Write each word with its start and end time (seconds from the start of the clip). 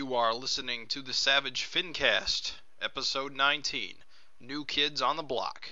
You 0.00 0.14
are 0.14 0.32
listening 0.32 0.86
to 0.86 1.02
the 1.02 1.12
Savage 1.12 1.64
Fincast, 1.64 2.52
episode 2.80 3.36
19 3.36 3.96
New 4.40 4.64
Kids 4.64 5.02
on 5.02 5.18
the 5.18 5.22
Block. 5.22 5.68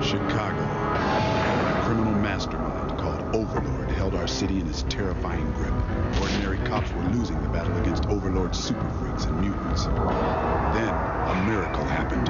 Chicago. 0.00 0.62
A 0.62 1.82
criminal 1.84 2.14
mastermind 2.14 2.98
called 2.98 3.20
Overlord 3.36 3.90
held 3.90 4.14
our 4.14 4.26
city 4.26 4.60
in 4.60 4.64
his 4.64 4.84
terrifying 4.84 5.52
grip. 5.52 5.74
Ordinary 6.22 6.56
cops 6.66 6.90
were 6.92 7.04
losing 7.10 7.38
the 7.42 7.50
battle 7.50 7.76
against 7.82 8.06
Overlord's 8.06 8.58
super 8.58 8.88
freaks 8.98 9.26
and 9.26 9.38
mutants. 9.42 9.84
Then, 9.84 10.94
a 10.94 11.44
miracle 11.46 11.84
happened. 11.84 12.28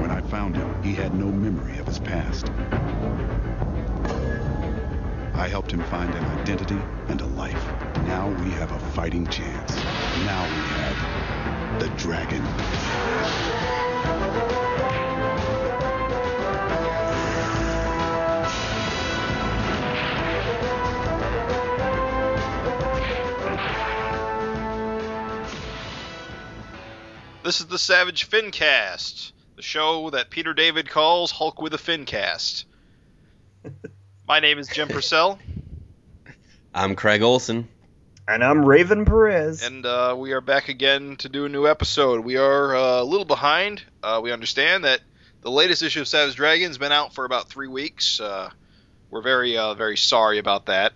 When 0.00 0.10
I 0.10 0.22
found 0.22 0.56
him, 0.56 0.82
he 0.82 0.94
had 0.94 1.14
no 1.14 1.26
memory 1.26 1.76
of 1.76 1.86
his 1.86 1.98
past. 1.98 2.46
I 5.38 5.46
helped 5.46 5.70
him 5.70 5.84
find 5.84 6.12
an 6.12 6.24
identity 6.40 6.80
and 7.06 7.20
a 7.20 7.26
life. 7.26 7.64
Now 8.08 8.28
we 8.42 8.50
have 8.50 8.72
a 8.72 8.78
fighting 8.90 9.24
chance. 9.28 9.76
Now 10.26 10.42
we 10.42 10.62
have 10.74 11.78
the 11.78 11.88
dragon. 11.90 12.42
This 27.44 27.60
is 27.60 27.66
the 27.66 27.78
Savage 27.78 28.28
Fincast, 28.28 29.30
the 29.54 29.62
show 29.62 30.10
that 30.10 30.30
Peter 30.30 30.52
David 30.52 30.90
calls 30.90 31.30
Hulk 31.30 31.62
with 31.62 31.74
a 31.74 31.78
Fincast. 31.78 32.64
My 34.28 34.40
name 34.40 34.58
is 34.58 34.68
Jim 34.68 34.88
Purcell, 34.88 35.38
I'm 36.74 36.96
Craig 36.96 37.22
Olson. 37.22 37.66
And 38.28 38.44
I'm 38.44 38.62
Raven 38.62 39.06
Perez. 39.06 39.62
and 39.62 39.86
uh, 39.86 40.14
we 40.18 40.32
are 40.32 40.42
back 40.42 40.68
again 40.68 41.16
to 41.16 41.30
do 41.30 41.46
a 41.46 41.48
new 41.48 41.66
episode. 41.66 42.22
We 42.26 42.36
are 42.36 42.76
uh, 42.76 43.00
a 43.00 43.04
little 43.04 43.24
behind. 43.24 43.82
Uh, 44.02 44.20
we 44.22 44.30
understand 44.30 44.84
that 44.84 45.00
the 45.40 45.50
latest 45.50 45.82
issue 45.82 46.02
of 46.02 46.08
Savage 46.08 46.36
Dragon's 46.36 46.76
been 46.76 46.92
out 46.92 47.14
for 47.14 47.24
about 47.24 47.48
three 47.48 47.68
weeks. 47.68 48.20
Uh, 48.20 48.50
we're 49.10 49.22
very, 49.22 49.56
uh, 49.56 49.72
very 49.72 49.96
sorry 49.96 50.38
about 50.38 50.66
that. 50.66 50.92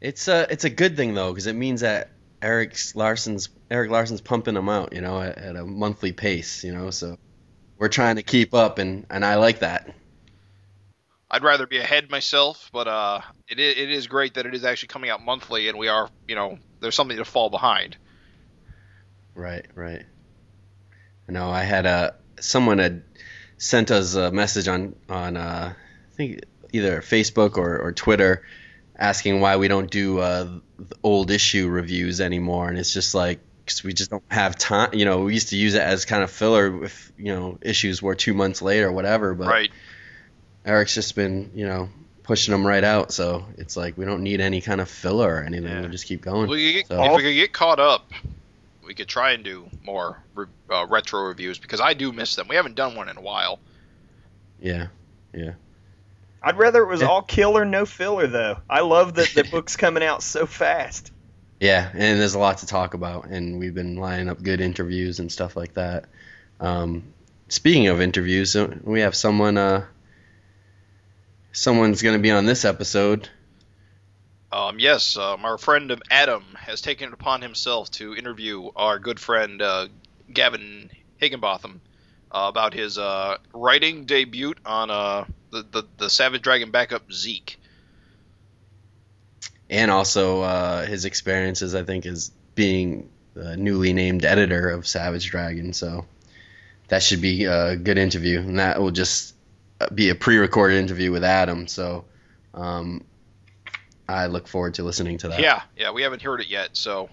It's 0.00 0.28
a 0.28 0.50
it's 0.50 0.64
a 0.64 0.70
good 0.70 0.96
thing 0.96 1.12
though 1.12 1.30
because 1.30 1.46
it 1.46 1.56
means 1.56 1.82
that 1.82 2.08
Erik 2.40 2.74
Larsen's 2.94 3.50
Erik 3.70 3.90
Larsen's 3.90 4.22
pumping 4.22 4.54
them 4.54 4.70
out, 4.70 4.94
you 4.94 5.02
know, 5.02 5.20
at, 5.20 5.36
at 5.36 5.56
a 5.56 5.64
monthly 5.66 6.12
pace, 6.12 6.64
you 6.64 6.72
know. 6.72 6.88
So 6.88 7.18
we're 7.76 7.88
trying 7.88 8.16
to 8.16 8.22
keep 8.22 8.54
up, 8.54 8.78
and 8.78 9.04
and 9.10 9.26
I 9.26 9.34
like 9.34 9.58
that. 9.58 9.94
I'd 11.34 11.42
rather 11.42 11.66
be 11.66 11.78
ahead 11.78 12.10
myself, 12.10 12.70
but 12.72 12.86
uh, 12.86 13.20
it 13.48 13.58
it 13.58 13.90
is 13.90 14.06
great 14.06 14.34
that 14.34 14.46
it 14.46 14.54
is 14.54 14.64
actually 14.64 14.88
coming 14.88 15.10
out 15.10 15.20
monthly, 15.20 15.68
and 15.68 15.76
we 15.76 15.88
are, 15.88 16.08
you 16.28 16.36
know, 16.36 16.58
there's 16.80 16.94
something 16.94 17.16
to 17.16 17.24
fall 17.24 17.50
behind. 17.50 17.96
Right, 19.34 19.66
right. 19.74 20.04
I 21.28 21.32
know 21.32 21.50
I 21.50 21.64
had 21.64 21.86
a 21.86 22.14
someone 22.38 22.78
had 22.78 23.02
sent 23.58 23.90
us 23.90 24.14
a 24.14 24.30
message 24.30 24.68
on 24.68 24.94
on 25.08 25.36
uh, 25.36 25.74
I 25.74 26.14
think 26.16 26.40
either 26.72 27.00
Facebook 27.00 27.56
or, 27.56 27.80
or 27.80 27.92
Twitter 27.92 28.44
asking 28.96 29.40
why 29.40 29.56
we 29.56 29.66
don't 29.66 29.90
do 29.90 30.20
uh, 30.20 30.60
old 31.02 31.32
issue 31.32 31.68
reviews 31.68 32.20
anymore, 32.20 32.68
and 32.68 32.78
it's 32.78 32.92
just 32.92 33.12
like 33.12 33.40
'cause 33.66 33.82
we 33.82 33.92
just 33.92 34.10
don't 34.10 34.22
have 34.30 34.56
time. 34.56 34.94
You 34.94 35.04
know, 35.04 35.22
we 35.22 35.34
used 35.34 35.48
to 35.48 35.56
use 35.56 35.74
it 35.74 35.82
as 35.82 36.04
kind 36.04 36.22
of 36.22 36.30
filler 36.30 36.84
if 36.84 37.10
you 37.16 37.34
know 37.34 37.58
issues 37.60 38.00
were 38.00 38.14
two 38.14 38.34
months 38.34 38.62
late 38.62 38.82
or 38.82 38.92
whatever, 38.92 39.34
but 39.34 39.48
Right. 39.48 39.72
Erik's 40.64 40.94
just 40.94 41.14
been 41.14 41.50
you 41.54 41.66
know 41.66 41.88
pushing 42.22 42.52
them 42.52 42.66
right 42.66 42.84
out, 42.84 43.12
so 43.12 43.44
it's 43.58 43.76
like 43.76 43.98
we 43.98 44.04
don't 44.04 44.22
need 44.22 44.40
any 44.40 44.60
kind 44.62 44.80
of 44.80 44.88
filler 44.88 45.34
or 45.36 45.42
anything. 45.42 45.68
Yeah. 45.68 45.82
We 45.82 45.88
just 45.88 46.06
keep 46.06 46.22
going. 46.22 46.48
We 46.48 46.72
could 46.72 46.78
get, 46.78 46.86
So- 46.88 47.04
if 47.04 47.16
we 47.16 47.22
could 47.22 47.34
get 47.34 47.52
caught 47.52 47.80
up, 47.80 48.10
we 48.86 48.94
could 48.94 49.08
try 49.08 49.32
and 49.32 49.44
do 49.44 49.68
more 49.84 50.18
re- 50.34 50.46
uh, 50.70 50.86
retro 50.88 51.22
reviews 51.28 51.58
because 51.58 51.80
I 51.80 51.92
do 51.94 52.12
miss 52.12 52.34
them. 52.36 52.48
We 52.48 52.56
haven't 52.56 52.76
done 52.76 52.94
one 52.96 53.08
in 53.10 53.16
a 53.16 53.20
while. 53.20 53.58
Yeah, 54.60 54.86
yeah. 55.34 55.52
I'd 56.42 56.56
rather 56.58 56.82
it 56.82 56.88
was 56.88 57.00
Yeah. 57.02 57.08
all 57.08 57.22
killer, 57.22 57.64
no 57.64 57.84
filler, 57.86 58.26
though. 58.26 58.58
I 58.68 58.80
love 58.80 59.14
that 59.14 59.28
the 59.34 59.44
book's 59.50 59.76
coming 59.76 60.02
out 60.02 60.22
so 60.22 60.46
fast. 60.46 61.10
Yeah, 61.60 61.88
and 61.92 62.20
there's 62.20 62.34
a 62.34 62.38
lot 62.38 62.58
to 62.58 62.66
talk 62.66 62.94
about, 62.94 63.26
and 63.26 63.58
we've 63.58 63.74
been 63.74 63.96
lining 63.96 64.28
up 64.28 64.42
good 64.42 64.60
interviews 64.60 65.20
and 65.20 65.30
stuff 65.32 65.56
like 65.56 65.74
that. 65.74 66.04
Um, 66.60 67.04
speaking 67.48 67.86
of 67.88 68.00
interviews, 68.00 68.56
uh, 68.56 68.74
we 68.82 69.00
have 69.00 69.14
someone. 69.14 69.56
Uh, 69.58 69.84
someone's 71.54 72.02
going 72.02 72.16
to 72.16 72.22
be 72.22 72.30
on 72.30 72.44
this 72.44 72.64
episode. 72.66 73.28
Um, 74.52 74.78
yes, 74.78 75.16
um, 75.16 75.44
our 75.44 75.58
friend 75.58 76.00
Adam 76.10 76.44
has 76.56 76.80
taken 76.80 77.08
it 77.08 77.14
upon 77.14 77.42
himself 77.42 77.90
to 77.92 78.14
interview 78.14 78.70
our 78.76 78.98
good 78.98 79.18
friend 79.18 79.62
uh, 79.62 79.88
Gavin 80.32 80.90
Higginbotham 81.16 81.80
uh, 82.30 82.46
about 82.48 82.74
his 82.74 82.98
uh, 82.98 83.38
writing 83.52 84.04
debut 84.04 84.54
on 84.66 84.90
uh, 84.90 85.24
the, 85.50 85.62
the 85.62 85.84
the 85.96 86.10
Savage 86.10 86.42
Dragon 86.42 86.70
backup 86.70 87.10
Zeke. 87.12 87.58
and 89.70 89.90
also 89.90 90.42
uh, 90.42 90.86
his 90.86 91.04
experiences, 91.04 91.74
I 91.74 91.82
think, 91.84 92.06
as 92.06 92.30
being 92.54 93.10
the 93.34 93.56
newly 93.56 93.92
named 93.92 94.24
editor 94.24 94.70
of 94.70 94.86
Savage 94.86 95.30
Dragon. 95.30 95.72
So 95.72 96.06
that 96.88 97.02
should 97.02 97.20
be 97.20 97.44
a 97.44 97.76
good 97.76 97.98
interview, 97.98 98.40
and 98.40 98.58
that 98.58 98.80
will 98.80 98.90
just 98.92 99.33
be 99.92 100.10
a 100.10 100.14
pre-recorded 100.14 100.76
interview 100.76 101.10
with 101.10 101.24
Adam. 101.24 101.66
So 101.66 102.04
um, 102.52 103.04
I 104.08 104.26
look 104.26 104.48
forward 104.48 104.74
to 104.74 104.82
listening 104.82 105.18
to 105.18 105.28
that. 105.28 105.40
Yeah, 105.40 105.62
yeah, 105.76 105.90
we 105.92 106.02
haven't 106.02 106.22
heard 106.22 106.40
it 106.40 106.48
yet, 106.48 106.70
so 106.72 107.08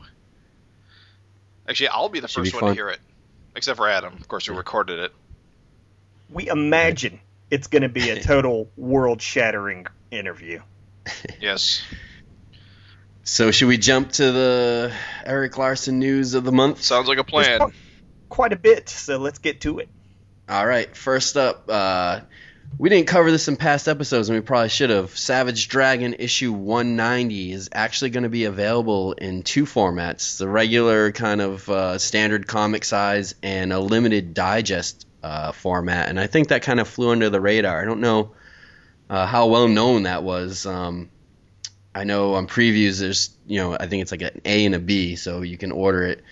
actually, 1.67 1.89
I'll 1.89 2.09
be 2.09 2.19
the 2.19 2.27
Should 2.27 2.41
first 2.41 2.51
be 2.51 2.55
one 2.55 2.61
fun. 2.61 2.69
to 2.69 2.75
hear 2.75 2.89
it, 2.89 2.99
except 3.55 3.77
for 3.77 3.87
Adam, 3.87 4.13
of 4.13 4.27
course, 4.27 4.45
who 4.45 4.53
recorded 4.53 4.99
it. 4.99 5.11
We 6.29 6.47
imagine 6.47 7.19
it's 7.49 7.67
going 7.67 7.81
to 7.83 7.89
be 7.89 8.09
a 8.09 8.19
total 8.23 8.69
world 8.77 9.21
shattering 9.21 9.87
interview. 10.11 10.61
Yes. 11.39 11.81
So 13.23 13.51
should 13.51 13.67
we 13.67 13.77
jump 13.77 14.11
to 14.13 14.31
the 14.31 14.93
Erik 15.25 15.57
Larsen 15.57 15.99
news 15.99 16.33
of 16.33 16.43
the 16.43 16.51
month? 16.51 16.81
Sounds 16.81 17.07
like 17.07 17.17
a 17.17 17.23
plan. 17.23 17.59
There's 17.59 17.71
Quite 18.29 18.53
a 18.53 18.57
bit, 18.57 18.87
so 18.89 19.17
let's 19.17 19.39
get 19.39 19.61
to 19.61 19.79
it. 19.79 19.89
All 20.47 20.65
right, 20.65 20.95
first 20.95 21.37
up, 21.37 21.65
uh, 21.69 22.21
we 22.77 22.89
didn't 22.89 23.07
cover 23.07 23.31
this 23.31 23.47
in 23.47 23.57
past 23.57 23.87
episodes, 23.87 24.29
and 24.29 24.37
we 24.37 24.41
probably 24.41 24.69
should 24.69 24.89
have. 24.89 25.17
Savage 25.17 25.67
Dragon 25.67 26.15
issue 26.17 26.51
190 26.51 27.51
is 27.51 27.69
actually 27.71 28.11
going 28.11 28.23
to 28.23 28.29
be 28.29 28.45
available 28.45 29.13
in 29.13 29.43
two 29.43 29.65
formats: 29.65 30.37
the 30.37 30.47
regular 30.47 31.11
kind 31.11 31.41
of 31.41 31.69
uh, 31.69 31.97
standard 31.97 32.47
comic 32.47 32.83
size 32.83 33.35
and 33.43 33.71
a 33.71 33.79
limited 33.79 34.33
digest 34.33 35.05
uh, 35.23 35.51
format. 35.51 36.09
And 36.09 36.19
I 36.19 36.27
think 36.27 36.49
that 36.49 36.63
kind 36.63 36.79
of 36.79 36.87
flew 36.87 37.11
under 37.11 37.29
the 37.29 37.41
radar. 37.41 37.81
I 37.81 37.85
don't 37.85 38.01
know 38.01 38.31
uh, 39.09 39.25
how 39.25 39.47
well 39.47 39.67
known 39.67 40.03
that 40.03 40.23
was. 40.23 40.65
Um, 40.65 41.09
I 41.93 42.05
know 42.05 42.35
on 42.35 42.47
previews 42.47 42.99
there's, 43.01 43.35
you 43.45 43.59
know, 43.59 43.75
I 43.77 43.87
think 43.87 44.01
it's 44.01 44.11
like 44.11 44.21
an 44.21 44.41
A 44.45 44.65
and 44.65 44.75
a 44.75 44.79
B, 44.79 45.17
so 45.17 45.41
you 45.41 45.57
can 45.57 45.71
order 45.73 46.03
it 46.03 46.23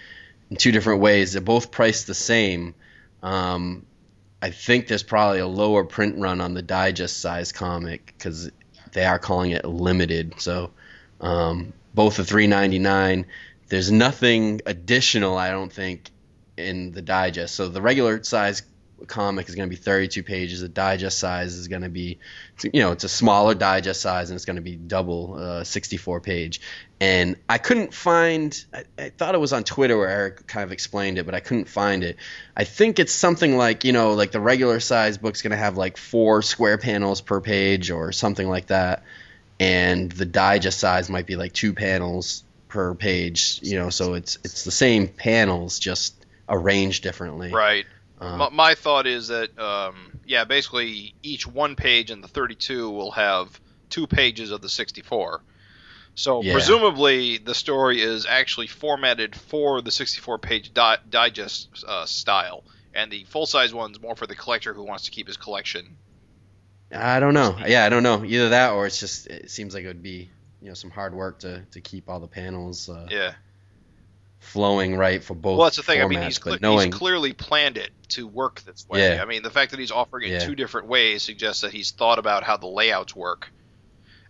in 0.50 0.56
two 0.56 0.72
different 0.72 1.02
ways. 1.02 1.34
They're 1.34 1.42
both 1.42 1.72
priced 1.72 2.08
the 2.08 2.14
same. 2.14 2.76
Um, 3.22 3.86
I 4.42 4.52
think 4.52 4.88
there's 4.88 5.04
probably 5.04 5.40
a 5.40 5.48
lower 5.48 5.84
print 5.84 6.18
run 6.18 6.40
on 6.42 6.54
the 6.54 6.62
digest 6.62 7.20
size 7.20 7.52
comic 7.52 8.14
because 8.18 8.52
they 8.94 9.06
are 9.06 9.20
calling 9.20 9.52
it 9.52 9.66
limited. 9.66 10.40
So 10.40 10.72
um, 11.20 11.74
both 11.94 12.20
are 12.20 12.24
3.99. 12.24 13.26
There's 13.68 13.92
nothing 13.92 14.62
additional, 14.66 15.38
I 15.38 15.52
don't 15.52 15.72
think, 15.72 16.10
in 16.58 16.92
the 16.92 17.02
digest. 17.02 17.56
So 17.56 17.68
the 17.68 17.82
regular 17.82 18.24
size 18.24 18.64
comic 19.08 19.50
is 19.50 19.56
going 19.56 19.70
to 19.70 19.76
be 19.76 19.82
32 19.82 20.24
pages. 20.24 20.62
The 20.62 20.70
digest 20.70 21.20
size 21.20 21.56
is 21.56 21.68
going 21.68 21.82
to 21.82 21.90
be, 21.90 22.20
you 22.64 22.82
know, 22.82 22.92
it's 22.92 23.04
a 23.04 23.10
smaller 23.10 23.56
digest 23.56 24.02
size 24.02 24.30
and 24.30 24.36
it's 24.36 24.46
going 24.46 24.58
to 24.58 24.62
be 24.62 24.76
double 24.76 25.36
uh, 25.38 25.64
64 25.64 26.22
page. 26.22 26.62
And 27.02 27.38
I 27.48 27.58
couldn't 27.58 27.94
find, 27.94 28.54
I, 28.74 28.84
I 28.98 29.10
thought 29.10 29.36
it 29.36 29.40
was 29.40 29.54
on 29.54 29.64
Twitter 29.64 29.98
where 29.98 30.10
Erik 30.10 30.48
kind 30.48 30.64
of 30.64 30.72
explained 30.72 31.18
it, 31.18 31.26
but 31.26 31.36
I 31.36 31.40
couldn't 31.40 31.70
find 31.70 32.04
it. 32.04 32.18
I 32.56 32.66
think 32.66 33.00
it's 33.00 33.14
something 33.14 33.58
like, 33.58 33.86
you 33.86 33.94
know, 33.94 34.14
like 34.14 34.32
the 34.32 34.42
regular 34.42 34.80
size 34.80 35.18
book's 35.18 35.42
going 35.42 35.52
to 35.52 35.58
have 35.58 35.78
like 35.78 35.98
four 35.98 36.42
square 36.42 36.78
panels 36.78 37.22
per 37.22 37.42
page 37.42 37.92
or 37.92 38.12
something 38.12 38.48
like 38.48 38.68
that. 38.68 39.04
And 39.60 40.12
the 40.12 40.26
digest 40.26 40.80
size 40.80 41.10
might 41.10 41.26
be 41.26 41.36
like 41.36 41.54
two 41.54 41.74
panels 41.74 42.44
per 42.70 42.96
page, 42.96 43.60
you 43.62 43.78
know, 43.78 43.90
so 43.90 44.14
it's 44.14 44.38
it's 44.46 44.64
the 44.64 44.72
same 44.72 45.08
panels 45.08 45.80
just 45.80 46.14
arranged 46.48 47.04
differently. 47.04 47.52
Right. 47.52 47.86
Uh, 48.20 48.38
My, 48.38 48.50
my 48.50 48.76
thought 48.76 49.08
is 49.08 49.30
that, 49.30 49.58
um, 49.58 50.12
yeah, 50.26 50.44
basically 50.44 51.16
each 51.24 51.48
one 51.48 51.76
page 51.76 52.12
in 52.12 52.22
the 52.22 52.28
32 52.28 52.90
will 52.90 53.12
have 53.12 53.60
two 53.90 54.08
pages 54.08 54.52
of 54.52 54.62
the 54.62 54.70
64. 54.70 55.42
So 56.16 56.42
Yeah. 56.42 56.54
presumably 56.54 57.38
the 57.38 57.56
story 57.56 58.02
is 58.02 58.26
actually 58.26 58.68
formatted 58.68 59.36
for 59.36 59.82
the 59.82 59.92
64-page 59.92 60.74
di- 60.74 60.98
digest 61.10 61.70
uh, 61.88 62.06
style, 62.06 62.64
and 62.94 63.10
the 63.12 63.24
full-size 63.26 63.74
one's 63.74 64.02
more 64.02 64.16
for 64.16 64.28
the 64.28 64.36
collector 64.36 64.74
who 64.74 64.84
wants 64.84 65.06
to 65.06 65.12
keep 65.12 65.28
his 65.28 65.38
collection. 65.38 65.98
I 66.92 67.20
don't 67.20 67.36
know. 67.36 67.56
Yeah, 67.66 67.86
I 67.86 67.90
don't 67.90 68.04
know. 68.04 68.26
Either 68.26 68.50
that 68.50 68.72
or 68.72 68.88
it's 68.88 69.00
just 69.00 69.28
it 69.28 69.52
seems 69.52 69.74
like 69.76 69.84
it 69.84 69.88
would 69.88 70.02
be, 70.04 70.30
you 70.62 70.68
know, 70.70 70.74
some 70.74 70.90
hard 70.90 71.14
work 71.14 71.40
to 71.42 71.64
to 71.72 71.82
keep 71.82 72.10
all 72.10 72.20
the 72.20 72.28
panels 72.28 72.90
uh, 72.90 73.08
Yeah. 73.10 73.34
Flowing 74.40 74.96
right 74.96 75.24
for 75.24 75.36
both. 75.36 75.58
Well, 75.58 75.66
that's 75.66 75.78
the 75.78 75.84
thing. 75.84 76.00
Formats, 76.00 76.06
I 76.06 76.08
mean, 76.08 76.22
he's, 76.22 76.40
cle- 76.40 76.58
knowing, 76.62 76.92
he's 76.92 76.96
clearly 76.96 77.34
planned 77.34 77.78
it 77.78 77.92
to 78.10 78.28
work 78.28 78.62
this 78.62 78.88
way. 78.90 79.16
Yeah. 79.16 79.22
I 79.22 79.26
mean, 79.26 79.44
the 79.44 79.52
fact 79.52 79.72
that 79.72 79.80
he's 79.80 79.92
offering 79.92 80.30
it 80.30 80.32
Yeah. 80.32 80.40
two 80.40 80.56
different 80.56 80.88
ways 80.88 81.24
suggests 81.24 81.62
that 81.62 81.72
he's 81.72 81.92
thought 81.92 82.20
about 82.20 82.44
how 82.44 82.58
the 82.58 82.68
layouts 82.68 83.16
work. 83.16 83.52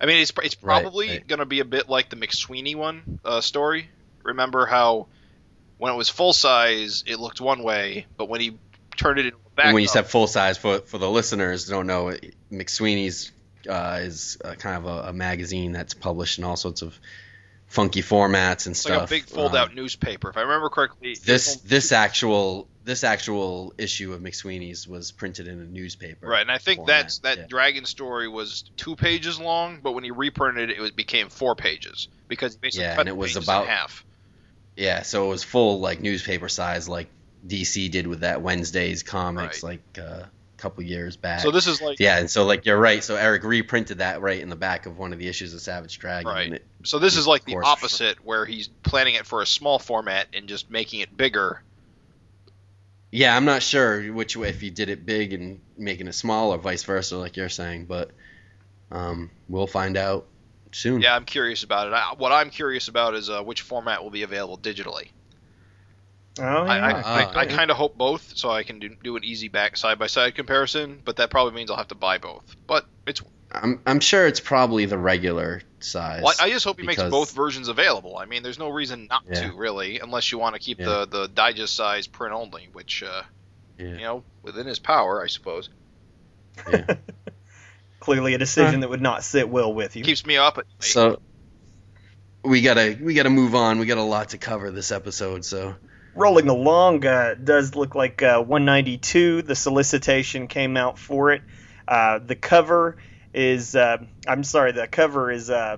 I 0.01 0.05
mean, 0.05 0.21
it's 0.21 0.31
it's 0.43 0.55
probably 0.55 1.09
right. 1.09 1.27
going 1.27 1.39
to 1.39 1.45
be 1.45 1.59
a 1.59 1.65
bit 1.65 1.89
like 1.89 2.09
the 2.09 2.15
McSweeney 2.15 2.75
one 2.75 3.19
uh, 3.25 3.41
story. 3.41 3.89
Remember 4.23 4.65
how 4.65 5.07
when 5.77 5.93
it 5.93 5.95
was 5.95 6.09
full 6.09 6.33
size, 6.33 7.03
it 7.05 7.19
looked 7.19 7.41
one 7.41 7.63
way, 7.63 8.05
but 8.17 8.29
when 8.29 8.41
he 8.41 8.57
turned 8.95 9.19
it 9.19 9.25
into 9.25 9.37
a 9.37 9.49
back 9.55 9.65
and 9.67 9.73
when 9.73 9.81
you 9.81 9.87
said 9.87 10.07
full 10.07 10.27
size 10.27 10.57
for 10.57 10.79
for 10.79 10.97
the 10.97 11.09
listeners 11.09 11.67
don't 11.67 11.87
know, 11.87 12.13
McSweeney's 12.51 13.31
uh, 13.67 13.99
is 14.01 14.37
uh, 14.43 14.55
kind 14.55 14.77
of 14.77 14.85
a, 14.85 15.09
a 15.09 15.13
magazine 15.13 15.73
that's 15.73 15.93
published 15.93 16.37
in 16.37 16.45
all 16.45 16.55
sorts 16.55 16.81
of 16.81 16.97
funky 17.69 18.01
formats 18.01 18.65
and 18.65 18.73
it's 18.73 18.81
stuff. 18.81 18.99
like 18.99 19.07
a 19.07 19.09
big 19.09 19.25
fold-out 19.25 19.69
Um, 19.69 19.75
newspaper. 19.75 20.29
If 20.29 20.37
I 20.37 20.41
remember 20.41 20.69
correctly, 20.69 21.15
this 21.23 21.55
this 21.57 21.91
actual 21.91 22.67
this 22.83 23.03
actual 23.03 23.73
issue 23.77 24.13
of 24.13 24.21
McSweeney's 24.21 24.87
was 24.87 25.11
printed 25.11 25.47
in 25.47 25.59
a 25.61 25.63
newspaper. 25.65 26.27
Right, 26.27 26.41
and 26.41 26.51
I 26.51 26.57
think 26.57 26.77
format, 26.79 27.03
that's 27.03 27.19
that 27.19 27.37
yeah. 27.37 27.45
dragon 27.47 27.85
story 27.85 28.27
was 28.27 28.63
two 28.77 28.95
pages 28.95 29.39
long, 29.39 29.79
but 29.83 29.91
when 29.93 30.03
he 30.03 30.09
reprinted 30.11 30.71
it, 30.71 30.79
it 30.79 30.95
became 30.95 31.29
four 31.29 31.55
pages 31.55 32.07
because 32.27 32.53
he 32.53 32.59
basically 32.59 32.85
Yeah, 32.85 32.95
cut 32.95 33.01
and 33.01 33.09
it 33.09 33.15
was 33.17 33.31
pages 33.33 33.43
about- 33.45 33.63
in 33.63 33.69
half. 33.69 34.05
Yeah, 34.75 35.01
so 35.03 35.25
it 35.25 35.29
was 35.29 35.43
full 35.43 35.79
like 35.79 35.99
newspaper 36.01 36.49
size, 36.49 36.89
like 36.89 37.07
DC 37.45 37.89
did 37.91 38.07
with 38.07 38.21
that 38.21 38.41
Wednesdays 38.41 39.03
comics, 39.03 39.61
Right. 39.61 39.79
like 39.97 40.03
uh, 40.03 40.23
couple 40.59 40.83
years 40.83 41.15
back. 41.17 41.39
So 41.39 41.51
this 41.51 41.67
is 41.67 41.81
like 41.81 41.99
yeah, 41.99 42.17
and 42.19 42.29
so 42.29 42.45
like 42.45 42.65
you're 42.65 42.77
right. 42.79 43.03
So 43.03 43.15
Erik 43.15 43.43
reprinted 43.43 43.97
that 43.99 44.21
right 44.21 44.39
in 44.39 44.49
the 44.49 44.55
back 44.55 44.85
of 44.85 44.97
one 44.97 45.13
of 45.13 45.19
the 45.19 45.27
issues 45.27 45.53
of 45.53 45.61
Savage 45.61 45.97
Dragon. 45.99 46.31
Right. 46.31 46.53
it- 46.53 46.65
So 46.83 46.99
this 46.99 47.17
is 47.17 47.25
like 47.27 47.45
the 47.45 47.55
opposite, 47.57 48.23
where 48.25 48.45
he's 48.45 48.67
planning 48.83 49.15
it 49.15 49.25
for 49.25 49.41
a 49.41 49.45
small 49.45 49.79
format 49.79 50.27
and 50.33 50.47
just 50.47 50.69
making 50.69 50.99
it 51.01 51.15
bigger. 51.15 51.61
yeah, 53.11 53.35
I'm 53.35 53.45
not 53.45 53.63
sure 53.63 54.01
which 54.13 54.37
way 54.37 54.49
if 54.49 54.61
you 54.61 54.69
did 54.71 54.89
it 54.89 55.05
big 55.05 55.33
and 55.33 55.59
making 55.77 56.07
it 56.07 56.13
small 56.13 56.53
or 56.53 56.57
vice 56.59 56.83
versa, 56.83 57.17
like 57.17 57.35
you're 57.37 57.49
saying, 57.49 57.85
but 57.85 58.11
um, 58.91 59.31
we'll 59.47 59.65
find 59.67 59.97
out 59.97 60.27
soon. 60.71 61.01
Yeah, 61.01 61.15
I'm 61.15 61.25
curious 61.25 61.63
about 61.63 61.87
it. 61.87 61.93
I, 61.93 62.13
what 62.17 62.31
I'm 62.31 62.49
curious 62.51 62.87
about 62.87 63.15
is 63.15 63.29
uh, 63.29 63.41
which 63.41 63.61
format 63.61 64.03
will 64.03 64.11
be 64.11 64.21
available 64.23 64.57
digitally. 64.59 65.09
Oh, 66.37 66.43
I, 66.43 66.77
yeah. 66.77 66.85
I, 66.85 67.01
I, 67.01 67.21
I 67.23 67.45
okay. 67.45 67.55
kind 67.55 67.71
of 67.71 67.77
hope 67.77 67.97
both, 67.97 68.37
so 68.37 68.49
I 68.49 68.63
can 68.63 68.79
do, 68.79 68.89
do 69.03 69.17
an 69.17 69.23
easy 69.25 69.47
back 69.49 69.75
side 69.75 69.99
by 69.99 70.07
side 70.07 70.35
comparison. 70.35 71.01
But 71.03 71.17
that 71.17 71.29
probably 71.31 71.53
means 71.53 71.69
I'll 71.71 71.77
have 71.77 71.87
to 71.89 71.95
buy 71.95 72.17
both. 72.17 72.55
But 72.67 72.85
it's 73.07 73.21
I'm 73.51 73.81
I'm 73.85 73.99
sure 73.99 74.27
it's 74.27 74.39
probably 74.39 74.85
the 74.85 74.97
regular 74.97 75.63
size. 75.79 76.21
well, 76.23 76.33
I 76.39 76.49
just 76.49 76.63
hope 76.65 76.79
he 76.79 76.85
makes 76.85 77.01
both 77.01 77.31
versions 77.31 77.67
available. 77.67 78.15
I 78.17 78.25
mean, 78.25 78.43
there's 78.43 78.59
no 78.59 78.69
reason 78.69 79.07
not 79.09 79.23
Yeah. 79.27 79.49
to 79.49 79.53
really, 79.57 79.99
unless 79.99 80.31
you 80.31 80.37
want 80.37 80.55
to 80.55 80.61
keep 80.61 80.79
Yeah. 80.79 80.85
the 80.85 81.05
the 81.07 81.27
digest 81.27 81.75
size 81.75 82.05
print 82.07 82.33
only, 82.33 82.69
which 82.71 83.03
uh, 83.03 83.23
Yeah. 83.77 83.85
you 83.87 83.97
know 84.01 84.23
within 84.43 84.67
his 84.67 84.79
power, 84.79 85.21
I 85.23 85.27
suppose. 85.27 85.69
Yeah. 86.71 86.85
Clearly 87.99 88.33
a 88.33 88.37
decision 88.37 88.79
that 88.79 88.89
would 88.89 89.01
not 89.01 89.23
sit 89.23 89.49
well 89.49 89.73
with 89.73 89.95
you. 89.97 90.03
Keeps 90.03 90.25
me 90.25 90.37
up 90.37 90.57
at 90.57 90.65
night. 90.65 90.83
So 90.83 91.21
we 92.43 92.61
gotta 92.61 92.97
we 93.01 93.13
gotta 93.13 93.29
move 93.29 93.55
on. 93.55 93.79
We 93.79 93.87
got 93.87 93.97
a 93.97 94.03
lot 94.03 94.29
to 94.29 94.37
cover 94.37 94.71
this 94.71 94.91
episode. 94.91 95.43
So 95.43 95.75
Rolling 96.15 96.49
along, 96.49 97.05
uh, 97.05 97.35
does 97.41 97.75
look 97.75 97.95
like 97.95 98.21
uh, 98.21 98.39
192. 98.39 99.43
The 99.43 99.55
solicitation 99.55 100.47
came 100.47 100.75
out 100.75 100.97
for 100.97 101.31
it. 101.31 101.41
Uh, 101.87 102.19
the 102.19 102.35
cover 102.35 102.97
is, 103.33 103.75
uh, 103.75 103.97
I'm 104.27 104.43
sorry, 104.43 104.71
the 104.71 104.87
cover 104.87 105.31
is 105.31 105.49
uh, 105.49 105.77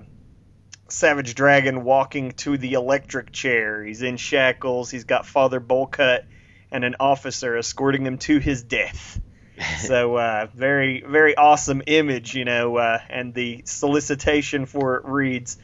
Savage 0.90 1.36
Dragon 1.36 1.84
walking 1.84 2.32
to 2.32 2.58
the 2.58 2.74
electric 2.74 3.32
chair. 3.32 3.84
He's 3.84 4.02
in 4.02 4.18
shackles. 4.18 4.90
He's 4.90 5.04
got 5.04 5.26
Father 5.26 5.60
Bullcut 5.60 6.26
and 6.72 6.84
an 6.84 6.96
officer 7.00 7.58
escorting 7.58 8.06
him 8.06 8.18
to 8.20 8.40
his 8.40 8.64
death. 8.64 9.20
so 9.80 10.16
uh, 10.16 10.48
very 10.54 11.04
very 11.08 11.36
awesome 11.36 11.84
image 11.86 12.34
you 12.34 12.46
know 12.46 12.78
uh, 12.78 13.00
and 13.10 13.34
the 13.34 13.62
solicitation 13.66 14.66
for 14.66 14.96
it 14.96 15.06
reads 15.06 15.58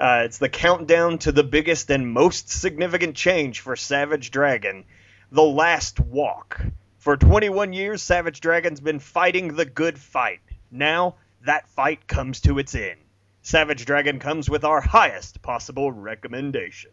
uh, 0.00 0.22
it's 0.24 0.38
the 0.38 0.48
countdown 0.48 1.18
to 1.18 1.32
the 1.32 1.42
biggest 1.44 1.90
and 1.90 2.12
most 2.12 2.48
significant 2.48 3.16
change 3.16 3.60
for 3.60 3.76
savage 3.76 4.30
dragon 4.30 4.84
the 5.32 5.42
last 5.42 6.00
walk 6.00 6.60
for 6.98 7.16
21 7.16 7.72
years 7.72 8.02
savage 8.02 8.40
dragon's 8.40 8.80
been 8.80 8.98
fighting 9.00 9.54
the 9.56 9.64
good 9.64 9.98
fight 9.98 10.40
now 10.70 11.14
that 11.44 11.68
fight 11.70 12.06
comes 12.06 12.40
to 12.40 12.58
its 12.58 12.74
end 12.74 13.00
savage 13.42 13.84
dragon 13.84 14.18
comes 14.18 14.48
with 14.48 14.64
our 14.64 14.80
highest 14.80 15.40
possible 15.42 15.90
recommendation 15.92 16.90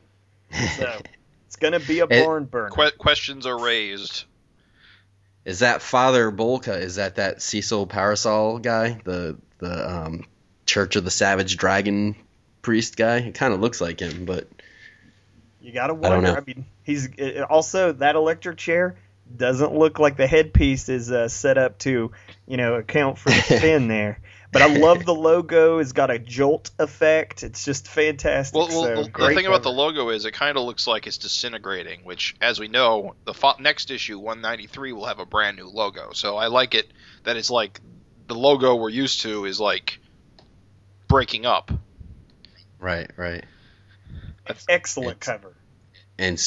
so 0.77 0.99
it's 1.47 1.55
gonna 1.57 1.79
be 1.79 1.99
a 1.99 2.05
It- 2.09 2.25
barn 2.25 2.45
burner 2.45 2.69
Que- 2.69 2.91
questions 2.97 3.45
are 3.45 3.61
raised. 3.61 4.25
is 5.43 5.59
that 5.59 5.81
Father 5.81 6.31
Bolka? 6.31 6.79
Is 6.79 6.95
that 6.95 7.15
that 7.15 7.41
Cecil 7.41 7.87
Parasol 7.87 8.59
guy? 8.59 8.99
The 9.03 9.37
the 9.59 9.89
um, 9.89 10.25
Church 10.65 10.95
of 10.95 11.03
the 11.05 11.11
Savage 11.11 11.57
Dragon 11.57 12.15
priest 12.65 12.97
guy? 12.97 13.17
It 13.17 13.35
kind 13.35 13.53
of 13.53 13.61
looks 13.61 13.79
like 13.79 13.99
him, 13.99 14.25
but 14.25 14.47
You 15.61 15.71
gotta 15.71 15.93
don't 15.93 16.01
wonder. 16.01 16.27
know. 16.29 16.35
I, 16.35 16.41
mean, 16.41 16.65
he's 16.81 17.07
uh, 17.19 17.45
also 17.47 17.91
that 17.93 18.15
electric 18.15 18.57
chair 18.57 18.95
doesn't 19.37 19.75
look 19.75 19.99
like 19.99 20.17
the 20.17 20.25
headpiece 20.25 20.89
is 20.89 21.11
uh, 21.11 21.27
set 21.27 21.59
up 21.59 21.77
to, 21.79 22.11
you 22.47 22.57
know, 22.57 22.73
account 22.73 23.19
for 23.19 23.29
the 23.29 23.41
spin 23.57 23.87
there. 23.87 24.19
But 24.51 24.63
I 24.63 24.67
love 24.67 25.05
the 25.05 25.13
logo. 25.13 25.77
It's 25.79 25.91
got 25.91 26.09
a 26.09 26.17
jolt 26.17 26.71
effect. 26.79 27.43
It's 27.43 27.65
just 27.65 27.87
fantastic. 27.87 28.55
Well, 28.57 28.69
well, 28.69 28.83
so, 28.83 28.93
well, 28.93 29.03
the 29.03 29.09
great 29.09 29.35
thing 29.35 29.45
about 29.45 29.63
the 29.63 29.71
logo 29.71 30.09
is 30.09 30.25
it 30.25 30.31
kind 30.31 30.57
of 30.57 30.63
looks 30.63 30.87
like 30.87 31.05
it's 31.07 31.17
disintegrating, 31.17 32.01
which, 32.03 32.35
as 32.41 32.59
we 32.59 32.67
know, 32.67 33.15
the 33.25 33.33
fo- 33.33 33.57
next 33.59 33.91
issue, 33.91 34.17
193, 34.17 34.93
will 34.93 35.05
have 35.05 35.19
a 35.19 35.25
brand 35.25 35.57
new 35.57 35.67
logo. 35.67 36.13
So 36.13 36.37
I 36.37 36.47
like 36.47 36.73
it 36.73 36.89
that 37.25 37.35
it's 37.35 37.51
like 37.51 37.81
the 38.27 38.35
logo 38.35 38.75
we're 38.75 38.89
used 38.89 39.21
to 39.21 39.45
is 39.45 39.59
like 39.59 39.99
breaking 41.07 41.45
up. 41.45 41.71
Right, 42.79 43.09
right. 43.17 43.43
That's, 44.47 44.65
excellent 44.69 45.17
it's- 45.17 45.25
cover. 45.25 45.53
And 46.17 46.37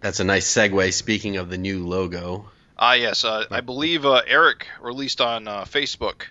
that's 0.00 0.20
a 0.20 0.24
nice 0.24 0.46
segue. 0.52 0.92
Speaking 0.92 1.36
of 1.36 1.50
the 1.50 1.58
new 1.58 1.86
logo, 1.86 2.48
Ah, 2.78 2.92
yes, 2.92 3.24
uh, 3.24 3.44
I 3.50 3.60
believe 3.60 4.04
uh, 4.04 4.22
Erik 4.26 4.66
released 4.80 5.20
on 5.20 5.48
uh, 5.48 5.64
Facebook 5.64 6.26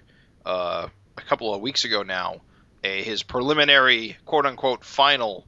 uh, 0.46 0.88
a 1.18 1.22
couple 1.24 1.54
of 1.54 1.60
weeks 1.60 1.86
ago 1.86 2.04
now 2.04 2.42
a, 2.84 3.04
his 3.04 3.24
preliminary, 3.24 4.16
quote 4.25 4.46
unquote, 4.46 4.86
final 4.86 5.46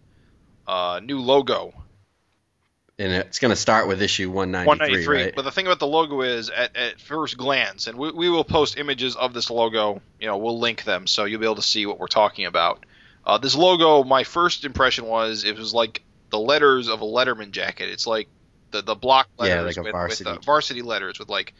uh, 0.68 1.00
new 1.01 1.21
logo 1.21 1.74
and 3.00 3.12
it's 3.12 3.39
going 3.39 3.52
to 3.52 3.56
start 3.56 3.87
with 3.87 4.02
issue 4.02 4.30
193, 4.30 4.68
193. 4.68 5.23
right? 5.26 5.35
But 5.35 5.44
the 5.44 5.52
thing 5.52 5.68
about 5.68 5.80
the 5.80 5.87
logo 5.87 6.21
is, 6.21 6.49
at, 6.49 6.76
at 6.76 6.99
first 6.99 7.37
glance, 7.37 7.87
and 7.87 7.97
we, 7.97 8.11
we 8.11 8.30
will 8.30 8.44
post 8.44 8.78
images 8.78 9.16
of 9.16 9.33
this 9.33 9.49
logo. 9.52 10.02
You 10.19 10.28
know, 10.28 10.37
we'll 10.37 10.59
link 10.59 10.83
them 10.83 11.06
so 11.06 11.26
you'll 11.26 11.40
be 11.40 11.45
able 11.45 11.56
to 11.56 11.61
see 11.61 11.85
what 11.85 11.99
we're 11.99 12.07
talking 12.07 12.45
about. 12.45 12.85
Uh, 13.27 13.37
this 13.39 13.55
logo, 13.55 14.05
my 14.05 14.23
first 14.25 14.65
impression 14.65 15.05
was 15.05 15.45
it 15.45 15.57
was 15.57 15.73
like 15.75 16.03
the 16.31 16.39
letters 16.39 16.89
of 16.89 17.01
a 17.01 17.05
Letterman 17.05 17.51
jacket. 17.51 17.89
It's 17.89 18.07
like 18.07 18.29
the 18.71 18.83
the 18.83 18.95
block 18.95 19.29
Yeah, 19.39 19.61
letters 19.61 19.61
like 19.61 19.77
a 19.77 19.83
with, 19.83 19.91
varsity. 19.91 20.31
with 20.31 20.37
uh, 20.37 20.41
varsity 20.41 20.83
letters 20.83 21.19
with 21.19 21.29
like 21.29 21.53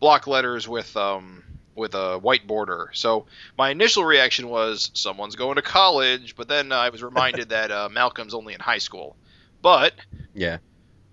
block 0.00 0.26
letters 0.28 0.68
with 0.68 0.96
um 0.96 1.44
with 1.76 1.94
a 1.94 2.18
white 2.18 2.46
border. 2.46 2.90
So 2.94 3.26
my 3.58 3.70
initial 3.70 4.04
reaction 4.04 4.48
was 4.48 4.90
someone's 4.94 5.36
going 5.36 5.56
to 5.56 5.62
college, 5.62 6.36
but 6.36 6.48
then 6.48 6.72
I 6.72 6.90
was 6.90 7.02
reminded 7.04 7.50
that 7.50 7.72
uh, 7.72 7.90
Malcolm's 7.90 8.34
only 8.34 8.54
in 8.54 8.60
high 8.60 8.78
school. 8.78 9.18
But 9.62 9.94
yeah, 10.34 10.58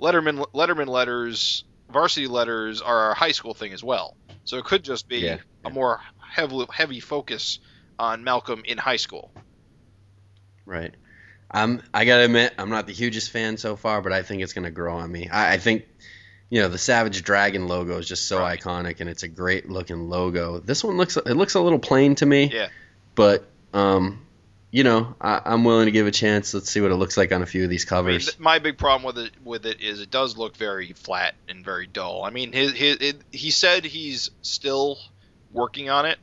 Letterman 0.01 0.45
Letterman 0.55 0.87
letters, 0.87 1.63
varsity 1.91 2.27
letters 2.27 2.81
are 2.81 3.11
a 3.11 3.15
high 3.15 3.33
school 3.33 3.53
thing 3.53 3.73
as 3.73 3.83
well. 3.83 4.17
So 4.43 4.57
it 4.57 4.65
could 4.65 4.83
just 4.83 5.07
be 5.07 5.27
Yeah, 5.27 5.37
a 5.63 5.69
more 5.69 6.01
heavy 6.33 6.65
heavy 6.71 6.99
focus 6.99 7.59
on 7.99 8.23
Malcolm 8.23 8.63
in 8.65 8.79
high 8.79 8.97
school. 8.97 9.35
Right. 10.69 10.93
I'm. 11.51 11.81
I 11.93 12.05
gotta 12.05 12.25
admit, 12.25 12.53
I'm 12.57 12.69
not 12.69 12.85
the 12.87 12.93
hugest 12.93 13.31
fan 13.31 13.57
so 13.57 13.75
far, 13.75 14.01
but 14.01 14.13
I 14.13 14.21
think 14.21 14.43
it's 14.43 14.53
going 14.53 14.65
to 14.65 14.71
grow 14.71 14.97
on 14.97 15.11
me. 15.11 15.27
I, 15.29 15.53
I 15.53 15.57
think, 15.57 15.85
you 16.49 16.61
know, 16.61 16.69
the 16.69 16.77
Savage 16.77 17.23
Dragon 17.23 17.67
logo 17.67 17.97
is 17.97 18.07
just 18.07 18.27
so 18.27 18.39
Right. 18.39 18.59
iconic, 18.59 18.99
and 19.01 19.09
it's 19.09 19.23
a 19.23 19.27
great 19.27 19.67
looking 19.69 20.09
logo. 20.09 20.59
This 20.59 20.83
one 20.83 20.97
looks. 20.97 21.17
It 21.17 21.25
looks 21.35 21.55
a 21.55 21.59
little 21.59 21.79
plain 21.79 22.15
to 22.15 22.25
me. 22.25 22.51
Yeah. 22.53 22.67
But 23.15 23.45
um, 23.73 24.25
you 24.71 24.83
know, 24.83 25.15
I, 25.19 25.41
I'm 25.43 25.63
willing 25.63 25.87
to 25.87 25.91
give 25.91 26.05
a 26.05 26.11
chance. 26.11 26.53
Let's 26.53 26.69
see 26.69 26.81
what 26.81 26.91
it 26.91 26.95
looks 26.95 27.17
like 27.17 27.31
on 27.31 27.41
a 27.41 27.47
few 27.47 27.63
of 27.63 27.69
these 27.71 27.91
I 27.91 27.95
mean, 27.95 28.03
covers. 28.05 28.25
th- 28.27 28.39
my 28.39 28.59
big 28.59 28.77
problem 28.77 29.03
with 29.03 29.17
it 29.25 29.31
with 29.43 29.65
it 29.65 29.81
is 29.81 29.99
it 30.01 30.11
does 30.11 30.37
look 30.37 30.55
very 30.55 30.93
flat 30.93 31.33
and 31.47 31.65
very 31.65 31.87
dull. 31.87 32.23
I 32.23 32.29
mean, 32.29 32.53
his, 32.53 32.73
his 32.73 32.97
it, 32.97 33.21
he 33.31 33.49
said 33.49 33.83
he's 33.85 34.29
still 34.43 34.99
working 35.51 35.89
on 35.89 36.05
it. 36.05 36.19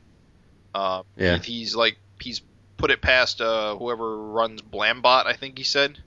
Uh, 0.73 1.03
Yeah. 1.17 1.39
he's 1.39 1.75
like 1.75 1.97
he's 2.21 2.41
put 2.77 2.91
it 2.91 3.01
past 3.01 3.41
uh, 3.41 3.75
whoever 3.75 4.17
runs 4.17 4.61
Blambot. 4.61 5.25
I 5.25 5.33
think 5.33 5.57
he 5.57 5.63
said. 5.63 5.97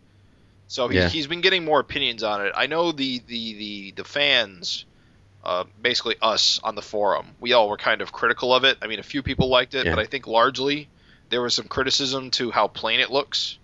So 0.68 0.88
he, 0.88 0.98
Yeah. 0.98 1.08
he's 1.08 1.26
been 1.26 1.40
getting 1.40 1.64
more 1.64 1.80
opinions 1.80 2.22
on 2.22 2.46
it. 2.46 2.52
I 2.54 2.66
know 2.66 2.92
the 2.92 3.18
the 3.26 3.54
the 3.54 3.90
the 3.96 4.04
fans. 4.04 4.84
Uh, 5.42 5.64
basically, 5.80 6.16
us 6.20 6.60
on 6.62 6.74
the 6.74 6.82
forum, 6.82 7.26
we 7.40 7.54
all 7.54 7.70
were 7.70 7.78
kind 7.78 8.02
of 8.02 8.12
critical 8.12 8.54
of 8.54 8.64
it. 8.64 8.76
I 8.82 8.86
mean, 8.88 8.98
a 8.98 9.02
few 9.02 9.22
people 9.22 9.48
liked 9.48 9.74
it, 9.74 9.86
Yeah. 9.86 9.94
but 9.94 9.98
I 10.02 10.04
think 10.04 10.26
largely 10.26 10.86
there 11.30 11.40
was 11.40 11.54
some 11.54 11.66
criticism 11.66 12.30
to 12.32 12.50
how 12.50 12.68
plain 12.68 13.00
it 13.00 13.10
looks. 13.10 13.56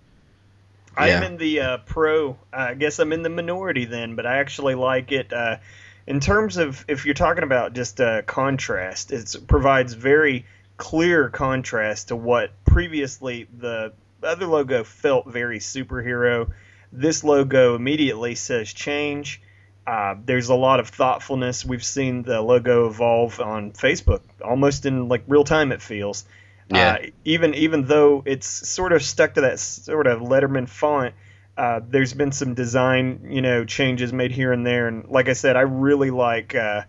I'm 0.96 1.22
in 1.22 1.36
the 1.36 1.60
uh, 1.60 1.76
pro. 1.84 2.38
I 2.50 2.72
guess 2.72 2.98
I'm 2.98 3.12
in 3.12 3.22
the 3.22 3.28
minority 3.28 3.84
then, 3.84 4.16
but 4.16 4.25
I 4.25 4.38
actually 4.38 4.75
like 4.75 5.12
it. 5.12 5.30
Uh, 5.34 5.58
in 6.06 6.20
terms 6.20 6.56
of 6.56 6.82
if 6.88 7.04
you're 7.04 7.14
talking 7.14 7.44
about 7.44 7.75
just 7.75 8.00
uh, 8.00 8.22
contrast, 8.22 9.12
it 9.12 9.36
provides 9.46 9.92
very 9.92 10.46
clear 10.76 11.28
contrast 11.28 12.09
to 12.09 12.16
what 12.16 12.50
previously 12.64 13.49
the 13.56 13.92
other 14.23 14.47
logo 14.47 14.85
felt 14.85 15.26
very 15.26 15.59
superhero. 15.59 16.52
This 16.92 17.25
logo 17.25 17.75
immediately 17.75 18.35
says 18.35 18.73
change. 18.73 19.40
Uh, 19.87 20.16
there's 20.25 20.49
a 20.49 20.54
lot 20.54 20.80
of 20.80 20.88
thoughtfulness. 20.88 21.64
We've 21.64 21.85
seen 21.85 22.23
the 22.23 22.40
logo 22.40 22.88
evolve 22.88 23.40
on 23.40 23.73
Facebook 23.73 24.21
almost 24.45 24.85
in 24.85 25.09
like 25.09 25.23
real 25.28 25.45
time. 25.45 25.71
It 25.73 25.80
feels. 25.80 26.25
Yeah. 26.68 26.95
Uh, 26.95 27.06
even 27.25 27.54
even 27.54 27.85
though 27.85 28.23
it's 28.26 28.47
sort 28.47 28.92
of 28.92 29.02
stuck 29.02 29.35
to 29.35 29.42
that 29.42 29.61
sort 29.61 30.09
of 30.09 30.21
Letterman 30.21 30.68
font, 30.68 31.14
uh, 31.56 31.80
there's 31.88 32.12
been 32.12 32.33
some 32.33 32.54
design 32.54 33.28
you 33.30 33.42
know 33.42 33.64
changes 33.64 34.12
made 34.12 34.33
here 34.33 34.52
and 34.52 34.66
there. 34.66 34.88
And 34.88 35.09
like 35.09 35.28
I 35.28 35.35
said, 35.35 35.56
I 35.56 35.61
really 35.61 36.11
like 36.11 36.56
uh, 36.56 36.83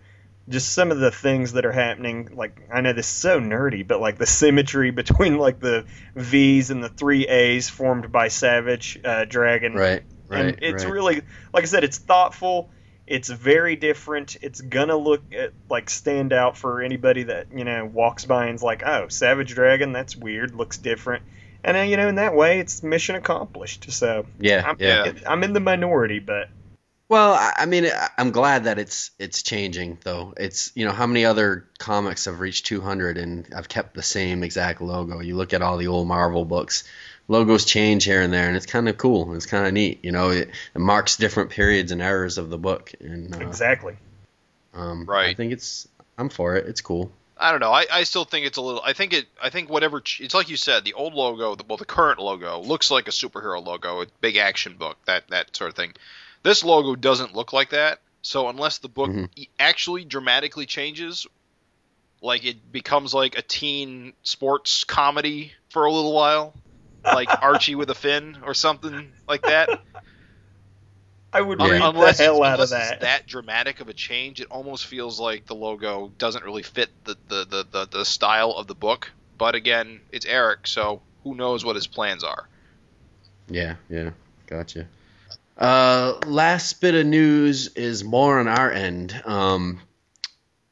just 0.48 0.72
some 0.72 0.90
of 0.90 0.98
the 0.98 1.10
things 1.10 1.52
that 1.52 1.66
are 1.66 1.72
happening. 1.72 2.30
Like 2.34 2.68
I 2.72 2.80
know 2.80 2.92
this 2.92 3.06
is 3.06 3.12
so 3.12 3.40
nerdy, 3.40 3.86
but 3.86 4.00
like 4.00 4.18
the 4.18 4.26
symmetry 4.26 4.90
between 4.92 5.38
like 5.38 5.60
the 5.60 5.86
V's 6.14 6.70
and 6.70 6.82
the 6.82 6.88
three 6.88 7.26
A's 7.26 7.68
formed 7.68 8.10
by 8.10 8.28
Savage 8.28 8.98
uh, 9.04 9.24
Dragon 9.24 9.74
Right. 9.74 10.02
Right. 10.28 10.40
and 10.40 10.58
it's 10.60 10.84
right. 10.84 10.92
really 10.92 11.22
like 11.52 11.64
I 11.64 11.66
said, 11.66 11.84
it's 11.84 11.98
thoughtful. 11.98 12.70
It's 13.06 13.30
very 13.30 13.76
different. 13.76 14.36
It's 14.42 14.60
gonna 14.60 14.96
look 14.96 15.22
at, 15.32 15.52
like 15.70 15.88
stand 15.88 16.34
out 16.34 16.58
for 16.58 16.82
anybody 16.82 17.22
that 17.24 17.46
you 17.54 17.64
know 17.64 17.86
walks 17.86 18.26
by 18.26 18.48
and's 18.48 18.62
like, 18.62 18.82
"Oh, 18.84 19.08
Savage 19.08 19.54
Dragon, 19.54 19.92
that's 19.92 20.14
weird. 20.14 20.54
Looks 20.54 20.76
different." 20.76 21.22
And 21.64 21.76
uh, 21.76 21.80
you 21.80 21.96
know, 21.96 22.08
in 22.08 22.16
that 22.16 22.34
way, 22.34 22.60
it's 22.60 22.82
mission 22.82 23.14
accomplished. 23.14 23.90
So 23.90 24.26
yeah. 24.38 24.62
I'm, 24.66 24.76
yeah. 24.78 25.12
I'm 25.26 25.42
in 25.42 25.54
the 25.54 25.60
minority, 25.60 26.18
but 26.18 26.50
Well, 27.08 27.32
I 27.32 27.52
I 27.58 27.66
mean, 27.66 27.86
I- 27.86 28.10
I'm 28.18 28.30
glad 28.30 28.64
that 28.64 28.78
it's 28.78 29.10
it's 29.18 29.42
changing 29.42 29.98
though. 30.04 30.34
It's 30.36 30.72
you 30.74 30.84
know 30.84 30.92
how 30.92 31.06
many 31.06 31.24
other 31.24 31.66
comics 31.78 32.26
have 32.26 32.40
reached 32.40 32.66
200 32.66 33.16
and 33.16 33.46
have 33.52 33.68
kept 33.68 33.94
the 33.94 34.02
same 34.02 34.42
exact 34.42 34.80
logo. 34.80 35.20
You 35.20 35.36
look 35.36 35.52
at 35.54 35.62
all 35.62 35.78
the 35.78 35.86
old 35.86 36.06
Marvel 36.06 36.44
books, 36.44 36.84
logos 37.26 37.64
change 37.64 38.04
here 38.04 38.20
and 38.20 38.32
there, 38.32 38.46
and 38.48 38.56
it's 38.56 38.66
kind 38.66 38.88
of 38.88 38.98
cool. 38.98 39.34
It's 39.34 39.46
kind 39.46 39.66
of 39.66 39.72
neat. 39.72 40.04
You 40.04 40.12
know, 40.12 40.30
it, 40.30 40.50
it 40.74 40.78
marks 40.78 41.16
different 41.16 41.50
periods 41.50 41.92
and 41.92 42.02
eras 42.02 42.36
of 42.36 42.50
the 42.50 42.58
book, 42.58 42.92
and 43.00 43.34
uh, 43.34 43.38
exactly. 43.38 43.96
um, 44.74 45.08
I 45.08 45.34
think 45.34 45.52
it's 45.52 45.88
I'm 46.18 46.28
for 46.28 46.56
it. 46.56 46.66
It's 46.66 46.82
cool. 46.82 47.10
I 47.40 47.52
don't 47.52 47.60
know. 47.60 47.70
I, 47.72 47.86
I 47.90 48.02
still 48.02 48.24
think 48.24 48.46
it's 48.46 48.58
a 48.58 48.60
little. 48.62 48.82
I 48.84 48.92
think 48.92 49.12
it. 49.12 49.26
I 49.40 49.48
think 49.50 49.70
whatever. 49.70 50.02
It's 50.20 50.34
like 50.34 50.50
you 50.50 50.56
said. 50.56 50.84
The 50.84 50.94
old 50.94 51.14
logo, 51.14 51.54
the, 51.54 51.64
well, 51.68 51.78
the 51.78 51.84
current 51.84 52.18
logo 52.18 52.60
looks 52.60 52.90
like 52.90 53.06
a 53.06 53.12
superhero 53.12 53.64
logo, 53.64 54.02
a 54.02 54.06
big 54.20 54.36
action 54.36 54.76
book, 54.76 54.98
that 55.06 55.28
that 55.28 55.56
sort 55.56 55.70
of 55.70 55.76
thing. 55.76 55.94
This 56.42 56.64
logo 56.64 56.94
doesn't 56.96 57.34
look 57.34 57.52
like 57.52 57.70
that. 57.70 58.00
So 58.22 58.48
unless 58.48 58.78
the 58.78 58.88
book 58.88 59.10
Mhm. 59.10 59.28
e- 59.36 59.48
actually 59.58 60.04
dramatically 60.04 60.66
changes, 60.66 61.26
like 62.20 62.44
it 62.44 62.72
becomes 62.72 63.14
like 63.14 63.38
a 63.38 63.42
teen 63.42 64.12
sports 64.22 64.84
comedy 64.84 65.52
for 65.70 65.84
a 65.84 65.92
little 65.92 66.12
while, 66.12 66.54
like 67.12 67.28
Archie 67.42 67.74
with 67.74 67.90
a 67.90 67.94
fin 67.94 68.38
or 68.44 68.54
something 68.54 69.12
like 69.28 69.42
that. 69.44 69.68
I 71.32 71.40
would 71.42 71.60
Yeah. 71.60 71.72
read 71.72 71.82
unless 71.82 72.18
the 72.18 72.24
hell 72.24 72.36
it's, 72.42 72.46
out 72.46 72.60
of 72.60 72.70
that. 72.70 72.92
it's 72.94 73.02
that 73.02 73.26
dramatic 73.26 73.80
of 73.80 73.88
a 73.88 73.92
change, 73.92 74.40
it 74.40 74.48
almost 74.50 74.86
feels 74.86 75.20
like 75.20 75.46
the 75.46 75.54
logo 75.54 76.08
doesn't 76.18 76.44
really 76.44 76.62
fit 76.62 76.90
the, 77.04 77.16
the, 77.28 77.44
the, 77.44 77.66
the, 77.70 77.86
the 77.86 78.04
style 78.04 78.52
of 78.52 78.66
the 78.66 78.74
book. 78.74 79.10
But 79.36 79.54
again, 79.54 80.00
it's 80.10 80.26
Erik, 80.26 80.66
so 80.66 81.02
who 81.22 81.34
knows 81.34 81.64
what 81.64 81.76
his 81.76 81.86
plans 81.86 82.24
are. 82.24 82.48
Yeah, 83.48 83.76
yeah, 83.88 84.10
gotcha. 84.46 84.86
Uh, 85.58 86.18
last 86.26 86.80
bit 86.80 86.94
of 86.94 87.04
news 87.04 87.74
is 87.74 88.04
more 88.04 88.38
on 88.38 88.46
our 88.46 88.70
end. 88.70 89.20
Um, 89.24 89.80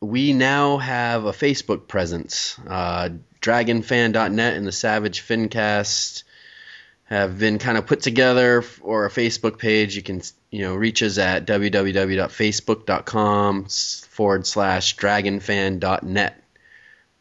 we 0.00 0.32
now 0.32 0.76
have 0.76 1.24
a 1.24 1.32
Facebook 1.32 1.88
presence. 1.88 2.56
Uh, 2.66 3.08
DragonFan.net 3.40 4.56
and 4.56 4.64
the 4.66 4.72
Savage 4.72 5.22
Fincast 5.22 6.22
have 7.04 7.38
been 7.38 7.58
kind 7.58 7.78
of 7.78 7.86
put 7.86 8.00
together 8.00 8.62
for 8.62 9.06
a 9.06 9.10
Facebook 9.10 9.58
page. 9.58 9.96
You 9.96 10.02
can 10.02 10.22
you 10.50 10.62
know 10.62 10.76
reach 10.76 11.02
us 11.02 11.18
at 11.18 11.46
www.facebook.com 11.46 13.66
forward 14.08 14.46
slash 14.46 14.96
dragonfan.net. 14.96 16.42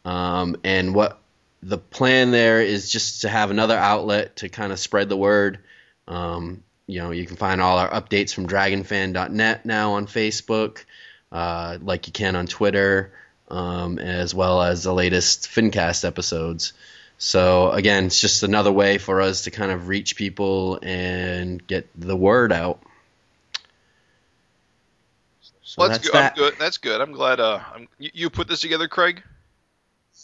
Um, 0.04 0.56
and 0.62 0.94
what 0.94 1.20
the 1.62 1.78
plan 1.78 2.30
there 2.30 2.60
is 2.60 2.92
just 2.92 3.22
to 3.22 3.28
have 3.28 3.50
another 3.50 3.76
outlet 3.76 4.36
to 4.36 4.48
kind 4.48 4.72
of 4.72 4.78
spread 4.78 5.08
the 5.08 5.16
word. 5.16 5.58
Um, 6.06 6.62
you 6.86 7.00
know, 7.02 7.10
you 7.10 7.26
can 7.26 7.36
find 7.36 7.60
all 7.60 7.78
our 7.78 7.90
updates 7.90 8.32
from 8.34 8.46
dragonfan.net 8.46 9.66
now 9.66 9.92
on 9.94 10.06
Facebook, 10.06 10.84
uh, 11.32 11.78
like 11.82 12.06
you 12.06 12.12
can 12.12 12.36
on 12.36 12.46
Twitter, 12.46 13.12
um, 13.48 13.98
as 13.98 14.34
well 14.34 14.62
as 14.62 14.82
the 14.84 14.92
latest 14.94 15.48
Fincast 15.48 16.04
episodes. 16.04 16.72
So 17.18 17.70
again, 17.70 18.06
it's 18.06 18.20
just 18.20 18.42
another 18.42 18.70
way 18.70 18.98
for 18.98 19.20
us 19.20 19.44
to 19.44 19.50
kind 19.50 19.70
of 19.72 19.88
reach 19.88 20.16
people 20.16 20.78
and 20.82 21.66
get 21.66 21.88
the 21.98 22.16
word 22.16 22.52
out. 22.52 22.80
So 25.62 25.74
Well, 25.78 25.88
that's, 25.88 25.98
that's 25.98 26.08
good. 26.10 26.14
That. 26.14 26.36
good. 26.36 26.54
That's 26.58 26.78
good. 26.78 27.00
I'm 27.00 27.12
glad. 27.12 27.40
Uh, 27.40 27.60
I'm, 27.74 27.88
you, 27.98 28.30
put 28.30 28.48
this 28.48 28.60
together, 28.60 28.86
Craig. 28.86 29.22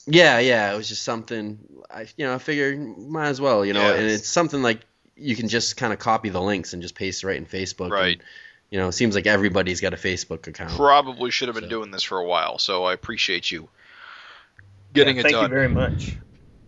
Yeah, 0.06 0.38
yeah, 0.38 0.72
it 0.72 0.76
was 0.76 0.88
just 0.88 1.02
something 1.02 1.58
I 1.90 2.06
you 2.16 2.26
know, 2.26 2.34
I 2.34 2.38
figured 2.38 2.78
might 2.98 3.28
as 3.28 3.40
well, 3.40 3.64
you 3.64 3.72
know, 3.72 3.80
Yeah. 3.88 3.94
and 3.94 4.06
it's 4.06 4.28
something 4.28 4.62
like 4.62 4.80
you 5.22 5.36
can 5.36 5.48
just 5.48 5.76
kind 5.76 5.92
of 5.92 5.98
copy 5.98 6.28
the 6.28 6.40
links 6.40 6.72
and 6.72 6.82
just 6.82 6.94
paste 6.94 7.24
right 7.24 7.36
in 7.36 7.46
Facebook. 7.46 7.90
Right. 7.90 8.18
And, 8.18 8.22
you 8.70 8.78
know, 8.78 8.88
it 8.88 8.92
seems 8.92 9.14
like 9.14 9.26
everybody's 9.26 9.80
got 9.80 9.92
a 9.94 9.96
Facebook 9.96 10.46
account. 10.46 10.72
Probably 10.72 11.30
should 11.30 11.48
have 11.48 11.54
been 11.54 11.64
So- 11.64 11.70
doing 11.70 11.90
this 11.90 12.02
for 12.02 12.18
a 12.18 12.24
while, 12.24 12.58
so 12.58 12.84
I 12.84 12.92
appreciate 12.92 13.50
you 13.50 13.68
getting 14.92 15.16
Yeah, 15.16 15.20
it 15.20 15.22
thank 15.24 15.32
done. 15.34 15.40
Thank 15.42 15.50
you 15.50 15.56
very 15.56 15.68
much. 15.68 16.16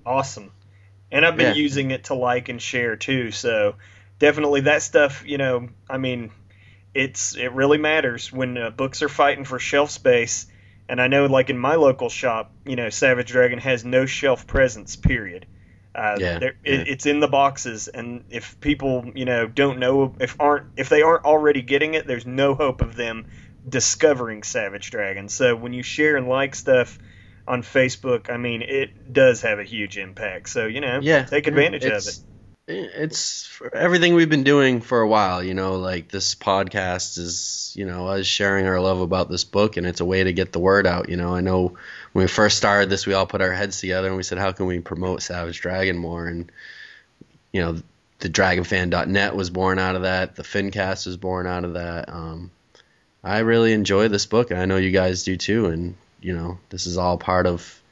Awesome. 0.07 0.53
And 1.11 1.25
I've 1.25 1.37
been 1.37 1.55
Yeah. 1.57 1.63
using 1.63 1.91
it 1.91 2.05
to 2.05 2.15
like 2.15 2.49
and 2.49 2.61
share 2.61 2.97
too, 2.97 3.31
so 3.31 3.77
definitely 4.19 4.63
that 4.63 4.83
stuff, 4.83 5.23
you 5.27 5.39
know, 5.39 5.69
I 5.89 5.99
mean, 5.99 6.31
it's 6.95 7.37
it 7.37 7.53
really 7.53 7.79
matters 7.79 8.33
when 8.33 8.57
uh, 8.57 8.71
books 8.71 9.03
are 9.03 9.09
fighting 9.09 9.45
for 9.45 9.59
shelf 9.59 9.91
space. 9.91 10.47
And 10.89 11.01
I 11.01 11.07
know, 11.09 11.25
like 11.27 11.49
in 11.49 11.59
my 11.59 11.77
local 11.77 12.11
shop, 12.11 12.53
you 12.67 12.77
know, 12.77 12.91
Savage 12.91 13.29
Dragon 13.29 13.59
has 13.59 13.85
no 13.87 14.05
shelf 14.05 14.47
presence. 14.47 14.97
Period. 14.97 15.47
Uh, 15.95 16.17
Yeah. 16.19 16.39
It, 16.41 16.57
it's 16.65 17.07
in 17.07 17.21
the 17.21 17.29
boxes, 17.29 17.89
and 17.89 18.25
if 18.29 18.59
people, 18.61 19.13
you 19.15 19.25
know, 19.25 19.47
don't 19.47 19.79
know 19.79 20.15
if 20.21 20.37
aren't 20.41 20.67
if 20.77 20.89
they 20.89 21.03
aren't 21.03 21.25
already 21.25 21.63
getting 21.63 21.95
it, 21.95 22.07
there's 22.07 22.27
no 22.27 22.55
hope 22.55 22.83
of 22.83 22.97
them 22.97 23.27
discovering 23.67 24.43
Savage 24.43 24.91
Dragon. 24.91 25.29
So 25.29 25.55
when 25.57 25.73
you 25.73 25.83
share 25.83 26.17
and 26.17 26.29
like 26.29 26.55
stuff 26.55 26.99
on 27.47 27.63
Facebook, 27.63 28.31
I 28.31 28.37
mean, 28.37 28.63
it 28.63 29.13
does 29.13 29.43
have 29.43 29.59
a 29.59 29.65
huge 29.65 29.97
impact. 29.97 30.49
So 30.49 30.67
you 30.67 30.81
know, 30.81 31.01
Yeah. 31.01 31.25
take 31.25 31.47
advantage 31.47 31.85
of 31.85 32.07
it. 32.07 32.19
It's 32.67 33.61
everything 33.75 34.15
we've 34.15 34.31
been 34.31 34.43
doing 34.43 34.81
for 34.81 35.03
a 35.03 35.07
while, 35.07 35.43
you 35.45 35.53
know, 35.53 35.77
like 35.77 36.09
this 36.09 36.35
podcast 36.35 37.19
is, 37.19 37.73
you 37.77 37.85
know, 37.85 38.09
us 38.09 38.27
sharing 38.27 38.67
our 38.67 38.81
love 38.81 39.01
about 39.01 39.29
this 39.29 39.45
book 39.45 39.77
and 39.77 39.87
it's 39.87 40.01
a 40.01 40.05
way 40.05 40.25
to 40.25 40.33
get 40.33 40.53
the 40.53 40.59
word 40.59 40.87
out, 40.87 41.11
you 41.11 41.19
know. 41.19 41.35
I 41.35 41.43
know 41.43 41.77
when 42.15 42.23
we 42.23 42.29
first 42.29 42.57
started 42.57 42.89
this, 42.89 43.07
we 43.07 43.13
all 43.13 43.27
put 43.27 43.41
our 43.41 43.51
heads 43.51 43.81
together 43.81 44.07
and 44.07 44.17
we 44.17 44.23
said, 44.23 44.39
how 44.39 44.53
can 44.53 44.67
we 44.67 44.79
promote 44.79 45.21
Savage 45.21 45.61
Dragon 45.61 45.99
more? 45.99 46.29
And, 46.29 46.51
you 47.53 47.61
know, 47.61 47.83
the 48.21 48.31
dragonfan.net 48.31 49.35
was 49.35 49.51
born 49.51 49.81
out 49.81 49.97
of 49.97 50.03
that. 50.03 50.37
The 50.37 50.45
Fincast 50.45 51.07
was 51.07 51.17
born 51.17 51.49
out 51.49 51.65
of 51.65 51.75
that. 51.75 52.09
Um, 52.09 52.53
I 53.25 53.41
really 53.41 53.73
enjoy 53.73 54.07
this 54.07 54.27
book 54.27 54.53
and 54.53 54.61
I 54.61 54.65
know 54.65 54.77
you 54.77 54.93
guys 54.93 55.25
do 55.25 55.37
too. 55.37 55.67
And, 55.67 55.97
you 56.21 56.37
know, 56.37 56.59
this 56.69 56.87
is 56.87 56.99
all 56.99 57.19
part 57.19 57.49
of 57.49 57.83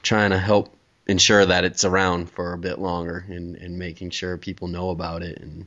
trying 0.00 0.30
to 0.30 0.38
help 0.38 0.72
ensure 1.08 1.44
that 1.44 1.64
it's 1.64 1.84
around 1.84 2.30
for 2.30 2.52
a 2.52 2.58
bit 2.58 2.78
longer 2.78 3.26
and, 3.28 3.56
and 3.56 3.80
making 3.80 4.10
sure 4.10 4.38
people 4.38 4.68
know 4.68 4.90
about 4.90 5.24
it 5.24 5.40
and 5.40 5.66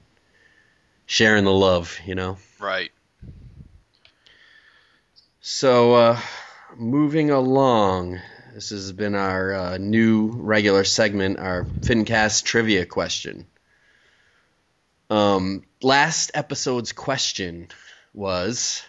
sharing 1.06 1.44
the 1.44 1.52
love, 1.52 2.00
you 2.06 2.16
know. 2.16 2.38
Right. 2.62 2.92
So, 5.42 5.96
uh, 5.96 6.20
moving 6.80 7.30
along, 7.30 8.20
this 8.54 8.70
has 8.70 8.92
been 8.92 9.14
our 9.14 9.54
uh, 9.54 9.78
new 9.78 10.28
regular 10.28 10.84
segment, 10.84 11.38
our 11.38 11.66
FinCast 11.82 12.44
trivia 12.44 12.86
question. 12.86 13.46
Um, 15.10 15.64
last 15.82 16.32
episode's 16.34 16.94
question 16.94 17.68
was 18.14 18.82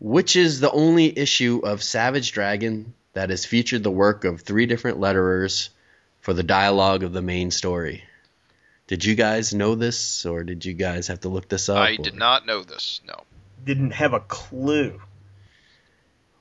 Which 0.00 0.36
is 0.36 0.60
the 0.60 0.70
only 0.70 1.16
issue 1.16 1.60
of 1.62 1.82
Savage 1.82 2.32
Dragon 2.32 2.94
that 3.12 3.30
has 3.30 3.44
featured 3.44 3.82
the 3.82 3.90
work 3.90 4.24
of 4.24 4.40
three 4.40 4.66
different 4.66 4.98
letterers 4.98 5.68
for 6.20 6.32
the 6.32 6.42
dialogue 6.42 7.02
of 7.02 7.12
the 7.12 7.22
main 7.22 7.50
story? 7.50 8.04
Did 8.88 9.04
you 9.04 9.14
guys 9.14 9.54
know 9.54 9.74
this, 9.74 10.26
or 10.26 10.42
did 10.42 10.64
you 10.64 10.74
guys 10.74 11.06
have 11.06 11.20
to 11.20 11.28
look 11.28 11.48
this 11.48 11.68
up? 11.68 11.78
I 11.78 11.92
or- 11.92 11.96
did 11.96 12.14
not 12.14 12.46
know 12.46 12.62
this. 12.62 13.00
No. 13.06 13.14
Didn't 13.64 13.92
have 13.92 14.12
a 14.12 14.20
clue. 14.20 15.00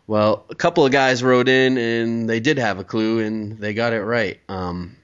Well, 0.08 0.46
a 0.50 0.55
couple 0.55 0.86
of 0.86 0.91
guys 0.91 1.24
wrote 1.24 1.48
in 1.48 1.77
and 1.77 2.29
they 2.29 2.39
did 2.39 2.58
have 2.58 2.79
a 2.79 2.84
clue 2.84 3.20
and 3.20 3.58
they 3.58 3.74
got 3.74 3.93
it 3.93 4.01
right. 4.01 4.39
Um, 4.50 4.98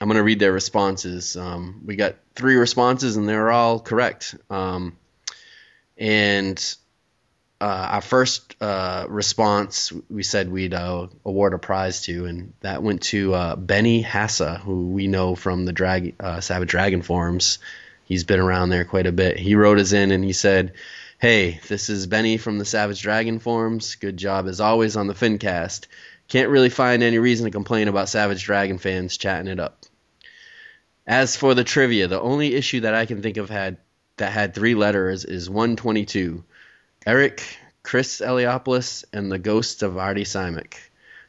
I'm 0.00 0.08
going 0.08 0.16
to 0.16 0.24
read 0.24 0.38
their 0.38 0.52
responses. 0.52 1.36
Um, 1.36 1.82
we 1.84 1.96
got 1.96 2.16
three 2.34 2.56
responses, 2.56 3.16
and 3.16 3.28
they're 3.28 3.50
all 3.50 3.78
correct. 3.78 4.34
Um, 4.50 4.98
and 5.96 6.76
uh, 7.60 7.88
our 7.92 8.00
first 8.00 8.56
uh, 8.60 9.06
response, 9.08 9.92
we 10.10 10.22
said 10.22 10.50
we'd 10.50 10.74
uh, 10.74 11.06
award 11.24 11.54
a 11.54 11.58
prize 11.58 12.02
to, 12.02 12.26
and 12.26 12.52
that 12.60 12.82
went 12.82 13.02
to 13.04 13.32
uh, 13.34 13.56
Benny 13.56 14.02
Hassa, 14.02 14.60
who 14.60 14.88
we 14.88 15.06
know 15.06 15.36
from 15.36 15.64
the 15.64 15.72
Drag- 15.72 16.16
uh, 16.18 16.40
Savage 16.40 16.68
Dragon 16.68 17.02
forums. 17.02 17.58
He's 18.04 18.24
been 18.24 18.40
around 18.40 18.68
there 18.68 18.84
quite 18.84 19.06
a 19.06 19.12
bit. 19.12 19.38
He 19.38 19.54
wrote 19.54 19.78
us 19.78 19.92
in 19.92 20.10
and 20.10 20.22
he 20.22 20.34
said, 20.34 20.74
Hey, 21.20 21.60
this 21.68 21.90
is 21.90 22.08
Benny 22.08 22.38
from 22.38 22.58
the 22.58 22.64
Savage 22.64 23.00
Dragon 23.00 23.38
forums. 23.38 23.94
Good 23.94 24.16
job 24.16 24.48
as 24.48 24.60
always 24.60 24.96
on 24.96 25.06
the 25.06 25.14
Fincast. 25.14 25.86
Can't 26.26 26.50
really 26.50 26.70
find 26.70 27.02
any 27.02 27.18
reason 27.18 27.44
to 27.44 27.52
complain 27.52 27.86
about 27.86 28.08
Savage 28.08 28.42
Dragon 28.42 28.78
fans 28.78 29.16
chatting 29.16 29.46
it 29.46 29.60
up. 29.60 29.84
As 31.06 31.36
for 31.36 31.54
the 31.54 31.62
trivia, 31.62 32.08
the 32.08 32.20
only 32.20 32.54
issue 32.54 32.80
that 32.80 32.94
I 32.94 33.06
can 33.06 33.22
think 33.22 33.36
of 33.36 33.48
had 33.48 33.76
that 34.16 34.32
had 34.32 34.54
three 34.54 34.74
letters 34.74 35.24
is 35.24 35.48
122. 35.48 36.42
Erik, 37.06 37.58
Chris 37.84 38.20
Eliopoulos, 38.20 39.04
and 39.12 39.30
the 39.30 39.38
ghosts 39.38 39.82
of 39.82 39.96
Artie 39.96 40.24
Simek. 40.24 40.74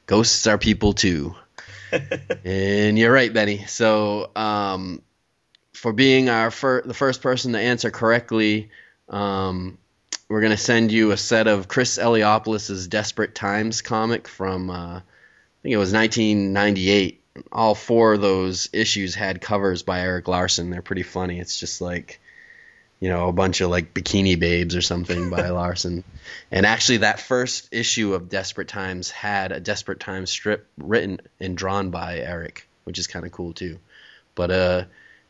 Ghosts 0.08 0.48
are 0.48 0.58
people 0.58 0.94
too. 0.94 1.36
and 2.44 2.98
you're 2.98 3.14
right, 3.14 3.32
Benny. 3.32 3.66
So, 3.66 4.32
um, 4.36 5.04
for 5.74 5.94
being 5.94 6.30
our 6.30 6.50
fir- 6.50 6.82
the 6.84 6.94
first 6.94 7.22
person 7.22 7.54
to 7.54 7.60
answer 7.60 7.92
correctly, 7.92 8.72
um, 9.10 9.78
we're 10.30 10.42
gonna 10.42 10.58
send 10.58 10.92
you 10.92 11.12
a 11.12 11.18
set 11.18 11.48
of 11.48 11.68
Chris 11.68 11.98
Eliopoulos' 11.98 12.90
Desperate 12.90 13.36
Times 13.36 13.82
comic 13.82 14.28
from 14.28 14.70
uh, 14.70 14.98
I 14.98 15.02
think 15.64 15.74
it 15.74 15.78
was 15.78 15.94
1998. 15.94 17.22
All 17.52 17.76
four 17.76 18.14
of 18.14 18.22
those 18.22 18.70
issues 18.72 19.14
had 19.14 19.42
covers 19.42 19.84
by 19.84 20.02
Erik 20.02 20.28
Larsen. 20.28 20.70
They're 20.70 20.82
pretty 20.82 21.04
funny. 21.04 21.40
It's 21.40 21.60
just 21.60 21.82
like 21.82 22.20
you 23.00 23.10
know, 23.10 23.28
a 23.28 23.34
bunch 23.34 23.62
of 23.62 23.70
like 23.70 23.94
bikini 23.94 24.40
babes 24.40 24.76
or 24.76 24.82
something 24.82 25.30
by 25.30 25.50
Larsen. 25.50 26.04
And 26.52 26.66
actually, 26.66 26.98
that 26.98 27.20
first 27.20 27.70
issue 27.72 28.14
of 28.14 28.30
Desperate 28.30 28.68
Times 28.68 29.12
had 29.12 29.52
a 29.52 29.60
Desperate 29.60 30.00
Times 30.00 30.30
strip 30.30 30.68
written 30.78 31.20
and 31.40 31.58
drawn 31.58 31.90
by 31.90 32.20
Erik, 32.20 32.68
which 32.84 32.98
is 32.98 33.08
kind 33.08 33.26
of 33.26 33.32
cool 33.32 33.54
too. 33.54 33.80
But 34.34 34.52
uh, 34.52 34.84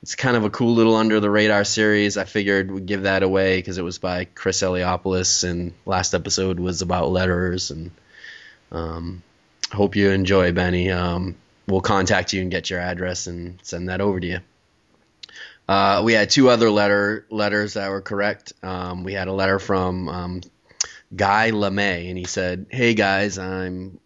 it's 0.05 0.13
kind 0.13 0.37
of 0.37 0.43
a 0.43 0.51
cool 0.51 0.75
little 0.75 0.95
under 0.95 1.19
the 1.19 1.31
radar 1.31 1.63
series. 1.63 2.15
I 2.15 2.25
figured 2.25 2.69
we'd 2.69 2.85
give 2.85 3.01
that 3.03 3.23
away 3.23 3.57
because 3.57 3.79
it 3.79 3.83
was 3.83 3.97
by 3.97 4.25
Chris 4.25 4.61
Eliopoulos, 4.61 5.43
and 5.43 5.73
last 5.83 6.13
episode 6.13 6.59
was 6.59 6.83
about 6.83 7.09
letters. 7.09 7.71
And 7.71 7.89
um, 8.71 9.23
hope 9.71 9.95
you 9.95 10.11
enjoy, 10.11 10.51
Benny. 10.51 10.91
Um, 10.91 11.37
we'll 11.65 11.81
contact 11.81 12.33
you 12.33 12.43
and 12.43 12.51
get 12.51 12.69
your 12.69 12.81
address 12.81 13.25
and 13.25 13.57
send 13.63 13.89
that 13.89 13.99
over 13.99 14.19
to 14.19 14.27
you. 14.27 14.39
Uh, 15.67 16.03
we 16.05 16.13
had 16.13 16.29
two 16.29 16.51
other 16.51 16.69
letter 16.69 17.25
letters 17.31 17.73
that 17.73 17.89
were 17.89 18.01
correct. 18.01 18.53
Um, 18.61 19.05
we 19.05 19.13
had 19.13 19.27
a 19.27 19.33
letter 19.33 19.57
from 19.57 20.07
um, 20.07 20.41
Guy 21.15 21.49
LeMay, 21.49 22.09
and 22.09 22.17
he 22.19 22.25
said, 22.25 22.67
"Hey 22.69 22.93
guys, 22.93 23.39
I'm 23.39 23.99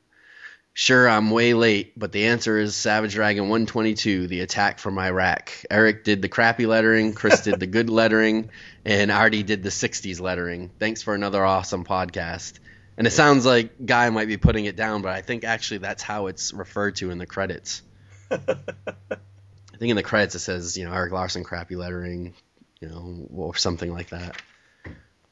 sure 0.79 1.09
I'm 1.09 1.29
way 1.29 1.53
late, 1.53 2.00
but 2.00 2.13
the 2.13 2.27
answer 2.27 2.57
is 2.57 2.74
Savage 2.74 3.13
Dragon 3.13 3.50
122, 3.50 4.27
the 4.27 4.39
attack 4.39 4.79
from 4.79 4.98
Iraq. 4.98 5.51
Erik 5.69 6.05
did 6.05 6.21
the 6.21 6.29
crappy 6.29 6.65
lettering, 6.65 7.12
Chris 7.12 7.41
did 7.41 7.59
the 7.59 7.67
good 7.67 7.89
lettering, 7.89 8.50
and 8.86 9.12
Artie 9.12 9.43
did 9.43 9.62
the 9.62 9.69
60s 9.69 10.21
lettering. 10.21 10.71
Thanks 10.79 11.01
for 11.01 11.13
another 11.13 11.43
awesome 11.43 11.83
podcast." 11.83 12.59
And 12.98 13.05
it 13.05 13.12
sounds 13.12 13.45
like 13.45 13.86
Guy 13.86 14.09
might 14.09 14.29
be 14.29 14.38
putting 14.38 14.65
it 14.65 14.77
down, 14.77 15.01
but 15.01 15.12
I 15.12 15.21
think 15.21 15.43
actually 15.43 15.79
that's 15.79 16.01
how 16.01 16.27
it's 16.27 16.53
referred 16.53 16.95
to 16.98 17.12
in 17.12 17.17
the 17.17 17.25
credits. 17.25 17.81
I 18.31 18.38
think 18.38 19.89
in 19.89 19.98
the 19.98 20.03
credits 20.03 20.36
it 20.36 20.39
says, 20.39 20.77
you 20.77 20.86
know, 20.86 20.93
Erik 20.93 21.12
Larsen 21.12 21.43
crappy 21.43 21.75
lettering, 21.75 22.36
you 22.79 22.88
know, 22.88 23.27
or 23.33 23.55
something 23.55 23.91
like 23.91 24.09
that. 24.09 24.41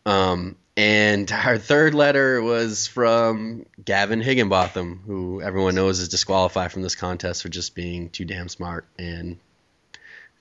Um, 0.08 0.56
and 0.78 1.30
our 1.34 1.58
third 1.58 1.94
letter 1.94 2.42
was 2.42 2.88
from 2.88 3.65
Gavin 3.84 4.22
Higginbotham, 4.22 5.02
who 5.06 5.41
everyone 5.41 5.76
knows 5.76 6.00
is 6.00 6.08
disqualified 6.08 6.72
from 6.72 6.82
this 6.82 6.96
contest 6.96 7.43
for 7.43 7.50
just 7.50 7.76
being 7.76 8.10
too 8.10 8.24
damn 8.24 8.48
smart 8.48 8.86
and 8.98 9.38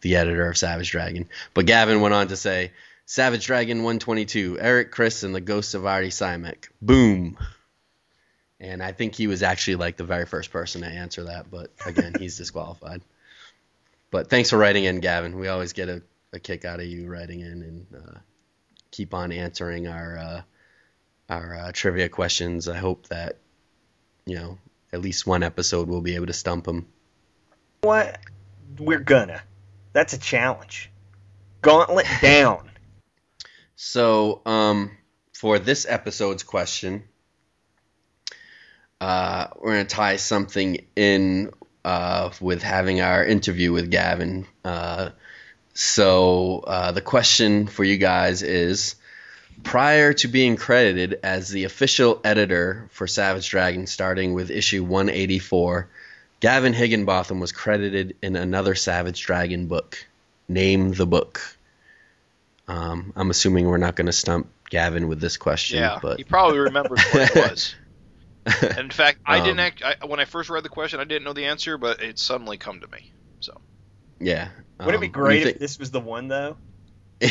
the 0.02 0.16
editor 0.16 0.48
of 0.48 0.56
Savage 0.56 0.92
Dragon. 0.92 1.28
But 1.52 1.66
Gavin 1.66 2.00
went 2.00 2.14
on 2.14 2.28
to 2.28 2.36
say, 2.36 2.70
Savage 3.06 3.44
Dragon 3.44 3.78
122, 3.78 4.60
Erik 4.60 4.92
Chris 4.92 5.24
and 5.24 5.34
the 5.34 5.40
Ghosts 5.40 5.74
of 5.74 5.84
Artie 5.84 6.10
Simek. 6.10 6.68
Boom. 6.80 7.36
And 8.60 8.80
I 8.84 8.92
think 8.92 9.16
he 9.16 9.26
was 9.26 9.42
actually 9.42 9.76
like 9.76 9.96
the 9.96 10.04
very 10.04 10.26
first 10.26 10.52
person 10.52 10.82
to 10.82 10.86
answer 10.86 11.24
that, 11.24 11.50
but 11.50 11.72
again, 11.84 12.14
he's 12.20 12.36
disqualified. 12.38 13.02
But 14.12 14.30
thanks 14.30 14.50
for 14.50 14.58
writing 14.58 14.84
in, 14.84 15.00
Gavin. 15.00 15.40
We 15.40 15.48
always 15.48 15.72
get 15.72 15.88
a, 15.88 16.02
a 16.32 16.38
kick 16.38 16.64
out 16.64 16.78
of 16.78 16.86
you 16.86 17.08
writing 17.08 17.40
in 17.40 17.62
and 17.62 17.86
uh, 17.96 18.18
keep 18.96 19.12
on 19.12 19.30
answering 19.30 19.86
our 19.86 20.18
uh, 20.18 20.42
our 21.28 21.54
uh, 21.54 21.72
trivia 21.72 22.08
questions. 22.08 22.66
I 22.66 22.78
hope 22.78 23.08
that 23.08 23.36
you 24.24 24.36
know 24.36 24.58
at 24.92 25.02
least 25.02 25.26
one 25.26 25.42
episode 25.42 25.88
we'll 25.88 26.00
be 26.00 26.14
able 26.14 26.26
to 26.26 26.32
stump 26.32 26.64
them. 26.64 26.86
What? 27.82 28.18
We're 28.78 29.00
gonna. 29.00 29.42
That's 29.92 30.14
a 30.14 30.18
challenge. 30.18 30.90
Gauntlet 31.60 32.06
down. 32.22 32.70
So, 33.76 34.40
um, 34.46 34.96
for 35.34 35.58
this 35.58 35.86
episode's 35.86 36.42
question, 36.42 37.04
uh, 39.00 39.48
we're 39.58 39.72
gonna 39.72 39.84
tie 39.84 40.16
something 40.16 40.86
in 40.96 41.52
uh, 41.84 42.30
with 42.40 42.62
having 42.62 43.02
our 43.02 43.24
interview 43.24 43.72
with 43.72 43.90
Gavin. 43.90 44.46
Uh, 44.64 45.10
so 45.76 46.64
uh, 46.66 46.92
the 46.92 47.00
question 47.02 47.66
for 47.66 47.84
you 47.84 47.98
guys 47.98 48.42
is 48.42 48.96
prior 49.62 50.12
to 50.14 50.28
being 50.28 50.56
credited 50.56 51.20
as 51.22 51.50
the 51.50 51.64
official 51.64 52.20
editor 52.24 52.88
for 52.92 53.06
Savage 53.06 53.48
Dragon, 53.50 53.86
starting 53.86 54.32
with 54.32 54.50
issue 54.50 54.82
184, 54.82 55.88
Gavin 56.40 56.72
Higginbotham 56.72 57.40
was 57.40 57.52
credited 57.52 58.16
in 58.22 58.36
another 58.36 58.74
Savage 58.74 59.22
Dragon 59.22 59.66
book. 59.66 60.06
Name 60.48 60.92
the 60.92 61.06
book. 61.06 61.40
Um, 62.68 63.12
I'm 63.16 63.30
assuming 63.30 63.66
we're 63.66 63.76
not 63.78 63.96
going 63.96 64.06
to 64.06 64.12
stump 64.12 64.48
Gavin 64.70 65.08
with 65.08 65.20
this 65.20 65.36
question. 65.36 65.78
Yeah, 65.78 65.98
but 66.00 66.18
he 66.18 66.24
probably 66.24 66.58
remembers 66.58 67.02
what 67.10 67.30
it 67.30 67.50
was. 67.50 67.74
In 68.78 68.90
fact, 68.90 69.18
I 69.26 69.40
Um, 69.40 69.44
didn't 69.44 69.60
act, 69.60 69.82
I, 69.82 70.06
when 70.06 70.20
I 70.20 70.24
first 70.24 70.50
read 70.50 70.62
the 70.62 70.68
question, 70.68 71.00
I 71.00 71.04
didn't 71.04 71.24
know 71.24 71.32
the 71.32 71.46
answer, 71.46 71.78
but 71.78 72.00
it 72.02 72.18
suddenly 72.18 72.56
come 72.56 72.80
to 72.80 72.86
me. 72.88 73.12
So 73.40 73.60
yeah. 74.20 74.48
Would 74.84 74.94
it 74.94 75.00
be 75.00 75.06
um, 75.06 75.12
great 75.12 75.42
you 75.42 75.48
if 75.48 75.58
this 75.58 75.78
was 75.78 75.90
the 75.90 76.00
one 76.00 76.28
though? 76.28 76.56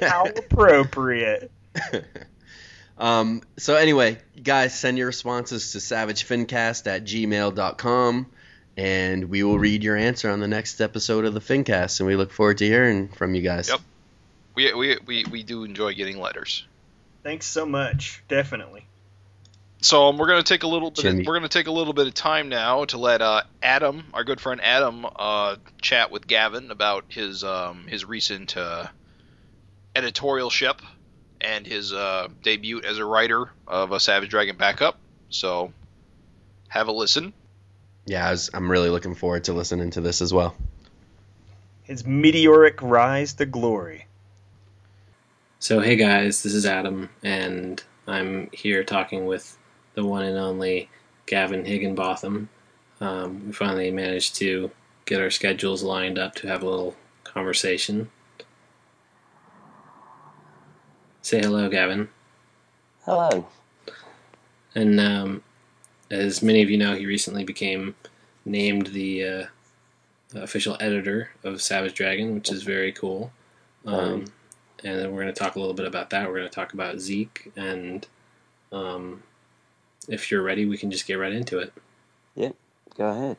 How 0.00 0.26
appropriate. 0.26 1.50
um, 2.98 3.42
so 3.56 3.76
anyway, 3.76 4.18
guys, 4.42 4.78
send 4.78 4.98
your 4.98 5.06
responses 5.06 5.72
to 5.72 5.78
savagefincast 5.78 6.86
at 6.86 7.04
gmail.com 7.04 8.26
and 8.76 9.24
we 9.26 9.42
will 9.42 9.58
read 9.58 9.82
your 9.82 9.96
answer 9.96 10.30
on 10.30 10.40
the 10.40 10.48
next 10.48 10.80
episode 10.80 11.24
of 11.24 11.34
the 11.34 11.40
Fincast. 11.40 12.00
And 12.00 12.06
we 12.06 12.16
look 12.16 12.32
forward 12.32 12.58
to 12.58 12.66
hearing 12.66 13.08
from 13.08 13.34
you 13.34 13.42
guys. 13.42 13.68
Yep. 13.68 13.80
we, 14.54 14.74
we, 14.74 14.98
we, 15.06 15.24
we 15.30 15.42
do 15.42 15.64
enjoy 15.64 15.94
getting 15.94 16.18
letters. 16.18 16.66
Thanks 17.22 17.46
so 17.46 17.66
much. 17.66 18.22
Definitely. 18.28 18.86
So 19.82 20.04
um, 20.08 20.16
we're 20.16 20.28
gonna 20.28 20.44
take 20.44 20.62
a 20.62 20.68
little 20.68 20.92
bit. 20.92 21.04
Of, 21.04 21.26
we're 21.26 21.34
gonna 21.34 21.48
take 21.48 21.66
a 21.66 21.72
little 21.72 21.92
bit 21.92 22.06
of 22.06 22.14
time 22.14 22.48
now 22.48 22.84
to 22.86 22.98
let 22.98 23.20
uh, 23.20 23.42
Adam, 23.62 24.04
our 24.14 24.22
good 24.22 24.40
friend 24.40 24.60
Adam, 24.62 25.04
uh, 25.16 25.56
chat 25.80 26.12
with 26.12 26.28
Gavin 26.28 26.70
about 26.70 27.06
his 27.08 27.42
um, 27.42 27.88
his 27.88 28.04
recent 28.04 28.56
uh, 28.56 28.86
editorialship 29.96 30.78
and 31.40 31.66
his 31.66 31.92
uh, 31.92 32.28
debut 32.44 32.80
as 32.80 32.98
a 32.98 33.04
writer 33.04 33.50
of 33.66 33.90
a 33.90 33.98
Savage 33.98 34.30
Dragon 34.30 34.56
backup. 34.56 34.98
So 35.30 35.72
have 36.68 36.86
a 36.86 36.92
listen. 36.92 37.32
Yeah, 38.06 38.28
I 38.28 38.30
was, 38.30 38.50
I'm 38.54 38.70
really 38.70 38.88
looking 38.88 39.16
forward 39.16 39.44
to 39.44 39.52
listening 39.52 39.90
to 39.90 40.00
this 40.00 40.22
as 40.22 40.32
well. 40.32 40.54
His 41.82 42.06
meteoric 42.06 42.80
rise 42.80 43.34
to 43.34 43.46
glory. 43.46 44.06
So, 45.58 45.80
hey 45.80 45.96
guys, 45.96 46.42
this 46.44 46.54
is 46.54 46.66
Adam, 46.66 47.10
and 47.22 47.82
I'm 48.06 48.48
here 48.52 48.84
talking 48.84 49.26
with 49.26 49.58
the 49.94 50.04
one 50.04 50.24
and 50.24 50.38
only 50.38 50.88
Gavin 51.26 51.64
Higginbotham. 51.64 52.48
Um, 53.00 53.46
we 53.46 53.52
finally 53.52 53.90
managed 53.90 54.36
to 54.36 54.70
get 55.04 55.20
our 55.20 55.30
schedules 55.30 55.82
lined 55.82 56.18
up 56.18 56.34
to 56.36 56.46
have 56.46 56.62
a 56.62 56.68
little 56.68 56.96
conversation. 57.24 58.10
Say 61.22 61.40
hello, 61.40 61.68
Gavin. 61.68 62.08
Hello. 63.04 63.46
And 64.74 65.00
um, 65.00 65.42
as 66.10 66.42
many 66.42 66.62
of 66.62 66.70
you 66.70 66.78
know, 66.78 66.94
he 66.94 67.06
recently 67.06 67.44
became 67.44 67.94
named 68.44 68.88
the 68.88 69.24
uh, 69.24 69.44
official 70.34 70.76
editor 70.80 71.30
of 71.44 71.62
Savage 71.62 71.94
Dragon, 71.94 72.34
which 72.34 72.50
is 72.50 72.62
very 72.62 72.92
cool. 72.92 73.32
Um, 73.84 74.26
and 74.84 74.98
then 74.98 75.12
we're 75.12 75.22
going 75.22 75.34
to 75.34 75.38
talk 75.38 75.56
a 75.56 75.60
little 75.60 75.74
bit 75.74 75.86
about 75.86 76.10
that. 76.10 76.28
We're 76.28 76.38
going 76.38 76.48
to 76.48 76.54
talk 76.54 76.72
about 76.72 77.00
Zeke, 77.00 77.52
and 77.56 78.06
um, 78.72 79.22
if 80.08 80.30
you're 80.30 80.42
ready, 80.42 80.66
we 80.66 80.78
can 80.78 80.90
just 80.90 81.06
get 81.06 81.14
right 81.14 81.32
into 81.32 81.58
it. 81.58 81.72
Yeah. 82.34 82.52
Go 82.96 83.08
ahead. 83.08 83.38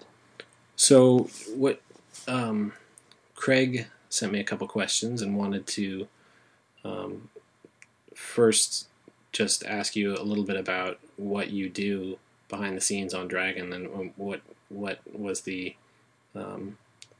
So, 0.75 1.29
what 1.55 1.81
um, 2.27 2.73
Craig 3.35 3.87
sent 4.09 4.31
me 4.31 4.39
a 4.39 4.43
couple 4.43 4.67
questions 4.67 5.21
and 5.21 5.37
wanted 5.37 5.67
to 5.67 6.07
um, 6.83 7.29
first 8.15 8.87
just 9.31 9.65
ask 9.65 9.95
you 9.95 10.15
a 10.15 10.23
little 10.23 10.43
bit 10.43 10.57
about 10.57 10.99
what 11.17 11.49
you 11.49 11.69
do 11.69 12.17
behind 12.49 12.77
the 12.77 12.81
scenes 12.81 13.13
on 13.13 13.27
Dragon 13.27 13.73
and 13.73 14.13
what 14.15 14.41
what 14.69 14.99
was 15.11 15.41
the 15.41 15.75
um, 16.35 16.77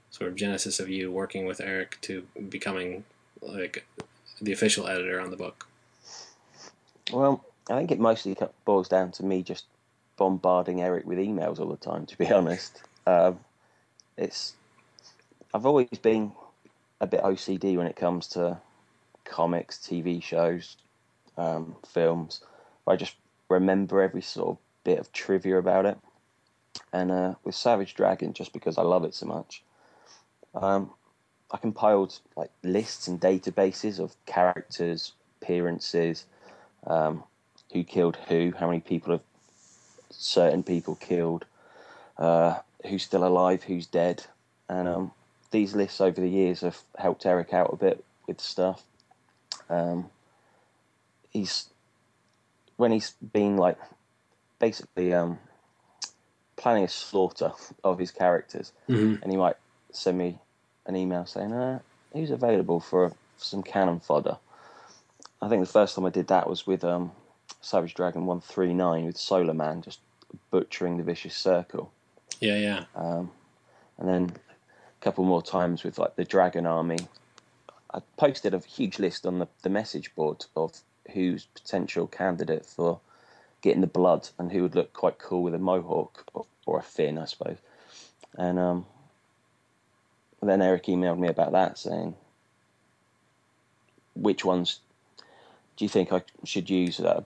sort 0.10 0.30
of 0.30 0.36
genesis 0.36 0.80
of 0.80 0.90
you 0.90 1.12
working 1.12 1.46
with 1.46 1.60
Erik 1.60 1.98
to 2.02 2.24
becoming 2.50 3.04
like 3.42 3.86
the 4.42 4.52
official 4.52 4.88
editor 4.88 5.20
on 5.20 5.32
the 5.32 5.38
book. 5.38 5.68
Well, 7.12 7.44
I 7.70 7.78
think 7.78 7.92
it 7.92 8.00
mostly 8.00 8.36
boils 8.66 8.90
down 8.90 9.12
to 9.14 9.24
me 9.24 9.44
just 9.44 9.66
bombarding 10.18 10.82
Erik 10.82 11.06
with 11.06 11.18
emails 11.18 11.60
all 11.60 11.70
the 11.70 11.78
time. 11.78 12.06
To 12.06 12.18
be 12.18 12.30
honest, 12.32 12.82
um, 13.08 13.40
it's 14.18 14.54
I've 15.54 15.66
always 15.66 15.88
been 16.02 16.32
a 17.00 17.08
bit 17.08 17.22
OCD 17.22 17.78
when 17.78 17.88
it 17.88 17.96
comes 17.96 18.28
to 18.30 18.60
comics, 19.24 19.78
TV 19.78 20.22
shows, 20.22 20.78
um, 21.38 21.76
films. 21.88 22.42
I 22.88 22.96
just 22.96 23.16
remember 23.50 24.02
every 24.02 24.22
sort 24.22 24.50
of 24.50 24.58
bit 24.84 25.00
of 25.00 25.12
trivia 25.12 25.58
about 25.58 25.86
it. 25.86 25.98
And 26.92 27.12
uh, 27.12 27.36
with 27.44 27.56
Savage 27.56 27.94
Dragon, 27.96 28.34
just 28.34 28.52
because 28.52 28.78
I 28.78 28.82
love 28.82 29.04
it 29.04 29.14
so 29.14 29.26
much, 29.26 29.64
um, 30.56 30.92
I 31.52 31.58
compiled 31.58 32.20
like 32.36 32.50
lists 32.64 33.08
and 33.08 33.22
databases 33.22 34.00
of 34.00 34.16
characters, 34.26 35.14
appearances, 35.42 36.26
um, 36.88 37.24
who 37.74 37.84
killed 37.84 38.18
who, 38.30 38.54
how 38.58 38.68
many 38.68 38.80
people 38.80 39.12
have 39.12 39.22
certain 40.12 40.64
people 40.64 40.96
killed, 40.96 41.46
uh, 42.18 42.60
who's 42.86 43.04
still 43.04 43.26
alive, 43.26 43.64
who's 43.64 43.88
dead, 43.88 44.24
and 44.70 44.88
um, 44.88 45.12
these 45.52 45.76
lists 45.76 46.00
over 46.00 46.22
the 46.22 46.30
years 46.30 46.62
have 46.62 46.80
helped 46.98 47.26
Erik 47.26 47.54
out 47.54 47.74
a 47.74 47.76
bit 47.76 48.04
with 48.28 48.40
stuff. 48.40 48.84
Um, 49.70 50.10
he's 51.32 51.70
when 52.78 52.92
he's 52.92 53.12
been 53.12 53.58
like 53.58 53.78
basically 54.60 55.14
um, 55.14 55.40
planning 56.56 56.84
a 56.84 56.88
slaughter 56.88 57.52
of 57.84 58.00
his 58.00 58.12
characters, 58.12 58.72
mm-hmm. 58.88 59.22
and 59.22 59.32
he 59.32 59.38
might 59.38 59.58
send 59.92 60.18
me 60.18 60.40
an 60.86 60.96
email 60.96 61.26
saying, 61.26 61.52
uh, 61.52 61.80
"Who's 62.14 62.32
available 62.32 62.80
for, 62.80 63.10
for, 63.10 63.16
some 63.38 63.64
cannon 63.64 64.00
fodder?" 64.00 64.38
I 65.42 65.50
think 65.50 65.62
the 65.62 65.72
first 65.72 65.96
time 65.96 66.06
I 66.06 66.10
did 66.10 66.28
that 66.28 66.48
was 66.48 66.66
with 66.66 66.84
um, 66.84 67.12
Savage 67.64 67.94
Dragon 67.94 68.26
One 68.26 68.42
Three 68.42 68.74
Nine 68.74 69.06
with 69.06 69.18
Solar 69.18 69.54
Man, 69.54 69.82
just 69.82 70.00
butchering 70.52 70.98
the 70.98 71.04
Vicious 71.04 71.36
Circle. 71.36 71.92
Yeah, 72.42 72.58
yeah. 72.58 72.84
Um, 72.94 73.32
and 73.98 74.10
then 74.10 74.34
a 74.34 75.04
couple 75.04 75.24
more 75.24 75.42
times 75.42 75.84
with 75.84 75.98
like 75.98 76.16
the 76.18 76.26
Dragon 76.26 76.66
Army. 76.66 77.00
I 77.94 78.02
posted 78.18 78.54
a 78.54 78.60
huge 78.60 79.00
list 79.00 79.26
on 79.26 79.40
the, 79.40 79.48
the 79.62 79.70
message 79.70 80.14
board 80.14 80.46
of 80.58 80.74
who's 81.14 81.46
potential 81.46 82.06
candidate 82.08 82.66
for 82.66 83.00
getting 83.62 83.82
the 83.82 83.88
blood 83.88 84.28
and 84.38 84.52
who 84.52 84.64
would 84.64 84.76
look 84.76 84.92
quite 84.92 85.20
cool 85.20 85.44
with 85.44 85.54
a 85.54 85.60
mohawk 85.60 86.26
or, 86.34 86.46
or 86.66 86.80
a 86.80 86.84
fin, 86.84 87.18
I 87.18 87.26
suppose. 87.26 87.58
And 88.36 88.60
um, 88.60 88.86
then 90.42 90.62
Erik 90.62 90.86
emailed 90.88 91.20
me 91.20 91.30
about 91.30 91.54
that, 91.54 91.78
saying, 91.78 92.16
"Which 94.16 94.44
ones 94.44 94.80
do 95.78 95.86
you 95.86 95.90
think 95.90 96.12
I 96.12 96.24
should 96.44 96.70
use 96.70 96.98
that 96.98 97.26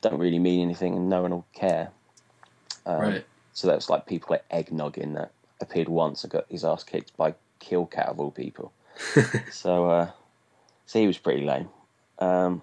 don't 0.00 0.18
really 0.18 0.38
mean 0.38 0.60
anything 0.60 0.94
and 0.94 1.08
no 1.08 1.22
one 1.22 1.30
will 1.30 1.46
care?" 1.54 1.90
Um, 2.86 3.00
right. 3.00 3.26
So 3.52 3.66
that's 3.66 3.90
like 3.90 4.06
people 4.06 4.28
like 4.30 4.48
Eggnoggin 4.50 5.14
that 5.14 5.32
appeared 5.60 5.88
once 5.88 6.22
and 6.22 6.32
got 6.32 6.46
his 6.48 6.64
ass 6.64 6.84
kicked 6.84 7.16
by 7.16 7.34
Killcat 7.60 8.08
of 8.08 8.20
all 8.20 8.30
people. 8.30 8.72
so, 9.50 9.90
uh, 9.90 10.10
so 10.86 11.00
he 11.00 11.06
was 11.06 11.18
pretty 11.18 11.44
lame. 11.44 11.68
Um, 12.18 12.62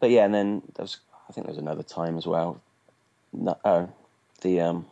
but 0.00 0.10
yeah, 0.10 0.24
and 0.24 0.34
then 0.34 0.62
there 0.74 0.82
was 0.82 0.98
I 1.28 1.32
think 1.32 1.46
there 1.46 1.52
was 1.52 1.58
another 1.58 1.82
time 1.82 2.16
as 2.16 2.26
well. 2.26 2.60
No, 3.32 3.56
oh, 3.64 3.88
the 4.42 4.60
um, 4.60 4.86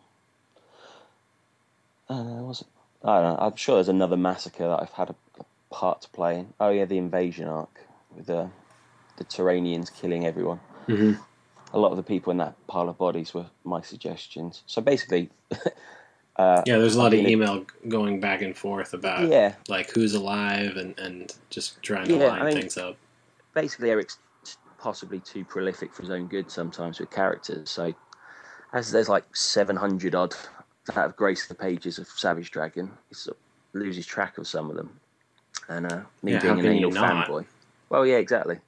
uh, 2.09 2.42
was 2.42 2.62
it? 2.62 2.66
I 3.03 3.20
don't 3.20 3.35
know. 3.35 3.46
I'm 3.46 3.57
sure 3.57 3.77
there's 3.77 3.88
another 3.88 4.16
massacre 4.16 4.68
that 4.68 4.81
I've 4.83 4.92
had 4.92 5.11
a, 5.11 5.14
a 5.40 5.44
part 5.70 6.03
to 6.03 6.09
play 6.09 6.38
in. 6.38 6.55
Oh 6.59 6.70
yeah, 6.70 6.85
the 6.85 6.98
invasion 6.98 7.48
arc 7.48 7.81
with 8.14 8.27
the 8.27 8.50
the 9.16 9.24
Turanians 9.24 9.92
killing 9.92 10.27
everyone. 10.27 10.61
Mm-hmm. 10.88 11.20
A 11.72 11.78
lot 11.78 11.90
of 11.90 11.96
the 11.96 12.02
people 12.02 12.30
in 12.30 12.36
that 12.38 12.54
pile 12.66 12.88
of 12.88 12.98
bodies 12.98 13.34
were 13.34 13.46
my 13.64 13.80
suggestions. 13.80 14.62
So 14.66 14.80
basically, 14.80 15.30
uh, 16.36 16.62
yeah, 16.66 16.78
there's 16.78 16.94
a 16.94 16.98
lot 16.98 17.14
of 17.14 17.20
email 17.20 17.66
going 17.88 18.20
back 18.20 18.42
and 18.42 18.56
forth 18.56 18.94
about 18.94 19.28
yeah. 19.28 19.54
like 19.68 19.90
who's 19.90 20.14
alive 20.14 20.76
and, 20.76 20.98
and 20.98 21.34
just 21.50 21.82
trying 21.82 22.06
to 22.06 22.16
yeah, 22.16 22.26
line 22.26 22.42
I 22.42 22.44
mean, 22.46 22.60
things 22.60 22.76
up. 22.76 22.96
Basically, 23.54 23.90
Erik's 23.90 24.18
possibly 24.78 25.18
too 25.20 25.44
prolific 25.44 25.94
for 25.94 26.02
his 26.02 26.10
own 26.10 26.26
good 26.26 26.50
sometimes 26.50 27.00
with 27.00 27.10
characters. 27.10 27.70
So, 27.70 27.94
as 28.72 28.92
there's 28.92 29.08
like 29.08 29.34
700 29.34 30.14
odd 30.14 30.34
that 30.86 30.94
have 30.94 31.16
graced 31.16 31.48
the 31.48 31.54
pages 31.54 31.98
of 31.98 32.06
Savage 32.06 32.50
Dragon, 32.50 32.90
he 33.08 33.14
sort 33.14 33.36
of 33.36 33.80
loses 33.80 34.06
track 34.06 34.38
of 34.38 34.46
some 34.46 34.70
of 34.70 34.76
them. 34.76 35.00
And 35.68 35.90
uh, 35.90 36.00
me 36.22 36.32
yeah, 36.32 36.40
being 36.40 36.60
an 36.60 36.66
anal 36.66 36.90
fanboy. 36.90 37.46
Well, 37.88 38.06
yeah, 38.06 38.16
exactly. 38.16 38.58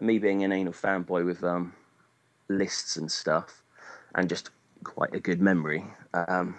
Me 0.00 0.18
being 0.18 0.44
an 0.44 0.52
anal 0.52 0.72
fanboy 0.72 1.24
with 1.24 1.44
um, 1.44 1.74
lists 2.48 2.96
and 2.96 3.10
stuff, 3.10 3.62
and 4.14 4.28
just 4.28 4.50
quite 4.84 5.14
a 5.14 5.20
good 5.20 5.40
memory. 5.40 5.84
Um, 6.14 6.56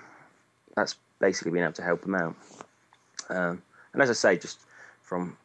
that's 0.75 0.95
basically 1.19 1.51
been 1.51 1.63
able 1.63 1.73
to 1.73 1.83
help 1.83 2.05
him 2.05 2.15
out. 2.15 2.35
Um, 3.29 3.61
and 3.93 4.01
as 4.01 4.09
I 4.09 4.13
say, 4.13 4.37
just 4.37 4.61
from 5.01 5.37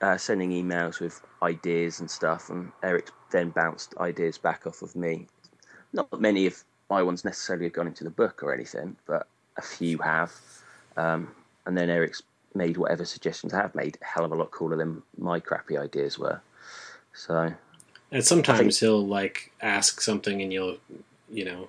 uh, 0.00 0.16
sending 0.16 0.50
emails 0.50 1.00
with 1.00 1.20
ideas 1.42 2.00
and 2.00 2.10
stuff, 2.10 2.50
and 2.50 2.72
Erik 2.82 3.10
then 3.30 3.50
bounced 3.50 3.94
ideas 3.98 4.38
back 4.38 4.66
off 4.66 4.82
of 4.82 4.96
me. 4.96 5.26
Not 5.92 6.20
many 6.20 6.46
of 6.46 6.62
my 6.90 7.02
ones 7.02 7.24
necessarily 7.24 7.66
have 7.66 7.72
gone 7.72 7.86
into 7.86 8.04
the 8.04 8.10
book 8.10 8.42
or 8.42 8.52
anything, 8.52 8.96
but 9.06 9.26
a 9.56 9.62
few 9.62 9.98
have. 9.98 10.32
Um, 10.96 11.34
and 11.66 11.76
then 11.76 11.90
Erik's 11.90 12.22
made 12.54 12.76
whatever 12.76 13.04
suggestions 13.04 13.54
I 13.54 13.62
have 13.62 13.74
made 13.74 13.96
a 14.02 14.04
hell 14.04 14.24
of 14.24 14.32
a 14.32 14.34
lot 14.34 14.50
cooler 14.50 14.76
than 14.76 15.02
my 15.16 15.40
crappy 15.40 15.78
ideas 15.78 16.18
were. 16.18 16.40
So. 17.14 17.54
And 18.10 18.24
sometimes 18.24 18.80
he'll 18.80 19.06
like 19.06 19.52
ask 19.60 20.00
something, 20.00 20.42
and 20.42 20.52
you'll, 20.52 20.76
you 21.30 21.44
know, 21.44 21.68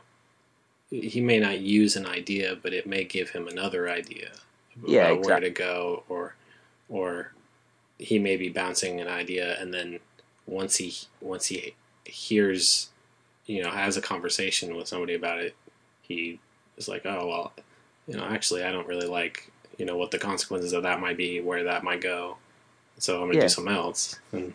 he 0.89 1.21
may 1.21 1.39
not 1.39 1.59
use 1.59 1.95
an 1.95 2.05
idea, 2.05 2.55
but 2.61 2.73
it 2.73 2.85
may 2.85 3.03
give 3.03 3.29
him 3.29 3.47
another 3.47 3.89
idea 3.89 4.31
yeah, 4.85 5.03
about 5.05 5.19
exactly. 5.19 5.31
where 5.31 5.39
to 5.39 5.49
go, 5.49 6.03
or, 6.09 6.35
or 6.89 7.31
he 7.97 8.19
may 8.19 8.35
be 8.35 8.49
bouncing 8.49 8.99
an 8.99 9.07
idea, 9.07 9.59
and 9.61 9.73
then 9.73 9.99
once 10.45 10.75
he 10.75 10.93
once 11.21 11.45
he 11.47 11.73
hears, 12.05 12.89
you 13.45 13.63
know, 13.63 13.71
has 13.71 13.95
a 13.95 14.01
conversation 14.01 14.75
with 14.75 14.87
somebody 14.87 15.13
about 15.13 15.39
it, 15.39 15.55
he 16.01 16.39
is 16.77 16.87
like, 16.89 17.05
oh 17.05 17.27
well, 17.27 17.53
you 18.07 18.17
know, 18.17 18.25
actually, 18.25 18.63
I 18.63 18.71
don't 18.71 18.87
really 18.87 19.07
like, 19.07 19.49
you 19.77 19.85
know, 19.85 19.95
what 19.95 20.11
the 20.11 20.19
consequences 20.19 20.73
of 20.73 20.83
that 20.83 20.99
might 20.99 21.15
be, 21.17 21.39
where 21.39 21.63
that 21.63 21.83
might 21.83 22.01
go. 22.01 22.37
So 22.97 23.15
I'm 23.21 23.27
gonna 23.27 23.35
Yeah. 23.35 23.41
do 23.43 23.49
something 23.49 23.73
else. 23.73 24.19
And 24.33 24.53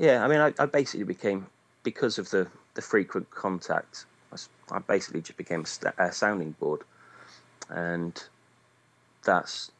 Yeah, 0.00 0.24
I 0.24 0.28
mean, 0.28 0.40
I, 0.40 0.54
I 0.58 0.64
basically 0.64 1.04
became 1.04 1.46
because 1.82 2.18
of 2.18 2.30
the 2.30 2.48
the 2.72 2.80
frequent 2.80 3.30
contact. 3.30 4.06
I 4.72 4.78
basically 4.78 5.20
just 5.20 5.36
became 5.36 5.64
a, 5.98 6.04
a 6.04 6.12
sounding 6.12 6.52
board, 6.52 6.80
and 7.68 8.22
that's 9.24 9.70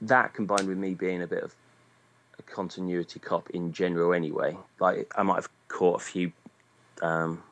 that 0.00 0.34
combined 0.34 0.66
with 0.66 0.78
me 0.78 0.94
being 0.94 1.22
a 1.22 1.28
bit 1.28 1.44
of 1.44 1.54
a 2.40 2.42
continuity 2.42 3.20
cop 3.20 3.48
in 3.50 3.72
general. 3.72 4.12
Anyway, 4.12 4.56
like 4.80 5.12
I 5.16 5.22
might 5.22 5.36
have 5.36 5.48
caught 5.68 6.00
a 6.00 6.04
few 6.04 6.32
um, 7.02 7.44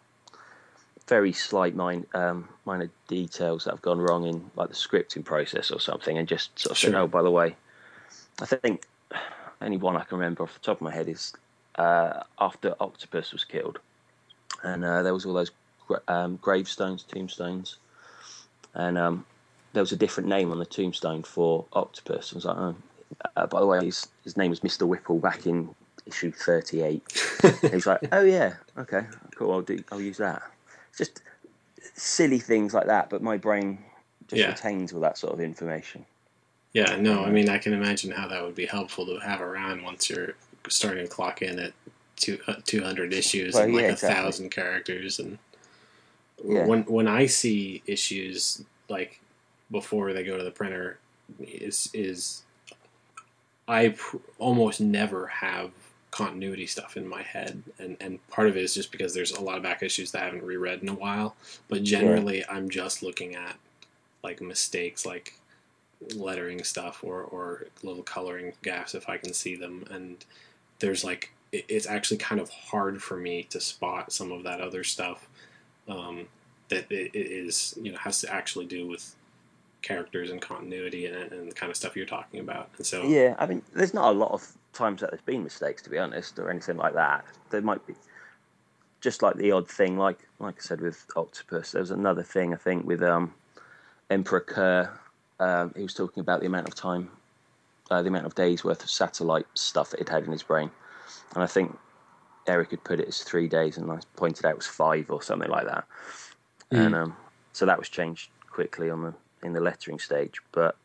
very 1.06 1.32
slight 1.32 1.76
min- 1.76 2.06
um, 2.14 2.48
minor 2.64 2.90
details 3.06 3.64
that 3.64 3.70
have 3.70 3.82
gone 3.82 4.00
wrong 4.00 4.26
in 4.26 4.50
like 4.56 4.68
the 4.68 4.74
scripting 4.74 5.24
process 5.24 5.70
or 5.70 5.78
something, 5.78 6.18
and 6.18 6.26
just 6.26 6.58
sort 6.58 6.72
of 6.72 6.78
said, 6.78 6.94
"Oh, 6.96 7.06
by 7.06 7.22
the 7.22 7.30
way, 7.30 7.54
I 8.40 8.46
think 8.46 8.88
only 9.60 9.76
one 9.76 9.96
I 9.96 10.04
can 10.04 10.18
remember 10.18 10.42
off 10.42 10.54
the 10.54 10.60
top 10.60 10.78
of 10.78 10.82
my 10.82 10.92
head 10.92 11.08
is 11.08 11.32
uh, 11.76 12.22
after 12.40 12.74
Octopus 12.80 13.32
was 13.32 13.44
killed, 13.44 13.78
and 14.62 14.84
uh, 14.84 15.02
there 15.02 15.14
was 15.14 15.24
all 15.26 15.34
those 15.34 15.50
gra- 15.86 16.02
um, 16.08 16.36
gravestones, 16.42 17.02
tombstones, 17.02 17.76
and 18.74 18.98
um, 18.98 19.24
there 19.72 19.82
was 19.82 19.92
a 19.92 19.96
different 19.96 20.28
name 20.28 20.50
on 20.50 20.58
the 20.58 20.66
tombstone 20.66 21.22
for 21.22 21.64
Octopus. 21.72 22.32
I 22.32 22.36
was 22.36 22.44
like, 22.44 22.56
oh. 22.56 22.76
Uh, 23.36 23.46
by 23.46 23.58
the 23.60 23.66
way, 23.66 23.82
his, 23.86 24.06
his 24.22 24.36
name 24.36 24.50
was 24.50 24.60
Mr. 24.60 24.86
Whipple 24.86 25.18
back 25.18 25.46
in 25.46 25.74
issue 26.04 26.30
38. 26.30 27.02
He's 27.72 27.86
like, 27.86 28.00
oh 28.12 28.22
yeah, 28.22 28.54
okay, 28.76 29.06
cool, 29.34 29.50
I'll 29.50 29.62
do, 29.62 29.82
I'll 29.90 30.00
use 30.00 30.18
that. 30.18 30.42
Just 30.96 31.22
silly 31.94 32.38
things 32.38 32.74
like 32.74 32.86
that, 32.86 33.08
but 33.08 33.22
my 33.22 33.38
brain 33.38 33.78
just 34.28 34.40
Yeah. 34.42 34.48
retains 34.50 34.92
all 34.92 35.00
that 35.00 35.16
sort 35.16 35.32
of 35.32 35.40
information. 35.40 36.04
Yeah, 36.72 36.96
no, 36.96 37.24
I 37.24 37.30
mean, 37.30 37.48
I 37.48 37.58
can 37.58 37.72
imagine 37.72 38.10
how 38.10 38.28
that 38.28 38.42
would 38.42 38.54
be 38.54 38.66
helpful 38.66 39.06
to 39.06 39.18
have 39.18 39.40
around 39.40 39.82
once 39.82 40.10
you're 40.10 40.34
starting 40.68 41.04
to 41.06 41.10
clock 41.10 41.42
in 41.42 41.58
at 41.58 41.72
two, 42.16 42.38
uh, 42.46 42.56
200 42.64 43.12
issues 43.12 43.54
Well, 43.54 43.64
and 43.64 43.74
like 43.74 43.82
yeah, 43.82 43.88
a 43.88 43.92
exactly. 43.92 44.22
thousand 44.22 44.50
characters. 44.50 45.18
And 45.18 45.38
Yeah. 46.44 46.66
when 46.66 46.82
when 46.84 47.08
I 47.08 47.26
see 47.26 47.82
issues 47.86 48.62
like 48.88 49.20
before 49.70 50.12
they 50.12 50.24
go 50.24 50.36
to 50.38 50.44
the 50.44 50.50
printer 50.50 50.98
is 51.40 51.90
is 51.92 52.42
I 53.66 53.90
pr- 53.90 54.16
almost 54.38 54.80
never 54.80 55.26
have 55.26 55.70
continuity 56.10 56.66
stuff 56.66 56.96
in 56.96 57.06
my 57.06 57.22
head, 57.22 57.62
and 57.78 57.96
and 58.00 58.26
part 58.28 58.48
of 58.48 58.56
it 58.56 58.62
is 58.62 58.74
just 58.74 58.90
because 58.92 59.14
there's 59.14 59.32
a 59.32 59.40
lot 59.42 59.56
of 59.56 59.62
back 59.62 59.82
issues 59.82 60.10
that 60.12 60.22
I 60.22 60.24
haven't 60.26 60.42
reread 60.44 60.82
in 60.82 60.88
a 60.88 60.94
while. 60.94 61.36
But 61.68 61.82
generally, 61.82 62.44
I'm 62.48 62.70
just 62.70 63.02
looking 63.02 63.34
at 63.36 63.56
like 64.22 64.40
mistakes, 64.40 65.04
like 65.04 65.34
lettering 66.14 66.62
stuff 66.62 67.02
or 67.02 67.22
or 67.22 67.66
little 67.82 68.02
coloring 68.02 68.52
gaps 68.62 68.94
if 68.94 69.08
I 69.08 69.16
can 69.16 69.32
see 69.32 69.56
them, 69.56 69.84
and 69.90 70.24
there's 70.78 71.04
like 71.04 71.32
it, 71.52 71.64
it's 71.68 71.86
actually 71.86 72.18
kind 72.18 72.40
of 72.40 72.50
hard 72.50 73.02
for 73.02 73.16
me 73.16 73.44
to 73.44 73.60
spot 73.60 74.12
some 74.12 74.32
of 74.32 74.44
that 74.44 74.60
other 74.60 74.84
stuff 74.84 75.28
um, 75.88 76.28
that 76.68 76.90
it, 76.90 77.10
it 77.14 77.26
is 77.26 77.78
you 77.80 77.92
know 77.92 77.98
has 77.98 78.20
to 78.20 78.32
actually 78.32 78.66
do 78.66 78.86
with 78.86 79.14
characters 79.82 80.30
and 80.30 80.40
continuity 80.40 81.06
and, 81.06 81.32
and 81.32 81.50
the 81.50 81.54
kind 81.54 81.70
of 81.70 81.76
stuff 81.76 81.96
you're 81.96 82.06
talking 82.06 82.40
about. 82.40 82.68
And 82.76 82.86
so 82.86 83.04
Yeah, 83.04 83.34
I 83.38 83.46
mean, 83.46 83.62
there's 83.74 83.94
not 83.94 84.10
a 84.10 84.18
lot 84.18 84.32
of 84.32 84.46
times 84.72 85.00
that 85.00 85.10
there's 85.10 85.22
been 85.22 85.44
mistakes, 85.44 85.82
to 85.82 85.90
be 85.90 85.98
honest, 85.98 86.38
or 86.38 86.50
anything 86.50 86.76
like 86.76 86.94
that. 86.94 87.24
There 87.50 87.60
might 87.60 87.86
be 87.86 87.94
just 89.00 89.22
like 89.22 89.36
the 89.36 89.52
odd 89.52 89.68
thing, 89.68 89.96
like 89.96 90.18
like 90.38 90.56
I 90.58 90.60
said 90.62 90.80
with 90.80 91.06
Octopus. 91.16 91.72
There 91.72 91.80
was 91.80 91.90
another 91.90 92.22
thing 92.22 92.52
I 92.52 92.56
think 92.56 92.86
with 92.86 93.02
um, 93.02 93.34
Emperor 94.10 94.40
Kurr. 94.40 95.00
Um, 95.40 95.72
he 95.76 95.82
was 95.82 95.94
talking 95.94 96.20
about 96.20 96.40
the 96.40 96.46
amount 96.46 96.68
of 96.68 96.74
time, 96.74 97.10
uh, 97.90 98.02
the 98.02 98.08
amount 98.08 98.26
of 98.26 98.34
days 98.34 98.64
worth 98.64 98.82
of 98.82 98.90
satellite 98.90 99.46
stuff 99.54 99.90
that 99.90 100.00
he'd 100.00 100.08
had 100.08 100.24
in 100.24 100.32
his 100.32 100.42
brain, 100.42 100.70
and 101.34 101.42
I 101.42 101.46
think 101.46 101.76
Erik 102.46 102.70
had 102.70 102.82
put 102.84 103.00
it 103.00 103.08
as 103.08 103.22
three 103.22 103.48
days, 103.48 103.76
and 103.76 103.90
I 103.90 103.98
pointed 104.16 104.44
out 104.44 104.52
it 104.52 104.56
was 104.56 104.66
five 104.66 105.10
or 105.10 105.22
something 105.22 105.50
like 105.50 105.66
that. 105.66 105.84
And 106.70 106.94
um, 106.94 107.16
so 107.52 107.66
that 107.66 107.78
was 107.78 107.88
changed 107.88 108.30
quickly 108.50 108.90
on 108.90 109.02
the 109.02 109.14
in 109.42 109.52
the 109.52 109.60
lettering 109.60 109.98
stage, 109.98 110.40
but 110.52 110.76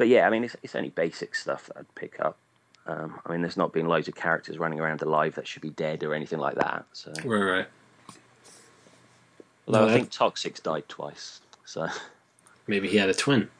but 0.00 0.08
yeah, 0.08 0.26
I 0.26 0.30
mean, 0.30 0.44
it's, 0.44 0.56
it's 0.62 0.74
only 0.74 0.88
basic 0.88 1.34
stuff 1.34 1.66
that 1.66 1.76
I'd 1.76 1.94
pick 1.94 2.20
up. 2.20 2.38
Um, 2.86 3.20
I 3.26 3.32
mean, 3.32 3.42
there's 3.42 3.58
not 3.58 3.74
been 3.74 3.86
loads 3.86 4.08
of 4.08 4.14
characters 4.14 4.56
running 4.58 4.80
around 4.80 5.02
alive 5.02 5.34
that 5.34 5.46
should 5.46 5.60
be 5.60 5.68
dead 5.68 6.02
or 6.02 6.14
anything 6.14 6.38
like 6.38 6.54
that. 6.54 6.86
So, 6.94 7.12
right, 7.22 7.38
right. 7.38 7.66
although 9.66 9.84
No, 9.84 9.88
I 9.88 9.92
think 9.92 10.10
Toxic's 10.10 10.60
died 10.60 10.88
twice. 10.88 11.42
So, 11.66 11.86
Maybe 12.70 12.88
he 12.88 12.98
had 12.98 13.08
a 13.08 13.14
twin. 13.14 13.50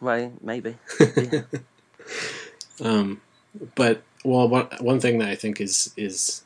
well, 0.00 0.32
maybe. 0.40 0.76
Um, 2.80 3.20
but 3.74 4.02
well, 4.24 4.48
one 4.48 4.68
one 4.80 5.00
thing 5.00 5.18
that 5.18 5.28
I 5.28 5.34
think 5.34 5.60
is 5.60 5.92
is 5.96 6.44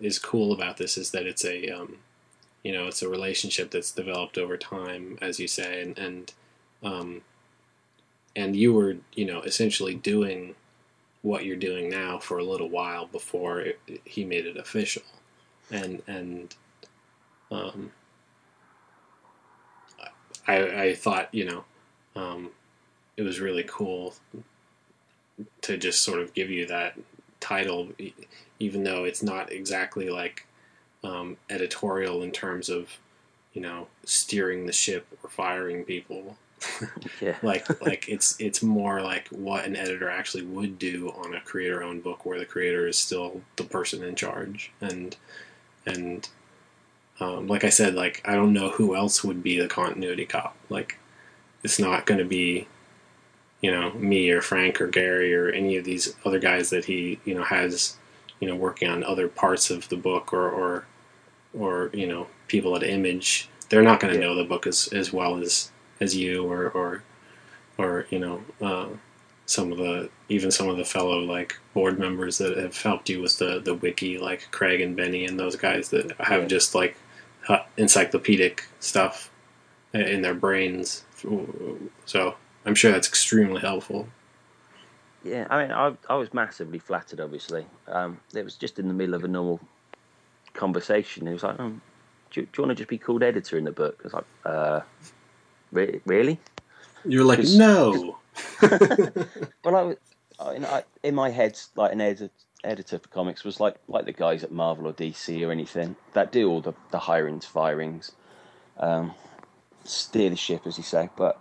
is 0.00 0.18
cool 0.18 0.52
about 0.52 0.76
this 0.76 0.96
is 0.96 1.10
that 1.10 1.26
it's 1.26 1.44
a 1.44 1.68
um, 1.68 1.96
you 2.62 2.72
know 2.72 2.86
it's 2.86 3.02
a 3.02 3.08
relationship 3.08 3.70
that's 3.70 3.90
developed 3.90 4.38
over 4.38 4.56
time, 4.56 5.18
as 5.20 5.40
you 5.40 5.48
say, 5.48 5.82
and 5.82 5.98
and 5.98 6.32
um, 6.82 7.22
and 8.36 8.54
you 8.54 8.72
were 8.72 8.98
you 9.14 9.24
know 9.26 9.42
essentially 9.42 9.94
doing 9.94 10.54
what 11.22 11.44
you're 11.44 11.56
doing 11.56 11.90
now 11.90 12.18
for 12.18 12.38
a 12.38 12.44
little 12.44 12.68
while 12.68 13.06
before 13.06 13.60
it, 13.60 13.80
he 14.04 14.24
made 14.24 14.46
it 14.46 14.56
official, 14.56 15.02
and 15.70 16.02
and 16.06 16.54
um, 17.50 17.90
I 20.48 20.82
I 20.82 20.94
thought 20.94 21.32
you 21.32 21.44
know 21.44 21.64
um, 22.16 22.50
it 23.16 23.22
was 23.22 23.40
really 23.40 23.64
cool 23.68 24.14
to 25.62 25.76
just 25.76 26.02
sort 26.02 26.20
of 26.20 26.34
give 26.34 26.50
you 26.50 26.66
that 26.66 26.98
title, 27.40 27.88
even 28.58 28.82
though 28.82 29.04
it's 29.04 29.22
not 29.22 29.52
exactly 29.52 30.10
like 30.10 30.46
um, 31.04 31.36
editorial 31.50 32.22
in 32.22 32.32
terms 32.32 32.68
of 32.68 32.98
you 33.52 33.60
know 33.60 33.86
steering 34.04 34.66
the 34.66 34.72
ship 34.72 35.06
or 35.22 35.30
firing 35.30 35.84
people. 35.84 36.36
Yeah. 37.20 37.36
like 37.42 37.80
like 37.80 38.08
it's 38.08 38.36
it's 38.40 38.62
more 38.62 39.00
like 39.00 39.28
what 39.28 39.64
an 39.64 39.76
editor 39.76 40.10
actually 40.10 40.44
would 40.44 40.78
do 40.78 41.10
on 41.10 41.34
a 41.34 41.40
creator 41.40 41.82
owned 41.82 42.02
book 42.02 42.24
where 42.24 42.38
the 42.38 42.44
creator 42.44 42.86
is 42.88 42.96
still 42.96 43.42
the 43.56 43.64
person 43.64 44.02
in 44.02 44.16
charge 44.16 44.72
and 44.80 45.16
and 45.86 46.28
um, 47.20 47.46
like 47.48 47.64
I 47.64 47.70
said 47.70 47.94
like 47.94 48.22
I 48.24 48.34
don't 48.34 48.52
know 48.52 48.70
who 48.70 48.94
else 48.94 49.24
would 49.24 49.42
be 49.42 49.58
the 49.58 49.68
continuity 49.68 50.24
cop 50.26 50.56
like 50.68 50.98
it's 51.64 51.78
not 51.78 52.06
going 52.06 52.18
to 52.18 52.24
be 52.24 52.66
you 53.60 53.70
know 53.72 53.92
me 53.94 54.30
or 54.30 54.40
Frank 54.40 54.80
or 54.80 54.86
Gary 54.86 55.34
or 55.34 55.48
any 55.48 55.76
of 55.76 55.84
these 55.84 56.14
other 56.24 56.38
guys 56.38 56.70
that 56.70 56.84
he 56.86 57.18
you 57.24 57.34
know 57.34 57.44
has 57.44 57.96
you 58.40 58.48
know 58.48 58.54
working 58.56 58.88
on 58.88 59.02
other 59.04 59.28
parts 59.28 59.70
of 59.70 59.88
the 59.88 59.96
book 59.96 60.32
or 60.32 60.48
or 60.48 60.86
or 61.52 61.90
you 61.92 62.06
know 62.06 62.26
people 62.46 62.76
at 62.76 62.82
Image 62.82 63.48
they're 63.68 63.82
not 63.82 64.00
going 64.00 64.12
to 64.14 64.18
Yeah. 64.20 64.26
know 64.26 64.34
the 64.36 64.44
book 64.44 64.66
as 64.66 64.88
as 64.92 65.12
well 65.12 65.38
as 65.38 65.70
as 66.00 66.14
you 66.16 66.44
or 66.50 66.68
or 66.70 67.02
or 67.76 68.06
you 68.10 68.18
know 68.20 68.42
uh, 68.60 68.86
some 69.46 69.72
of 69.72 69.78
the 69.78 70.08
even 70.28 70.50
some 70.50 70.68
of 70.68 70.76
the 70.76 70.84
fellow 70.84 71.18
like 71.18 71.58
board 71.74 71.98
members 71.98 72.38
that 72.38 72.56
have 72.56 72.80
helped 72.80 73.08
you 73.08 73.20
with 73.20 73.38
the 73.38 73.58
the 73.58 73.74
wiki 73.74 74.18
like 74.18 74.48
Craig 74.52 74.80
and 74.80 74.94
Benny 74.96 75.24
and 75.24 75.38
those 75.38 75.56
guys 75.56 75.88
that 75.88 76.12
have 76.20 76.42
Yeah. 76.42 76.48
just 76.48 76.74
like 76.76 76.96
encyclopedic 77.76 78.64
stuff 78.80 79.30
in 79.94 80.20
their 80.22 80.34
brains 80.34 81.04
so 82.04 82.34
I'm 82.64 82.74
sure 82.74 82.92
that's 82.92 83.08
extremely 83.08 83.60
helpful 83.60 84.06
Yeah, 85.24 85.46
I 85.50 85.62
mean, 85.62 85.72
I, 85.72 85.92
I 86.08 86.14
was 86.14 86.32
massively 86.32 86.78
flattered, 86.78 87.20
obviously. 87.20 87.66
Um, 87.88 88.20
it 88.34 88.44
was 88.44 88.54
just 88.54 88.78
in 88.78 88.86
the 88.88 88.94
middle 88.94 89.14
of 89.14 89.24
a 89.24 89.28
normal 89.28 89.60
conversation. 90.54 91.26
He 91.26 91.32
was 91.32 91.42
like, 91.42 91.56
oh, 91.58 91.70
do, 92.30 92.40
you, 92.40 92.42
do 92.42 92.50
you 92.56 92.62
want 92.64 92.70
to 92.70 92.74
just 92.76 92.88
be 92.88 92.98
called 92.98 93.22
editor 93.22 93.58
in 93.58 93.64
the 93.64 93.72
book? 93.72 93.98
I 94.00 94.04
was 94.04 94.12
like, 94.14 94.24
uh, 94.44 94.80
re- 95.72 96.00
really? 96.06 96.38
you're 97.04 97.24
like, 97.24 97.40
no 97.44 98.18
Well, 99.64 99.76
I, 99.76 99.82
was- 99.82 99.96
I, 100.40 100.84
in 101.02 101.14
my 101.16 101.30
head, 101.30 101.58
like 101.74 101.92
an 101.92 102.00
edit, 102.00 102.32
editor 102.64 102.98
for 102.98 103.08
comics 103.08 103.44
was 103.44 103.60
like 103.60 103.76
like 103.86 104.04
the 104.04 104.12
guys 104.12 104.42
at 104.42 104.50
Marvel 104.50 104.88
or 104.88 104.92
DC 104.92 105.46
or 105.46 105.52
anything 105.52 105.96
that 106.12 106.32
do 106.32 106.50
all 106.50 106.60
the, 106.60 106.74
the 106.90 106.98
hirings, 106.98 107.44
firings, 107.44 108.12
um, 108.78 109.12
steer 109.84 110.30
the 110.30 110.36
ship, 110.36 110.66
as 110.66 110.76
you 110.76 110.84
say. 110.84 111.08
But 111.16 111.40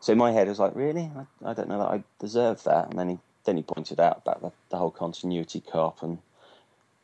so 0.00 0.14
my 0.14 0.32
head, 0.32 0.48
was 0.48 0.58
like, 0.58 0.74
really? 0.74 1.10
I, 1.16 1.50
I 1.50 1.54
don't 1.54 1.68
know 1.68 1.78
that 1.78 1.88
I 1.88 2.04
deserve 2.18 2.62
that. 2.64 2.90
And 2.90 2.98
then 2.98 3.08
he 3.08 3.18
then 3.44 3.56
he 3.56 3.62
pointed 3.62 4.00
out 4.00 4.18
about 4.18 4.42
the, 4.42 4.52
the 4.70 4.76
whole 4.76 4.90
continuity 4.90 5.60
cop 5.60 6.02
and 6.02 6.18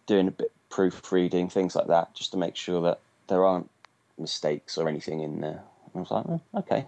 doing 0.06 0.28
a 0.28 0.32
bit 0.32 0.52
proofreading, 0.70 1.48
things 1.48 1.74
like 1.74 1.86
that, 1.86 2.14
just 2.14 2.32
to 2.32 2.36
make 2.36 2.56
sure 2.56 2.82
that 2.82 3.00
there 3.28 3.44
aren't 3.44 3.70
mistakes 4.18 4.78
or 4.78 4.88
anything 4.88 5.20
in 5.20 5.40
there. 5.40 5.62
And 5.92 5.96
I 5.96 5.98
was 6.00 6.10
like, 6.10 6.24
oh, 6.28 6.40
okay. 6.56 6.86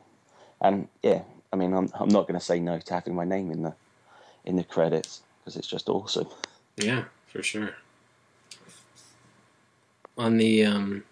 And 0.60 0.88
yeah, 1.02 1.22
I 1.52 1.56
mean, 1.56 1.72
I'm 1.72 1.90
I'm 1.94 2.08
not 2.08 2.26
going 2.26 2.38
to 2.38 2.44
say 2.44 2.60
no 2.60 2.78
to 2.78 2.94
having 2.94 3.14
my 3.14 3.24
name 3.24 3.50
in 3.50 3.62
the 3.62 3.74
in 4.44 4.56
the 4.56 4.64
credits 4.64 5.22
because 5.40 5.56
it's 5.56 5.68
just 5.68 5.88
awesome. 5.88 6.28
Yeah, 6.78 7.04
for 7.26 7.42
sure. 7.42 7.74
On 10.16 10.36
the 10.36 10.64
um, 10.64 11.04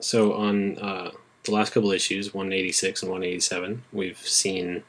so 0.00 0.34
on 0.34 0.78
uh, 0.78 1.10
the 1.44 1.52
last 1.52 1.72
couple 1.72 1.92
issues, 1.92 2.34
one 2.34 2.52
eighty 2.52 2.72
six 2.72 3.02
and 3.02 3.10
one 3.10 3.22
eighty 3.22 3.40
seven, 3.40 3.84
we've 3.92 4.18
seen 4.18 4.82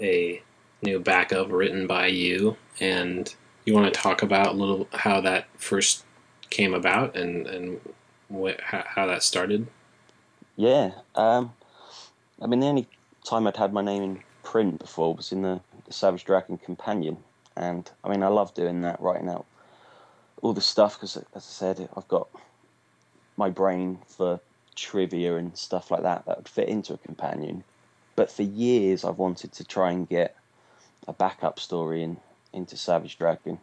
a 0.00 0.42
new 0.82 0.98
backup 1.00 1.50
written 1.50 1.86
by 1.86 2.06
you, 2.06 2.56
and 2.80 3.34
you 3.64 3.74
want 3.74 3.92
to 3.92 4.00
talk 4.00 4.22
about 4.22 4.48
a 4.48 4.52
little 4.52 4.88
how 4.92 5.20
that 5.20 5.46
first 5.56 6.04
came 6.50 6.74
about 6.74 7.16
and 7.16 7.46
and 7.46 7.80
how, 8.62 9.06
that 9.06 9.22
started. 9.22 9.66
Yeah. 10.56 10.92
Um, 11.14 11.52
I 12.40 12.46
mean, 12.46 12.60
the 12.60 12.66
only 12.66 12.88
time 13.24 13.46
I'd 13.46 13.56
had 13.56 13.72
my 13.72 13.82
name 13.82 14.02
in 14.02 14.22
print 14.42 14.78
before 14.78 15.14
was 15.14 15.32
in 15.32 15.42
the 15.42 15.60
Savage 15.92 16.24
Dragon 16.24 16.58
Companion, 16.58 17.18
and 17.56 17.90
I 18.04 18.08
mean, 18.08 18.22
I 18.22 18.28
love 18.28 18.54
doing 18.54 18.82
that, 18.82 19.00
writing 19.00 19.28
out 19.28 19.46
all 20.42 20.52
the 20.52 20.60
stuff 20.60 20.94
because, 20.94 21.16
as 21.16 21.24
I 21.34 21.40
said, 21.40 21.88
I've 21.96 22.08
got 22.08 22.28
my 23.36 23.50
brain 23.50 23.98
for 24.06 24.40
trivia 24.74 25.36
and 25.36 25.56
stuff 25.56 25.90
like 25.90 26.02
that 26.02 26.26
that 26.26 26.36
would 26.36 26.48
fit 26.48 26.68
into 26.68 26.94
a 26.94 26.98
companion. 26.98 27.64
But 28.14 28.30
for 28.30 28.42
years, 28.42 29.04
I've 29.04 29.18
wanted 29.18 29.52
to 29.52 29.64
try 29.64 29.90
and 29.90 30.08
get 30.08 30.36
a 31.08 31.12
backup 31.12 31.58
story 31.58 32.02
in 32.02 32.18
into 32.52 32.76
Savage 32.76 33.18
Dragon. 33.18 33.58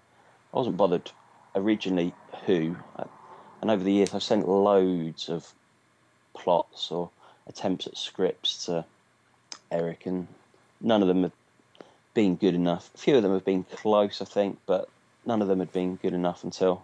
I 0.54 0.58
wasn't 0.58 0.78
bothered 0.78 1.12
originally 1.56 2.14
who, 2.46 2.76
and 3.62 3.72
over 3.72 3.84
the 3.84 3.92
years, 3.92 4.14
I've 4.14 4.24
sent 4.24 4.48
loads 4.48 5.30
of 5.30 5.54
plots 6.34 6.92
or 6.92 7.10
attempts 7.48 7.88
at 7.88 7.98
scripts 7.98 8.66
to 8.66 8.86
Erik, 9.72 10.06
and 10.06 10.28
none 10.82 11.02
of 11.02 11.08
them 11.08 11.24
have 11.24 11.32
been 12.14 12.36
good 12.36 12.54
enough. 12.56 12.90
A 12.96 12.98
few 12.98 13.16
of 13.18 13.24
them 13.24 13.34
have 13.34 13.46
been 13.46 13.64
close, 13.64 14.22
I 14.22 14.26
think, 14.26 14.60
but 14.66 14.90
none 15.26 15.42
of 15.42 15.48
them 15.48 15.60
had 15.60 15.72
been 15.72 15.96
good 15.96 16.14
enough 16.14 16.44
until 16.44 16.84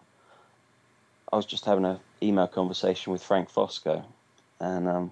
I 1.31 1.35
was 1.35 1.45
just 1.45 1.65
having 1.65 1.85
an 1.85 1.99
email 2.23 2.47
conversation 2.47 3.11
with 3.11 3.21
Frank 3.23 3.49
Fosco, 3.49 4.03
and 4.59 4.87
um, 4.87 5.11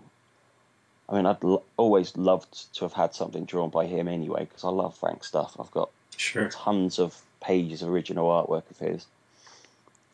I 1.07 1.15
mean, 1.15 1.25
I'd 1.25 1.43
l- 1.43 1.63
always 1.77 2.17
loved 2.17 2.73
to 2.75 2.85
have 2.85 2.93
had 2.93 3.13
something 3.13 3.45
drawn 3.45 3.69
by 3.69 3.85
him 3.85 4.07
anyway, 4.07 4.45
because 4.45 4.63
I 4.63 4.69
love 4.69 4.97
Frank's 4.97 5.27
stuff. 5.27 5.55
I've 5.59 5.71
got 5.71 5.89
Sure. 6.15 6.49
tons 6.49 6.97
of 6.97 7.21
pages 7.39 7.83
of 7.83 7.89
original 7.89 8.27
artwork 8.29 8.69
of 8.71 8.79
his. 8.79 9.05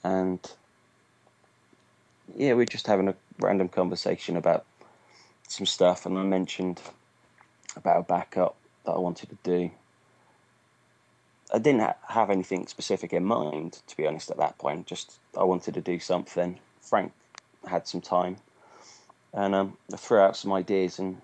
And 0.03 0.39
yeah, 2.35 2.53
we're 2.53 2.65
just 2.65 2.87
having 2.87 3.07
a 3.07 3.15
random 3.39 3.69
conversation 3.69 4.35
about 4.35 4.65
some 5.47 5.65
stuff, 5.65 6.05
and 6.05 6.17
I 6.17 6.23
mentioned 6.23 6.81
about 7.77 7.99
a 7.99 8.03
backup 8.03 8.57
that 8.85 8.91
I 8.91 8.99
wanted 8.99 9.29
to 9.29 9.37
do. 9.43 9.71
I 11.53 11.59
didn't 11.59 11.81
ha- 11.81 11.95
have 12.09 12.29
anything 12.29 12.67
specific 12.67 13.13
in 13.13 13.25
mind, 13.25 13.79
to 13.87 13.97
be 13.97 14.07
honest, 14.07 14.31
at 14.31 14.37
that 14.37 14.57
point. 14.57 14.87
Just 14.87 15.19
I 15.37 15.43
wanted 15.43 15.75
to 15.75 15.81
do 15.81 15.99
something. 15.99 16.59
Frank 16.81 17.13
had 17.67 17.87
some 17.87 18.01
time, 18.01 18.37
and 19.33 19.55
um, 19.55 19.77
I 19.93 19.97
threw 19.97 20.19
out 20.19 20.37
some 20.37 20.53
ideas, 20.53 20.99
and 20.99 21.21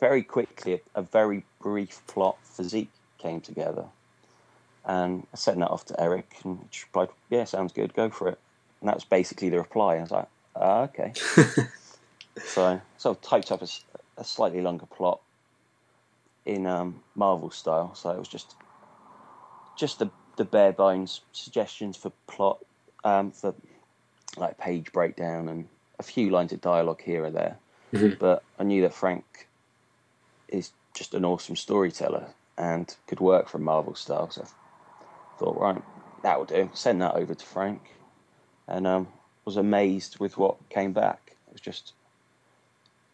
very 0.00 0.22
quickly, 0.22 0.74
a, 0.74 1.00
a 1.00 1.02
very 1.02 1.44
brief 1.60 2.02
plot 2.06 2.38
Zeke 2.62 2.90
came 3.18 3.40
together. 3.40 3.84
And 4.84 5.26
I 5.32 5.36
sent 5.36 5.58
that 5.58 5.70
off 5.70 5.84
to 5.86 6.00
Erik, 6.00 6.36
and 6.44 6.68
he 6.70 6.80
replied, 6.86 7.08
"Yeah, 7.30 7.44
sounds 7.44 7.72
good. 7.72 7.94
Go 7.94 8.10
for 8.10 8.28
it." 8.28 8.38
And 8.80 8.88
that 8.88 8.96
was 8.96 9.04
basically 9.04 9.50
the 9.50 9.58
reply. 9.58 9.96
I 9.96 10.00
was 10.00 10.10
like, 10.10 10.28
ah, 10.56 10.82
"Okay." 10.84 11.12
so, 12.44 12.80
so 12.98 13.10
I 13.12 13.14
typed 13.14 13.52
up 13.52 13.62
a 13.62 14.24
slightly 14.24 14.62
longer 14.62 14.86
plot 14.86 15.20
in 16.46 16.66
um, 16.66 17.02
Marvel 17.14 17.50
style. 17.50 17.94
So 17.94 18.10
it 18.10 18.18
was 18.18 18.28
just 18.28 18.54
just 19.76 19.98
the 19.98 20.10
the 20.36 20.44
bare 20.44 20.72
bones 20.72 21.22
suggestions 21.32 21.96
for 21.96 22.12
plot, 22.26 22.58
um, 23.04 23.30
for 23.32 23.54
like 24.36 24.58
page 24.58 24.92
breakdown 24.92 25.48
and 25.48 25.66
a 25.98 26.02
few 26.02 26.28
lines 26.28 26.52
of 26.52 26.60
dialogue 26.60 27.00
here 27.00 27.24
or 27.24 27.30
there. 27.30 27.56
Mhm. 27.92 28.18
But 28.18 28.42
I 28.58 28.64
knew 28.64 28.82
that 28.82 28.92
Frank 28.92 29.48
is 30.48 30.72
just 30.94 31.14
an 31.14 31.24
awesome 31.24 31.56
storyteller 31.56 32.34
and 32.58 32.94
could 33.06 33.20
work 33.20 33.48
from 33.48 33.62
Marvel 33.62 33.94
style. 33.94 34.30
So 34.30 34.42
I 34.42 35.38
thought, 35.38 35.58
right, 35.58 35.82
that'll 36.22 36.44
do. 36.44 36.70
Send 36.74 37.00
that 37.02 37.14
over 37.14 37.34
to 37.34 37.46
Frank, 37.46 37.94
and 38.68 38.86
um, 38.86 39.08
was 39.44 39.56
amazed 39.56 40.18
with 40.18 40.36
what 40.36 40.56
came 40.68 40.92
back. 40.92 41.36
It 41.48 41.52
was 41.52 41.60
just 41.62 41.92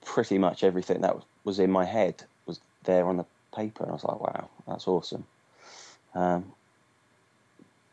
pretty 0.05 0.39
much 0.39 0.65
everything 0.65 1.01
that 1.03 1.17
was 1.45 1.59
in 1.59 1.71
my 1.71 1.85
head 1.85 2.25
was 2.47 2.61
there 2.85 3.07
on 3.07 3.17
the 3.17 3.27
paper, 3.55 3.85
and 3.85 3.91
I 3.91 3.95
was 3.95 4.05
like, 4.05 4.21
wow, 4.21 4.49
that's 4.67 4.89
awesome. 4.89 5.25
Um, 6.15 6.53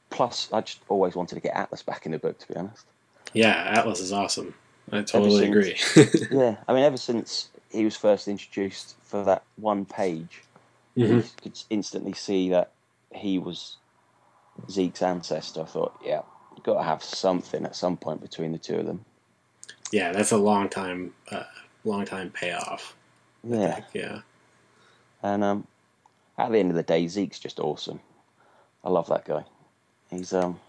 plus, 0.09 0.49
I 0.51 0.61
just 0.61 0.79
always 0.89 1.15
wanted 1.15 1.35
to 1.35 1.41
get 1.41 1.55
Atlas 1.55 1.83
back 1.83 2.05
in 2.05 2.11
the 2.11 2.19
book, 2.19 2.37
to 2.39 2.47
be 2.47 2.55
honest. 2.55 2.85
Yeah, 3.33 3.53
Atlas 3.67 3.99
is 3.99 4.11
awesome. 4.11 4.53
I 4.91 5.01
totally 5.03 5.45
Ever 5.47 5.59
agree. 5.59 5.77
Yeah, 6.31 6.57
I 6.67 6.73
mean, 6.73 6.83
ever 6.83 6.97
since 6.97 7.49
he 7.71 7.85
was 7.85 7.95
first 7.95 8.27
introduced 8.27 8.95
for 9.03 9.23
that 9.25 9.43
one 9.57 9.85
page, 9.85 10.41
Mhm. 10.97 11.23
you 11.23 11.29
could 11.41 11.61
instantly 11.69 12.13
see 12.13 12.49
that 12.49 12.71
he 13.13 13.37
was 13.39 13.77
Zeke's 14.69 15.01
ancestor. 15.01 15.61
I 15.61 15.65
thought, 15.65 15.99
yeah, 16.03 16.21
you've 16.55 16.65
got 16.65 16.79
to 16.79 16.83
have 16.83 17.03
something 17.03 17.65
at 17.65 17.75
some 17.75 17.97
point 17.97 18.21
between 18.21 18.51
the 18.51 18.57
two 18.57 18.77
of 18.77 18.85
them. 18.85 19.05
Yeah, 19.91 20.11
that's 20.11 20.31
a 20.31 20.37
long 20.37 20.69
time, 20.69 21.13
uh, 21.31 21.43
long 21.85 22.05
time 22.05 22.31
payoff. 22.31 22.95
Yeah, 23.43 23.83
Yeah, 23.93 24.21
and 25.23 25.43
um, 25.43 25.67
at 26.37 26.51
the 26.51 26.57
end 26.57 26.71
of 26.71 26.75
the 26.75 26.83
day, 26.83 27.07
Zeke's 27.07 27.39
just 27.39 27.59
awesome. 27.59 27.99
I 28.83 28.89
love 28.89 29.07
that 29.07 29.25
guy. 29.25 29.43
He's 30.09 30.33
um, 30.33 30.59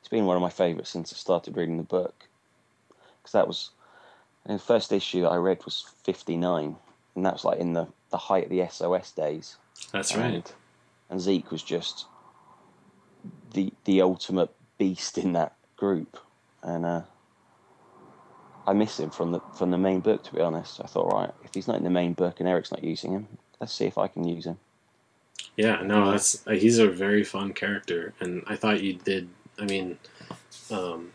he's 0.00 0.08
been 0.08 0.26
one 0.26 0.36
of 0.36 0.42
my 0.42 0.50
favourites 0.50 0.90
since 0.90 1.12
I 1.12 1.16
started 1.16 1.56
reading 1.56 1.76
the 1.76 1.82
book. 1.82 2.28
Because 3.18 3.32
that 3.32 3.48
was, 3.48 3.70
the 4.46 4.58
first 4.58 4.92
issue 4.92 5.22
that 5.22 5.30
I 5.30 5.36
read 5.36 5.64
was 5.64 5.84
fifty 6.04 6.36
nine, 6.36 6.76
and 7.14 7.26
that 7.26 7.34
was 7.34 7.44
like 7.44 7.58
in 7.58 7.72
the 7.72 7.88
the 8.10 8.18
height 8.18 8.44
of 8.44 8.50
the 8.50 8.66
SOS 8.68 9.12
days. 9.12 9.56
that's 9.92 10.12
and, 10.12 10.22
right. 10.22 10.54
And 11.10 11.20
Zeke 11.20 11.50
was 11.50 11.62
just 11.62 12.06
the 13.54 13.72
the 13.84 14.02
ultimate 14.02 14.50
beast 14.78 15.18
in 15.18 15.32
that 15.32 15.56
group, 15.76 16.18
and 16.62 16.86
uh, 16.86 17.02
I 18.66 18.72
miss 18.74 19.00
him 19.00 19.10
from 19.10 19.32
the 19.32 19.40
from 19.54 19.70
the 19.70 19.78
main 19.78 20.00
book. 20.00 20.22
To 20.24 20.34
be 20.34 20.40
honest, 20.40 20.80
I 20.82 20.86
thought, 20.86 21.12
right, 21.12 21.32
if 21.42 21.54
he's 21.54 21.66
not 21.66 21.76
in 21.76 21.84
the 21.84 21.90
main 21.90 22.12
book 22.12 22.40
and 22.40 22.48
Erik's 22.48 22.70
not 22.70 22.84
using 22.84 23.12
him, 23.12 23.28
let's 23.60 23.72
see 23.72 23.86
if 23.86 23.98
I 23.98 24.08
can 24.08 24.24
use 24.24 24.44
him. 24.44 24.58
Yeah, 25.58 25.82
no, 25.82 26.12
that's 26.12 26.46
uh, 26.46 26.52
he's 26.52 26.78
a 26.78 26.88
very 26.88 27.24
fun 27.24 27.52
character, 27.52 28.14
and 28.20 28.44
I 28.46 28.54
thought 28.54 28.80
you 28.80 28.94
did. 28.94 29.28
I 29.58 29.64
mean, 29.64 29.98
um, 30.70 31.10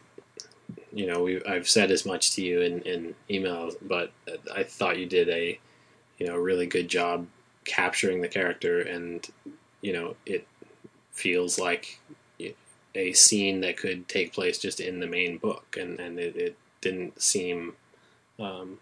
you 0.92 1.08
know, 1.08 1.24
we 1.24 1.42
I've 1.46 1.70
said 1.70 1.92
as 1.92 2.06
much 2.06 2.32
to 2.32 2.44
you 2.44 2.60
in, 2.60 2.82
in 2.82 3.16
emails, 3.30 3.76
but 3.82 4.12
I 4.54 4.64
thought 4.64 5.00
you 5.00 5.06
did 5.06 5.30
a, 5.30 5.58
you 6.18 6.28
know, 6.28 6.36
really 6.36 6.66
good 6.66 6.90
job 6.90 7.26
capturing 7.64 8.20
the 8.20 8.28
character, 8.28 8.82
and 8.82 9.26
you 9.80 9.94
know, 9.94 10.18
it 10.26 10.46
feels 11.14 11.58
like 11.58 12.02
a 12.96 13.14
scene 13.14 13.62
that 13.62 13.78
could 13.78 14.10
take 14.10 14.34
place 14.34 14.58
just 14.58 14.82
in 14.82 15.00
the 15.00 15.08
main 15.08 15.38
book, 15.38 15.78
and 15.80 16.02
and 16.02 16.20
it, 16.20 16.36
it 16.36 16.58
didn't 16.82 17.22
seem, 17.22 17.76
um, 18.38 18.80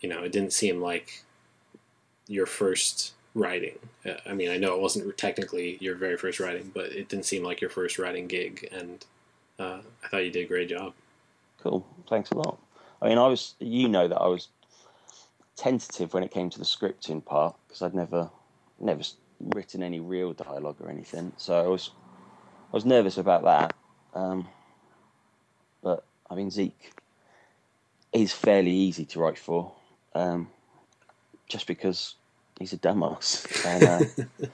you 0.00 0.08
know, 0.08 0.24
it 0.24 0.32
didn't 0.32 0.52
seem 0.52 0.80
like 0.80 1.22
your 2.26 2.46
first 2.46 3.12
writing. 3.34 3.78
Uh, 4.06 4.14
I 4.26 4.32
mean, 4.32 4.50
I 4.50 4.56
know 4.56 4.74
it 4.74 4.80
wasn't 4.80 5.16
technically 5.18 5.76
your 5.80 5.96
very 5.96 6.16
first 6.16 6.40
writing, 6.40 6.70
but 6.72 6.86
it 6.86 7.08
didn't 7.08 7.24
seem 7.24 7.42
like 7.42 7.60
your 7.60 7.70
first 7.70 7.98
writing 7.98 8.26
gig, 8.26 8.68
and 8.72 9.04
uh, 9.58 9.78
I 10.02 10.08
thought 10.08 10.24
you 10.24 10.30
did 10.30 10.44
a 10.44 10.48
great 10.48 10.68
job. 10.68 10.92
Cool, 11.60 11.86
thanks 12.08 12.30
a 12.30 12.36
lot. 12.36 12.58
I 13.02 13.08
mean, 13.08 13.18
I 13.18 13.26
was, 13.26 13.54
you 13.58 13.88
know, 13.88 14.08
that 14.08 14.20
I 14.20 14.26
was 14.26 14.48
tentative 15.56 16.14
when 16.14 16.22
it 16.22 16.30
came 16.30 16.50
to 16.50 16.58
the 16.58 16.64
scripting 16.64 17.24
part 17.24 17.54
because 17.66 17.82
I'd 17.82 17.94
never, 17.94 18.30
never 18.80 19.02
written 19.40 19.82
any 19.82 20.00
real 20.00 20.32
dialogue 20.32 20.76
or 20.80 20.90
anything, 20.90 21.32
so 21.36 21.64
I 21.64 21.66
was, 21.66 21.90
I 22.72 22.76
was 22.76 22.84
nervous 22.84 23.18
about 23.18 23.44
that. 23.44 23.74
Um, 24.14 24.46
but 25.82 26.04
I 26.30 26.34
mean, 26.34 26.50
Zeke 26.50 26.92
is 28.12 28.32
fairly 28.32 28.70
easy 28.70 29.04
to 29.06 29.20
write 29.20 29.38
for, 29.38 29.72
um, 30.14 30.48
just 31.48 31.66
because 31.66 32.14
he's 32.58 32.72
a 32.72 32.78
dumbass 32.78 33.64
and 33.66 33.84
uh, 33.84 34.48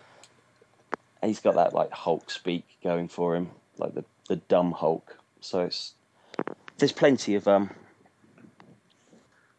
he's 1.26 1.40
got 1.40 1.54
that 1.54 1.74
like 1.74 1.90
Hulk 1.92 2.30
speak 2.30 2.64
going 2.82 3.08
for 3.08 3.36
him, 3.36 3.50
like 3.78 3.94
the 3.94 4.04
the 4.28 4.36
dumb 4.36 4.72
Hulk. 4.72 5.16
So 5.40 5.60
it's 5.60 5.94
there's 6.78 6.92
plenty 6.92 7.34
of 7.34 7.46
um, 7.48 7.70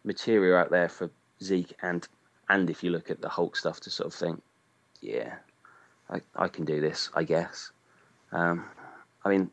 material 0.03 0.57
out 0.57 0.71
there 0.71 0.89
for 0.89 1.09
Zeke 1.41 1.73
and 1.81 2.07
and 2.49 2.69
if 2.69 2.83
you 2.83 2.91
look 2.91 3.09
at 3.09 3.21
the 3.21 3.29
Hulk 3.29 3.55
stuff 3.55 3.79
to 3.81 3.89
sort 3.89 4.07
of 4.07 4.13
think, 4.13 4.41
yeah, 5.01 5.35
I 6.09 6.21
I 6.35 6.47
can 6.47 6.65
do 6.65 6.81
this, 6.81 7.09
I 7.13 7.23
guess. 7.23 7.71
Um, 8.31 8.65
I 9.23 9.29
mean, 9.29 9.51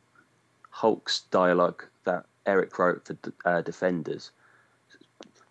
Hulk's 0.70 1.20
dialogue 1.31 1.85
that 2.05 2.24
Erik 2.46 2.79
wrote 2.79 3.07
for 3.07 3.16
uh, 3.44 3.61
Defenders 3.61 4.31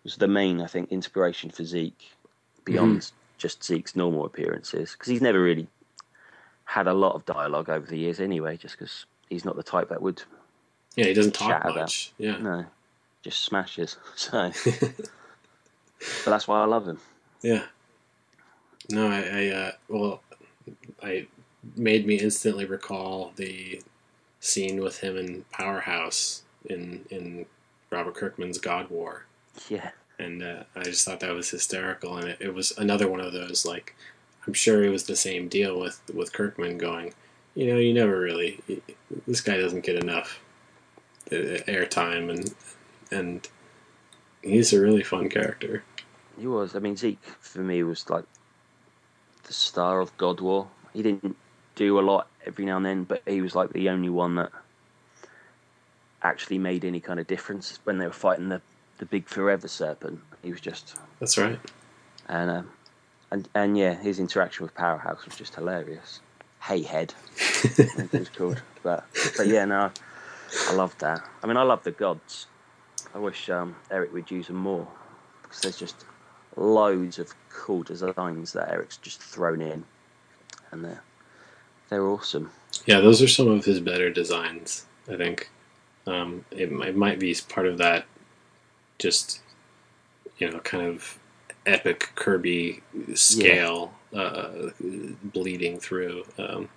was 0.02 0.16
the 0.16 0.28
main, 0.28 0.60
I 0.60 0.66
think, 0.66 0.90
inspiration 0.90 1.50
for 1.50 1.64
Zeke 1.64 2.10
beyond 2.64 3.12
just 3.38 3.64
Zeke's 3.64 3.96
normal 3.96 4.24
appearances 4.26 4.92
because 4.92 5.08
he's 5.08 5.22
never 5.22 5.40
really 5.40 5.68
had 6.64 6.86
a 6.86 6.92
lot 6.92 7.14
of 7.14 7.24
dialogue 7.24 7.70
over 7.70 7.86
the 7.86 7.96
years 7.98 8.20
anyway, 8.20 8.56
just 8.56 8.76
because 8.78 9.06
he's 9.30 9.44
not 9.44 9.56
the 9.56 9.62
type 9.62 9.88
that 9.88 10.02
would 10.02 10.22
Yeah, 10.96 11.06
he 11.06 11.14
doesn't 11.14 11.34
talk 11.34 11.48
Chat 11.50 11.62
about- 11.62 11.76
much. 11.76 12.12
Yeah, 12.18 12.36
no, 12.38 12.66
just 13.22 13.44
smashes. 13.44 13.96
So, 14.16 14.52
but 16.24 16.30
that's 16.30 16.46
why 16.48 16.60
I 16.60 16.64
love 16.66 16.86
him. 16.86 16.98
yeah. 17.42 17.64
No, 18.90 19.06
I, 19.08 19.20
I 19.20 19.48
uh, 19.48 19.72
well, 19.88 20.22
I 21.02 21.26
made 21.76 22.06
me 22.06 22.14
instantly 22.16 22.64
recall 22.64 23.32
the 23.36 23.82
scene 24.40 24.80
with 24.80 25.00
him 25.00 25.16
in 25.18 25.44
Powerhouse 25.52 26.42
in 26.66 27.04
in 27.10 27.44
Robert 27.90 28.14
Kirkman's 28.14 28.58
God 28.58 28.88
War. 28.90 29.24
Yeah, 29.68 29.90
and 30.18 30.42
uh, 30.42 30.64
I 30.74 30.84
just 30.84 31.04
thought 31.04 31.20
that 31.20 31.34
was 31.34 31.50
hysterical. 31.50 32.16
And 32.16 32.28
it, 32.28 32.38
it 32.40 32.54
was 32.54 32.76
another 32.76 33.08
one 33.08 33.20
of 33.20 33.32
those 33.32 33.64
like 33.64 33.94
I'm 34.46 34.54
sure 34.54 34.82
it 34.82 34.88
was 34.90 35.04
the 35.04 35.16
same 35.16 35.48
deal 35.48 35.78
with 35.78 36.00
with 36.14 36.32
Kirkman 36.32 36.78
going, 36.78 37.12
you 37.54 37.66
know, 37.66 37.78
you 37.78 37.92
never 37.92 38.18
really 38.18 38.60
this 39.26 39.40
guy 39.40 39.56
doesn't 39.56 39.84
get 39.84 40.02
enough 40.02 40.40
uh, 41.30 41.60
airtime, 41.68 42.30
and 42.30 42.54
and 43.10 43.48
he's 44.42 44.72
a 44.72 44.80
really 44.80 45.02
fun 45.02 45.28
character. 45.28 45.84
he 46.38 46.46
was. 46.46 46.74
I 46.74 46.78
mean, 46.78 46.96
Zeke 46.96 47.22
for 47.40 47.60
me 47.60 47.82
was 47.82 48.08
like 48.08 48.24
the 49.44 49.52
star 49.52 50.00
of 50.00 50.16
God 50.16 50.40
War. 50.40 50.68
He 50.94 51.02
didn't 51.02 51.36
do 51.74 51.98
a 51.98 52.02
lot 52.02 52.28
every 52.46 52.64
now 52.64 52.78
and 52.78 52.86
then, 52.86 53.04
but 53.04 53.22
he 53.26 53.42
was 53.42 53.54
like 53.54 53.72
the 53.72 53.88
only 53.90 54.08
one 54.08 54.36
that 54.36 54.50
actually 56.22 56.58
made 56.58 56.84
any 56.84 57.00
kind 57.00 57.20
of 57.20 57.26
difference 57.26 57.78
when 57.84 57.98
they 57.98 58.06
were 58.06 58.12
fighting 58.12 58.48
the 58.48 58.60
the 58.98 59.06
big 59.06 59.28
forever 59.28 59.68
serpent. 59.68 60.20
He 60.42 60.50
was 60.50 60.60
just 60.60 60.96
That's 61.20 61.38
right. 61.38 61.58
and 62.28 62.50
um, 62.50 62.70
and 63.30 63.48
and 63.54 63.76
yeah, 63.78 63.94
his 63.94 64.18
interaction 64.18 64.64
with 64.64 64.74
Powerhouse 64.74 65.24
was 65.24 65.36
just 65.36 65.54
hilarious. 65.54 66.20
Hey 66.62 66.82
head, 66.82 67.14
it 67.74 68.12
was 68.12 68.28
called. 68.28 68.62
But 68.82 69.04
but 69.36 69.48
yeah, 69.48 69.64
no, 69.64 69.90
I 70.68 70.72
loved 70.74 71.00
that. 71.00 71.20
I 71.42 71.46
mean, 71.48 71.56
I 71.56 71.62
love 71.64 71.82
the 71.82 71.90
gods. 71.90 72.46
I 73.14 73.18
wish 73.18 73.50
um, 73.50 73.74
Erik 73.90 74.12
would 74.12 74.30
use 74.30 74.46
them 74.46 74.56
more 74.56 74.86
because 75.42 75.60
there's 75.60 75.78
just 75.78 76.04
loads 76.56 77.18
of 77.18 77.34
cool 77.50 77.82
designs 77.82 78.52
that 78.52 78.70
Erik's 78.70 78.96
just 78.98 79.20
thrown 79.20 79.60
in, 79.60 79.84
and 80.70 80.84
they're 80.84 81.02
they're 81.90 82.06
awesome. 82.06 82.50
Yeah, 82.86 83.00
those 83.00 83.20
are 83.20 83.28
some 83.28 83.48
of 83.48 83.64
his 83.64 83.80
better 83.80 84.10
designs. 84.10 84.84
I 85.10 85.16
think 85.16 85.50
um, 86.06 86.44
it, 86.52 86.70
it 86.70 86.96
might 86.96 87.18
be 87.18 87.34
part 87.48 87.66
of 87.66 87.78
that. 87.78 88.06
Just 88.98 89.40
you 90.38 90.50
know, 90.50 90.58
kind 90.60 90.86
of 90.86 91.18
epic 91.66 92.10
Kirby 92.14 92.82
scale 93.14 93.92
uh, 94.14 94.70
bleeding 95.22 95.78
through. 95.78 96.24
Um, 96.38 96.68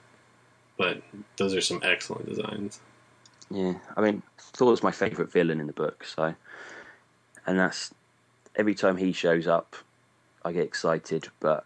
but 0.78 1.02
those 1.38 1.54
are 1.54 1.62
some 1.62 1.80
excellent 1.84 2.28
designs. 2.28 2.80
Yeah, 3.50 3.74
I 3.96 4.02
mean, 4.02 4.24
Thor 4.38 4.72
was 4.72 4.84
my 4.84 4.92
favourite 4.92 5.32
villain 5.32 5.60
in 5.60 5.68
the 5.68 5.74
book, 5.74 6.06
so 6.06 6.34
and 7.46 7.60
that's 7.60 7.94
every 8.56 8.76
time 8.76 8.98
he 8.98 9.12
shows 9.12 9.48
up, 9.48 9.76
I 10.44 10.52
get 10.52 10.64
excited, 10.64 11.28
but 11.40 11.66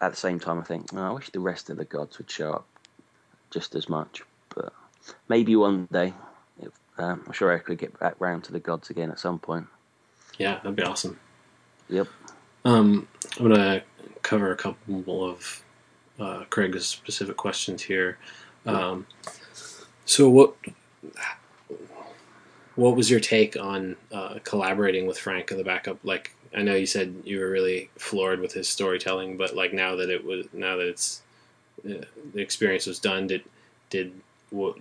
at 0.00 0.10
the 0.10 0.16
same 0.16 0.38
time, 0.38 0.60
I 0.60 0.62
think 0.62 0.86
oh, 0.94 1.02
I 1.02 1.10
wish 1.10 1.30
the 1.30 1.40
rest 1.40 1.70
of 1.70 1.76
the 1.76 1.84
gods 1.84 2.18
would 2.18 2.30
show 2.30 2.52
up 2.52 2.66
just 3.50 3.74
as 3.74 3.88
much. 3.88 4.22
But 4.54 4.72
maybe 5.28 5.56
one 5.56 5.88
day, 5.90 6.14
if, 6.60 6.72
um, 6.98 7.24
I'm 7.26 7.32
sure 7.32 7.52
I 7.52 7.58
could 7.58 7.78
get 7.78 7.98
back 7.98 8.14
round 8.18 8.44
to 8.44 8.52
the 8.52 8.60
gods 8.60 8.90
again 8.90 9.10
at 9.10 9.18
some 9.18 9.38
point. 9.38 9.66
Yeah, 10.38 10.56
that'd 10.56 10.76
be 10.76 10.82
awesome. 10.82 11.18
Yep. 11.88 12.08
Um, 12.64 13.08
I'm 13.38 13.48
gonna 13.48 13.82
cover 14.22 14.52
a 14.52 14.56
couple 14.56 15.24
of 15.24 15.62
uh, 16.18 16.44
Craig's 16.50 16.86
specific 16.86 17.36
questions 17.36 17.82
here. 17.82 18.18
Um, 18.66 19.06
so 20.04 20.28
what 20.28 20.54
what 22.74 22.94
was 22.94 23.10
your 23.10 23.20
take 23.20 23.56
on 23.56 23.96
uh, 24.12 24.38
collaborating 24.44 25.06
with 25.06 25.18
Frank 25.18 25.50
in 25.50 25.58
the 25.58 25.64
backup? 25.64 25.98
Like, 26.04 26.34
I 26.54 26.62
know 26.62 26.76
you 26.76 26.86
said 26.86 27.22
you 27.24 27.40
were 27.40 27.50
really 27.50 27.90
floored 27.96 28.40
with 28.40 28.52
his 28.52 28.68
storytelling, 28.68 29.36
but 29.36 29.56
like 29.56 29.72
now 29.72 29.96
that 29.96 30.10
it 30.10 30.24
was 30.24 30.46
now 30.52 30.76
that 30.76 30.86
it's 30.86 31.22
uh, 31.84 32.04
the 32.34 32.40
experience 32.40 32.86
was 32.86 32.98
done, 32.98 33.26
did 33.26 33.42
did 33.90 34.12
what 34.50 34.76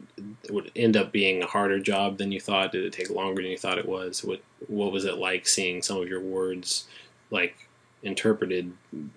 would 0.50 0.72
end 0.76 0.96
up 0.96 1.12
being 1.12 1.44
a 1.44 1.48
harder 1.48 1.80
job 1.80 2.18
than 2.18 2.32
you 2.32 2.40
thought? 2.40 2.72
Did 2.72 2.86
it 2.86 2.94
take 2.94 3.10
longer 3.10 3.42
than 3.42 3.52
you 3.52 3.58
thought 3.58 3.78
it 3.78 3.88
was? 3.88 4.24
What 4.24 4.42
what 4.68 4.92
was 4.92 5.06
it 5.06 5.18
like 5.18 5.48
seeing 5.48 5.82
some 5.82 6.02
of 6.02 6.08
your 6.08 6.22
words 6.22 6.88
like 7.32 7.68
interpreted 8.04 8.72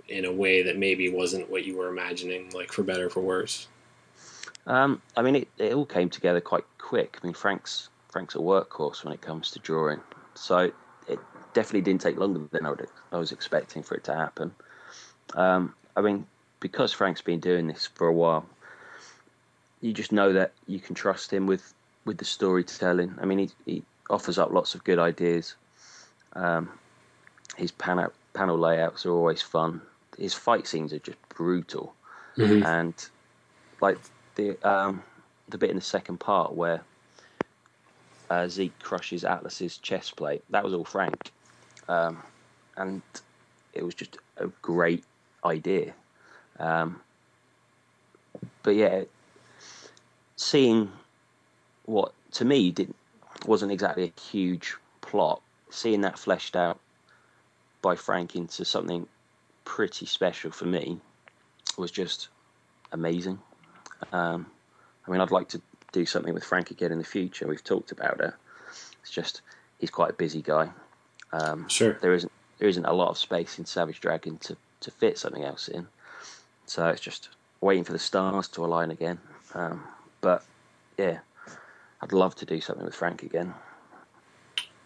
in 0.09 0.25
a 0.25 0.33
way 0.33 0.63
that 0.63 0.77
maybe 0.77 1.09
wasn't 1.09 1.51
what 1.51 1.65
you 1.65 1.77
were 1.77 1.89
imagining, 1.89 2.51
like 2.51 2.73
for 2.73 2.83
better 2.83 3.07
or 3.07 3.11
for 3.11 3.21
worse? 3.21 3.69
Um, 4.67 5.01
I 5.17 5.23
mean, 5.23 5.37
it, 5.37 5.49
it 5.59 5.73
all 5.73 5.87
came 5.87 6.11
together 6.11 6.41
quite 6.41 6.65
quick. 6.79 7.19
I 7.23 7.27
mean, 7.27 7.35
Frank's 7.35 7.89
Frank's 8.09 8.35
a 8.35 8.39
workhorse 8.39 9.05
when 9.05 9.15
it 9.15 9.21
comes 9.21 9.51
to 9.53 9.59
drawing, 9.61 10.01
so 10.35 10.73
it 11.09 11.19
definitely 11.55 11.83
didn't 11.83 12.01
take 12.01 12.17
longer 12.17 12.41
than 12.51 12.67
I, 12.67 12.71
would, 12.71 12.87
I 13.13 13.19
was 13.19 13.33
expecting 13.33 13.83
for 13.83 13.95
it 13.95 14.05
to 14.05 14.15
happen. 14.15 14.53
Um, 15.35 15.75
I 15.97 16.01
mean, 16.01 16.27
because 16.59 16.93
Frank's 16.93 17.23
been 17.23 17.41
doing 17.41 17.67
this 17.67 17.89
for 17.95 18.09
a 18.09 18.13
while, 18.13 18.47
you 19.81 19.93
just 19.93 20.13
know 20.13 20.33
that 20.33 20.53
you 20.67 20.81
can 20.81 20.95
trust 20.95 21.33
him 21.33 21.47
with, 21.47 21.75
with 22.05 22.19
the 22.19 22.25
storytelling. 22.25 23.17
I 23.21 23.25
mean, 23.25 23.39
he, 23.39 23.51
he 23.65 23.85
offers 24.09 24.39
up 24.39 24.53
lots 24.53 24.75
of 24.75 24.85
good 24.85 24.99
ideas. 24.99 25.57
Um, 26.35 26.79
his 27.57 27.73
panel 27.73 28.13
panel 28.33 28.59
layouts 28.59 29.05
are 29.07 29.11
always 29.13 29.43
fun. 29.43 29.83
His 30.19 30.35
fight 30.35 30.67
scenes 30.67 30.93
are 30.93 30.99
just 30.99 31.19
brutal, 31.29 31.95
Mhm. 32.37 32.65
and 32.65 33.11
like 33.81 33.99
the 34.37 34.59
um, 34.69 35.03
the 35.49 35.59
bit 35.59 35.71
in 35.71 35.77
the 35.77 35.83
second 35.83 36.19
part 36.19 36.55
where 36.55 36.85
uh, 38.31 38.49
Zeke 38.49 38.79
crushes 38.79 39.25
Atlas's 39.25 39.79
chest 39.79 40.17
plate. 40.17 40.45
That 40.51 40.65
was 40.65 40.75
all 40.75 40.85
Frank, 40.85 41.33
um, 41.89 42.23
and 42.77 43.03
it 43.73 43.85
was 43.85 43.95
just 43.95 44.19
a 44.37 44.49
great 44.63 45.05
idea. 45.45 45.95
Um, 46.59 47.03
but 48.63 48.77
yeah, 48.77 49.05
seeing 50.41 50.91
what 51.85 52.15
to 52.33 52.45
me 52.47 52.71
didn't 52.71 52.97
wasn't 53.47 53.71
exactly 53.71 54.05
a 54.05 54.21
huge 54.21 54.75
plot. 55.03 55.43
Seeing 55.69 56.01
that 56.01 56.19
fleshed 56.19 56.57
out 56.57 56.81
by 57.83 57.95
Frank 57.95 58.35
into 58.35 58.65
something 58.65 59.07
pretty 59.65 60.07
special 60.07 60.51
for 60.51 60.65
me 60.65 60.99
was 61.77 61.91
just 61.91 62.29
amazing. 62.93 63.39
Um, 64.13 64.47
I 65.07 65.11
mean, 65.11 65.21
I'd 65.21 65.31
like 65.31 65.49
to 65.51 65.61
do 65.93 66.07
something 66.07 66.33
with 66.35 66.45
Frank 66.45 66.71
again 66.71 66.91
in 66.91 66.99
the 66.99 67.05
future. 67.05 67.47
We've 67.47 67.63
talked 67.63 67.93
about 67.93 68.21
it. 68.21 68.33
It's 69.03 69.11
just 69.11 69.43
he's 69.79 69.91
quite 69.91 70.11
a 70.11 70.15
busy 70.15 70.43
guy. 70.43 70.71
Um, 71.33 71.69
Sure. 71.69 71.99
there 72.01 72.15
isn't 72.15 72.33
there 72.59 72.69
isn't 72.69 72.85
a 72.87 72.93
lot 72.93 73.09
of 73.11 73.19
space 73.19 73.59
in 73.59 73.65
Savage 73.67 74.01
Dragon 74.01 74.39
to, 74.39 74.57
to 74.81 74.91
fit 74.91 75.19
something 75.19 75.45
else 75.45 75.69
in. 75.69 75.87
So 76.67 76.89
it's 76.89 77.01
just 77.01 77.29
waiting 77.61 77.85
for 77.85 77.93
the 77.93 77.99
stars 77.99 78.49
to 78.49 78.65
align 78.65 78.91
again. 78.91 79.19
Um, 79.55 79.83
but 80.21 80.45
yeah, 80.99 81.19
I'd 82.01 82.13
love 82.13 82.35
to 82.37 82.47
do 82.47 82.61
something 82.61 82.85
with 82.85 82.95
Frank 82.95 83.23
again. 83.23 83.55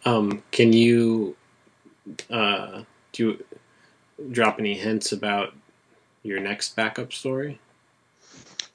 Um, 0.05 0.43
can 0.51 0.71
you 0.71 1.35
uh, 2.29 2.83
do 3.11 3.23
you 3.23 3.45
drop 4.31 4.59
any 4.59 4.75
hints 4.75 5.11
about 5.11 5.53
your 6.23 6.39
next 6.39 6.75
backup 6.75 7.11
story? 7.11 7.59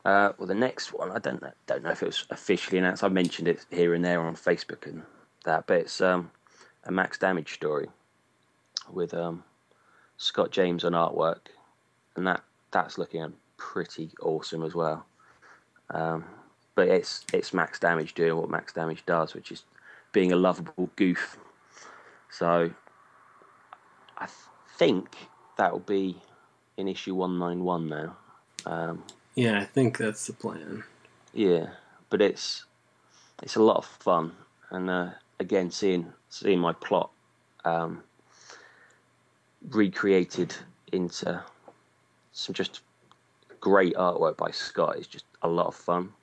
Uh, 0.04 0.32
well, 0.38 0.46
the 0.46 0.54
next 0.54 0.92
one, 0.92 1.10
I 1.10 1.18
don't 1.18 1.42
know, 1.42 1.52
don't 1.66 1.82
know 1.82 1.90
if 1.90 2.02
it 2.02 2.06
was 2.06 2.24
officially 2.30 2.78
announced. 2.78 3.04
I 3.04 3.08
mentioned 3.08 3.48
it 3.48 3.66
here 3.70 3.92
and 3.94 4.04
there 4.04 4.20
on 4.20 4.34
Facebook 4.34 4.86
and 4.86 5.02
that, 5.44 5.66
but 5.66 5.80
it's 5.80 6.00
um, 6.00 6.30
a 6.84 6.92
Max 6.92 7.18
Damage 7.18 7.52
story 7.52 7.88
with 8.90 9.12
um, 9.12 9.44
Scott 10.16 10.50
James 10.50 10.84
on 10.84 10.92
artwork, 10.92 11.48
and 12.16 12.26
that 12.26 12.42
that's 12.70 12.96
looking 12.96 13.32
pretty 13.58 14.10
awesome 14.22 14.62
as 14.62 14.74
well. 14.74 15.04
Um, 15.90 16.24
but 16.80 16.88
it's 16.88 17.26
it's 17.34 17.52
Max 17.52 17.78
Damage 17.78 18.14
doing 18.14 18.34
what 18.38 18.48
Max 18.48 18.72
Damage 18.72 19.04
does, 19.04 19.34
which 19.34 19.52
is 19.52 19.64
being 20.12 20.32
a 20.32 20.36
lovable 20.36 20.88
goof. 20.96 21.36
So 22.30 22.70
I 24.16 24.24
th- 24.24 24.38
think 24.78 25.14
that 25.58 25.72
will 25.72 25.80
be 25.80 26.16
in 26.78 26.88
issue 26.88 27.14
one 27.14 27.38
nine 27.38 27.64
one 27.64 27.86
now. 27.86 28.16
Um, 28.64 29.02
Yeah, 29.34 29.60
I 29.60 29.66
think 29.66 29.98
that's 29.98 30.26
the 30.26 30.32
plan. 30.32 30.82
yeah, 31.34 31.66
but 32.08 32.22
it's 32.22 32.64
it's 33.42 33.56
a 33.56 33.62
lot 33.62 33.76
of 33.76 33.84
fun, 33.84 34.32
and 34.70 34.88
uh, 34.88 35.10
again, 35.38 35.70
seeing 35.70 36.10
seeing 36.30 36.60
my 36.60 36.72
plot 36.72 37.10
um, 37.66 38.02
recreated 39.68 40.54
into 40.92 41.44
some 42.32 42.54
just 42.54 42.80
great 43.60 43.94
artwork 43.96 44.38
by 44.38 44.50
Scott 44.50 44.96
is 44.96 45.06
just 45.06 45.26
a 45.42 45.48
lot 45.48 45.66
of 45.66 45.74
fun, 45.74 46.14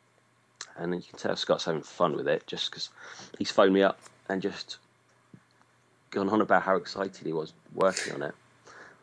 and 0.78 0.93
you 0.95 1.01
can 1.01 1.17
tell 1.17 1.36
Scott's 1.36 1.65
having 1.65 1.82
fun 1.82 2.15
with 2.15 2.28
it 2.28 2.45
just 2.47 2.69
because 2.69 2.89
he's 3.38 3.51
phoned 3.51 3.73
me 3.73 3.82
up 3.84 3.99
and 4.30 4.41
just 4.41 4.78
gone 6.11 6.30
on 6.30 6.41
about 6.41 6.63
how 6.63 6.75
excited 6.75 7.25
he 7.25 7.34
was 7.34 7.53
working 7.73 8.13
on 8.13 8.21
it. 8.23 8.36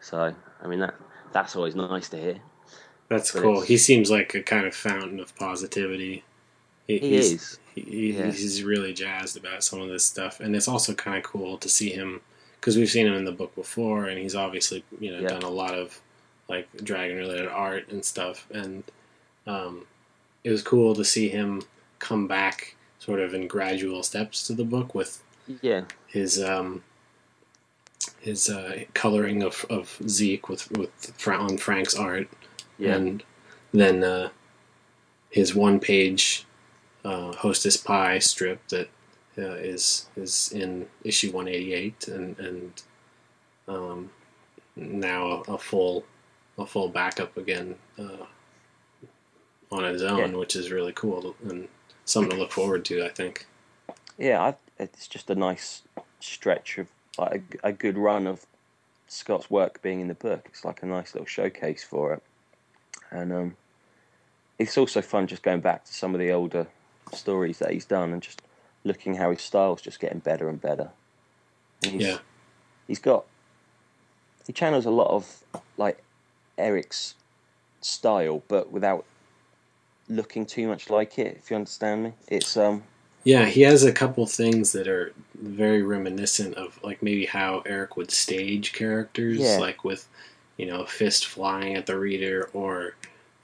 So, 0.01 0.35
I 0.63 0.67
mean 0.67 0.81
that 0.81 0.95
that's 1.33 1.57
always 1.57 1.75
nice 1.75 2.09
to 2.11 2.17
hear. 2.17 2.37
That's 3.09 3.33
But 3.33 3.43
cool. 3.43 3.61
He 3.61 3.77
seems 3.77 4.11
like 4.11 4.35
a 4.35 4.43
kind 4.43 4.67
of 4.67 4.75
fountain 4.75 5.21
of 5.21 5.35
positivity. 5.37 6.25
He 6.87 6.99
he's, 6.99 7.33
is. 7.33 7.59
He, 7.75 7.81
he- 7.83 8.13
Yeah. 8.19 8.31
He's 8.31 8.63
really 8.63 8.93
jazzed 8.93 9.37
about 9.37 9.65
some 9.65 9.81
of 9.81 9.89
this 9.89 10.05
stuff, 10.05 10.41
and 10.41 10.55
it's 10.55 10.69
also 10.69 10.95
kind 10.95 11.19
of 11.19 11.25
cool 11.25 11.59
to 11.59 11.69
see 11.69 11.91
him 11.91 12.21
because 12.61 12.77
we've 12.77 12.91
seen 12.91 13.07
him 13.07 13.15
in 13.15 13.25
the 13.25 13.33
book 13.33 13.55
before, 13.55 14.07
and 14.07 14.19
he's 14.19 14.35
obviously 14.35 14.85
you 15.01 15.13
know 15.13 15.21
Yeah. 15.21 15.29
done 15.29 15.43
a 15.43 15.51
lot 15.51 15.75
of 15.75 16.01
like 16.49 16.69
dragon 16.83 17.17
related 17.17 17.49
art 17.49 17.89
and 17.89 18.05
stuff, 18.05 18.47
and 18.51 18.85
um, 19.47 19.87
it 20.45 20.51
was 20.51 20.63
cool 20.63 20.95
to 20.95 21.05
see 21.05 21.29
him 21.29 21.63
come 21.99 22.29
back 22.29 22.77
sort 22.99 23.19
of 23.19 23.35
in 23.35 23.49
gradual 23.49 24.03
steps 24.03 24.47
to 24.47 24.53
the 24.53 24.65
book 24.65 24.95
with 24.95 25.23
Yeah, 25.63 25.85
his 26.07 26.43
um, 26.43 26.85
his 28.21 28.49
uh, 28.49 28.85
coloring 28.95 29.43
of, 29.43 29.65
of 29.69 29.99
Zeke 30.07 30.49
with 30.49 30.71
with 30.79 31.27
on 31.27 31.59
Frank's 31.59 31.95
art, 31.95 32.29
yeah, 32.79 32.95
and 32.95 33.23
then 33.73 34.05
uh, 34.05 34.29
his 35.31 35.55
one 35.55 35.81
page 35.81 36.47
uh, 37.05 37.33
Hostess 37.33 37.77
Pie 37.77 38.19
strip 38.21 38.67
that 38.69 38.89
uh, 39.39 39.57
is 39.57 40.09
is 40.17 40.53
in 40.53 40.87
issue 41.03 41.33
one 41.33 41.49
eighty 41.49 41.75
eight, 41.75 42.09
and 42.09 42.39
and 42.39 42.83
um, 43.67 44.11
now 44.77 45.45
a, 45.49 45.55
a 45.55 45.59
full 45.59 46.05
a 46.59 46.67
full 46.67 46.89
backup 46.89 47.37
again 47.37 47.75
uh, 47.99 48.27
on 49.75 49.85
his 49.85 50.03
own, 50.03 50.19
Yeah. 50.19 50.27
which 50.39 50.57
is 50.57 50.71
really 50.71 50.93
cool 50.93 51.35
and 51.49 51.69
something 52.05 52.31
to 52.31 52.37
look 52.37 52.53
forward 52.53 52.85
to. 52.87 53.05
I 53.05 53.09
think. 53.09 53.47
yeah. 54.19 54.41
I, 54.43 54.55
it's 54.79 55.07
just 55.07 55.31
a 55.31 55.35
nice 55.35 55.83
stretch 56.21 56.79
of 56.79 56.87
like 57.19 57.43
a, 57.63 57.69
a 57.69 57.73
good 57.73 57.97
run 57.97 58.27
of 58.27 58.47
Scott's 59.09 59.51
work 59.51 59.81
being 59.83 60.01
in 60.01 60.09
the 60.09 60.15
book. 60.15 60.47
It's 60.49 60.65
like 60.65 60.83
a 60.83 60.87
nice 60.87 61.15
little 61.15 61.27
showcase 61.27 61.85
for 61.85 62.13
it, 62.15 62.23
and 63.11 63.33
um, 63.33 63.57
it's 64.59 64.77
also 64.79 65.01
fun 65.03 65.27
just 65.27 65.43
going 65.43 65.61
back 65.61 65.85
to 65.85 65.95
some 65.95 66.15
of 66.15 66.21
the 66.21 66.31
older 66.33 66.67
stories 67.13 67.59
that 67.61 67.71
he's 67.73 67.85
done 67.85 68.13
and 68.13 68.23
just 68.23 68.43
looking 68.85 69.15
how 69.17 69.31
his 69.31 69.41
style's 69.43 69.81
just 69.81 70.01
getting 70.01 70.19
better 70.19 70.49
and 70.49 70.61
better. 70.61 70.91
And 71.85 71.93
he's, 71.93 72.03
Yeah. 72.03 72.19
he's 72.89 72.99
got 72.99 73.25
he 74.47 74.53
channels 74.53 74.85
a 74.87 74.91
lot 74.91 75.09
of 75.11 75.43
like 75.79 76.03
Erik's 76.59 77.15
style, 77.81 78.43
but 78.49 78.71
without 78.73 79.05
looking 80.09 80.47
too 80.47 80.69
much 80.69 80.91
like 80.91 81.19
it. 81.19 81.37
If 81.39 81.51
you 81.51 81.57
understand 81.57 82.05
me, 82.05 82.13
it's 82.29 82.57
um 82.57 82.83
Yeah, 83.25 83.47
he 83.47 83.63
has 83.63 83.85
a 83.85 83.93
couple 83.93 84.27
things 84.27 84.73
that 84.73 84.87
are 84.89 85.13
very 85.35 85.83
reminiscent 85.83 86.55
of 86.57 86.79
like 86.83 87.03
maybe 87.03 87.27
how 87.27 87.61
Erik 87.67 87.97
would 87.97 88.11
stage 88.11 88.73
characters, 88.73 89.39
Yeah. 89.41 89.59
like 89.59 89.85
with 89.85 90.07
you 90.57 90.67
know 90.67 90.81
a 90.83 90.87
fist 90.87 91.27
flying 91.27 91.75
at 91.75 91.87
the 91.87 91.99
reader 91.99 92.51
or 92.53 92.95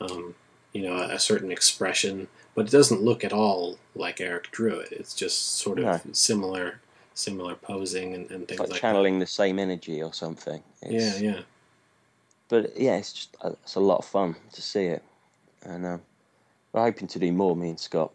um, 0.01 0.35
you 0.73 0.83
know 0.83 0.97
a 0.97 1.19
certain 1.19 1.51
expression, 1.51 2.29
but 2.55 2.67
it 2.67 2.71
doesn't 2.71 3.03
look 3.03 3.25
at 3.25 3.33
all 3.33 3.79
like 3.95 4.21
Erik 4.21 4.51
drew 4.51 4.79
it. 4.79 4.93
It's 4.93 5.15
just 5.15 5.57
sort 5.57 5.79
of 5.79 5.85
No. 5.85 6.01
similar, 6.13 6.81
similar 7.15 7.55
posing 7.55 8.15
and, 8.15 8.31
and 8.31 8.47
things 8.47 8.61
like 8.61 8.71
like 8.71 8.81
channeling 8.81 9.19
the 9.19 9.27
same 9.27 9.59
energy 9.59 10.03
or 10.03 10.13
something. 10.13 10.63
that. 10.83 10.93
Yeah, 10.93 11.17
yeah. 11.19 11.41
But 12.49 12.77
yeah, 12.79 12.97
it's 12.97 13.13
just 13.13 13.37
uh, 13.43 13.51
it's 13.63 13.77
a 13.77 13.81
lot 13.81 13.99
of 13.99 14.05
fun 14.05 14.37
to 14.53 14.63
see 14.63 14.87
it, 14.87 15.03
and 15.63 15.87
um, 15.87 16.03
we're 16.73 16.83
hoping 16.83 17.09
to 17.09 17.19
do 17.19 17.33
more. 17.33 17.57
Me 17.57 17.71
and 17.71 17.81
Scott. 17.81 18.13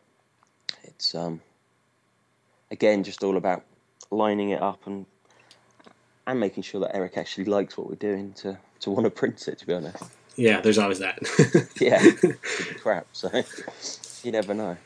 It's 0.84 1.16
um, 1.16 1.42
again 2.72 3.04
just 3.04 3.24
all 3.24 3.38
about 3.38 3.64
lining 4.12 4.52
it 4.52 4.62
up 4.62 4.86
and 4.88 5.06
and 6.28 6.40
making 6.40 6.64
sure 6.64 6.82
that 6.82 6.96
Erik 6.96 7.18
actually 7.18 7.46
likes 7.46 7.78
what 7.78 7.88
we're 7.90 7.96
doing 7.96 8.34
to 8.34 8.58
to 8.82 8.90
want 8.92 9.06
to 9.06 9.10
print 9.10 9.48
it. 9.48 9.58
To 9.60 9.68
be 9.68 9.74
honest, 9.74 10.04
Yeah, 10.36 10.62
there's 10.62 10.78
always 10.78 11.00
that. 11.00 11.20
yeah, 11.80 12.00
it 12.02 12.18
could 12.20 12.70
be 12.70 12.76
crap. 12.76 13.08
So 13.14 13.30
you 14.24 14.32
never 14.32 14.54
know. 14.54 14.78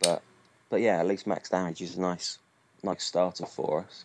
But 0.00 0.22
but 0.70 0.80
yeah, 0.80 0.98
at 1.00 1.06
least 1.06 1.26
Max 1.26 1.48
Damage 1.48 1.80
is 1.80 1.96
a 1.96 2.00
nice 2.00 2.38
nice 2.82 3.04
starter 3.04 3.46
for 3.46 3.80
us. 3.84 4.04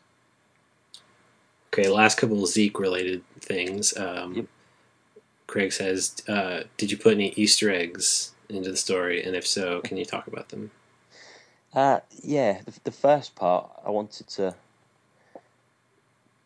Okay, 1.73 1.89
last 1.89 2.17
couple 2.19 2.43
of 2.43 2.49
Zeke 2.49 2.79
related 2.79 3.23
things. 3.39 3.95
Um, 3.97 4.33
Yep. 4.35 4.45
Craig 5.47 5.73
says, 5.73 6.15
uh, 6.27 6.61
"Did 6.77 6.89
you 6.91 6.97
put 6.97 7.13
any 7.13 7.29
Easter 7.31 7.69
eggs 7.69 8.31
into 8.55 8.71
the 8.71 8.77
story? 8.77 9.23
And 9.23 9.35
if 9.35 9.45
so, 9.47 9.81
can 9.81 9.97
you 9.97 10.05
talk 10.05 10.27
about 10.27 10.49
them?" 10.49 10.71
Uh, 11.73 11.99
yeah, 12.21 12.61
the, 12.65 12.73
the 12.83 12.91
first 12.91 13.35
part 13.35 13.69
I 13.85 13.89
wanted 13.89 14.27
to 14.29 14.55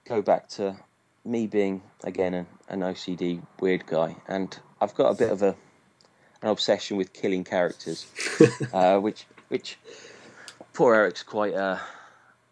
go 0.05 0.21
back 0.21 0.47
to 0.49 0.77
me 1.25 1.47
being 1.47 1.81
again 2.03 2.33
an, 2.33 2.47
an 2.69 2.79
OCD 2.79 3.41
weird 3.59 3.85
guy, 3.85 4.15
and 4.27 4.57
I've 4.79 4.95
got 4.95 5.09
a 5.09 5.15
bit 5.15 5.31
of 5.31 5.41
a 5.41 5.55
an 6.41 6.49
obsession 6.49 6.97
with 6.97 7.13
killing 7.13 7.43
characters, 7.43 8.05
uh, 8.73 8.99
which 8.99 9.25
which 9.49 9.77
poor 10.73 10.95
Erik's 10.95 11.23
quite 11.23 11.53
uh, 11.53 11.79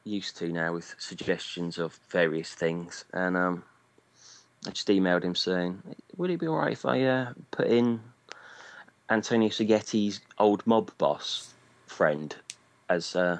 used 0.03 0.37
to 0.37 0.49
now 0.49 0.73
with 0.73 0.95
suggestions 0.97 1.77
of 1.77 1.97
various 2.09 2.53
things, 2.53 3.05
and 3.13 3.37
um, 3.37 3.63
I 4.67 4.71
just 4.71 4.87
emailed 4.87 5.23
him 5.23 5.35
saying, 5.35 5.81
"Would 6.17 6.31
it 6.31 6.39
be 6.39 6.47
alright 6.47 6.73
if 6.73 6.85
I 6.85 7.03
uh, 7.03 7.33
put 7.51 7.67
in 7.67 8.01
Antonio 9.09 9.49
Seghetti's 9.49 10.21
old 10.39 10.65
mob 10.65 10.91
boss 10.97 11.53
friend 11.87 12.35
as 12.89 13.15
uh, 13.15 13.39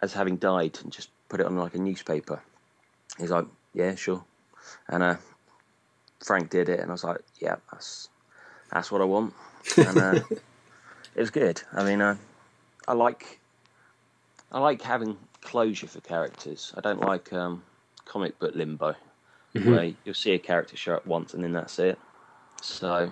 as 0.00 0.12
having 0.12 0.36
died 0.36 0.78
and 0.82 0.92
just 0.92 1.10
put 1.28 1.40
it 1.40 1.46
on 1.46 1.56
like 1.56 1.74
a 1.74 1.78
newspaper?" 1.78 2.42
He's 3.18 3.30
like, 3.30 3.46
"Yeah, 3.74 3.94
sure," 3.94 4.24
and 4.88 5.02
uh, 5.02 5.16
Frank 6.24 6.50
did 6.50 6.68
it, 6.68 6.80
and 6.80 6.90
I 6.90 6.92
was 6.92 7.04
like, 7.04 7.20
"Yeah, 7.40 7.56
that's 7.70 8.08
that's 8.72 8.90
what 8.90 9.00
I 9.00 9.04
want," 9.04 9.34
and 9.76 9.98
uh, 9.98 10.20
it 11.14 11.20
was 11.20 11.30
good. 11.30 11.62
I 11.72 11.84
mean, 11.84 12.00
uh, 12.00 12.16
I 12.88 12.94
like 12.94 13.40
I 14.50 14.58
like 14.58 14.82
having 14.82 15.16
closure 15.40 15.86
for 15.86 16.00
characters. 16.00 16.72
I 16.76 16.80
don't 16.80 17.00
like 17.00 17.32
um, 17.32 17.62
comic 18.04 18.38
book 18.38 18.54
limbo, 18.54 18.94
Mhm. 19.54 19.66
where 19.66 19.94
you'll 20.04 20.14
see 20.14 20.32
a 20.32 20.38
character 20.38 20.76
show 20.76 20.94
up 20.94 21.06
once 21.06 21.34
and 21.34 21.44
then 21.44 21.52
that's 21.52 21.78
it. 21.78 21.98
So 22.60 23.10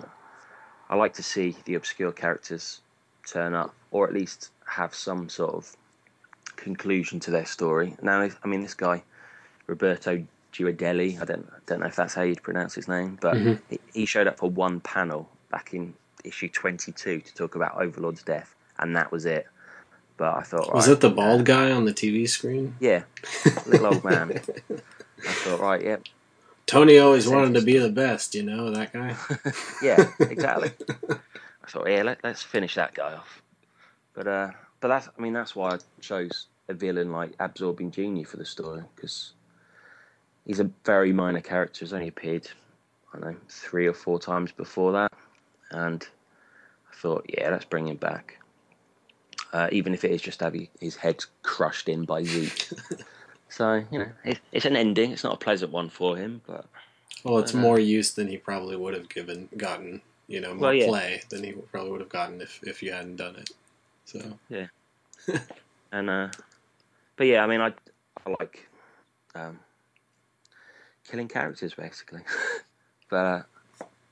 I 0.90 0.96
like 0.96 1.14
to 1.14 1.22
see 1.22 1.56
the 1.64 1.74
obscure 1.74 2.10
characters 2.10 2.80
turn 3.26 3.54
up, 3.54 3.72
or 3.92 4.06
at 4.08 4.12
least 4.12 4.50
have 4.66 4.92
some 4.92 5.28
sort 5.28 5.54
of 5.54 5.76
conclusion 6.56 7.20
to 7.20 7.30
their 7.30 7.46
story. 7.46 7.96
Now, 8.02 8.28
I 8.42 8.46
mean, 8.48 8.60
this 8.60 8.74
guy 8.74 9.02
Roberto 9.68 10.26
Giudelli, 10.52 11.22
I 11.22 11.24
don't 11.24 11.48
don't 11.66 11.78
know 11.80 11.86
if 11.86 11.94
that's 11.94 12.14
how 12.14 12.22
you'd 12.22 12.42
pronounce 12.42 12.74
his 12.74 12.88
name, 12.88 13.18
but 13.20 13.36
Mhm. 13.36 13.60
he, 13.70 13.80
he 13.94 14.04
showed 14.04 14.26
up 14.26 14.38
for 14.38 14.50
one 14.50 14.80
panel 14.80 15.30
back 15.48 15.72
in 15.72 15.94
issue 16.24 16.48
22 16.48 17.20
to 17.20 17.34
talk 17.34 17.54
about 17.54 17.80
Overlord's 17.80 18.24
death, 18.24 18.54
and 18.80 18.96
that 18.96 19.12
was 19.12 19.26
it. 19.26 19.46
But 20.16 20.36
I 20.36 20.42
thought, 20.42 20.74
Was 20.74 20.88
right, 20.88 20.92
it 20.94 21.00
the 21.00 21.08
bald 21.10 21.44
guy 21.46 21.70
on 21.70 21.84
the 21.84 21.94
TV 21.94 22.28
screen? 22.28 22.74
Yeah, 22.80 23.04
little 23.64 23.86
old 23.86 24.04
man. 24.04 24.32
I 24.70 25.32
thought, 25.32 25.60
right, 25.60 25.82
yep, 25.82 26.02
Tony 26.70 27.00
always 27.00 27.26
wanted 27.26 27.54
to 27.54 27.62
be 27.62 27.78
the 27.78 27.90
best, 27.90 28.32
you 28.36 28.44
know 28.44 28.70
that 28.70 28.92
guy. 28.92 29.16
yeah, 29.82 30.08
exactly. 30.20 30.70
I 31.10 31.66
thought, 31.68 31.90
yeah, 31.90 32.04
let, 32.04 32.22
let's 32.22 32.44
finish 32.44 32.76
that 32.76 32.94
guy 32.94 33.14
off. 33.14 33.42
But 34.14 34.28
uh, 34.28 34.50
but 34.78 34.86
that's, 34.86 35.08
I 35.08 35.20
mean, 35.20 35.32
that's 35.32 35.56
why 35.56 35.70
I 35.70 35.78
chose 36.00 36.46
a 36.68 36.74
villain 36.74 37.10
like 37.10 37.32
Absorbing 37.40 37.90
Genie 37.90 38.22
for 38.22 38.36
the 38.36 38.44
story 38.44 38.84
because 38.94 39.32
he's 40.46 40.60
a 40.60 40.70
very 40.84 41.12
minor 41.12 41.40
character. 41.40 41.80
He's 41.80 41.92
only 41.92 42.06
appeared, 42.06 42.48
I 43.12 43.18
don't 43.18 43.32
know, 43.32 43.36
three 43.48 43.88
or 43.88 43.94
four 43.94 44.20
times 44.20 44.52
before 44.52 44.92
that, 44.92 45.12
and 45.72 46.06
I 46.88 46.94
thought, 46.94 47.26
yeah, 47.36 47.50
let's 47.50 47.64
bring 47.64 47.88
him 47.88 47.96
back. 47.96 48.38
Uh, 49.52 49.68
even 49.72 49.92
if 49.92 50.04
it 50.04 50.12
is 50.12 50.22
just 50.22 50.38
having 50.38 50.68
his 50.78 50.94
head 50.94 51.24
crushed 51.42 51.88
in 51.88 52.04
by 52.04 52.22
Zeke. 52.22 52.68
so 53.50 53.84
you 53.90 53.98
know, 53.98 54.12
it, 54.24 54.40
it's 54.52 54.64
an 54.64 54.76
ending. 54.76 55.12
It's 55.12 55.24
not 55.24 55.34
a 55.34 55.38
pleasant 55.38 55.72
one 55.72 55.90
for 55.90 56.16
him, 56.16 56.40
but 56.46 56.64
Well, 57.24 57.38
it's 57.40 57.52
more 57.52 57.78
use 57.78 58.14
than 58.14 58.28
he 58.28 58.38
probably 58.38 58.76
would 58.76 58.94
have 58.94 59.08
given 59.08 59.48
gotten. 59.56 60.00
You 60.28 60.40
know, 60.40 60.54
more 60.54 60.60
Well, 60.68 60.74
yeah. 60.74 60.86
play 60.86 61.22
than 61.28 61.42
he 61.42 61.52
probably 61.52 61.90
would 61.90 62.00
have 62.00 62.08
gotten 62.08 62.40
if 62.40 62.60
if 62.62 62.82
you 62.82 62.92
hadn't 62.92 63.16
done 63.16 63.36
it. 63.36 63.50
So 64.04 64.38
yeah, 64.48 64.66
and 65.92 66.08
uh, 66.08 66.28
but 67.16 67.26
yeah, 67.26 67.42
I 67.42 67.46
mean, 67.46 67.60
I 67.60 67.74
I 68.26 68.36
like 68.38 68.68
um, 69.34 69.58
killing 71.08 71.28
characters 71.28 71.74
basically, 71.74 72.22
but 73.10 73.16
uh, 73.16 73.42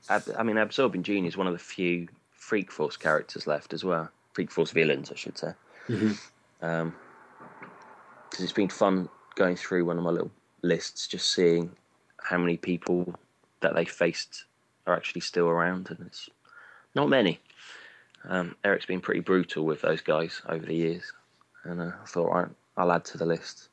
Ab- 0.09 0.35
I 0.37 0.43
mean, 0.43 0.57
Absorbing 0.57 1.03
Genie 1.03 1.27
is 1.27 1.37
one 1.37 1.47
of 1.47 1.53
the 1.53 1.59
few 1.59 2.07
Freak 2.31 2.71
Force 2.71 2.97
characters 2.97 3.47
left 3.47 3.73
as 3.73 3.83
well. 3.83 4.09
Freak 4.33 4.51
Force 4.51 4.71
villains, 4.71 5.11
I 5.11 5.15
should 5.15 5.37
say. 5.37 5.53
Mhm. 5.87 6.17
Um, 6.61 6.95
because 8.29 8.43
it's 8.43 8.53
been 8.53 8.69
fun 8.69 9.09
going 9.39 9.55
through 9.55 9.85
one 9.85 9.97
of 9.97 10.03
my 10.03 10.11
little 10.11 10.31
lists, 10.61 11.07
just 11.07 11.33
seeing 11.33 11.71
how 12.21 12.37
many 12.37 12.57
people 12.57 13.15
that 13.61 13.73
they 13.73 13.85
faced 13.85 14.43
are 14.85 14.95
actually 14.95 15.21
still 15.21 15.47
around, 15.47 15.89
and 15.89 16.05
it's 16.05 16.29
not 16.93 17.09
many. 17.09 17.39
Um, 18.27 18.55
Erik's 18.65 18.85
been 18.85 18.99
pretty 18.99 19.21
brutal 19.21 19.65
with 19.65 19.81
those 19.81 20.01
guys 20.01 20.41
over 20.47 20.65
the 20.65 20.75
years, 20.75 21.13
and 21.63 21.81
uh, 21.81 21.91
I 22.03 22.05
thought, 22.05 22.31
right, 22.31 22.47
I'll 22.77 22.91
add 22.91 23.05
to 23.05 23.17
the 23.17 23.25
list. 23.25 23.69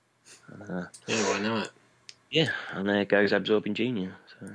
Uh, 0.52 0.84
yeah, 1.08 1.30
why 1.30 1.40
not? 1.40 1.70
yeah, 2.30 2.50
and 2.72 2.88
there 2.88 3.04
goes 3.04 3.32
Absorbing 3.32 3.74
Genie. 3.74 4.10
So. 4.38 4.48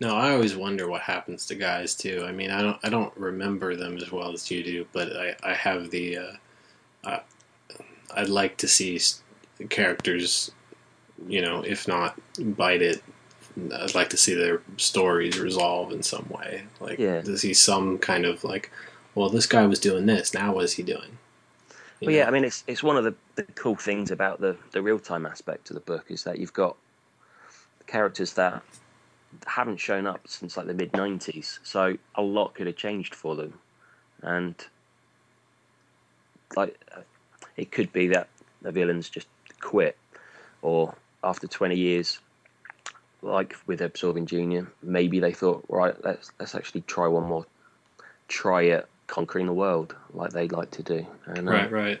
No, 0.00 0.16
I 0.16 0.32
always 0.32 0.56
wonder 0.56 0.88
what 0.88 1.02
happens 1.02 1.46
to 1.46 1.54
guys 1.54 1.94
too. 1.94 2.24
I 2.26 2.32
mean, 2.32 2.50
I 2.50 2.62
don't 2.62 2.78
I 2.82 2.88
don't 2.88 3.16
remember 3.16 3.76
them 3.76 3.96
as 3.98 4.10
well 4.10 4.32
as 4.32 4.50
you 4.50 4.64
do, 4.64 4.86
but 4.92 5.14
I 5.16 5.36
I 5.42 5.54
have 5.54 5.90
the. 5.90 6.18
Uh, 6.18 6.32
uh, 7.04 7.18
I'd 8.16 8.28
like 8.28 8.56
to 8.58 8.68
see 8.68 8.98
characters, 9.68 10.50
you 11.28 11.40
know, 11.42 11.60
if 11.62 11.86
not 11.88 12.18
bite 12.38 12.82
it. 12.82 13.02
I'd 13.72 13.94
like 13.94 14.10
to 14.10 14.16
see 14.16 14.34
their 14.34 14.62
stories 14.78 15.38
resolve 15.38 15.92
in 15.92 16.02
some 16.02 16.26
way, 16.28 16.64
like 16.80 16.98
Yeah. 16.98 17.20
to 17.22 17.38
see 17.38 17.54
some 17.54 17.98
kind 17.98 18.26
of 18.26 18.42
like, 18.42 18.72
well, 19.14 19.28
this 19.28 19.46
guy 19.46 19.64
was 19.66 19.78
doing 19.78 20.06
this. 20.06 20.34
Now, 20.34 20.54
what 20.54 20.64
is 20.64 20.72
he 20.72 20.82
doing? 20.82 21.18
You 22.00 22.06
Well, 22.06 22.16
yeah. 22.16 22.26
I 22.26 22.32
mean, 22.32 22.44
it's 22.44 22.64
it's 22.66 22.82
one 22.82 22.96
of 22.96 23.04
the, 23.04 23.14
the 23.36 23.44
cool 23.54 23.76
things 23.76 24.10
about 24.10 24.40
the, 24.40 24.56
the 24.72 24.82
real 24.82 24.98
time 24.98 25.24
aspect 25.24 25.70
of 25.70 25.74
the 25.74 25.80
book 25.80 26.06
is 26.08 26.24
that 26.24 26.38
you've 26.40 26.52
got 26.52 26.76
characters 27.86 28.32
that 28.32 28.62
haven't 29.46 29.78
shown 29.78 30.06
up 30.06 30.26
since 30.26 30.56
like 30.56 30.66
the 30.66 30.74
mid 30.74 30.90
'90s, 30.92 31.60
so 31.62 31.96
a 32.16 32.22
lot 32.22 32.54
could 32.54 32.66
have 32.66 32.76
changed 32.76 33.14
for 33.14 33.36
them, 33.36 33.54
and 34.22 34.54
like 36.56 36.76
it 37.56 37.70
could 37.70 37.92
be 37.92 38.08
that 38.08 38.28
the 38.62 38.72
villains 38.72 39.08
just 39.08 39.28
quit, 39.64 39.96
or 40.62 40.94
after 41.24 41.48
20 41.48 41.74
years, 41.74 42.20
like 43.22 43.56
with 43.66 43.80
Absorbing 43.80 44.26
Junior, 44.26 44.70
maybe 44.82 45.18
they 45.18 45.32
thought, 45.32 45.64
right, 45.68 45.96
let's 46.04 46.30
let's 46.38 46.54
actually 46.54 46.82
try 46.82 47.08
one 47.08 47.24
more, 47.24 47.46
try 48.28 48.62
it 48.62 48.86
conquering 49.06 49.46
the 49.46 49.52
world 49.52 49.96
like 50.12 50.32
they'd 50.32 50.52
like 50.52 50.70
to 50.72 50.82
do, 50.82 51.06
and 51.26 51.48
uh, 51.48 51.52
right, 51.52 51.72
right. 51.72 52.00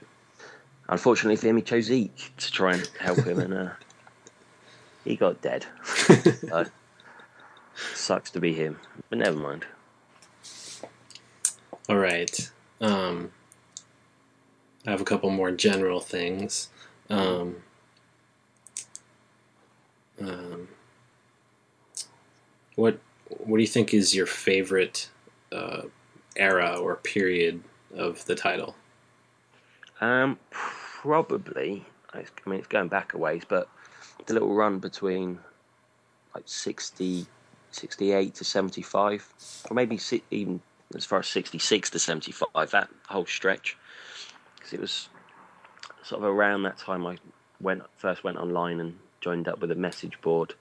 Unfortunately 0.88 1.36
for 1.36 1.48
him, 1.48 1.56
he 1.56 1.62
chose 1.62 1.84
Zeke 1.84 2.32
to 2.36 2.52
try 2.52 2.74
and 2.74 2.90
help 3.00 3.18
him, 3.24 3.40
and 3.40 3.54
uh, 3.54 3.70
he 5.04 5.16
got 5.16 5.40
dead. 5.40 5.64
so, 5.84 6.66
sucks 7.94 8.30
to 8.32 8.40
be 8.40 8.52
him, 8.52 8.78
but 9.08 9.18
never 9.18 9.38
mind. 9.38 9.64
All 11.88 11.96
right. 11.96 12.50
Um, 12.80 13.32
I 14.86 14.90
have 14.90 15.00
a 15.00 15.04
couple 15.04 15.30
more 15.30 15.50
general 15.50 16.00
things. 16.00 16.68
Um, 17.10 17.56
um, 20.20 20.68
what 22.76 22.98
What 23.28 23.56
do 23.56 23.62
you 23.62 23.68
think 23.68 23.94
is 23.94 24.14
your 24.14 24.26
favorite 24.26 25.08
uh, 25.52 25.82
era 26.36 26.76
or 26.76 26.96
period 26.96 27.62
of 27.94 28.24
the 28.26 28.34
title? 28.34 28.74
Um, 30.00 30.38
probably. 30.50 31.84
I 32.12 32.24
mean, 32.46 32.58
it's 32.58 32.68
going 32.68 32.88
back 32.88 33.14
a 33.14 33.18
ways, 33.18 33.42
but 33.46 33.68
the 34.26 34.34
little 34.34 34.54
run 34.54 34.78
between 34.78 35.38
like 36.34 36.44
60, 36.46 37.26
68 37.70 38.34
to 38.34 38.44
75, 38.44 39.64
or 39.70 39.74
maybe 39.74 39.98
even 40.30 40.60
as 40.94 41.04
far 41.04 41.20
as 41.20 41.28
66 41.28 41.90
to 41.90 41.98
75, 41.98 42.70
that 42.70 42.88
whole 43.08 43.26
stretch. 43.26 43.76
Because 44.56 44.72
it 44.72 44.80
was 44.80 45.08
sort 46.04 46.22
of 46.22 46.28
around 46.28 46.62
that 46.64 46.78
time 46.78 47.06
I 47.06 47.18
went 47.60 47.82
first 47.96 48.22
went 48.22 48.36
online 48.36 48.80
and 48.80 48.98
joined 49.20 49.48
up 49.48 49.60
with 49.60 49.70
a 49.70 49.74
message 49.74 50.20
board 50.20 50.54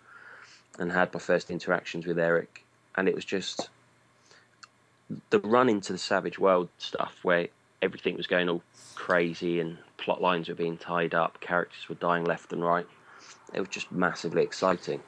and 0.80 0.92
had 0.92 1.14
my 1.14 1.20
first 1.20 1.52
interactions 1.52 2.06
with 2.06 2.18
Erik. 2.18 2.64
And 2.96 3.08
it 3.08 3.16
was 3.16 3.26
just 3.26 3.70
the 5.30 5.40
run 5.40 5.70
into 5.70 5.92
the 5.94 6.00
Savage 6.00 6.40
World 6.40 6.70
stuff 6.78 7.18
where 7.24 7.48
everything 7.82 8.16
was 8.16 8.28
going 8.28 8.50
all 8.50 8.64
crazy 8.96 9.60
and 9.60 9.78
plot 9.98 10.22
lines 10.22 10.48
were 10.48 10.56
being 10.56 10.78
tied 10.78 11.14
up, 11.14 11.40
characters 11.42 11.90
were 11.90 11.96
dying 11.96 12.24
left 12.24 12.54
and 12.54 12.64
right. 12.64 12.88
It 13.54 13.60
was 13.60 13.70
just 13.70 13.92
massively 13.92 14.42
exciting. 14.42 15.02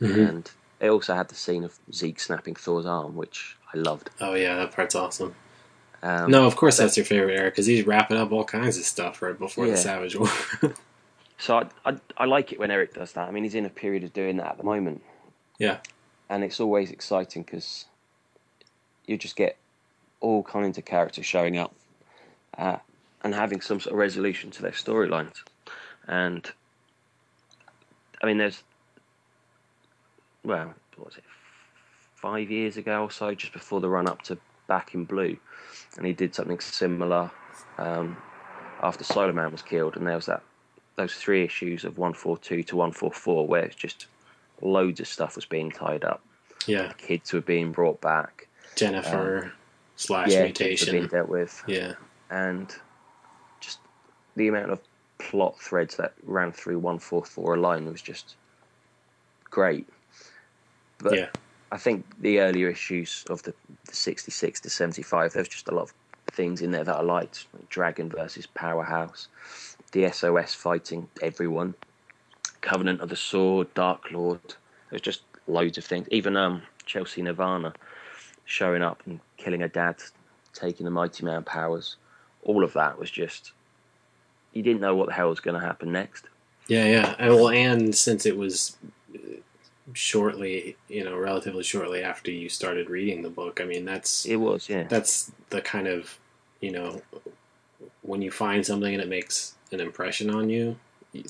Mhm. 0.00 0.28
And 0.28 0.50
it 0.80 0.88
also 0.88 1.14
had 1.14 1.28
the 1.28 1.34
scene 1.34 1.64
of 1.64 1.78
Zeke 1.92 2.18
snapping 2.20 2.54
Thor's 2.54 2.86
arm, 2.86 3.14
which 3.16 3.56
I 3.72 3.78
loved. 3.78 4.10
Oh 4.20 4.34
yeah, 4.34 4.56
that 4.56 4.72
part's 4.72 4.94
awesome. 4.94 5.34
Um, 6.02 6.30
no, 6.30 6.46
of 6.46 6.56
course 6.56 6.78
that's 6.78 6.96
your 6.96 7.04
favorite 7.04 7.38
era 7.38 7.50
because 7.50 7.66
he's 7.66 7.86
wrapping 7.86 8.16
up 8.16 8.32
all 8.32 8.44
kinds 8.44 8.78
of 8.78 8.84
stuff 8.84 9.20
right 9.20 9.38
before 9.38 9.66
Yeah. 9.66 9.72
the 9.72 9.76
Savage 9.78 10.16
War. 10.16 10.28
So 11.42 11.56
I, 11.56 11.90
I 11.90 11.96
I 12.18 12.24
like 12.26 12.52
it 12.52 12.58
when 12.58 12.70
Erik 12.70 12.92
does 12.92 13.12
that. 13.12 13.26
I 13.26 13.30
mean, 13.30 13.44
he's 13.44 13.54
in 13.54 13.64
a 13.64 13.70
period 13.70 14.04
of 14.04 14.12
doing 14.12 14.36
that 14.36 14.46
at 14.46 14.56
the 14.58 14.62
moment. 14.62 15.02
Yeah. 15.58 15.78
And 16.28 16.44
it's 16.44 16.60
always 16.60 16.90
exciting 16.90 17.44
because 17.44 17.86
you 19.06 19.16
just 19.16 19.36
get 19.36 19.56
all 20.20 20.42
kinds 20.42 20.76
of 20.76 20.84
characters 20.84 21.24
showing 21.24 21.56
up 21.56 21.74
uh, 22.58 22.76
and 23.24 23.34
having 23.34 23.62
some 23.62 23.80
sort 23.80 23.94
of 23.94 23.98
resolution 23.98 24.50
to 24.50 24.60
their 24.60 24.72
storylines. 24.72 25.36
And 26.06 26.46
I 28.22 28.26
mean, 28.26 28.36
there's 28.36 28.62
well, 30.44 30.74
what 30.96 31.06
was 31.06 31.16
it? 31.16 31.24
Five 32.16 32.50
years 32.50 32.76
ago 32.76 33.04
or 33.04 33.10
so, 33.10 33.34
just 33.34 33.54
before 33.54 33.80
the 33.80 33.88
run 33.88 34.06
up 34.06 34.20
to 34.24 34.36
Back 34.66 34.94
in 34.94 35.04
Blue, 35.06 35.38
and 35.96 36.06
he 36.06 36.12
did 36.12 36.34
something 36.34 36.60
similar 36.60 37.30
um, 37.78 38.16
after 38.82 39.04
Solar 39.04 39.32
Man 39.32 39.52
was 39.52 39.62
killed, 39.62 39.96
and 39.96 40.06
there 40.06 40.16
was 40.16 40.26
that 40.26 40.42
those 40.96 41.14
three 41.14 41.44
issues 41.44 41.84
of 41.84 41.96
142 41.98 42.62
to 42.64 42.76
144 42.76 43.46
where 43.46 43.64
it's 43.64 43.74
just 43.76 44.06
loads 44.60 45.00
of 45.00 45.08
stuff 45.08 45.36
was 45.36 45.46
being 45.46 45.70
tied 45.70 46.04
up. 46.04 46.22
yeah, 46.66 46.92
Kids 46.98 47.32
were 47.32 47.40
being 47.40 47.72
brought 47.72 48.00
back. 48.00 48.48
Jennifer 48.76 49.52
slash 49.96 50.28
yeah, 50.28 50.40
were 50.40 50.52
being 50.52 50.54
mutation. 50.70 51.06
dealt 51.08 51.28
with. 51.28 51.62
Yeah, 51.66 51.94
And 52.30 52.74
just 53.60 53.78
the 54.36 54.48
amount 54.48 54.70
of 54.70 54.80
plot 55.18 55.58
threads 55.60 55.96
that 55.96 56.14
ran 56.24 56.52
through 56.52 56.78
144 56.78 57.54
alone 57.54 57.86
was 57.86 58.02
just 58.02 58.34
great. 59.44 59.88
But 60.98 61.14
yeah, 61.14 61.26
I 61.72 61.78
think 61.78 62.04
the 62.20 62.40
earlier 62.40 62.68
issues 62.68 63.24
of 63.30 63.42
the, 63.42 63.54
the 63.86 63.94
66 63.94 64.60
to 64.60 64.70
75, 64.70 65.32
there 65.32 65.40
was 65.40 65.48
just 65.48 65.68
a 65.68 65.74
lot 65.74 65.82
of 65.82 65.92
things 66.32 66.62
in 66.62 66.70
there 66.70 66.84
that 66.84 66.96
I 66.96 67.02
liked. 67.02 67.46
Like 67.54 67.68
Dragon 67.68 68.08
versus 68.08 68.46
Powerhouse, 68.46 69.28
the 69.92 70.10
SOS 70.10 70.54
fighting 70.54 71.08
everyone, 71.22 71.74
Covenant 72.60 73.00
of 73.00 73.08
the 73.08 73.16
Sword, 73.16 73.72
Dark 73.74 74.10
Lord. 74.10 74.40
There's 74.90 75.02
just 75.02 75.22
loads 75.46 75.78
of 75.78 75.84
things. 75.84 76.08
Even 76.10 76.36
um, 76.36 76.62
Chelsea 76.86 77.22
Nirvana 77.22 77.72
showing 78.44 78.82
up 78.82 79.02
and 79.06 79.20
killing 79.36 79.60
her 79.60 79.68
dad, 79.68 79.96
taking 80.52 80.84
the 80.84 80.90
Mighty 80.90 81.24
Man 81.24 81.44
powers. 81.44 81.96
All 82.42 82.64
of 82.64 82.72
that 82.72 82.98
was 82.98 83.10
just. 83.10 83.52
You 84.52 84.62
didn't 84.64 84.80
know 84.80 84.96
what 84.96 85.06
the 85.06 85.12
hell 85.12 85.28
was 85.28 85.38
going 85.38 85.60
to 85.60 85.64
happen 85.64 85.92
next. 85.92 86.24
yeah, 86.66 86.84
yeah. 86.86 87.14
And 87.20 87.34
well, 87.36 87.50
and 87.50 87.94
since 87.94 88.26
it 88.26 88.36
was 88.36 88.76
shortly, 89.94 90.76
you 90.88 91.04
know, 91.04 91.16
relatively 91.16 91.62
shortly 91.62 92.02
after 92.02 92.30
you 92.30 92.48
started 92.48 92.88
reading 92.90 93.22
the 93.22 93.30
book, 93.30 93.60
I 93.60 93.64
mean, 93.64 93.84
that's 93.84 94.26
It 94.26 94.36
was, 94.36 94.68
yeah. 94.68 94.84
that's 94.84 95.30
the 95.50 95.60
kind 95.60 95.86
of 95.88 96.18
you 96.60 96.70
know 96.72 97.00
when 98.02 98.22
you 98.22 98.30
find 98.30 98.64
something 98.64 98.92
and 98.92 99.02
it 99.02 99.08
makes 99.08 99.54
an 99.72 99.80
impression 99.80 100.30
on 100.30 100.50
you 100.50 100.76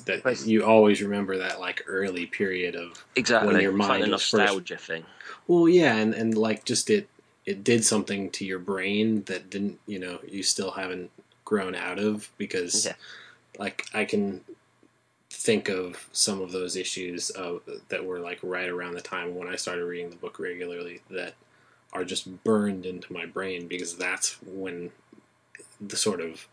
that 0.05 0.25
Right. 0.25 0.45
you 0.47 0.65
always 0.65 1.01
remember 1.01 1.39
that 1.39 1.61
like 1.61 1.83
early 1.87 2.27
period 2.27 2.75
of 2.75 3.05
Exactly. 3.17 3.53
when 3.53 3.63
your 3.63 3.71
It's 3.73 3.79
like 3.81 3.89
mind 3.89 4.05
a 4.05 4.11
was 4.13 4.23
first- 4.23 4.35
nostalgia 4.35 4.77
thing. 4.77 5.05
well 5.47 5.69
yeah 5.69 5.95
and, 5.97 6.15
and 6.15 6.37
like 6.37 6.65
just 6.65 6.91
it 6.91 7.09
it 7.47 7.65
did 7.65 7.85
something 7.85 8.31
to 8.31 8.45
your 8.45 8.59
brain 8.59 9.23
that 9.25 9.49
didn't 9.51 9.79
you 9.87 9.99
know 9.99 10.19
you 10.29 10.43
still 10.43 10.73
haven't 10.73 11.11
grown 11.45 11.75
out 11.75 11.99
of 11.99 12.31
because 12.37 12.87
Yeah. 12.87 12.95
like 13.59 13.87
i 13.95 14.05
can 14.05 14.43
think 15.51 15.69
of 15.69 16.09
some 16.13 16.41
of 16.41 16.53
those 16.53 16.77
issues 16.77 17.31
of, 17.31 17.61
that 17.89 18.05
were 18.05 18.21
like 18.21 18.39
right 18.43 18.69
around 18.69 18.95
the 18.95 19.01
time 19.01 19.35
when 19.35 19.49
i 19.49 19.57
started 19.57 19.85
reading 19.85 20.09
the 20.09 20.15
book 20.17 20.39
regularly 20.39 21.01
that 21.11 21.35
are 21.93 22.05
just 22.05 22.45
burned 22.45 22.87
into 22.87 23.13
my 23.13 23.27
brain 23.27 23.67
because 23.67 23.97
that's 23.97 24.41
when 24.43 24.93
the 25.81 25.97
sort 25.97 26.21
of 26.21 26.47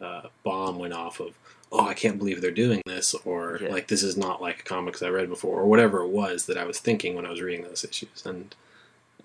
uh, 0.00 0.28
bomb 0.44 0.78
went 0.78 0.92
off 0.92 1.18
of 1.18 1.34
oh 1.72 1.88
i 1.88 1.94
can't 1.94 2.16
believe 2.18 2.40
they're 2.40 2.52
doing 2.52 2.80
this 2.86 3.12
or 3.24 3.58
Yeah. 3.60 3.70
like 3.70 3.88
this 3.88 4.04
is 4.04 4.16
not 4.16 4.40
like 4.40 4.64
comics 4.64 5.02
i 5.02 5.08
read 5.08 5.28
before 5.28 5.58
or 5.60 5.66
whatever 5.66 6.02
it 6.02 6.10
was 6.10 6.46
that 6.46 6.56
i 6.56 6.64
was 6.64 6.78
thinking 6.78 7.16
when 7.16 7.26
i 7.26 7.30
was 7.30 7.42
reading 7.42 7.64
those 7.64 7.82
issues 7.82 8.24
and 8.24 8.54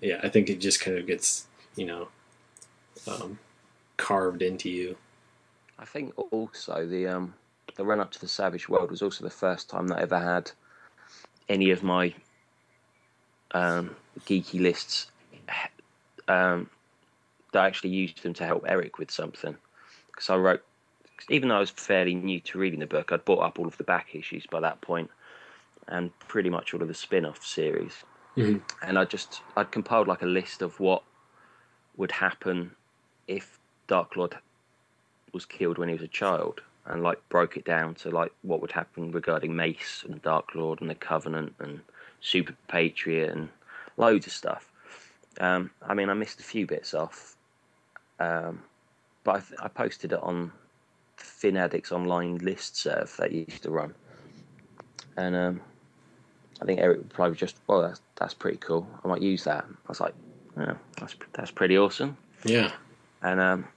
yeah 0.00 0.18
i 0.24 0.28
think 0.28 0.50
it 0.50 0.58
just 0.60 0.80
kind 0.80 0.98
of 0.98 1.06
gets 1.06 1.46
you 1.76 1.86
know 1.86 2.08
um, 3.06 3.38
carved 3.96 4.42
into 4.42 4.68
you 4.68 4.96
I 5.78 5.84
think 5.86 6.12
also 6.32 6.84
the 6.84 7.06
um, 7.06 7.32
the 7.80 7.86
run 7.86 7.98
up 7.98 8.10
to 8.10 8.20
the 8.20 8.28
Savage 8.28 8.68
World 8.68 8.90
was 8.90 9.00
also 9.00 9.24
the 9.24 9.30
first 9.30 9.70
time 9.70 9.88
that 9.88 10.00
I 10.00 10.02
ever 10.02 10.18
had 10.18 10.52
any 11.48 11.70
of 11.70 11.82
my 11.82 12.12
um, 13.52 13.96
geeky 14.26 14.60
lists 14.60 15.10
um, 16.28 16.68
that 17.52 17.62
I 17.62 17.66
actually 17.66 17.88
used 17.88 18.22
them 18.22 18.34
to 18.34 18.44
help 18.44 18.66
Erik 18.68 18.98
with 18.98 19.10
something. 19.10 19.56
Because 20.08 20.28
I 20.28 20.36
wrote, 20.36 20.62
even 21.30 21.48
though 21.48 21.56
I 21.56 21.60
was 21.60 21.70
fairly 21.70 22.14
new 22.14 22.38
to 22.40 22.58
reading 22.58 22.80
the 22.80 22.86
book, 22.86 23.12
I'd 23.12 23.24
bought 23.24 23.42
up 23.42 23.58
all 23.58 23.66
of 23.66 23.78
the 23.78 23.84
back 23.84 24.14
issues 24.14 24.44
by 24.44 24.60
that 24.60 24.82
point, 24.82 25.10
and 25.88 26.10
pretty 26.28 26.50
much 26.50 26.74
all 26.74 26.82
of 26.82 26.88
the 26.88 26.92
spin-off 26.92 27.42
series. 27.42 28.04
Mhm. 28.36 28.60
And 28.82 28.98
I 28.98 29.06
just 29.06 29.40
I'd 29.56 29.70
compiled 29.70 30.06
like 30.06 30.20
a 30.20 30.26
list 30.26 30.60
of 30.60 30.78
what 30.80 31.02
would 31.96 32.12
happen 32.12 32.72
if 33.26 33.58
Dark 33.86 34.16
Lord 34.16 34.36
was 35.32 35.46
killed 35.46 35.78
when 35.78 35.88
he 35.88 35.94
was 35.94 36.02
a 36.02 36.08
child 36.08 36.60
and 36.86 37.02
like 37.02 37.26
broke 37.28 37.56
it 37.56 37.64
down 37.64 37.94
to 37.94 38.10
like 38.10 38.32
what 38.42 38.60
would 38.60 38.72
happen 38.72 39.12
regarding 39.12 39.54
Mace 39.54 40.04
and 40.06 40.20
Dark 40.22 40.54
Lord 40.54 40.80
and 40.80 40.90
the 40.90 40.94
Covenant 40.94 41.54
and 41.58 41.80
Super 42.20 42.54
Patriot 42.68 43.30
and 43.30 43.48
loads 43.96 44.26
of 44.26 44.32
stuff. 44.32 44.70
Um, 45.38 45.70
I 45.82 45.94
mean, 45.94 46.08
I 46.10 46.14
missed 46.14 46.40
a 46.40 46.44
few 46.44 46.66
bits 46.66 46.92
off, 46.94 47.36
um, 48.18 48.62
but 49.24 49.36
I, 49.36 49.40
th- 49.40 49.60
I 49.62 49.68
posted 49.68 50.12
it 50.12 50.20
on 50.22 50.52
the 51.16 51.24
Fin 51.24 51.56
Addicts 51.56 51.92
online 51.92 52.38
list 52.38 52.76
serve 52.76 53.14
that 53.18 53.32
you 53.32 53.46
used 53.48 53.62
to 53.62 53.70
run, 53.70 53.94
and 55.16 55.36
um, 55.36 55.60
I 56.60 56.64
think 56.64 56.80
Erik 56.80 56.98
would 56.98 57.10
probably 57.10 57.36
just, 57.36 57.56
well, 57.66 57.82
that's, 57.82 58.00
that's 58.16 58.34
pretty 58.34 58.58
cool. 58.58 58.86
I 59.04 59.08
might 59.08 59.22
use 59.22 59.44
that. 59.44 59.64
I 59.64 59.88
was 59.88 60.00
like, 60.00 60.14
yeah, 60.58 60.74
that's 60.98 61.14
that's 61.32 61.50
pretty 61.50 61.78
awesome. 61.78 62.16
yeah 62.44 62.72
And 63.22 63.40
um, 63.40 63.68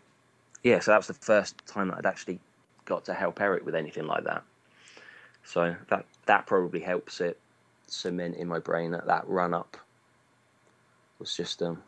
yeah, 0.63 0.79
so 0.79 0.91
that 0.91 0.97
was 0.97 1.07
the 1.07 1.13
first 1.13 1.65
time 1.65 1.89
that 1.89 1.97
I'd 1.99 2.05
actually 2.05 2.39
got 2.86 3.05
to 3.05 3.13
help 3.13 3.41
Erik 3.41 3.65
with 3.65 3.75
anything 3.75 4.07
like 4.07 4.23
that. 4.25 4.43
So 5.43 5.75
that 5.89 6.05
that 6.25 6.45
probably 6.47 6.81
helps 6.81 7.21
it 7.21 7.39
cement 7.88 8.36
in 8.38 8.47
my 8.47 8.59
brain 8.59 8.91
that 8.91 9.07
that 9.07 9.27
run 9.27 9.53
up 9.53 9.77
was 11.19 11.36
just 11.36 11.61
um 11.61 11.84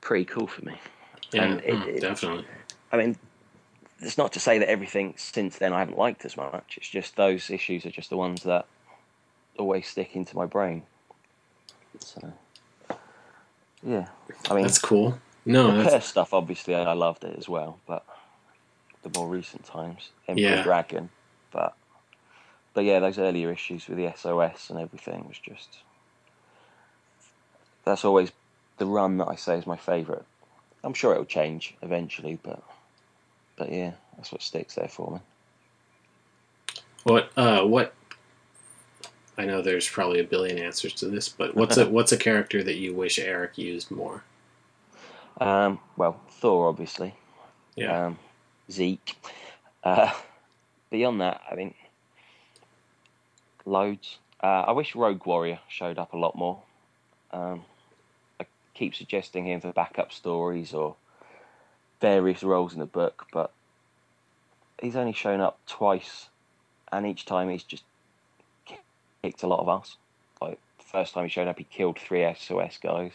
pretty 0.00 0.24
cool 0.24 0.46
for 0.46 0.64
me. 0.64 0.80
yeah 1.32 1.42
And 1.42 1.60
it- 1.60 1.74
mm, 1.74 1.88
it- 1.88 2.00
definitely 2.00 2.46
I 2.92 2.96
mean, 2.96 3.16
it's 4.00 4.18
not 4.18 4.32
to 4.32 4.40
say 4.40 4.58
that 4.58 4.68
everything 4.68 5.14
since 5.16 5.58
then 5.58 5.72
I 5.72 5.80
haven't 5.80 5.98
liked 5.98 6.24
as 6.24 6.36
much. 6.36 6.74
It's 6.76 6.88
just 6.88 7.16
those 7.16 7.50
issues 7.50 7.86
are 7.86 7.90
just 7.90 8.10
the 8.10 8.16
ones 8.16 8.42
that 8.44 8.66
always 9.58 9.86
stick 9.88 10.16
into 10.16 10.36
my 10.36 10.46
brain. 10.46 10.84
So 12.00 12.32
yeah, 13.82 14.08
I 14.50 14.54
mean, 14.54 14.64
that's 14.64 14.78
cool 14.78 15.18
no 15.44 15.76
the 15.76 15.84
that's, 15.84 16.06
stuff, 16.06 16.34
obviously, 16.34 16.74
I 16.74 16.92
loved 16.92 17.24
it 17.24 17.36
as 17.38 17.48
well, 17.48 17.80
but 17.86 18.04
the 19.02 19.10
more 19.10 19.28
recent 19.28 19.64
times, 19.64 20.10
Emperor 20.28 20.42
Yeah. 20.42 20.62
Dragon, 20.62 21.10
but 21.52 21.74
but 22.74 22.84
yeah, 22.84 23.00
those 23.00 23.18
earlier 23.18 23.50
issues 23.52 23.88
with 23.88 23.98
the 23.98 24.12
SOS 24.16 24.70
and 24.70 24.78
everything 24.78 25.26
was 25.28 25.38
just 25.38 25.78
that's 27.84 28.04
always 28.04 28.32
the 28.78 28.86
run 28.86 29.18
that 29.18 29.28
I 29.28 29.36
say 29.36 29.56
is 29.58 29.66
my 29.66 29.76
favourite. 29.76 30.24
I'm 30.84 30.94
sure 30.94 31.12
it'll 31.12 31.24
change 31.24 31.74
eventually, 31.82 32.38
but 32.42 32.62
but 33.56 33.72
yeah, 33.72 33.92
that's 34.16 34.32
what 34.32 34.42
sticks 34.42 34.74
there 34.76 34.88
for 34.88 35.12
me. 35.12 35.20
What 37.04 37.30
uh 37.36 37.64
what 37.64 37.94
I 39.38 39.46
know 39.46 39.62
there's 39.62 39.88
probably 39.88 40.20
a 40.20 40.24
billion 40.24 40.58
answers 40.58 40.92
to 40.94 41.06
this, 41.08 41.28
but 41.28 41.54
what's 41.56 41.76
a 41.76 41.88
what's 41.90 42.12
a 42.12 42.16
character 42.16 42.62
that 42.62 42.76
you 42.76 42.94
wish 42.94 43.18
Erik 43.18 43.58
used 43.58 43.90
more? 43.90 44.24
Um, 45.40 45.80
well, 45.96 46.20
Thor, 46.28 46.68
obviously. 46.68 47.14
Yeah. 47.76 48.06
Um, 48.06 48.18
Zeke. 48.70 49.16
Uh, 49.82 50.12
beyond 50.90 51.20
that, 51.20 51.40
I 51.50 51.54
mean, 51.54 51.74
loads. 53.64 54.18
Uh, 54.42 54.64
I 54.66 54.72
wish 54.72 54.94
Rogue 54.94 55.24
Warrior 55.26 55.60
showed 55.68 55.98
up 55.98 56.12
a 56.12 56.16
lot 56.16 56.36
more. 56.36 56.62
Um, 57.32 57.64
I 58.38 58.46
keep 58.74 58.94
suggesting 58.94 59.46
him 59.46 59.60
for 59.60 59.72
backup 59.72 60.12
stories 60.12 60.72
or 60.72 60.96
various 62.00 62.42
roles 62.42 62.72
in 62.72 62.80
the 62.80 62.86
book, 62.86 63.26
but 63.32 63.52
he's 64.80 64.96
only 64.96 65.12
shown 65.12 65.40
up 65.40 65.58
twice, 65.66 66.28
and 66.90 67.06
each 67.06 67.24
time 67.26 67.50
he's 67.50 67.62
just 67.62 67.84
kicked 69.22 69.42
a 69.42 69.46
lot 69.46 69.60
of 69.60 69.68
ass. 69.68 69.96
Like 70.40 70.58
first 70.78 71.14
time 71.14 71.24
he 71.24 71.30
showed 71.30 71.48
up, 71.48 71.58
he 71.58 71.64
killed 71.64 71.98
three 71.98 72.26
SOS 72.38 72.78
guys. 72.82 73.12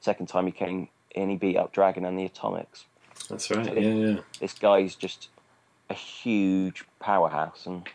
Second 0.00 0.28
time 0.28 0.46
he 0.46 0.52
came 0.52 0.88
in, 1.10 1.28
he 1.28 1.36
beat 1.36 1.56
up 1.56 1.72
Dragon 1.72 2.04
and 2.04 2.18
the 2.18 2.24
Atomics. 2.24 2.84
That's 3.28 3.50
right. 3.50 3.74
Yeah, 3.76 3.94
yeah. 3.94 4.16
This 4.40 4.54
guy's 4.54 4.94
just 4.94 5.28
a 5.88 5.94
huge 5.94 6.84
powerhouse, 6.98 7.66
and 7.66 7.86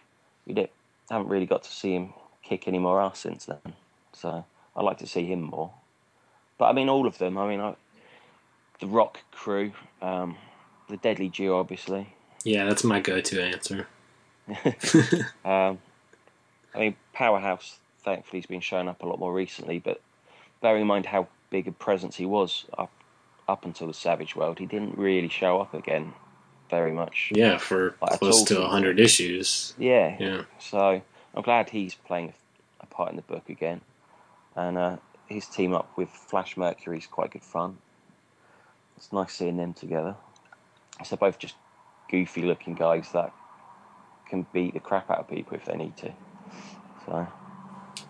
we 0.45 0.53
did, 0.53 0.69
haven't 1.09 1.27
really 1.27 1.45
got 1.45 1.63
to 1.63 1.71
see 1.71 1.95
him 1.95 2.13
kick 2.43 2.67
any 2.67 2.79
more 2.79 3.01
ass 3.01 3.19
since 3.19 3.45
then. 3.45 3.73
So 4.13 4.45
I'd 4.75 4.83
like 4.83 4.97
to 4.99 5.07
see 5.07 5.25
him 5.25 5.41
more. 5.41 5.71
But 6.57 6.65
I 6.65 6.73
mean, 6.73 6.89
all 6.89 7.07
of 7.07 7.17
them. 7.17 7.37
I 7.37 7.47
mean, 7.47 7.59
I, 7.59 7.75
the 8.79 8.87
Rock 8.87 9.19
crew, 9.31 9.73
um, 10.01 10.37
the 10.89 10.97
Deadly 10.97 11.29
Duo, 11.29 11.59
obviously. 11.59 12.13
Yeah, 12.43 12.65
that's 12.65 12.83
my 12.83 12.99
go-to 12.99 13.43
answer. 13.43 13.87
Um, 15.45 15.79
I 16.75 16.79
mean, 16.79 16.95
Powerhouse, 17.13 17.79
thankfully, 18.03 18.41
has 18.41 18.45
been 18.45 18.59
showing 18.59 18.87
up 18.87 19.01
a 19.01 19.05
lot 19.05 19.17
more 19.17 19.33
recently, 19.33 19.79
but 19.79 20.01
bearing 20.61 20.81
in 20.81 20.87
mind 20.87 21.05
how 21.05 21.27
big 21.49 21.67
a 21.67 21.71
presence 21.71 22.17
he 22.17 22.25
was 22.25 22.65
up 22.77 22.91
up 23.47 23.65
until 23.65 23.87
the 23.87 23.93
Savage 23.93 24.35
World, 24.35 24.59
he 24.59 24.65
didn't 24.65 24.97
really 24.97 25.29
show 25.29 25.59
up 25.61 25.73
again 25.73 26.13
very 26.69 26.91
much. 26.91 27.31
Yeah, 27.35 27.57
for 27.57 27.95
Like, 28.01 28.19
close 28.19 28.43
to 28.43 28.55
you. 28.55 28.61
hundred 28.63 28.99
issues. 28.99 29.73
Yeah. 29.77 30.15
Yeah. 30.19 30.41
So 30.59 31.01
I'm 31.35 31.41
glad 31.43 31.69
he's 31.69 31.95
playing 31.95 32.33
a 32.81 32.85
part 32.87 33.09
in 33.11 33.15
the 33.17 33.21
book 33.21 33.49
again, 33.49 33.81
and 34.55 34.77
uh, 34.77 34.97
his 35.27 35.47
team 35.47 35.73
up 35.73 35.91
with 35.97 36.09
Flash 36.09 36.57
Mercury 36.57 36.97
is 36.97 37.05
quite 37.07 37.31
good 37.31 37.43
fun. 37.43 37.77
It's 38.97 39.11
nice 39.13 39.33
seeing 39.33 39.57
them 39.57 39.73
together. 39.73 40.15
So 41.03 41.17
both 41.17 41.37
just 41.37 41.55
goofy 42.09 42.43
looking 42.43 42.75
guys 42.75 43.11
that 43.11 43.31
can 44.29 44.45
beat 44.53 44.73
the 44.73 44.79
crap 44.79 45.09
out 45.11 45.19
of 45.19 45.27
people 45.29 45.55
if 45.55 45.65
they 45.65 45.75
need 45.75 45.95
to. 45.97 46.11
So, 47.05 47.27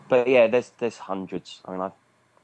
but 0.08 0.28
yeah, 0.28 0.48
there's 0.48 0.72
there's 0.78 0.98
hundreds. 0.98 1.60
I 1.66 1.72
mean, 1.72 1.82
I'd 1.82 1.92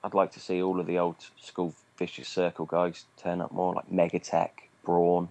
I'd 0.04 0.14
like 0.14 0.32
to 0.34 0.40
see 0.40 0.62
all 0.62 0.80
of 0.80 0.88
the 0.88 0.98
old 0.98 1.16
school 1.40 1.74
Vicious 1.98 2.28
Circle 2.28 2.66
guys 2.66 3.06
turn 3.18 3.42
up 3.42 3.52
more, 3.52 3.74
like 3.74 3.90
Megatech, 3.92 4.50
Brawn, 4.84 5.30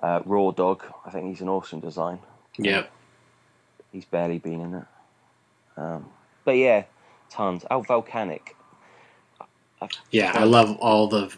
uh, 0.00 0.20
Raw 0.24 0.50
Dog. 0.50 0.84
I 1.04 1.10
think 1.10 1.28
he's 1.28 1.40
an 1.40 1.48
awesome 1.48 1.80
design 1.80 2.18
Yeah. 2.58 2.84
he's 3.92 4.04
barely 4.04 4.38
been 4.38 4.60
in 4.60 4.74
it. 4.74 4.84
Um, 5.76 6.06
but 6.44 6.52
yeah, 6.52 6.84
tons. 7.30 7.64
Oh, 7.70 7.80
Volcanic. 7.80 8.56
Yeah, 10.10 10.32
I 10.34 10.44
love 10.44 10.76
all 10.78 11.08
the 11.08 11.34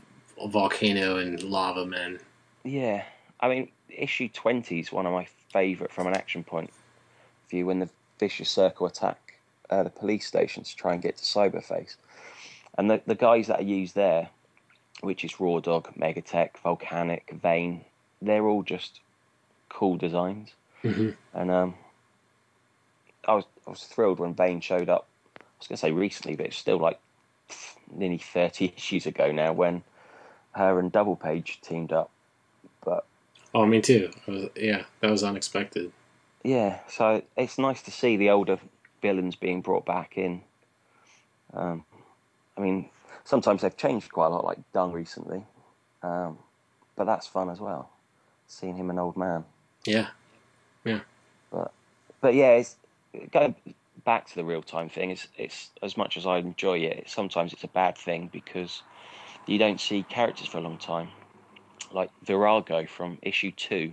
volcano 0.48 1.16
and 1.16 1.42
lava 1.42 1.84
men. 1.86 2.20
Yeah, 2.64 3.02
I 3.40 3.48
mean, 3.48 3.68
issue 3.88 4.28
20 4.28 4.78
is 4.78 4.92
one 4.92 5.06
of 5.06 5.12
my 5.12 5.26
favourite 5.52 5.92
from 5.92 6.06
an 6.06 6.14
action 6.14 6.44
point 6.44 6.70
of 6.70 7.50
view 7.50 7.66
when 7.66 7.80
the 7.80 7.88
Vicious 8.20 8.50
Circle 8.50 8.86
attack 8.86 9.40
uh, 9.70 9.82
the 9.82 9.90
police 9.90 10.26
station 10.26 10.62
to 10.62 10.76
try 10.76 10.92
and 10.92 11.02
get 11.02 11.16
to 11.16 11.24
Cyberface. 11.24 11.96
And 12.78 12.90
the, 12.90 13.00
the 13.06 13.14
guys 13.14 13.46
that 13.46 13.60
are 13.60 13.64
used 13.64 13.94
there, 13.94 14.28
which 15.00 15.24
is 15.24 15.40
Raw 15.40 15.60
Dog, 15.60 15.94
Megatech, 15.98 16.58
Volcanic, 16.62 17.30
Vane, 17.42 17.84
they're 18.20 18.46
all 18.46 18.62
just 18.62 19.00
cool 19.68 19.96
designs. 19.96 20.52
Mhm. 20.82 21.16
And 21.34 21.50
um, 21.50 21.74
I 23.26 23.34
was 23.34 23.44
I 23.66 23.70
was 23.70 23.82
thrilled 23.84 24.20
when 24.20 24.34
Vane 24.34 24.60
showed 24.60 24.88
up. 24.88 25.06
I 25.38 25.42
was 25.58 25.68
going 25.68 25.76
to 25.76 25.80
say 25.80 25.90
recently, 25.90 26.36
but 26.36 26.46
it's 26.46 26.56
still 26.58 26.78
like 26.78 26.98
nearly 27.90 28.18
30 28.18 28.74
issues 28.76 29.06
ago 29.06 29.32
now 29.32 29.52
when 29.52 29.82
her 30.52 30.78
and 30.78 30.92
Double 30.92 31.16
Page 31.16 31.60
teamed 31.62 31.92
up. 31.92 32.10
But 32.84 33.04
Oh, 33.54 33.64
me 33.66 33.80
too. 33.80 34.10
Was- 34.26 34.50
yeah, 34.54 34.84
that 35.00 35.10
was 35.10 35.24
unexpected. 35.24 35.92
yeah, 36.44 36.80
so 36.88 37.22
it's 37.36 37.58
nice 37.58 37.80
to 37.82 37.90
see 37.90 38.16
the 38.16 38.30
older 38.30 38.58
villains 39.02 39.34
being 39.34 39.62
brought 39.62 39.86
back 39.86 40.16
in. 40.18 40.42
Um, 41.54 41.84
I 42.57 42.61
mean, 42.61 42.88
sometimes 43.24 43.62
they've 43.62 43.76
changed 43.76 44.11
quite 44.12 44.26
a 44.26 44.30
lot, 44.30 44.44
like 44.44 44.59
Dung 44.72 44.92
recently, 44.92 45.44
um, 46.02 46.38
but 46.96 47.04
that's 47.04 47.26
fun 47.26 47.50
as 47.50 47.61
well, 47.61 47.90
seeing 48.46 48.76
him 48.76 48.90
an 48.90 48.98
old 48.98 49.16
man. 49.16 49.44
Yeah. 49.84 50.09
Yeah. 50.84 51.00
But 51.50 51.72
but 52.20 52.34
yeah, 52.34 52.52
it's, 52.52 52.76
going 53.32 53.54
back 54.04 54.26
to 54.28 54.34
the 54.34 54.44
real 54.44 54.62
time 54.62 54.88
thing. 54.88 55.11
It's 55.11 55.28
it's 55.36 55.70
as 55.82 55.96
much 55.96 56.16
as 56.16 56.26
I 56.26 56.38
enjoy 56.38 56.78
it, 56.78 57.09
sometimes 57.09 57.52
it's 57.52 57.64
a 57.64 57.68
bad 57.68 57.98
thing 57.98 58.30
because 58.32 58.82
you 59.46 59.59
don't 59.59 59.80
see 59.80 60.02
characters 60.04 60.48
for 60.48 60.59
a 60.59 60.62
long 60.62 60.78
time. 60.78 61.09
Like 61.92 62.11
Virago 62.24 62.86
from 62.86 63.18
issue 63.22 63.52
two 63.52 63.92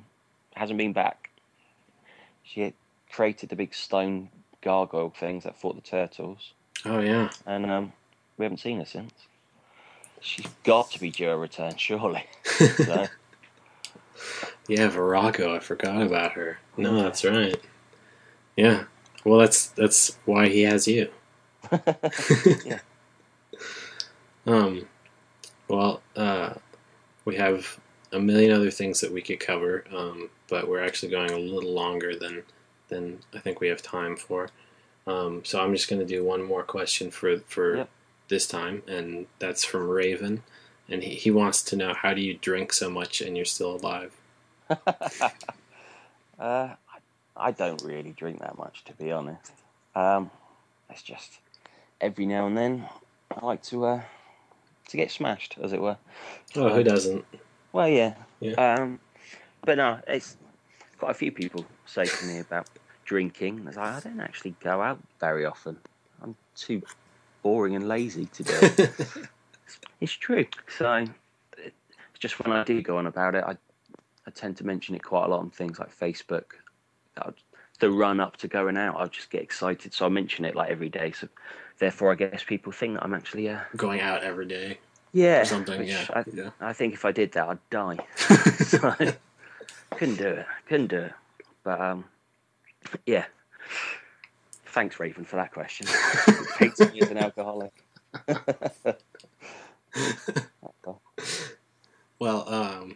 hasn't 0.56 0.78
been 0.78 0.94
back. 0.94 1.30
She 2.44 2.62
had 2.62 2.74
created 3.12 3.50
the 3.50 3.56
big 3.56 3.74
stone 3.74 4.30
gargoyle 4.62 5.10
things 5.10 5.44
that 5.44 5.60
fought 5.60 5.76
the 5.76 5.82
turtles, 5.82 6.54
Oh 6.86 7.00
yeah. 7.00 7.30
and 7.46 7.70
um, 7.70 7.94
we 8.38 8.46
haven't 8.46 8.60
seen 8.60 8.80
her 8.80 8.86
since. 8.86 9.14
She's 10.22 10.48
got 10.64 10.90
to 10.92 11.00
be 11.00 11.10
due 11.12 11.30
a 11.30 11.38
return, 11.38 11.76
surely. 11.78 12.26
So, 12.78 13.08
Yeah, 14.68 14.88
Virago. 14.90 15.56
I 15.56 15.60
forgot 15.60 16.02
about 16.02 16.34
her. 16.34 16.60
No, 16.78 16.96
that's 17.02 17.26
right. 17.26 17.60
Yeah. 18.56 18.86
Well, 19.26 19.40
that's 19.40 19.68
that's 19.68 20.18
why 20.26 20.48
he 20.50 20.62
has 20.64 20.88
you. 20.88 21.10
Yeah. 22.66 22.80
Um. 24.46 24.88
Well, 25.70 26.02
uh, 26.18 26.56
we 27.24 27.38
have 27.38 27.80
a 28.12 28.20
million 28.20 28.52
other 28.52 28.70
things 28.70 29.00
that 29.00 29.10
we 29.12 29.22
could 29.22 29.40
cover, 29.40 29.86
um, 29.96 30.30
but 30.50 30.68
we're 30.68 30.84
actually 30.84 31.12
going 31.14 31.32
a 31.32 31.38
little 31.40 31.72
longer 31.72 32.16
than 32.18 32.44
than 32.90 33.20
I 33.34 33.40
think 33.40 33.62
we 33.62 33.70
have 33.70 33.82
time 33.82 34.18
for. 34.18 34.50
Um, 35.08 35.46
so 35.46 35.62
I'm 35.62 35.74
just 35.74 35.90
going 35.90 36.02
to 36.02 36.06
do 36.06 36.26
one 36.26 36.44
more 36.44 36.64
question 36.64 37.10
for 37.10 37.40
for 37.48 37.78
Yep. 37.78 37.90
This 38.30 38.48
time, 38.48 38.84
and 38.88 39.28
that's 39.40 39.64
from 39.64 39.90
Raven, 39.90 40.44
and 40.90 41.04
he, 41.04 41.16
he 41.16 41.32
wants 41.32 41.62
to 41.64 41.76
know 41.76 41.94
how 41.94 42.14
do 42.14 42.22
you 42.22 42.36
drink 42.36 42.74
so 42.74 42.90
much 42.90 43.22
and 43.22 43.36
you're 43.36 43.46
still 43.46 43.76
alive? 43.76 44.16
Uh, 46.40 46.74
I, 47.38 47.50
I 47.50 47.52
don't 47.52 47.82
really 47.84 48.12
drink 48.12 48.40
that 48.40 48.58
much, 48.58 48.84
to 48.86 48.94
be 48.94 49.12
honest. 49.12 49.52
Um, 49.96 50.32
it's 50.90 51.04
just 51.04 51.40
every 52.02 52.26
now 52.26 52.48
and 52.48 52.58
then 52.58 52.90
I 53.32 53.46
like 53.46 53.62
to 53.64 53.86
uh, 53.86 54.02
to 54.90 54.98
get 54.98 55.12
smashed, 55.12 55.58
as 55.62 55.74
it 55.74 55.82
were. 55.82 55.98
Oh, 56.56 56.70
who 56.70 56.84
doesn't? 56.84 57.24
Well, 57.72 57.88
yeah. 57.88 58.16
Yeah. 58.40 58.54
Um, 58.54 59.00
but 59.64 59.78
no, 59.78 60.00
it's 60.08 60.36
quite 60.98 61.12
a 61.12 61.16
few 61.16 61.32
people 61.32 61.66
say 61.86 62.06
to 62.06 62.26
me 62.26 62.40
about 62.40 62.68
drinking. 63.06 63.64
It's 63.68 63.78
like 63.78 63.86
I 63.86 64.00
don't 64.00 64.20
actually 64.20 64.56
go 64.62 64.82
out 64.82 65.00
very 65.20 65.46
often. 65.46 65.78
I'm 66.22 66.36
too 66.56 66.82
boring 67.44 67.76
and 67.76 67.88
lazy 67.88 68.26
to 68.26 68.44
do 68.44 68.88
it's 70.02 70.14
true. 70.14 70.46
So 70.78 71.06
just 72.18 72.40
when 72.40 72.52
I 72.56 72.64
do 72.64 72.82
go 72.82 72.98
on 72.98 73.06
about 73.06 73.36
it, 73.36 73.44
I 73.46 73.56
I 74.26 74.32
tend 74.32 74.58
to 74.58 74.66
mention 74.66 74.96
it 74.96 75.04
quite 75.04 75.26
a 75.26 75.28
lot 75.28 75.40
on 75.42 75.50
things 75.52 75.78
like 75.80 75.96
Facebook. 75.96 76.46
I'd- 77.18 77.44
The 77.80 77.92
run 77.92 78.20
up 78.20 78.38
to 78.38 78.48
going 78.48 78.78
out, 78.78 78.96
I'll 78.98 79.10
just 79.10 79.30
get 79.30 79.42
excited, 79.42 79.94
so 79.94 80.06
I 80.06 80.10
mention 80.10 80.46
it 80.46 80.56
like 80.56 80.70
every 80.72 80.90
day. 80.90 81.12
So 81.12 81.28
therefore, 81.80 82.12
I 82.14 82.16
guess 82.16 82.44
people 82.44 82.72
think 82.72 82.94
that 82.96 83.04
I'm 83.04 83.14
actually 83.14 83.50
uh, 83.50 83.60
Going 83.76 84.00
out 84.00 84.24
every 84.24 84.46
day 84.46 84.80
yeah 85.14 85.44
something? 85.44 85.84
Yeah. 85.88 86.06
I, 86.14 86.24
yeah. 86.34 86.50
I 86.60 86.74
think 86.74 86.94
if 86.94 87.06
I 87.06 87.12
did 87.12 87.32
that, 87.34 87.48
I'd 87.48 87.70
die. 87.70 87.98
so, 88.18 88.96
couldn't 89.92 90.16
do 90.18 90.28
it. 90.28 90.46
Couldn't 90.68 90.88
do 90.88 90.98
it. 90.98 91.14
But 91.64 91.80
um, 91.80 92.06
yeah. 93.06 93.26
Thanks, 94.74 95.00
Raven, 95.00 95.24
for 95.24 95.36
that 95.36 95.52
question. 95.52 95.88
Me 96.94 97.00
as 97.02 97.10
an 97.10 97.18
alcoholic. 97.18 97.72
Well, 102.20 102.48
um, 102.48 102.96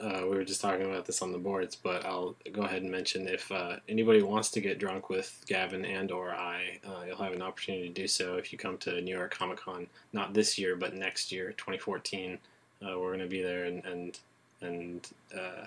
uh, 0.00 0.22
we 0.22 0.36
were 0.36 0.44
just 0.44 0.60
talking 0.60 0.84
about 0.84 1.06
this 1.06 1.22
on 1.22 1.30
the 1.30 1.38
boards, 1.38 1.76
but 1.76 2.04
I'll 2.04 2.34
go 2.52 2.62
ahead 2.62 2.82
and 2.82 2.90
mention 2.90 3.28
if 3.28 3.52
uh, 3.52 3.76
anybody 3.88 4.20
wants 4.20 4.50
to 4.50 4.60
get 4.60 4.80
drunk 4.80 5.10
with 5.10 5.40
Gavin 5.46 5.84
and 5.84 6.10
or 6.10 6.32
I, 6.32 6.80
uh, 6.84 7.04
you'll 7.06 7.22
have 7.22 7.34
an 7.34 7.42
opportunity 7.42 7.86
to 7.86 7.94
do 7.94 8.08
so 8.08 8.34
if 8.34 8.52
you 8.52 8.58
come 8.58 8.76
to 8.78 9.00
New 9.00 9.16
York 9.16 9.32
Comic 9.32 9.58
Con, 9.58 9.86
not 10.12 10.34
this 10.34 10.58
year, 10.58 10.74
but 10.74 10.92
next 10.94 11.30
year, 11.30 11.52
2014. 11.52 12.36
Uh, 12.82 12.98
we're 12.98 13.10
going 13.10 13.20
to 13.20 13.26
be 13.26 13.42
there, 13.42 13.66
and 13.66 13.84
and 13.84 14.18
and 14.60 15.08
uh, 15.32 15.66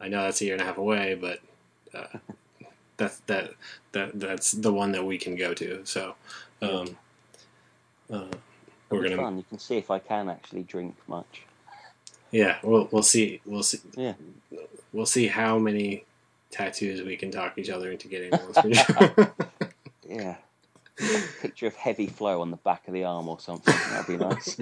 I 0.00 0.08
know 0.08 0.22
that's 0.22 0.40
a 0.40 0.46
year 0.46 0.54
and 0.54 0.62
a 0.62 0.66
half 0.66 0.78
away, 0.78 1.14
but 1.14 1.38
uh, 1.94 2.18
that's 2.96 3.18
that 3.26 3.52
that 3.92 4.18
that's 4.18 4.52
the 4.52 4.72
one 4.72 4.92
that 4.92 5.04
we 5.04 5.18
can 5.18 5.36
go 5.36 5.54
to. 5.54 5.84
So. 5.84 6.14
Um, 6.62 6.96
uh, 8.10 8.26
we're 8.90 9.02
gonna 9.02 9.16
fun. 9.16 9.36
You 9.36 9.44
can 9.48 9.58
see 9.58 9.76
if 9.76 9.90
I 9.90 9.98
can 9.98 10.28
actually 10.28 10.62
drink 10.62 10.94
much. 11.08 11.42
Yeah, 12.30 12.58
we'll 12.62 12.88
we'll 12.90 13.02
see. 13.02 13.40
We'll 13.44 13.62
see. 13.62 13.80
Yeah. 13.96 14.14
We'll 14.92 15.06
see 15.06 15.26
how 15.26 15.58
many 15.58 16.04
tattoos 16.50 17.02
we 17.02 17.16
can 17.16 17.30
talk 17.30 17.58
each 17.58 17.70
other 17.70 17.90
into 17.90 18.08
getting. 18.08 18.32
Yeah. 20.08 20.36
Picture 21.42 21.66
of 21.66 21.74
heavy 21.74 22.06
flow 22.06 22.40
on 22.40 22.52
the 22.52 22.56
back 22.58 22.86
of 22.86 22.94
the 22.94 23.02
arm 23.04 23.28
or 23.28 23.40
something. 23.40 23.74
That'd 23.90 24.06
be 24.06 24.24
nice. 24.24 24.56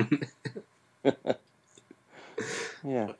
yeah. 2.83 3.13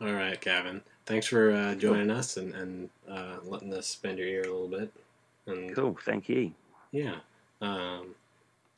All 0.00 0.12
right, 0.12 0.40
Gavin. 0.40 0.80
Thanks 1.06 1.26
for 1.26 1.50
uh, 1.52 1.74
joining 1.74 2.10
us 2.10 2.36
and 2.36 2.54
and 2.54 2.90
uh, 3.08 3.36
letting 3.44 3.72
us 3.74 3.86
spend 3.86 4.18
your 4.18 4.28
ear 4.28 4.42
a 4.42 4.52
little 4.52 4.68
bit. 4.68 4.92
And 5.46 5.74
Cool. 5.74 5.96
Thank 6.04 6.28
you. 6.28 6.52
yeah, 6.92 7.16
um, 7.60 8.14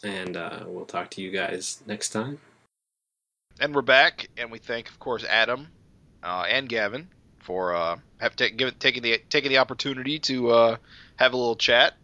and 0.02 0.36
uh, 0.36 0.60
we'll 0.66 0.86
talk 0.86 1.10
to 1.10 1.22
you 1.22 1.30
guys 1.30 1.82
next 1.86 2.10
time. 2.10 2.38
And 3.60 3.74
we're 3.74 3.82
back, 3.82 4.28
and 4.36 4.50
we 4.50 4.58
thank, 4.58 4.88
of 4.88 4.98
course, 4.98 5.24
Adam 5.28 5.68
uh, 6.22 6.44
and 6.48 6.68
Gavin 6.68 7.08
for 7.40 7.74
uh, 7.74 7.98
have 8.20 8.34
ta- 8.36 8.46
given, 8.56 8.74
taking 8.78 9.02
the 9.02 9.20
taking 9.28 9.50
the 9.50 9.58
opportunity 9.58 10.18
to 10.20 10.50
uh, 10.50 10.76
have 11.16 11.32
a 11.32 11.36
little 11.36 11.56
chat. 11.56 11.94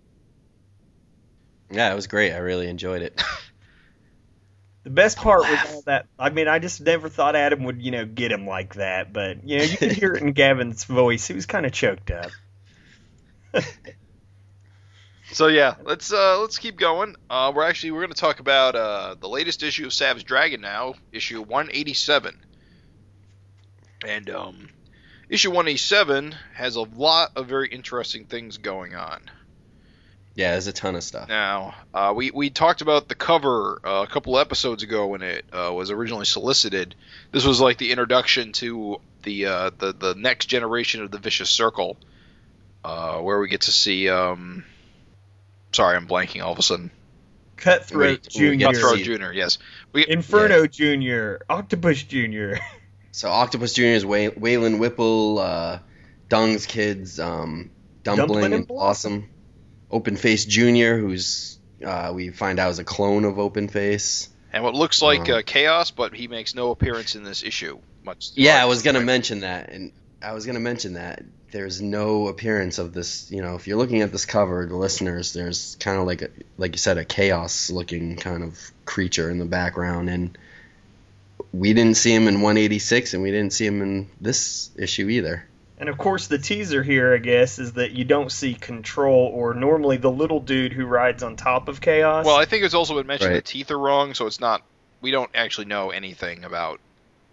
Yeah, 1.70 1.90
it 1.90 1.94
was 1.94 2.06
great. 2.06 2.32
I 2.32 2.38
really 2.38 2.68
enjoyed 2.68 3.02
it. 3.02 3.22
The 4.88 4.94
best 4.94 5.18
part 5.18 5.40
was 5.40 5.58
all 5.68 5.82
that. 5.82 6.06
I 6.18 6.30
mean, 6.30 6.48
I 6.48 6.58
just 6.60 6.80
never 6.80 7.10
thought 7.10 7.36
Adam 7.36 7.64
would, 7.64 7.82
you 7.82 7.90
know, 7.90 8.06
get 8.06 8.32
him 8.32 8.46
like 8.46 8.76
that. 8.76 9.12
But 9.12 9.46
you 9.46 9.58
know, 9.58 9.64
you 9.64 9.76
could 9.76 9.92
hear 9.92 10.14
it 10.14 10.22
in 10.22 10.32
Gavin's 10.32 10.84
voice. 10.84 11.26
He 11.28 11.34
was 11.34 11.44
kind 11.44 11.66
of 11.66 11.72
choked 11.72 12.10
up. 12.10 12.30
So 15.30 15.48
yeah, 15.48 15.74
let's 15.82 16.10
uh, 16.10 16.40
let's 16.40 16.58
keep 16.58 16.78
going. 16.78 17.14
Uh, 17.28 17.52
we're 17.54 17.64
actually 17.64 17.90
we're 17.90 18.00
going 18.00 18.14
to 18.14 18.18
talk 18.18 18.40
about 18.40 18.74
uh, 18.74 19.14
the 19.20 19.28
latest 19.28 19.62
issue 19.62 19.84
of 19.84 19.92
Savage 19.92 20.24
Dragon 20.24 20.62
now, 20.62 20.94
issue 21.12 21.42
187. 21.42 22.40
And 24.06 24.30
um, 24.30 24.70
issue 25.28 25.50
187 25.50 26.34
has 26.54 26.76
a 26.76 26.80
lot 26.80 27.32
of 27.36 27.46
very 27.46 27.68
interesting 27.68 28.24
things 28.24 28.56
going 28.56 28.94
on. 28.94 29.20
Yeah, 30.38 30.52
there's 30.52 30.68
a 30.68 30.72
ton 30.72 30.94
of 30.94 31.02
stuff. 31.02 31.28
Now, 31.28 31.74
uh, 31.92 32.12
we 32.14 32.30
we 32.30 32.48
talked 32.48 32.80
about 32.80 33.08
the 33.08 33.16
cover 33.16 33.80
uh, 33.84 34.04
a 34.04 34.06
couple 34.06 34.38
episodes 34.38 34.84
ago 34.84 35.08
when 35.08 35.22
it 35.22 35.44
uh, 35.52 35.72
was 35.74 35.90
originally 35.90 36.26
solicited. 36.26 36.94
This 37.32 37.44
was 37.44 37.60
like 37.60 37.76
the 37.76 37.90
introduction 37.90 38.52
to 38.52 39.00
the 39.24 39.46
uh, 39.46 39.70
the 39.76 39.92
the 39.92 40.14
next 40.14 40.46
generation 40.46 41.02
of 41.02 41.10
the 41.10 41.18
Vicious 41.18 41.50
Circle, 41.50 41.96
uh, 42.84 43.18
where 43.18 43.40
we 43.40 43.48
get 43.48 43.62
to 43.62 43.72
see. 43.72 44.08
Um, 44.08 44.64
sorry, 45.72 45.96
I'm 45.96 46.06
blanking 46.06 46.44
all 46.44 46.52
of 46.52 46.58
a 46.60 46.62
sudden. 46.62 46.92
Cutthroat 47.56 48.00
Wait, 48.00 48.28
we 48.36 48.40
Junior, 48.40 48.66
Cutthroat 48.68 48.98
Junior, 48.98 49.32
yes. 49.32 49.58
We 49.92 50.06
Inferno 50.06 50.68
Junior, 50.68 51.40
Octopus 51.50 52.04
Junior. 52.04 52.60
So 53.10 53.28
Octopus 53.28 53.72
Junior 53.72 53.94
is 53.94 54.06
Way- 54.06 54.30
Waylon 54.30 54.78
Whipple, 54.78 55.40
uh, 55.40 55.80
Dung's 56.28 56.66
kids, 56.66 57.18
um, 57.18 57.72
Dumpling, 58.04 58.28
Dumpling 58.28 58.44
and 58.44 58.54
and 58.54 58.68
Blossom. 58.68 59.28
Open 59.90 60.16
Face 60.16 60.44
Junior, 60.44 60.98
who's 60.98 61.58
uh, 61.84 62.12
we 62.14 62.30
find 62.30 62.58
out 62.58 62.70
is 62.70 62.78
a 62.78 62.84
clone 62.84 63.24
of 63.24 63.38
Open 63.38 63.68
Face. 63.68 64.28
and 64.52 64.64
what 64.64 64.74
looks 64.74 65.00
like 65.02 65.20
Uh-huh. 65.28 65.38
uh, 65.38 65.42
chaos, 65.44 65.90
but 65.90 66.12
he 66.14 66.26
makes 66.28 66.54
no 66.54 66.70
appearance 66.70 67.14
in 67.14 67.22
this 67.22 67.42
issue. 67.42 67.78
Much. 68.04 68.30
Yeah, 68.34 68.60
I 68.62 68.66
was 68.66 68.82
gonna 68.82 69.00
mention 69.00 69.40
that, 69.40 69.70
and 69.70 69.92
I 70.22 70.32
was 70.32 70.46
gonna 70.46 70.60
mention 70.60 70.94
that 70.94 71.22
there's 71.50 71.80
no 71.80 72.28
appearance 72.28 72.78
of 72.78 72.92
this. 72.92 73.30
You 73.30 73.42
know, 73.42 73.54
if 73.54 73.66
you're 73.66 73.76
looking 73.78 74.02
at 74.02 74.12
this 74.12 74.26
cover, 74.26 74.66
the 74.66 74.76
listeners, 74.76 75.32
there's 75.32 75.76
kind 75.80 75.98
of 75.98 76.06
like 76.06 76.22
a, 76.22 76.28
like 76.58 76.72
you 76.72 76.78
said, 76.78 76.98
a 76.98 77.04
chaos-looking 77.04 78.16
kind 78.16 78.42
of 78.42 78.58
creature 78.84 79.30
in 79.30 79.38
the 79.38 79.44
background, 79.46 80.08
and 80.10 80.36
we 81.52 81.72
didn't 81.72 81.96
see 81.96 82.12
him 82.14 82.28
in 82.28 82.40
186, 82.40 83.14
and 83.14 83.22
we 83.22 83.30
didn't 83.30 83.52
see 83.52 83.66
him 83.66 83.80
in 83.82 84.08
this 84.20 84.70
issue 84.76 85.08
either. 85.08 85.46
And 85.80 85.88
of 85.88 85.96
course, 85.96 86.26
the 86.26 86.38
teaser 86.38 86.82
here, 86.82 87.14
I 87.14 87.18
guess, 87.18 87.60
is 87.60 87.74
that 87.74 87.92
you 87.92 88.04
don't 88.04 88.32
see 88.32 88.54
Control 88.54 89.30
or 89.32 89.54
normally 89.54 89.96
the 89.96 90.10
little 90.10 90.40
dude 90.40 90.72
who 90.72 90.84
rides 90.84 91.22
on 91.22 91.36
top 91.36 91.68
of 91.68 91.80
Chaos. 91.80 92.26
Well, 92.26 92.34
I 92.36 92.46
think 92.46 92.64
it's 92.64 92.74
also 92.74 92.96
been 92.96 93.06
mentioned 93.06 93.30
the 93.30 93.34
Right. 93.36 93.44
teeth 93.44 93.70
are 93.70 93.78
wrong, 93.78 94.14
so 94.14 94.26
it's 94.26 94.40
not. 94.40 94.62
We 95.00 95.12
don't 95.12 95.30
actually 95.34 95.66
know 95.66 95.90
anything 95.90 96.42
about, 96.42 96.80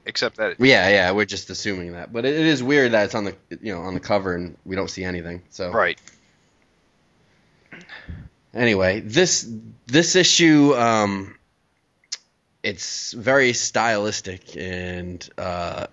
except 0.05 0.37
that. 0.37 0.51
It, 0.51 0.57
Yeah, 0.59 0.87
yeah, 0.89 1.11
we're 1.11 1.25
just 1.25 1.49
assuming 1.49 1.93
that, 1.93 2.13
but 2.13 2.25
it, 2.25 2.35
it 2.35 2.45
is 2.45 2.61
weird 2.61 2.91
that 2.91 3.05
it's 3.05 3.15
on 3.15 3.23
the 3.25 3.35
you 3.49 3.73
know 3.73 3.81
on 3.81 3.95
the 3.95 3.99
cover 3.99 4.35
and 4.35 4.55
we 4.63 4.75
don't 4.75 4.89
see 4.91 5.03
anything. 5.03 5.41
So 5.49 5.71
Right. 5.71 5.99
anyway, 8.53 8.99
this 8.99 9.49
this 9.87 10.15
issue, 10.15 10.75
um, 10.75 11.35
it's 12.61 13.11
very 13.11 13.53
stylistic, 13.53 14.55
and 14.55 15.27
uh, 15.39 15.87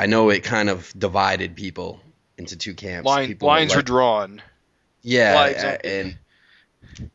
I 0.00 0.06
know 0.06 0.30
it 0.30 0.42
kind 0.42 0.70
of 0.70 0.92
divided 0.96 1.56
people 1.56 2.00
into 2.38 2.56
two 2.56 2.74
camps. 2.74 3.06
Line, 3.06 3.28
people 3.28 3.48
lines 3.48 3.72
are 3.72 3.76
like- 3.76 3.84
drawn. 3.84 4.42
yeah, 5.02 5.78
and 5.84 6.16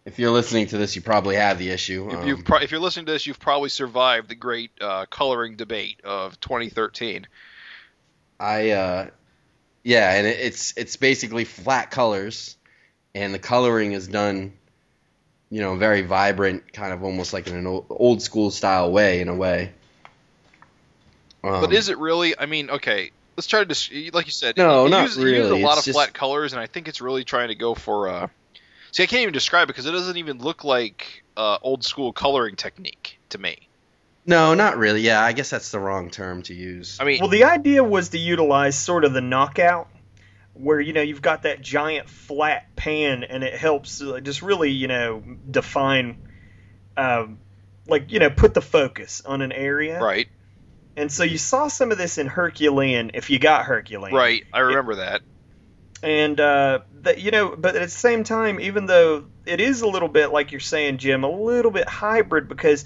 if 0.06 0.20
you're 0.20 0.32
listening 0.32 0.68
to 0.68 0.78
this, 0.78 0.96
you 0.96 1.02
probably 1.02 1.36
have 1.36 1.58
the 1.58 1.70
issue. 1.70 2.10
If 2.12 2.18
um, 2.18 2.28
you've 2.28 2.46
pro- 2.46 2.60
if 2.60 2.72
you're 2.72 2.80
listening 2.80 3.08
to 3.08 3.12
this, 3.12 3.26
you've 3.26 3.40
probably 3.40 3.70
survived 3.70 4.30
the 4.30 4.36
great 4.36 4.72
uh, 4.80 5.06
coloring 5.08 5.56
debate 5.56 6.02
of 6.04 6.40
2013. 6.40 7.28
I 8.40 8.70
uh 8.70 9.10
yeah, 9.84 10.14
and 10.14 10.28
it, 10.28 10.40
it's 10.40 10.74
it's 10.78 10.96
basically 10.96 11.46
flat 11.46 11.90
colors 11.90 12.56
and 13.16 13.34
the 13.34 13.40
coloring 13.40 13.94
is 13.94 14.08
done 14.08 14.54
you 15.50 15.62
know, 15.62 15.76
very 15.76 16.02
vibrant, 16.02 16.74
kind 16.74 16.92
of 16.92 17.04
almost 17.04 17.32
like 17.32 17.48
in 17.48 17.56
an 17.56 17.68
old, 17.68 17.86
old 17.90 18.22
school 18.22 18.52
style 18.52 18.92
way 18.92 19.22
in 19.22 19.30
a 19.30 19.36
way. 19.36 19.72
Um, 21.48 21.62
But 21.62 21.74
is 21.74 21.90
it 21.90 21.98
really? 21.98 22.38
I 22.38 22.46
mean, 22.46 22.70
okay, 22.70 23.12
let's 23.38 23.48
try 23.48 23.60
to 23.60 23.66
dis- 23.66 23.92
like 24.14 24.26
you 24.26 24.32
said. 24.32 24.58
No, 24.58 24.84
it, 24.84 24.88
it 24.88 24.90
not 24.92 25.02
uses, 25.04 25.18
it 25.18 25.28
uses 25.28 25.50
really, 25.50 25.62
a 25.62 25.66
lot 25.66 25.74
it's 25.78 25.82
of 25.82 25.86
just- 25.86 25.96
flat 25.98 26.14
colors, 26.14 26.54
and 26.54 26.62
I 26.62 26.68
think 26.68 26.88
it's 26.88 27.02
really 27.02 27.24
trying 27.24 27.50
to 27.50 27.56
go 27.56 27.76
for. 27.76 28.10
Uh, 28.10 28.28
see, 28.92 29.04
I 29.04 29.06
can't 29.06 29.22
even 29.22 29.34
describe 29.34 29.66
it 29.66 29.68
because 29.68 29.86
it 29.86 29.92
doesn't 29.92 30.18
even 30.18 30.40
look 30.40 30.64
like 30.64 31.24
uh, 31.38 31.58
old 31.62 31.84
school 31.84 32.14
coloring 32.14 32.56
technique 32.56 33.20
to 33.30 33.38
me. 33.38 33.68
No, 34.28 34.56
not 34.56 34.78
really. 34.78 35.02
Yeah, 35.02 35.22
I 35.24 35.34
guess 35.34 35.52
that's 35.52 35.70
the 35.70 35.80
wrong 35.80 36.10
term 36.10 36.42
to 36.44 36.54
use. 36.56 36.98
I 37.00 37.04
mean, 37.04 37.20
Well, 37.20 37.30
the 37.30 37.44
idea 37.44 37.84
was 37.84 38.10
to 38.10 38.18
utilize 38.18 38.76
sort 38.76 39.06
of 39.06 39.14
the 39.14 39.22
knockout, 39.22 39.88
where 40.56 40.80
you 40.80 40.94
know 40.94 41.02
you've 41.02 41.22
got 41.22 41.44
that 41.44 41.62
giant 41.62 42.10
flat 42.10 42.76
pan, 42.76 43.24
and 43.24 43.44
it 43.44 43.54
helps 43.54 44.02
uh, 44.02 44.20
just 44.22 44.42
really 44.42 44.72
you 44.72 44.88
know 44.88 45.22
define, 45.52 46.18
um, 46.98 47.38
like 47.88 48.12
you 48.12 48.18
know 48.20 48.32
put 48.32 48.54
the 48.56 48.62
focus 48.62 49.22
on 49.26 49.42
an 49.44 49.52
area. 49.52 50.02
right, 50.02 50.28
And 50.98 51.12
so 51.12 51.24
you 51.24 51.38
saw 51.38 51.68
some 51.68 51.92
of 51.92 51.98
this 51.98 52.18
in 52.18 52.28
Herculean, 52.28 53.12
if 53.14 53.30
you 53.30 53.38
got 53.40 53.66
Herculean. 53.66 54.16
right. 54.16 54.44
I 54.54 54.60
remember 54.60 54.96
that. 54.96 55.22
and 56.04 56.40
uh, 56.40 56.80
that 57.02 57.20
you 57.20 57.32
know, 57.32 57.56
but 57.58 57.76
at 57.76 57.82
the 57.82 57.90
same 57.90 58.24
time, 58.24 58.60
even 58.60 58.86
though 58.86 59.26
it 59.46 59.60
is 59.60 59.82
a 59.82 59.88
little 59.88 60.08
bit 60.10 60.32
like 60.32 60.52
you're 60.52 60.60
saying, 60.60 60.98
Jim, 60.98 61.24
a 61.24 61.30
little 61.30 61.72
bit 61.72 61.88
hybrid 61.90 62.48
because 62.48 62.86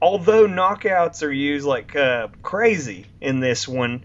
although 0.00 0.46
knockouts 0.46 1.22
are 1.22 1.32
used 1.32 1.66
like 1.66 1.94
uh, 1.96 2.28
crazy 2.42 3.06
in 3.20 3.40
this 3.40 3.68
one, 3.68 4.04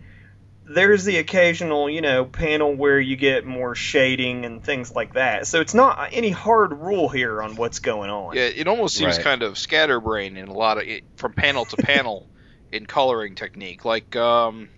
there's 0.66 1.06
the 1.06 1.18
occasional 1.18 1.90
you 1.90 2.02
know 2.02 2.26
panel 2.26 2.74
where 2.76 3.00
you 3.00 3.16
get 3.16 3.46
more 3.46 3.76
shading 3.76 4.46
and 4.46 4.64
things 4.64 4.94
like 4.94 5.14
that. 5.14 5.48
So 5.48 5.62
it's 5.62 5.74
not 5.74 6.10
any 6.12 6.32
hard 6.32 6.74
rule 6.74 7.08
here 7.08 7.42
on 7.42 7.56
what's 7.56 7.80
going 7.80 8.10
on. 8.10 8.36
Yeah, 8.36 8.44
it 8.44 8.68
almost 8.68 8.96
seems 8.98 9.16
Right. 9.18 9.24
kind 9.24 9.44
of 9.44 9.58
scatterbrained 9.58 10.38
in 10.38 10.48
a 10.48 10.54
lot 10.54 10.78
of 10.78 10.84
it, 10.84 11.04
from 11.18 11.34
panel 11.34 11.66
to 11.66 11.78
panel 11.84 12.28
in 12.72 12.86
coloring 12.86 13.36
technique. 13.36 13.86
Like, 13.86 14.16
um, 14.16 14.70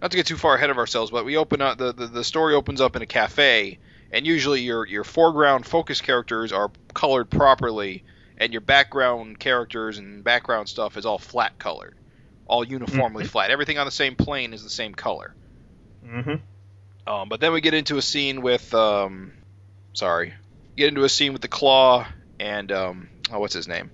not 0.00 0.10
to 0.10 0.16
get 0.16 0.26
too 0.26 0.36
far 0.36 0.54
ahead 0.54 0.70
of 0.70 0.78
ourselves, 0.78 1.10
but 1.10 1.24
we 1.24 1.36
open 1.36 1.60
up 1.60 1.78
the, 1.78 1.92
the 1.92 2.06
the 2.06 2.24
story 2.24 2.54
opens 2.54 2.80
up 2.80 2.96
in 2.96 3.02
a 3.02 3.06
cafe, 3.06 3.78
and 4.10 4.26
usually 4.26 4.60
your 4.62 4.86
your 4.86 5.04
foreground 5.04 5.66
focus 5.66 6.00
characters 6.00 6.52
are 6.52 6.70
colored 6.94 7.30
properly, 7.30 8.04
and 8.38 8.52
your 8.52 8.62
background 8.62 9.38
characters 9.38 9.98
and 9.98 10.24
background 10.24 10.68
stuff 10.68 10.96
is 10.96 11.04
all 11.06 11.18
flat 11.18 11.58
colored, 11.58 11.94
all 12.46 12.64
uniformly 12.64 13.24
flat. 13.24 13.50
Everything 13.50 13.78
on 13.78 13.86
the 13.86 13.90
same 13.90 14.16
plane 14.16 14.52
is 14.54 14.62
the 14.62 14.70
same 14.70 14.94
color. 14.94 15.34
hmm 16.02 16.34
Um, 17.06 17.28
but 17.28 17.40
then 17.40 17.52
we 17.52 17.60
get 17.60 17.74
into 17.74 17.96
a 17.98 18.02
scene 18.02 18.40
with, 18.42 18.72
um, 18.74 19.32
sorry, 19.92 20.34
get 20.76 20.88
into 20.88 21.04
a 21.04 21.08
scene 21.08 21.32
with 21.32 21.42
the 21.42 21.48
Claw 21.48 22.06
and 22.38 22.70
um, 22.72 23.08
oh, 23.32 23.38
what's 23.38 23.54
his 23.54 23.68
name? 23.68 23.90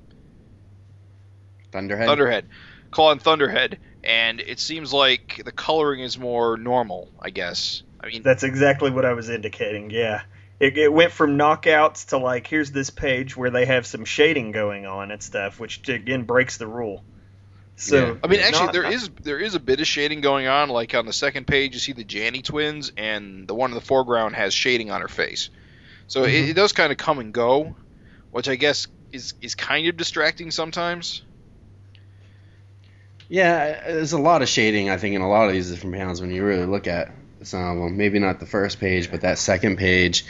Thunderhead. 1.72 2.06
Thunderhead, 2.08 2.48
Claw 2.96 3.12
and 3.12 3.20
Thunderhead, 3.20 3.78
and 4.02 4.40
it 4.40 4.58
seems 4.58 4.90
like 4.90 5.42
the 5.44 5.52
coloring 5.52 6.00
is 6.00 6.18
more 6.18 6.56
normal. 6.56 7.10
I 7.20 7.28
guess. 7.28 7.82
I 8.02 8.06
mean, 8.06 8.22
That's 8.22 8.42
exactly 8.42 8.90
what 8.90 9.04
I 9.04 9.12
was 9.12 9.28
indicating. 9.28 9.90
Yeah. 9.90 10.22
It, 10.58 10.78
it 10.78 10.90
went 10.90 11.12
from 11.12 11.36
knockouts 11.36 12.08
to 12.08 12.16
like 12.16 12.46
here's 12.46 12.70
this 12.72 12.88
page 12.88 13.36
where 13.36 13.50
they 13.50 13.66
have 13.66 13.84
some 13.86 14.06
shading 14.06 14.50
going 14.50 14.86
on 14.86 15.10
and 15.10 15.22
stuff, 15.22 15.60
which 15.60 15.86
again 15.90 16.22
breaks 16.22 16.56
the 16.56 16.66
rule. 16.66 17.04
So 17.74 17.98
Yeah. 17.98 18.14
I 18.24 18.28
mean, 18.28 18.40
actually, 18.40 18.64
not- 18.64 18.72
there 18.72 18.90
is 18.90 19.10
there 19.22 19.40
is 19.40 19.54
a 19.54 19.60
bit 19.60 19.78
of 19.80 19.86
shading 19.86 20.22
going 20.22 20.46
on. 20.46 20.70
Like 20.70 20.94
on 20.94 21.04
the 21.04 21.12
second 21.12 21.46
page, 21.46 21.74
you 21.74 21.80
see 21.80 21.92
the 21.92 22.02
Janny 22.02 22.42
twins, 22.42 22.92
and 22.96 23.46
the 23.46 23.54
one 23.54 23.72
in 23.72 23.74
the 23.74 23.82
foreground 23.84 24.36
has 24.36 24.54
shading 24.54 24.90
on 24.90 25.02
her 25.02 25.08
face. 25.08 25.50
So 26.06 26.24
it, 26.24 26.30
Mhm. 26.30 26.48
it 26.48 26.54
does 26.54 26.72
kind 26.72 26.90
of 26.92 26.96
come 26.96 27.18
and 27.18 27.34
go, 27.34 27.76
which 28.30 28.48
I 28.48 28.56
guess 28.56 28.86
is 29.12 29.34
is 29.42 29.54
kind 29.54 29.86
of 29.86 29.98
distracting 29.98 30.50
sometimes. 30.50 31.20
Yeah, 33.28 33.90
there's 33.90 34.12
a 34.12 34.18
lot 34.18 34.42
of 34.42 34.48
shading, 34.48 34.88
I 34.88 34.98
think, 34.98 35.14
in 35.14 35.20
a 35.20 35.28
lot 35.28 35.48
of 35.48 35.52
these 35.52 35.70
different 35.70 35.96
panels 35.96 36.20
when 36.20 36.30
you 36.30 36.44
really 36.44 36.66
look 36.66 36.86
at 36.86 37.12
some 37.42 37.60
of 37.62 37.78
them. 37.78 37.96
Maybe 37.96 38.18
not 38.18 38.40
the 38.40 38.46
first 38.46 38.78
page, 38.78 39.10
but 39.10 39.22
that 39.22 39.38
second 39.38 39.78
page, 39.78 40.24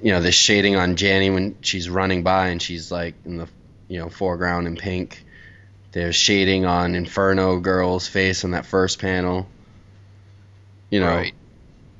you 0.00 0.12
know, 0.12 0.20
the 0.20 0.32
shading 0.32 0.76
on 0.76 0.96
Janny 0.96 1.32
when 1.32 1.56
she's 1.62 1.90
running 1.90 2.22
by 2.22 2.48
and 2.48 2.62
she's 2.62 2.92
like 2.92 3.14
in 3.24 3.38
the, 3.38 3.48
you 3.88 3.98
know, 3.98 4.08
foreground 4.08 4.66
in 4.66 4.76
pink. 4.76 5.24
There's 5.92 6.14
shading 6.14 6.64
on 6.64 6.94
Inferno 6.94 7.58
Girl's 7.58 8.06
face 8.06 8.44
on 8.44 8.52
that 8.52 8.66
first 8.66 9.00
panel. 9.00 9.48
You 10.90 11.00
know, 11.00 11.08
Right. 11.08 11.34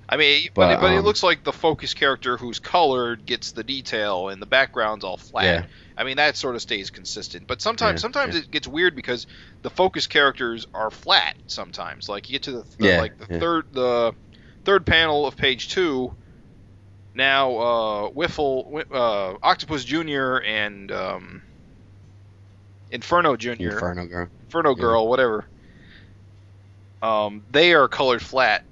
I 0.09 0.16
mean, 0.16 0.49
but, 0.55 0.68
But, 0.68 0.72
it, 0.72 0.80
but 0.80 0.93
it 0.93 0.99
um, 0.99 1.05
looks 1.05 1.22
like 1.22 1.45
the 1.45 1.53
focus 1.53 1.93
character 1.93 2.39
who's 2.39 2.61
colored 2.61 3.26
gets 3.26 3.53
the 3.53 3.62
detail, 3.62 4.28
and 4.28 4.41
the 4.41 4.47
background's 4.47 5.05
all 5.05 5.18
flat. 5.18 5.45
Yeah. 5.45 5.64
I 5.99 6.05
mean, 6.05 6.18
that 6.18 6.36
sort 6.36 6.55
of 6.55 6.62
stays 6.62 6.90
consistent. 6.90 7.49
But 7.49 7.61
sometimes, 7.61 7.99
Yeah, 7.99 8.03
sometimes 8.03 8.34
yeah. 8.36 8.42
it 8.42 8.51
gets 8.53 8.68
weird 8.68 8.94
because 8.94 9.26
the 9.62 9.70
focus 9.70 10.07
characters 10.07 10.64
are 10.72 10.92
flat. 10.92 11.34
Sometimes, 11.49 12.09
like 12.09 12.28
you 12.28 12.34
get 12.34 12.44
to 12.44 12.53
the, 12.53 12.64
the 12.78 12.88
Yeah, 12.88 13.01
like 13.01 13.18
the 13.18 13.38
third 13.40 13.64
the 13.72 14.14
third 14.64 14.86
panel 14.86 15.26
of 15.26 15.36
page 15.36 15.68
two. 15.68 16.14
Now, 17.14 17.57
uh, 17.57 18.11
Wiffle, 18.11 18.84
uh, 18.92 19.38
Octopus 19.42 19.82
Junior, 19.82 20.40
and 20.40 20.92
um, 20.92 21.42
Inferno 22.92 23.36
Junior, 23.36 23.72
Inferno 23.72 24.07
Girl. 24.07 24.28
Inferno. 24.44 24.74
Girl, 24.76 25.09
whatever. 25.09 25.44
Um, 27.03 27.42
they 27.51 27.74
are 27.74 27.88
colored 27.88 28.22
flat, 28.22 28.62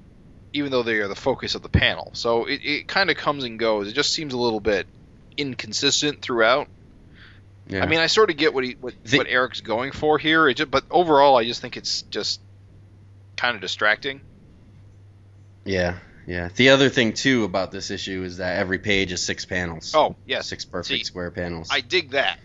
even 0.53 0.71
though 0.71 0.85
they 0.85 0.99
are 1.01 1.09
the 1.09 1.17
focus 1.17 1.57
of 1.57 1.63
the 1.63 1.69
panel. 1.69 2.13
So 2.15 2.45
it, 2.45 2.61
it 2.63 2.89
kind 2.89 3.11
of 3.11 3.17
comes 3.17 3.43
and 3.43 3.59
goes. 3.59 3.89
It 3.89 3.95
just 3.95 4.13
seems 4.13 4.33
a 4.33 4.39
little 4.39 4.61
bit 4.61 4.87
inconsistent 5.37 6.23
throughout. 6.23 6.69
Yeah. 7.69 7.83
I 7.83 7.87
mean, 7.87 7.99
I 8.01 8.07
sort 8.07 8.31
of 8.31 8.37
get 8.37 8.55
what 8.55 8.65
he 8.65 8.77
what, 8.81 8.95
The- 9.05 9.19
what 9.19 9.27
Erik's 9.29 9.61
going 9.61 9.93
for 9.93 10.19
here. 10.19 10.49
It 10.49 10.55
just, 10.55 10.71
but 10.71 10.85
overall, 10.91 11.37
I 11.37 11.45
just 11.45 11.61
think 11.61 11.77
it's 11.77 12.03
just 12.03 12.41
kind 13.37 13.55
of 13.55 13.61
distracting. 13.61 14.21
yeah, 15.65 15.99
yeah. 16.27 16.49
The 16.55 16.71
other 16.71 16.89
thing 16.89 17.13
too 17.13 17.45
about 17.45 17.73
this 17.73 17.91
issue 17.91 18.23
is 18.23 18.37
that 18.39 18.59
every 18.59 18.79
page 18.79 19.13
is 19.13 19.23
six 19.25 19.45
panels. 19.45 19.93
Oh 19.95 20.17
yes, 20.27 20.47
six 20.47 20.65
perfect 20.65 20.99
See, 21.01 21.05
square 21.05 21.31
panels. 21.31 21.69
I 21.71 21.81
dig 21.81 22.11
that. 22.11 22.39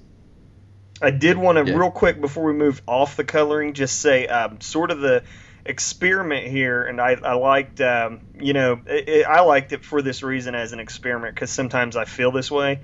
I 1.02 1.12
did 1.12 1.38
want 1.38 1.58
to 1.64 1.72
Yeah. 1.72 1.78
real 1.78 1.92
quick 1.92 2.22
before 2.22 2.44
we 2.46 2.54
move 2.54 2.82
off 2.88 3.16
the 3.16 3.24
coloring, 3.24 3.74
just 3.74 4.00
say 4.00 4.28
um, 4.28 4.62
sort 4.62 4.92
of 4.92 5.00
the 5.00 5.24
experiment 5.66 6.48
here, 6.48 6.84
and 6.84 7.00
I, 7.02 7.12
I 7.24 7.34
liked, 7.34 7.82
um, 7.82 8.22
you 8.40 8.54
know, 8.54 8.80
it, 8.86 9.10
it, 9.10 9.26
I 9.26 9.42
liked 9.42 9.72
it 9.74 9.84
for 9.84 10.02
this 10.04 10.22
reason 10.22 10.54
as 10.54 10.74
an 10.74 10.80
experiment 10.80 11.34
because 11.36 11.50
sometimes 11.50 11.96
I 11.96 12.06
feel 12.06 12.32
this 12.32 12.52
way. 12.52 12.82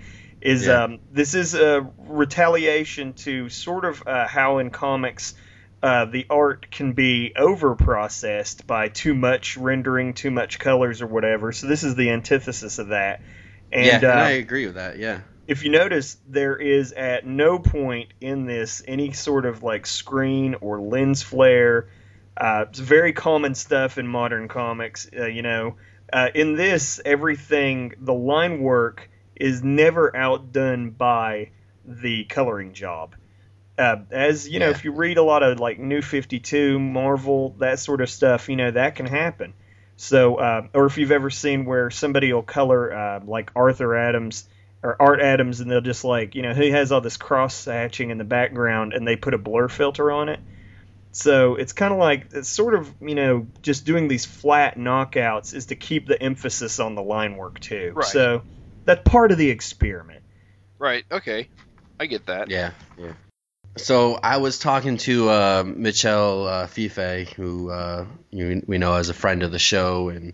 Is 0.47 0.65
Yeah. 0.65 0.83
um, 0.83 0.99
this 1.11 1.33
is 1.33 1.55
a 1.55 1.85
retaliation 2.07 3.13
to 3.25 3.49
sort 3.49 3.83
of 3.83 4.01
uh, 4.07 4.27
how 4.27 4.59
in 4.59 4.69
comics 4.69 5.35
uh, 5.83 6.05
the 6.05 6.25
art 6.29 6.71
can 6.71 6.93
be 6.93 7.33
over 7.35 7.75
processed 7.75 8.65
by 8.65 8.87
too 8.87 9.13
much 9.13 9.57
rendering, 9.57 10.13
too 10.13 10.31
much 10.31 10.57
colors, 10.57 11.01
or 11.01 11.07
whatever. 11.07 11.51
So 11.51 11.67
this 11.67 11.83
is 11.83 11.95
the 11.95 12.09
antithesis 12.11 12.79
of 12.79 12.87
that. 12.89 13.21
And, 13.71 13.85
yeah, 13.85 13.95
and 13.95 14.03
uh, 14.05 14.09
I 14.09 14.29
agree 14.31 14.65
with 14.65 14.75
that. 14.75 14.97
Yeah. 14.97 15.19
if 15.47 15.63
you 15.63 15.69
notice, 15.69 16.17
there 16.27 16.55
is 16.55 16.93
at 16.93 17.25
no 17.25 17.59
point 17.59 18.13
in 18.21 18.45
this 18.45 18.81
any 18.87 19.11
sort 19.13 19.45
of 19.45 19.63
like 19.63 19.85
screen 19.85 20.55
or 20.61 20.79
lens 20.79 21.23
flare. 21.23 21.89
Uh, 22.35 22.65
it's 22.69 22.79
very 22.79 23.13
common 23.13 23.53
stuff 23.55 23.97
in 23.97 24.07
modern 24.07 24.47
comics. 24.47 25.09
Uh, 25.11 25.25
you 25.25 25.41
know, 25.41 25.75
uh, 26.11 26.29
in 26.33 26.55
this, 26.55 27.01
everything, 27.03 27.93
the 27.99 28.13
line 28.13 28.61
work 28.61 29.09
is 29.39 29.63
never 29.63 30.15
outdone 30.15 30.91
by 30.91 31.49
the 31.85 32.25
coloring 32.25 32.73
job. 32.73 33.15
Uh, 33.77 33.97
as 34.11 34.47
you 34.49 34.59
know, 34.59 34.65
Yeah. 34.67 34.71
if 34.71 34.83
you 34.85 34.91
read 34.91 35.17
a 35.17 35.23
lot 35.23 35.43
of 35.43 35.59
like 35.59 35.79
New 35.79 36.01
Fifty 36.01 36.39
Two, 36.39 36.79
Marvel, 36.79 37.55
that 37.59 37.79
sort 37.79 38.01
of 38.01 38.09
stuff, 38.09 38.49
you 38.49 38.55
know 38.55 38.71
that 38.71 38.95
can 38.95 39.05
happen. 39.05 39.53
So, 39.95 40.35
uh, 40.35 40.67
or 40.73 40.85
if 40.85 40.97
you've 40.97 41.11
ever 41.11 41.29
seen 41.29 41.65
where 41.65 41.89
somebody 41.89 42.31
will 42.33 42.43
color 42.43 42.93
uh, 42.93 43.19
like 43.25 43.51
Arthur 43.55 43.95
Adams 43.95 44.47
or 44.83 44.95
Art 44.99 45.21
Adams, 45.21 45.59
and 45.59 45.69
they'll 45.71 45.81
just 45.81 46.03
like 46.03 46.35
you 46.35 46.41
know 46.41 46.53
he 46.53 46.71
has 46.71 46.91
all 46.91 47.01
this 47.01 47.17
cross 47.17 47.65
hatching 47.65 48.09
in 48.09 48.17
the 48.17 48.23
background, 48.23 48.93
and 48.93 49.07
they 49.07 49.15
put 49.15 49.33
a 49.33 49.37
blur 49.37 49.67
filter 49.67 50.11
on 50.11 50.29
it. 50.29 50.39
So 51.11 51.55
it's 51.55 51.73
kind 51.73 51.91
of 51.93 51.99
like 51.99 52.27
it's 52.33 52.49
sort 52.49 52.75
of 52.75 52.91
you 53.01 53.15
know 53.15 53.47
just 53.61 53.85
doing 53.85 54.07
these 54.07 54.25
flat 54.25 54.77
knockouts 54.77 55.53
is 55.55 55.67
to 55.67 55.75
keep 55.75 56.07
the 56.07 56.21
emphasis 56.21 56.79
on 56.79 56.95
the 56.95 57.01
line 57.03 57.37
work 57.37 57.59
too. 57.59 57.93
Right. 57.95 58.05
So 58.05 58.41
that's 58.87 59.07
part 59.07 59.31
of 59.31 59.37
the 59.37 59.49
experiment. 59.49 60.23
Right. 60.79 61.05
Okay. 61.11 61.49
I 61.99 62.05
get 62.05 62.27
that. 62.27 62.49
Yeah, 62.49 62.71
yeah. 62.97 63.13
So 63.75 64.15
I 64.15 64.37
was 64.37 64.57
talking 64.57 64.97
to 64.97 65.29
uh, 65.29 65.63
Michelle 65.65 66.47
uh, 66.47 66.67
Fife, 66.67 67.33
who 67.33 67.69
uh, 67.69 68.05
you, 68.31 68.63
we 68.65 68.77
know 68.77 68.95
as 68.95 69.09
a 69.09 69.13
friend 69.13 69.43
of 69.43 69.51
the 69.51 69.59
show, 69.59 70.09
and 70.09 70.33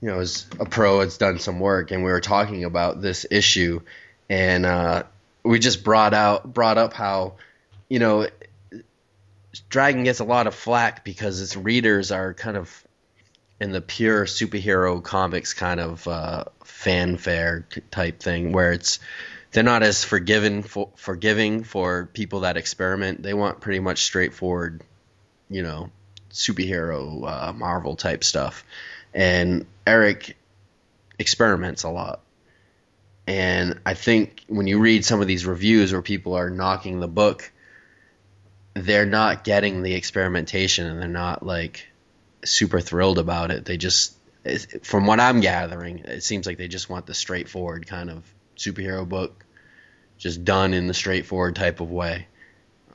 you 0.00 0.08
know 0.08 0.18
is 0.20 0.46
a 0.58 0.64
pro. 0.64 1.00
Has 1.00 1.18
done 1.18 1.38
some 1.38 1.60
work, 1.60 1.90
and 1.90 2.02
we 2.02 2.10
were 2.10 2.20
talking 2.20 2.64
about 2.64 3.00
this 3.00 3.26
issue, 3.30 3.80
and 4.28 4.66
uh, 4.66 5.02
we 5.44 5.58
just 5.58 5.84
brought 5.84 6.14
out 6.14 6.52
brought 6.52 6.78
up 6.78 6.94
how 6.94 7.34
you 7.88 7.98
know 7.98 8.28
Dragon 9.68 10.04
gets 10.04 10.20
a 10.20 10.24
lot 10.24 10.46
of 10.46 10.54
flack 10.54 11.04
because 11.04 11.40
its 11.40 11.56
readers 11.56 12.10
are 12.10 12.34
kind 12.34 12.56
of 12.56 12.84
in 13.60 13.72
the 13.72 13.80
pure 13.80 14.24
superhero 14.24 15.02
comics 15.02 15.52
kind 15.54 15.80
of 15.80 16.06
uh, 16.06 16.44
fanfare 16.64 17.66
type 17.90 18.20
thing, 18.20 18.52
where 18.52 18.72
it's 18.72 19.00
they're 19.50 19.64
not 19.64 19.82
as 19.82 20.04
forgiven 20.04 20.62
for, 20.62 20.90
forgiving 20.96 21.64
for 21.64 22.06
people 22.12 22.40
that 22.40 22.56
experiment. 22.56 23.22
They 23.22 23.34
want 23.34 23.60
pretty 23.60 23.80
much 23.80 24.02
straightforward, 24.02 24.82
you 25.48 25.62
know, 25.62 25.90
superhero 26.30 27.26
uh, 27.26 27.52
Marvel 27.52 27.96
type 27.96 28.24
stuff. 28.24 28.64
And 29.14 29.66
Erik 29.86 30.36
experiments 31.18 31.82
a 31.82 31.88
lot. 31.88 32.20
And 33.26 33.80
I 33.84 33.94
think 33.94 34.44
when 34.48 34.66
you 34.66 34.78
read 34.78 35.04
some 35.04 35.20
of 35.20 35.26
these 35.26 35.44
reviews 35.44 35.92
where 35.92 36.02
people 36.02 36.34
are 36.34 36.50
knocking 36.50 37.00
the 37.00 37.08
book, 37.08 37.50
they're 38.74 39.06
not 39.06 39.44
getting 39.44 39.82
the 39.82 39.94
experimentation 39.94 40.86
and 40.86 41.00
they're 41.00 41.08
not 41.08 41.44
like 41.44 41.88
super 42.44 42.80
thrilled 42.80 43.18
about 43.18 43.50
it. 43.50 43.64
They 43.64 43.76
just, 43.76 44.16
from 44.82 45.06
what 45.06 45.20
I'm 45.20 45.40
gathering, 45.40 45.98
it 46.00 46.22
seems 46.22 46.46
like 46.46 46.58
they 46.58 46.68
just 46.68 46.88
want 46.88 47.06
the 47.06 47.14
straightforward 47.14 47.86
kind 47.86 48.10
of 48.10 48.24
superhero 48.56 49.08
book, 49.08 49.44
just 50.16 50.44
done 50.44 50.74
in 50.74 50.86
the 50.86 50.94
straightforward 50.94 51.56
type 51.56 51.80
of 51.80 51.90
way. 51.90 52.26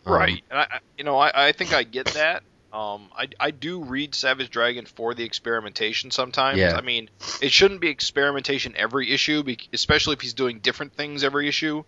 Um, 0.05 0.13
Right. 0.13 0.43
And 0.49 0.59
I, 0.59 0.79
you 0.97 1.03
know, 1.03 1.17
I, 1.17 1.47
I 1.47 1.51
think 1.51 1.73
I 1.73 1.83
get 1.83 2.07
that. 2.07 2.43
Um, 2.73 3.09
I, 3.15 3.27
I 3.39 3.51
do 3.51 3.83
read 3.83 4.15
Savage 4.15 4.49
Dragon 4.49 4.85
for 4.87 5.13
the 5.13 5.23
experimentation 5.23 6.09
sometimes. 6.09 6.57
Yeah. 6.57 6.75
I 6.75 6.81
mean, 6.81 7.09
it 7.39 7.51
shouldn't 7.51 7.81
be 7.81 7.89
experimentation 7.89 8.73
every 8.75 9.11
issue, 9.11 9.43
especially 9.71 10.13
if 10.13 10.21
he's 10.21 10.33
doing 10.33 10.59
different 10.59 10.93
things 10.95 11.23
every 11.23 11.47
issue. 11.47 11.83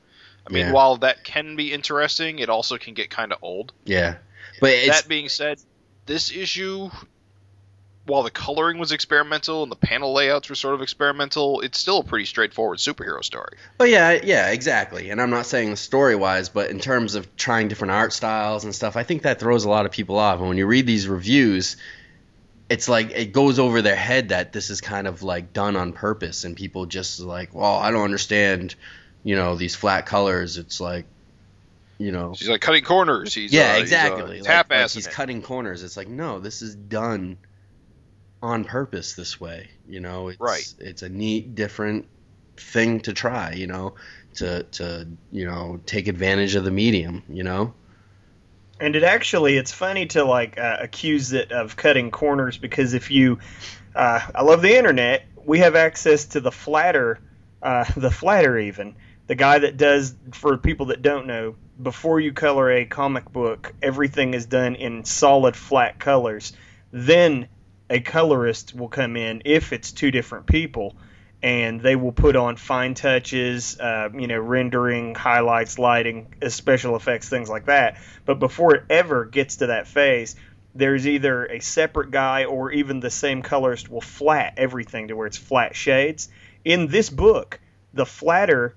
I 0.48 0.54
mean, 0.54 0.68
Yeah. 0.68 0.72
while 0.74 0.98
that 0.98 1.24
can 1.24 1.56
be 1.56 1.74
interesting, 1.74 2.38
it 2.38 2.50
also 2.50 2.78
can 2.78 2.94
get 2.94 3.10
kind 3.10 3.34
of 3.34 3.40
old. 3.42 3.74
Yeah, 3.84 4.18
but 4.62 4.70
it's 4.70 5.02
that 5.02 5.10
being 5.10 5.28
said, 5.28 5.60
this 6.06 6.32
issue, 6.32 6.92
while 8.06 8.24
the 8.24 8.32
coloring 8.32 8.78
was 8.78 8.92
experimental 8.92 9.64
and 9.64 9.72
the 9.72 9.76
panel 9.76 10.14
layouts 10.14 10.50
were 10.50 10.56
sort 10.56 10.76
of 10.76 10.82
experimental, 10.82 11.62
it's 11.62 11.80
still 11.80 12.00
a 12.00 12.04
pretty 12.04 12.26
straightforward 12.26 12.78
superhero 12.78 13.24
story. 13.24 13.58
But 13.78 13.90
yeah, 13.90 14.20
yeah, 14.24 14.52
exactly. 14.52 15.10
And 15.10 15.20
I'm 15.20 15.32
not 15.32 15.48
saying 15.48 15.76
story 15.78 16.16
wise, 16.16 16.50
but 16.50 16.70
in 16.70 16.80
terms 16.80 17.16
of 17.16 17.36
trying 17.36 17.68
different 17.68 17.92
art 17.92 18.14
styles 18.14 18.64
and 18.64 18.76
stuff, 18.76 18.96
I 18.96 19.04
think 19.04 19.24
that 19.24 19.40
throws 19.40 19.66
a 19.66 19.70
lot 19.70 19.86
of 19.88 19.92
people 19.92 20.20
off. 20.20 20.40
And 20.40 20.48
when 20.48 20.58
you 20.58 20.68
read 20.68 20.86
these 20.86 21.08
reviews, 21.08 21.78
it's 22.70 22.88
like 22.88 23.12
it 23.12 23.34
goes 23.34 23.58
over 23.58 23.82
their 23.82 23.96
head 23.96 24.30
that 24.30 24.54
this 24.54 24.70
is 24.70 24.82
kind 24.82 25.08
of 25.08 25.24
like 25.24 25.52
done 25.52 25.76
on 25.76 25.92
purpose, 25.92 26.44
and 26.44 26.56
people 26.56 26.86
just 26.86 27.20
like, 27.20 27.56
well, 27.56 27.76
I 27.76 27.90
don't 27.90 28.04
understand, 28.04 28.76
you 29.24 29.36
know, 29.36 29.56
these 29.56 29.76
flat 29.76 30.06
colors. 30.06 30.58
It's 30.58 30.80
like, 30.80 31.06
you 31.98 32.12
know, 32.12 32.34
He's 32.38 32.50
like 32.50 32.62
cutting 32.62 32.84
corners. 32.84 33.34
He's 33.34 33.52
yeah, 33.52 33.74
uh, 33.74 33.80
exactly. 33.80 34.38
He's, 34.38 34.48
uh, 34.48 34.52
like, 34.52 34.70
like 34.70 34.92
he's 34.92 35.08
cutting 35.08 35.42
corners. 35.42 35.82
It's 35.82 35.98
like, 35.98 36.08
no, 36.08 36.40
this 36.40 36.62
is 36.62 36.76
done 36.76 37.38
on 38.46 38.64
purpose 38.64 39.14
this 39.14 39.40
way. 39.40 39.70
You 39.88 40.00
know, 40.00 40.30
it's, 40.30 40.40
Right. 40.40 40.74
It's 40.80 41.02
a 41.02 41.10
neat, 41.10 41.56
different 41.56 42.08
thing 42.58 43.02
to 43.02 43.14
try. 43.14 43.54
You 43.54 43.68
know, 43.68 43.96
to 44.36 44.64
to 44.64 45.08
you 45.32 45.46
know 45.46 45.80
take 45.86 46.08
advantage 46.08 46.56
of 46.56 46.64
the 46.64 46.72
medium. 46.72 47.24
You 47.30 47.44
know. 47.44 47.74
And 48.80 48.96
it 48.96 49.04
actually, 49.04 49.56
it's 49.56 49.72
funny 49.72 50.06
to 50.08 50.26
like 50.26 50.58
uh, 50.58 50.78
accuse 50.82 51.32
it 51.32 51.52
of 51.54 51.78
cutting 51.78 52.12
corners 52.12 52.58
because 52.58 52.94
if 52.94 53.10
you, 53.10 53.40
uh, 53.96 54.20
I 54.36 54.44
love 54.44 54.62
the 54.62 54.78
internet. 54.78 55.26
We 55.46 55.60
have 55.60 55.76
access 55.76 56.26
to 56.26 56.42
the 56.42 56.52
flatter, 56.52 57.20
uh, 57.62 57.86
the 57.96 58.12
flatter 58.12 58.58
even 58.58 58.96
the 59.28 59.36
guy 59.36 59.60
that 59.60 59.78
does 59.78 60.16
for 60.34 60.58
people 60.58 60.88
that 60.88 61.02
don't 61.02 61.28
know. 61.28 61.56
Before 61.82 62.20
you 62.20 62.32
color 62.32 62.72
a 62.72 62.86
comic 62.86 63.32
book, 63.32 63.74
everything 63.82 64.34
is 64.34 64.46
done 64.46 64.76
in 64.76 65.04
solid 65.04 65.56
flat 65.56 66.00
colors. 66.00 66.54
Then 66.92 67.50
a 67.90 68.00
colorist 68.00 68.76
will 68.76 68.90
come 68.90 69.16
in 69.16 69.42
if 69.46 69.74
it's 69.74 69.92
two 69.92 70.12
different 70.12 70.48
people 70.48 70.96
and 71.44 71.82
they 71.82 71.96
will 71.96 72.12
put 72.12 72.36
on 72.36 72.56
fine 72.56 72.96
touches, 72.96 73.80
uh, 73.80 74.10
you 74.18 74.26
know, 74.26 74.40
rendering, 74.40 75.14
highlights, 75.14 75.78
lighting, 75.78 76.34
uh, 76.42 76.50
special 76.50 76.96
effects, 76.96 77.30
things 77.30 77.50
like 77.50 77.66
that. 77.66 77.98
But 78.26 78.40
before 78.40 78.76
it 78.76 78.86
ever 78.90 79.26
gets 79.26 79.58
to 79.58 79.68
that 79.68 79.88
phase, 79.88 80.36
there's 80.74 81.08
either 81.08 81.46
a 81.46 81.60
separate 81.60 82.10
guy 82.10 82.46
or 82.46 82.72
even 82.72 83.00
the 83.00 83.12
same 83.12 83.44
colorist 83.44 83.90
will 83.90 84.02
flat 84.02 84.56
everything 84.58 85.10
to 85.10 85.16
where 85.16 85.28
it's 85.28 85.38
flat 85.38 85.76
shades. 85.76 86.30
In 86.64 86.88
this 86.88 87.10
book, 87.10 87.60
the 87.94 88.06
flatter 88.06 88.76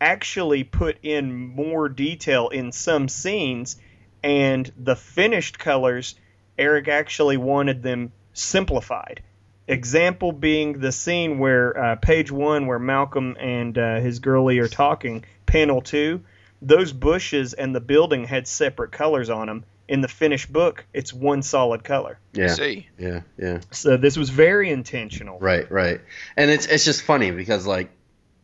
actually 0.00 0.64
put 0.64 0.98
in 1.02 1.32
more 1.32 1.88
detail 1.88 2.48
in 2.48 2.70
some 2.72 3.08
scenes, 3.08 3.76
and 4.22 4.70
the 4.76 4.96
finished 4.96 5.58
colors, 5.58 6.14
Erik 6.58 6.88
actually 6.88 7.38
wanted 7.38 7.82
them 7.82 8.12
simplified. 8.32 9.22
Example 9.68 10.32
being 10.32 10.80
the 10.80 10.90
scene 10.90 11.38
where 11.38 11.78
uh, 11.78 11.96
page 11.96 12.30
one, 12.30 12.66
where 12.66 12.78
Malcolm 12.78 13.36
and 13.38 13.76
uh, 13.78 14.00
his 14.00 14.18
girlie 14.18 14.58
are 14.58 14.68
talking, 14.68 15.24
panel 15.46 15.80
two, 15.80 16.22
those 16.62 16.92
bushes 16.92 17.54
and 17.54 17.74
the 17.74 17.80
building 17.80 18.24
had 18.24 18.46
separate 18.46 18.92
colors 18.92 19.30
on 19.30 19.46
them. 19.46 19.64
In 19.88 20.02
the 20.02 20.08
finished 20.08 20.52
book, 20.52 20.84
it's 20.94 21.12
one 21.12 21.42
solid 21.42 21.82
color. 21.82 22.20
Yeah, 22.32 22.54
See, 22.54 22.86
yeah, 22.96 23.22
yeah. 23.36 23.60
So 23.72 23.96
this 23.96 24.16
was 24.16 24.30
very 24.30 24.70
intentional. 24.70 25.40
Right, 25.40 25.68
right. 25.68 26.00
And 26.36 26.48
it's 26.48 26.66
it's 26.66 26.84
just 26.84 27.02
funny 27.02 27.32
because 27.32 27.66
like, 27.66 27.90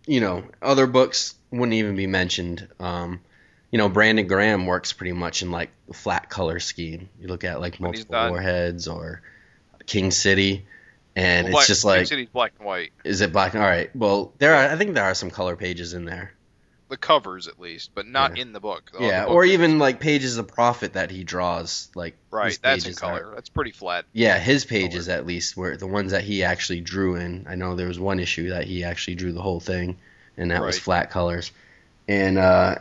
you 0.08 0.20
know, 0.20 0.42
other 0.60 0.88
books 0.88 1.36
wouldn't 1.52 1.74
even 1.74 1.94
be 1.94 2.08
mentioned. 2.08 2.66
Um, 2.80 3.20
you 3.70 3.78
know, 3.78 3.88
Brandon 3.88 4.26
Graham 4.26 4.66
works 4.66 4.92
pretty 4.92 5.12
much 5.12 5.42
in 5.42 5.52
like 5.52 5.70
flat 5.92 6.28
color 6.28 6.58
scheme. 6.58 7.08
You 7.20 7.28
look 7.28 7.44
at 7.44 7.60
like 7.60 7.78
multiple 7.78 8.30
warheads 8.30 8.88
or 8.88 9.22
King 9.86 10.10
City, 10.10 10.66
and 11.14 11.48
Black- 11.48 11.62
it's 11.62 11.66
just 11.68 11.84
like, 11.84 12.06
City's 12.06 12.28
black 12.28 12.52
and 12.58 12.66
white. 12.66 12.92
is 13.04 13.20
it 13.20 13.32
black? 13.32 13.54
All 13.54 13.60
right. 13.60 13.94
Well, 13.96 14.32
there 14.38 14.54
are. 14.54 14.70
I 14.70 14.76
think 14.76 14.94
there 14.94 15.04
are 15.04 15.14
some 15.14 15.30
color 15.30 15.56
pages 15.56 15.94
in 15.94 16.04
there. 16.04 16.32
The 16.88 16.96
covers, 16.96 17.48
at 17.48 17.58
least, 17.58 17.90
but 17.96 18.06
not 18.06 18.36
Yeah. 18.36 18.42
in 18.42 18.52
the 18.52 18.60
book. 18.60 18.92
The 18.96 19.04
yeah, 19.06 19.22
other 19.24 19.32
or 19.32 19.42
book- 19.42 19.50
even 19.52 19.78
like 19.80 19.98
pages 19.98 20.38
of 20.38 20.46
Prophet 20.46 20.92
that 20.92 21.10
he 21.10 21.24
draws. 21.24 21.88
Like 21.96 22.14
right. 22.30 22.56
That's 22.62 22.84
in 22.84 22.90
pages 22.90 22.98
are- 23.02 23.18
color. 23.20 23.32
That's 23.34 23.48
pretty 23.48 23.72
flat. 23.72 24.04
Yeah, 24.12 24.38
his 24.38 24.64
pages 24.64 25.08
at 25.08 25.26
least 25.26 25.56
were 25.56 25.76
the 25.76 25.86
ones 25.88 26.12
that 26.12 26.22
he 26.22 26.44
actually 26.44 26.80
drew 26.82 27.16
in. 27.16 27.46
I 27.48 27.56
know 27.56 27.74
there 27.74 27.88
was 27.88 27.98
one 27.98 28.20
issue 28.20 28.50
that 28.50 28.64
he 28.66 28.84
actually 28.84 29.16
drew 29.16 29.32
the 29.32 29.42
whole 29.42 29.58
thing, 29.60 29.96
and 30.36 30.50
that 30.52 30.62
was 30.62 30.78
flat 30.78 31.10
colors. 31.10 31.50
And 32.06 32.38
uh, 32.38 32.76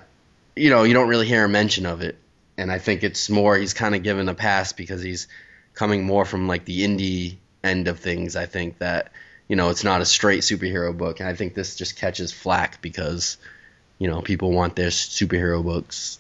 you 0.56 0.70
know, 0.70 0.84
you 0.84 0.94
don't 0.94 1.08
really 1.08 1.26
hear 1.28 1.46
a 1.46 1.50
mention 1.50 1.86
of 1.88 2.02
it. 2.02 2.18
And 2.58 2.72
I 2.72 2.78
think 2.80 3.04
it's 3.04 3.30
more 3.30 3.58
he's 3.58 3.74
kind 3.74 3.96
of 3.96 4.04
given 4.04 4.30
a 4.30 4.36
pass 4.36 4.72
because 4.72 5.02
he's 5.02 5.28
coming 5.76 6.04
more 6.06 6.26
from 6.26 6.48
like 6.48 6.66
the 6.66 6.82
indie 6.86 7.36
end 7.64 7.88
of 7.88 8.00
things. 8.00 8.36
I 8.36 8.46
think 8.48 8.80
that 8.80 9.12
you 9.48 9.56
know 9.56 9.70
it's 9.70 9.84
not 9.84 10.02
a 10.02 10.06
straight 10.06 10.42
superhero 10.42 10.96
book, 10.98 11.20
and 11.20 11.30
I 11.30 11.36
think 11.36 11.54
this 11.54 11.76
just 11.76 11.98
catches 11.98 12.32
flack 12.32 12.82
because 12.82 13.38
you 14.00 14.08
know 14.08 14.22
people 14.22 14.52
want 14.52 14.76
their 14.76 14.90
superhero 14.90 15.64
books 15.64 16.18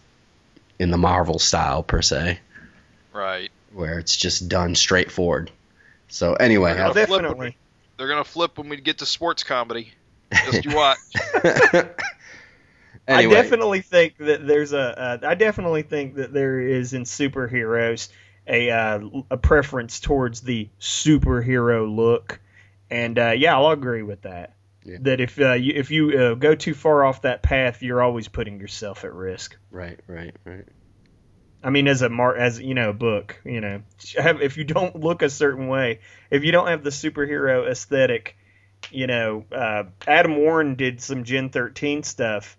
in 0.78 0.91
the 0.91 0.97
Marvel 0.97 1.39
style 1.39 1.82
per 1.84 2.01
se 2.01 2.39
Right. 3.14 3.49
where 3.74 3.97
it's 3.97 4.16
just 4.16 4.49
done 4.49 4.76
straightforward. 4.76 5.49
So 6.10 6.34
anyway, 6.34 6.76
Yeah. 6.76 6.89
Oh, 6.89 6.93
Flip 6.93 7.08
it. 7.10 7.12
definitely. 7.12 7.58
They're 7.97 8.08
gonna 8.10 8.24
flip 8.26 8.58
when 8.58 8.68
we 8.70 8.76
get 8.78 8.97
to 8.99 9.06
sports 9.06 9.43
comedy. 9.43 9.91
Just 10.45 10.66
you 10.66 10.76
watch. 10.76 10.97
anyway, 13.08 13.36
I 13.36 13.41
definitely 13.41 13.82
think 13.82 14.18
that 14.18 14.45
there's 14.45 14.74
a. 14.74 14.80
Uh, 14.99 15.18
I 15.24 15.36
definitely 15.36 15.84
think 15.84 16.16
that 16.16 16.34
there 16.34 16.60
is 16.60 16.93
in 16.93 17.03
superheroes 17.03 18.10
a 18.47 18.69
uh, 18.69 18.99
a 19.31 19.37
preference 19.37 19.99
towards 19.99 20.41
the 20.41 20.69
superhero 20.79 21.93
look, 21.93 22.39
and 22.89 23.17
uh, 23.17 23.31
yeah, 23.31 23.55
I'll 23.55 23.71
agree 23.71 24.03
with 24.03 24.23
that. 24.23 24.53
Yeah. 24.83 24.97
That 25.01 25.19
if 25.19 25.39
uh, 25.39 25.53
you, 25.53 25.73
if 25.75 25.89
you 25.89 26.11
uh, 26.11 26.33
go 26.35 26.53
too 26.53 26.75
far 26.75 27.03
off 27.03 27.23
that 27.23 27.41
path, 27.41 27.81
you're 27.81 28.03
always 28.03 28.27
putting 28.27 28.59
yourself 28.59 29.03
at 29.03 29.13
risk. 29.13 29.57
right, 29.71 29.99
right, 30.07 30.35
right. 30.45 30.65
I 31.63 31.71
mean, 31.71 31.87
as 31.87 32.03
a 32.03 32.09
mar- 32.09 32.37
as 32.37 32.59
you 32.59 32.75
know, 32.75 32.91
a 32.91 32.93
book, 32.93 33.41
you 33.43 33.59
know, 33.59 33.81
have, 34.15 34.43
if 34.43 34.57
you 34.57 34.63
don't 34.63 34.99
look 34.99 35.23
a 35.23 35.29
certain 35.31 35.67
way, 35.67 36.01
if 36.29 36.43
you 36.43 36.51
don't 36.51 36.67
have 36.67 36.83
the 36.83 36.91
superhero 36.91 37.67
aesthetic, 37.67 38.37
you 38.91 39.07
know, 39.07 39.45
uh, 39.51 39.85
Adam 40.05 40.37
Warren 40.37 40.75
did 40.75 41.01
some 41.01 41.23
Gen 41.23 41.49
13 41.49 42.03
stuff, 42.03 42.55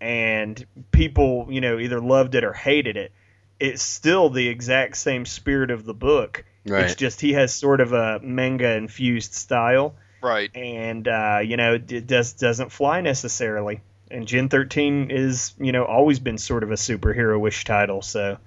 and 0.00 0.64
people, 0.92 1.48
you 1.50 1.60
know, 1.60 1.80
either 1.80 2.00
loved 2.00 2.36
it 2.36 2.44
or 2.44 2.52
hated 2.52 2.96
it. 2.96 3.12
It's 3.58 3.82
still 3.82 4.28
the 4.30 4.48
exact 4.48 4.96
same 4.96 5.24
spirit 5.26 5.70
of 5.70 5.84
the 5.84 5.94
book. 5.94 6.44
Right. 6.66 6.84
It's 6.84 6.94
just 6.94 7.20
he 7.20 7.32
has 7.34 7.54
sort 7.54 7.80
of 7.80 7.92
a 7.92 8.20
manga 8.20 8.72
infused 8.76 9.34
style, 9.34 9.94
Right. 10.20 10.50
and 10.54 11.06
uh, 11.06 11.40
you 11.44 11.56
know, 11.56 11.74
it 11.74 12.06
does 12.06 12.32
doesn't 12.34 12.72
fly 12.72 13.00
necessarily. 13.00 13.80
And 14.10 14.26
Gen 14.26 14.48
13 14.48 15.10
is, 15.10 15.52
you 15.58 15.72
know, 15.72 15.84
always 15.84 16.18
been 16.20 16.38
sort 16.38 16.62
of 16.62 16.70
a 16.70 16.74
superhero-ish 16.74 17.64
title, 17.64 18.02
so 18.02 18.38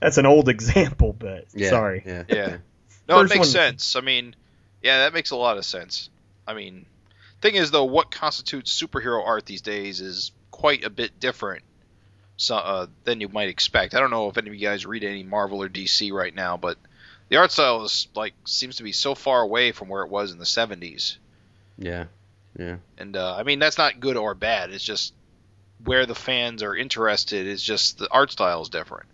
that's 0.00 0.18
an 0.18 0.26
old 0.26 0.48
example, 0.56 1.12
but 1.12 1.44
yeah, 1.54 1.70
sorry. 1.70 2.02
Yeah. 2.06 2.22
Yeah. 2.28 2.56
No, 3.08 3.20
First 3.20 3.32
it 3.32 3.36
makes 3.36 3.48
one- 3.48 3.52
sense. 3.52 3.96
I 3.96 4.00
mean, 4.00 4.34
yeah, 4.82 4.98
that 5.00 5.12
makes 5.14 5.30
a 5.30 5.36
lot 5.36 5.58
of 5.58 5.64
sense. 5.64 6.08
I 6.46 6.54
mean, 6.54 6.86
thing 7.40 7.54
is 7.56 7.70
though, 7.72 7.84
what 7.84 8.10
constitutes 8.10 8.80
superhero 8.80 9.24
art 9.26 9.44
these 9.46 9.60
days 9.62 10.00
is 10.00 10.32
quite 10.50 10.84
a 10.84 10.90
bit 10.90 11.18
different 11.20 11.62
so, 12.36 12.56
uh, 12.56 12.86
than 13.04 13.20
you 13.20 13.28
might 13.28 13.48
expect. 13.48 13.94
I 13.94 14.00
don't 14.00 14.10
know 14.10 14.28
if 14.28 14.36
any 14.38 14.48
of 14.48 14.54
you 14.54 14.66
guys 14.66 14.86
read 14.86 15.04
any 15.04 15.22
Marvel 15.22 15.62
or 15.62 15.68
DC 15.68 16.12
right 16.12 16.34
now, 16.34 16.56
but 16.56 16.78
the 17.28 17.36
art 17.36 17.52
style 17.52 17.84
is 17.84 18.08
like 18.14 18.34
seems 18.44 18.76
to 18.76 18.82
be 18.82 18.92
so 18.92 19.14
far 19.14 19.40
away 19.40 19.72
from 19.72 19.88
where 19.88 20.02
it 20.02 20.10
was 20.10 20.32
in 20.32 20.38
the 20.38 20.44
70s. 20.44 21.16
Yeah. 21.78 22.06
Yeah. 22.58 22.76
And 22.98 23.16
uh, 23.16 23.34
I 23.36 23.42
mean, 23.42 23.58
that's 23.58 23.78
not 23.78 24.00
good 24.00 24.16
or 24.16 24.34
bad. 24.34 24.70
It's 24.70 24.84
just 24.84 25.12
where 25.84 26.06
the 26.06 26.14
fans 26.14 26.62
are 26.62 26.74
interested 26.74 27.46
is 27.46 27.62
just 27.62 27.98
the 27.98 28.10
art 28.10 28.30
style 28.30 28.62
is 28.62 28.68
different. 28.68 29.06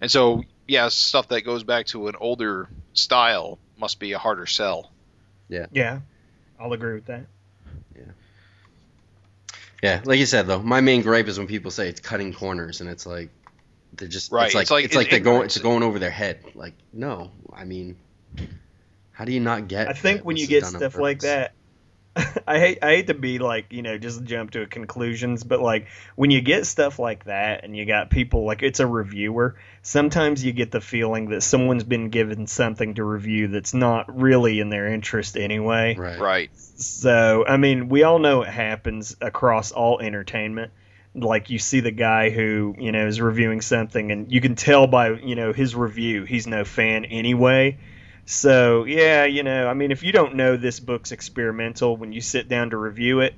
And 0.00 0.10
so, 0.10 0.42
yeah, 0.66 0.88
stuff 0.88 1.28
that 1.28 1.42
goes 1.42 1.64
back 1.64 1.86
to 1.86 2.08
an 2.08 2.16
older 2.20 2.68
style 2.92 3.58
must 3.78 3.98
be 3.98 4.12
a 4.12 4.18
harder 4.18 4.46
sell. 4.46 4.90
Yeah, 5.48 5.66
Yeah. 5.72 6.00
I'll 6.60 6.72
agree 6.72 6.94
with 6.94 7.06
that. 7.06 7.26
Yeah. 9.82 10.00
Like 10.04 10.18
you 10.18 10.26
said 10.26 10.46
though, 10.46 10.60
my 10.60 10.80
main 10.80 11.02
gripe 11.02 11.28
is 11.28 11.38
when 11.38 11.46
people 11.46 11.70
say 11.70 11.88
it's 11.88 12.00
cutting 12.00 12.32
corners 12.32 12.80
and 12.80 12.90
it's 12.90 13.06
like 13.06 13.30
they're 13.94 14.08
just 14.08 14.32
Right, 14.32 14.46
it's 14.46 14.54
like 14.54 14.62
it's 14.62 14.70
like 14.70 14.84
it's 14.84 14.96
like 14.96 15.10
they're 15.10 15.20
going 15.20 15.44
it's 15.44 15.58
going 15.58 15.82
over 15.82 15.98
their 15.98 16.10
head. 16.10 16.42
Like, 16.54 16.74
no. 16.92 17.30
I 17.52 17.64
mean 17.64 17.96
how 19.12 19.24
do 19.24 19.32
you 19.32 19.40
not 19.40 19.68
get 19.68 19.88
I 19.88 19.92
think 19.92 20.22
when 20.22 20.36
you 20.36 20.46
get 20.46 20.64
stuff 20.64 20.96
like 20.96 21.20
that, 21.20 21.52
I 22.46 22.58
hate 22.58 22.78
I 22.82 22.96
hate 22.96 23.06
to 23.08 23.14
be 23.14 23.38
like 23.38 23.72
you 23.72 23.82
know 23.82 23.98
just 23.98 24.24
jump 24.24 24.52
to 24.52 24.66
conclusions, 24.66 25.44
but 25.44 25.60
like 25.60 25.88
when 26.16 26.30
you 26.30 26.40
get 26.40 26.66
stuff 26.66 26.98
like 26.98 27.24
that 27.24 27.64
and 27.64 27.76
you 27.76 27.84
got 27.86 28.10
people 28.10 28.44
like 28.44 28.62
it's 28.62 28.80
a 28.80 28.86
reviewer, 28.86 29.56
sometimes 29.82 30.44
you 30.44 30.52
get 30.52 30.70
the 30.70 30.80
feeling 30.80 31.30
that 31.30 31.42
someone's 31.42 31.84
been 31.84 32.10
given 32.10 32.46
something 32.46 32.94
to 32.94 33.04
review 33.04 33.48
that's 33.48 33.74
not 33.74 34.18
really 34.18 34.60
in 34.60 34.70
their 34.70 34.86
interest 34.86 35.36
anyway. 35.36 35.94
Right. 35.96 36.18
Right. 36.18 36.50
So, 36.56 37.44
I 37.46 37.56
mean, 37.56 37.88
we 37.88 38.02
all 38.02 38.18
know 38.18 38.42
it 38.42 38.48
happens 38.48 39.16
across 39.20 39.72
all 39.72 40.00
entertainment. 40.00 40.72
Like 41.14 41.50
you 41.50 41.58
see 41.58 41.80
the 41.80 41.90
guy 41.90 42.30
who, 42.30 42.74
you 42.78 42.92
know, 42.92 43.06
is 43.06 43.20
reviewing 43.20 43.60
something 43.60 44.12
and 44.12 44.32
you 44.32 44.40
can 44.40 44.54
tell 44.54 44.86
by, 44.86 45.10
you 45.10 45.34
know, 45.34 45.52
his 45.52 45.74
review 45.74 46.24
he's 46.24 46.46
no 46.46 46.64
fan 46.64 47.04
anyway. 47.04 47.78
So, 48.30 48.84
yeah, 48.84 49.24
you 49.24 49.42
know, 49.42 49.66
I 49.68 49.72
mean, 49.72 49.90
if 49.90 50.02
you 50.02 50.12
don't 50.12 50.34
know 50.34 50.58
this 50.58 50.80
book's 50.80 51.12
experimental 51.12 51.96
when 51.96 52.12
you 52.12 52.20
sit 52.20 52.46
down 52.46 52.70
to 52.70 52.76
review 52.76 53.20
it, 53.20 53.32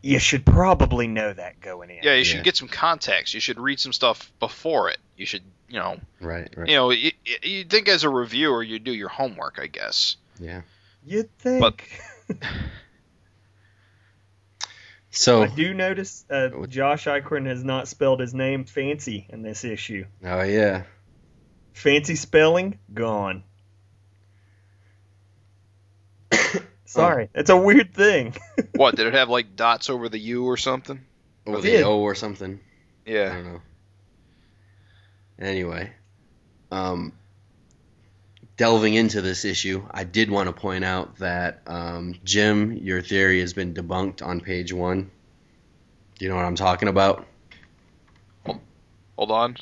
you 0.00 0.18
should 0.18 0.46
probably 0.46 1.06
know 1.06 1.30
that 1.30 1.60
going 1.60 1.90
in. 1.90 1.98
Yeah, 2.02 2.14
you 2.14 2.24
should 2.24 2.38
Yeah. 2.38 2.42
get 2.42 2.56
some 2.56 2.68
context. 2.68 3.34
You 3.34 3.40
should 3.40 3.60
read 3.60 3.78
some 3.78 3.92
stuff 3.92 4.32
before 4.40 4.88
it. 4.88 4.96
You 5.18 5.26
should, 5.26 5.42
you 5.68 5.78
know, 5.78 6.00
Right, 6.22 6.48
right. 6.56 6.68
you 6.70 6.74
know, 6.74 6.90
you, 6.90 7.12
you 7.42 7.64
think 7.64 7.86
as 7.90 8.02
a 8.04 8.08
reviewer, 8.08 8.62
you 8.62 8.78
do 8.78 8.92
your 8.94 9.10
homework, 9.10 9.58
I 9.60 9.66
guess. 9.66 10.16
Yeah. 10.40 10.62
You'd 11.04 11.28
think. 11.38 11.60
But- 11.60 12.38
So 15.14 15.42
I 15.42 15.48
do 15.48 15.74
notice 15.74 16.24
uh, 16.30 16.48
Josh 16.68 17.04
Eichorn 17.04 17.44
has 17.46 17.62
not 17.62 17.86
spelled 17.86 18.20
his 18.20 18.32
name 18.32 18.64
fancy 18.64 19.26
in 19.28 19.42
this 19.42 19.62
issue. 19.62 20.06
Oh 20.24 20.40
yeah. 20.40 20.84
Fancy 21.74 22.14
spelling 22.14 22.78
gone. 22.94 23.44
Sorry, 26.92 27.28
it's 27.34 27.50
a 27.50 27.56
weird 27.56 27.94
thing. 27.94 28.34
what 28.76 28.96
did 28.96 29.06
it 29.06 29.14
have 29.14 29.28
like 29.28 29.56
dots 29.56 29.90
over 29.90 30.08
the 30.08 30.18
U 30.18 30.44
or 30.44 30.56
something? 30.56 31.00
Or 31.46 31.58
It 31.58 31.62
the 31.62 31.70
did. 31.70 31.82
O 31.84 32.00
or 32.00 32.14
something. 32.14 32.60
Yeah. 33.06 33.30
I 33.30 33.34
don't 33.34 33.52
know. 33.52 33.62
Anyway, 35.38 35.92
um, 36.70 37.12
delving 38.56 38.94
into 38.94 39.20
this 39.20 39.44
issue, 39.44 39.84
I 39.90 40.04
did 40.04 40.30
want 40.30 40.48
to 40.48 40.52
point 40.52 40.84
out 40.84 41.16
that 41.16 41.62
um, 41.66 42.14
Jim, 42.24 42.72
your 42.76 43.02
theory 43.02 43.40
has 43.40 43.52
been 43.52 43.74
debunked 43.74 44.24
on 44.24 44.40
page 44.40 44.72
one. 44.72 45.10
Do 46.18 46.24
you 46.24 46.30
know 46.30 46.36
what 46.36 46.44
I'm 46.44 46.54
talking 46.54 46.88
about? 46.88 47.26
Hold 49.16 49.30
on. 49.30 49.56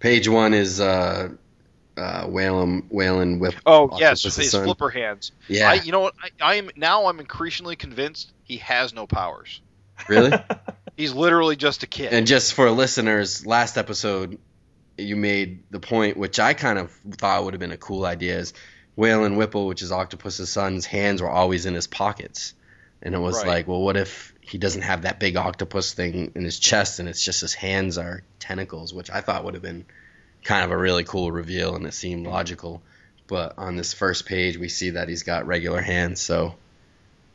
Page 0.00 0.28
one 0.28 0.54
is 0.54 0.80
uh, 0.80 1.30
uh, 1.96 2.26
Whalen 2.26 2.86
Whalen 2.90 3.38
Whip. 3.38 3.54
Oh 3.66 3.88
yes, 3.98 4.18
Octopus's 4.20 4.36
his 4.36 4.50
son. 4.52 4.64
flipper 4.64 4.90
hands. 4.90 5.32
Yeah, 5.48 5.70
I, 5.70 5.74
you 5.74 5.92
know 5.92 6.00
what? 6.00 6.14
I, 6.22 6.30
I 6.52 6.54
am 6.56 6.70
now. 6.76 7.06
I'm 7.06 7.20
increasingly 7.20 7.76
convinced 7.76 8.32
he 8.44 8.58
has 8.58 8.92
no 8.94 9.06
powers. 9.06 9.60
really. 10.08 10.32
He's 10.96 11.14
literally 11.14 11.56
just 11.56 11.82
a 11.82 11.86
kid. 11.86 12.12
And 12.12 12.26
just 12.26 12.52
for 12.52 12.70
listeners, 12.70 13.46
last 13.46 13.78
episode 13.78 14.38
you 14.98 15.16
made 15.16 15.62
the 15.70 15.80
point, 15.80 16.18
which 16.18 16.38
I 16.38 16.52
kind 16.52 16.78
of 16.78 16.92
thought 17.12 17.44
would 17.44 17.54
have 17.54 17.60
been 17.60 17.72
a 17.72 17.78
cool 17.78 18.04
idea, 18.04 18.36
is 18.38 18.52
Waylon 18.98 19.36
Whipple, 19.38 19.66
which 19.66 19.80
is 19.80 19.90
Octopus's 19.90 20.50
son's 20.50 20.84
hands 20.84 21.22
were 21.22 21.30
always 21.30 21.64
in 21.64 21.72
his 21.74 21.86
pockets, 21.86 22.52
and 23.02 23.14
it 23.14 23.18
was 23.18 23.36
Right. 23.38 23.46
like, 23.46 23.68
well, 23.68 23.80
what 23.80 23.96
if 23.96 24.34
he 24.42 24.58
doesn't 24.58 24.82
have 24.82 25.02
that 25.02 25.18
big 25.18 25.36
octopus 25.36 25.94
thing 25.94 26.32
in 26.34 26.44
his 26.44 26.58
chest, 26.58 27.00
and 27.00 27.08
it's 27.08 27.24
just 27.24 27.40
his 27.40 27.54
hands 27.54 27.96
are 27.96 28.22
tentacles, 28.38 28.92
which 28.92 29.10
I 29.10 29.22
thought 29.22 29.44
would 29.44 29.54
have 29.54 29.62
been 29.62 29.86
kind 30.44 30.64
of 30.64 30.70
a 30.70 30.76
really 30.76 31.04
cool 31.04 31.30
reveal, 31.32 31.74
and 31.76 31.86
it 31.86 31.94
seemed 31.94 32.26
logical. 32.26 32.82
But 33.26 33.54
on 33.58 33.76
this 33.76 33.92
first 33.92 34.26
page, 34.26 34.56
we 34.58 34.68
see 34.68 34.90
that 34.90 35.08
he's 35.08 35.22
got 35.22 35.46
regular 35.46 35.80
hands, 35.80 36.20
so. 36.20 36.54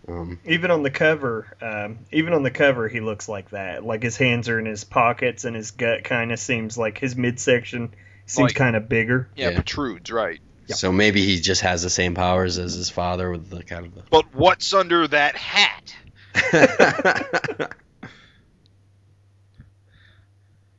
Um, 0.08 0.40
even 0.46 0.72
on 0.72 0.84
the 0.84 0.90
cover, 0.92 1.48
um, 1.62 2.00
even 2.14 2.34
on 2.34 2.44
the 2.44 2.52
cover, 2.52 2.88
he 2.88 3.02
looks 3.02 3.28
like 3.28 3.50
that. 3.50 3.84
Like 3.86 4.04
his 4.04 4.16
hands 4.16 4.48
are 4.48 4.58
in 4.60 4.66
his 4.66 4.84
pockets, 4.86 5.44
and 5.44 5.56
his 5.56 5.72
gut 5.72 6.04
kind 6.06 6.32
of 6.32 6.40
seems 6.40 6.78
like 6.78 6.98
his 6.98 7.16
midsection 7.18 7.94
seems 8.26 8.50
Like- 8.52 8.56
kind 8.56 8.76
of 8.76 8.88
bigger. 8.88 9.28
yeah, 9.36 9.50
yeah. 9.50 9.56
protrudes 9.56 10.12
right. 10.12 10.40
So 10.68 10.92
maybe 10.92 11.24
he 11.26 11.40
just 11.40 11.62
has 11.62 11.82
the 11.82 11.90
same 11.90 12.14
powers 12.14 12.58
as 12.58 12.74
his 12.74 12.90
father 12.90 13.32
with 13.32 13.50
the 13.50 13.64
kind 13.64 13.86
of 13.86 13.96
the 13.96 14.04
But 14.10 14.26
what's 14.36 14.74
under 14.74 15.08
that 15.08 15.36
hat? 15.38 15.96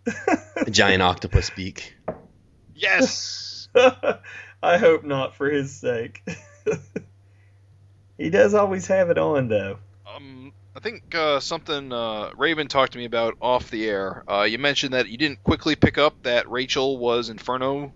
A 0.67 0.71
giant 0.71 1.03
octopus 1.03 1.51
beak. 1.51 1.95
Yes. 2.75 3.69
I 4.63 4.79
hope 4.79 5.05
not 5.05 5.35
for 5.37 5.49
his 5.51 5.75
sake. 5.75 6.23
he 8.19 8.31
does 8.31 8.55
always 8.55 8.87
have 8.87 9.11
it 9.11 9.19
on, 9.19 9.49
though. 9.49 9.79
um, 10.15 10.53
I 10.75 10.81
think 10.81 11.15
uh, 11.15 11.41
something 11.41 11.93
uh, 11.93 12.31
Raven 12.37 12.69
talked 12.69 12.93
to 12.93 12.99
me 12.99 13.05
about 13.05 13.37
off 13.41 13.71
the 13.71 13.89
air. 13.89 14.23
Uh, 14.31 14.43
you 14.43 14.59
mentioned 14.59 14.95
that 14.95 15.09
you 15.09 15.17
didn't 15.17 15.43
quickly 15.43 15.75
pick 15.75 15.99
up 15.99 16.23
that 16.23 16.49
Rachel 16.51 16.99
was 16.99 17.31
Inferno. 17.31 17.93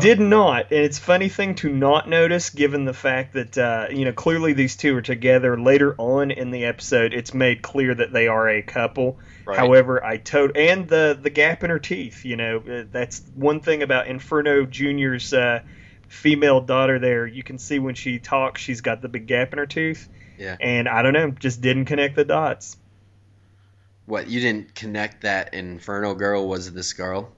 Did 0.00 0.18
not, 0.18 0.70
and 0.70 0.80
it's 0.80 0.98
funny 0.98 1.28
thing 1.28 1.56
to 1.56 1.68
not 1.68 2.08
notice, 2.08 2.48
given 2.48 2.86
the 2.86 2.94
fact 2.94 3.34
that 3.34 3.58
uh, 3.58 3.86
you 3.90 4.06
know 4.06 4.12
clearly 4.12 4.54
these 4.54 4.76
two 4.76 4.96
are 4.96 5.02
together. 5.02 5.60
Later 5.60 5.94
on 5.98 6.30
in 6.30 6.50
the 6.50 6.64
episode, 6.64 7.12
it's 7.12 7.34
made 7.34 7.60
clear 7.60 7.94
that 7.94 8.10
they 8.10 8.26
are 8.26 8.48
a 8.48 8.62
couple. 8.62 9.18
right. 9.44 9.58
However, 9.58 10.02
I 10.02 10.16
tot 10.16 10.56
and 10.56 10.88
the 10.88 11.18
the 11.20 11.28
gap 11.28 11.64
in 11.64 11.70
her 11.70 11.78
teeth. 11.78 12.24
You 12.24 12.36
know, 12.36 12.58
uh, 12.58 12.84
that's 12.90 13.20
one 13.34 13.60
thing 13.60 13.82
about 13.82 14.06
Inferno 14.06 14.64
Junior's 14.64 15.34
uh, 15.34 15.60
female 16.08 16.62
daughter. 16.62 16.98
There, 16.98 17.26
you 17.26 17.42
can 17.42 17.58
see 17.58 17.78
when 17.78 17.94
she 17.94 18.18
talks, 18.18 18.62
she's 18.62 18.80
got 18.80 19.02
the 19.02 19.08
big 19.08 19.26
gap 19.26 19.52
in 19.52 19.58
her 19.58 19.66
tooth. 19.66 20.08
Yeah. 20.38 20.56
And 20.60 20.88
I 20.88 21.02
don't 21.02 21.12
know, 21.12 21.30
just 21.30 21.60
didn't 21.60 21.84
connect 21.84 22.16
the 22.16 22.24
dots. 22.24 22.78
What 24.06 24.28
you 24.28 24.40
didn't 24.40 24.74
connect 24.74 25.22
that 25.22 25.52
Inferno 25.52 26.14
girl 26.14 26.48
was 26.48 26.72
this 26.72 26.92
girl? 26.94 27.32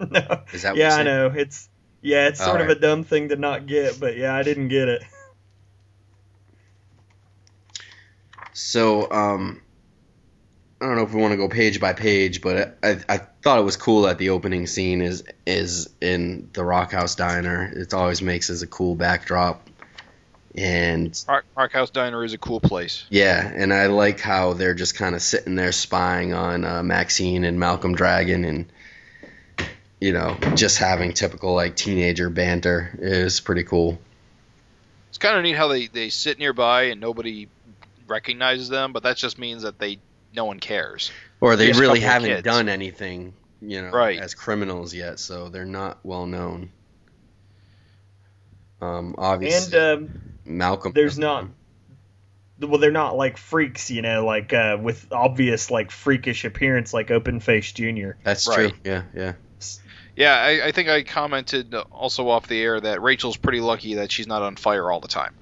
no. 0.10 0.40
Is 0.52 0.62
that 0.62 0.70
what 0.70 0.78
Yeah, 0.78 0.90
you're 0.90 1.00
I 1.00 1.02
know. 1.02 1.26
It's 1.34 1.68
yeah, 2.02 2.28
it's 2.28 2.38
sort 2.38 2.56
of 2.60 2.68
Alright. 2.68 2.78
a 2.78 2.80
dumb 2.80 3.04
thing 3.04 3.28
to 3.28 3.36
not 3.36 3.66
get, 3.66 4.00
but 4.00 4.16
yeah, 4.16 4.34
I 4.34 4.42
didn't 4.42 4.68
get 4.68 4.88
it. 4.88 5.02
So, 8.52 9.10
um, 9.10 9.60
I 10.80 10.86
don't 10.86 10.96
know 10.96 11.02
if 11.02 11.12
we 11.12 11.20
want 11.20 11.32
to 11.32 11.36
go 11.36 11.48
page 11.48 11.80
by 11.80 11.92
page, 11.92 12.40
but 12.40 12.78
I, 12.82 12.98
I 13.08 13.18
thought 13.42 13.58
it 13.58 13.64
was 13.64 13.76
cool 13.76 14.02
that 14.02 14.18
the 14.18 14.30
opening 14.30 14.66
scene 14.66 15.02
is 15.02 15.24
is 15.46 15.90
in 16.00 16.50
the 16.52 16.64
Rock 16.64 16.92
House 16.92 17.14
Diner. 17.14 17.70
It 17.74 17.92
always 17.94 18.22
makes 18.22 18.48
as 18.50 18.62
a 18.62 18.66
cool 18.66 18.94
backdrop, 18.96 19.68
and 20.54 21.18
Park, 21.26 21.44
Park 21.54 21.72
House 21.72 21.90
Diner 21.90 22.24
is 22.24 22.32
a 22.32 22.38
cool 22.38 22.60
place. 22.60 23.04
yeah, 23.10 23.46
and 23.54 23.72
I 23.74 23.86
like 23.86 24.20
how 24.20 24.54
they're 24.54 24.74
just 24.74 24.94
kind 24.94 25.14
of 25.14 25.20
sitting 25.22 25.54
there 25.54 25.72
spying 25.72 26.32
on 26.32 26.64
uh, 26.64 26.82
Maxine 26.82 27.44
and 27.44 27.60
Malcolm 27.60 27.94
Dragon, 27.94 28.44
and 28.44 28.72
you 30.00 30.12
know, 30.12 30.36
just 30.54 30.78
having 30.78 31.12
typical 31.12 31.54
like 31.54 31.76
teenager 31.76 32.30
banter 32.30 32.90
is 32.98 33.40
pretty 33.40 33.64
cool. 33.64 33.98
It's 35.10 35.18
kind 35.18 35.36
of 35.36 35.42
neat 35.42 35.56
how 35.56 35.68
they, 35.68 35.86
they 35.86 36.08
sit 36.08 36.38
nearby 36.38 36.84
and 36.84 37.00
nobody 37.00 37.48
recognizes 38.06 38.68
them, 38.68 38.92
but 38.92 39.02
that 39.02 39.16
just 39.16 39.38
means 39.38 39.62
that 39.62 39.78
they 39.78 39.98
no 40.34 40.44
one 40.44 40.60
cares. 40.60 41.10
Or 41.40 41.56
they 41.56 41.68
Just 41.68 41.80
really 41.80 42.00
haven't 42.00 42.44
done 42.44 42.68
anything, 42.68 43.34
you 43.60 43.82
know, 43.82 43.90
Right. 43.90 44.18
as 44.20 44.34
criminals 44.34 44.94
yet, 44.94 45.18
so 45.18 45.48
they're 45.48 45.64
not 45.64 45.98
well 46.04 46.26
known. 46.26 46.70
Um, 48.80 49.14
obviously, 49.18 49.78
And 49.78 50.08
um, 50.08 50.10
Malcolm. 50.46 50.92
there's 50.94 51.18
not 51.18 51.46
well 52.58 52.78
they're 52.78 52.90
not 52.90 53.16
like 53.16 53.36
freaks 53.38 53.90
you 53.90 54.02
know 54.02 54.24
like 54.24 54.52
uh, 54.52 54.76
with 54.80 55.06
obvious 55.12 55.70
like 55.70 55.90
freakish 55.90 56.44
appearance 56.44 56.92
like 56.92 57.10
open 57.10 57.40
face 57.40 57.72
junior 57.72 58.16
That's 58.22 58.46
Right. 58.46 58.70
true. 58.70 58.78
Yeah, 58.84 59.02
yeah. 59.14 59.32
Yeah, 60.16 60.34
I, 60.34 60.66
I 60.66 60.72
think 60.72 60.88
I 60.88 61.02
commented 61.02 61.74
also 61.74 62.28
off 62.28 62.46
the 62.46 62.60
air 62.60 62.80
that 62.80 63.02
Rachel's 63.02 63.36
pretty 63.36 63.60
lucky 63.60 63.94
that 63.94 64.12
she's 64.12 64.26
not 64.26 64.42
on 64.42 64.56
fire 64.56 64.90
all 64.90 65.00
the 65.00 65.08
time. 65.08 65.34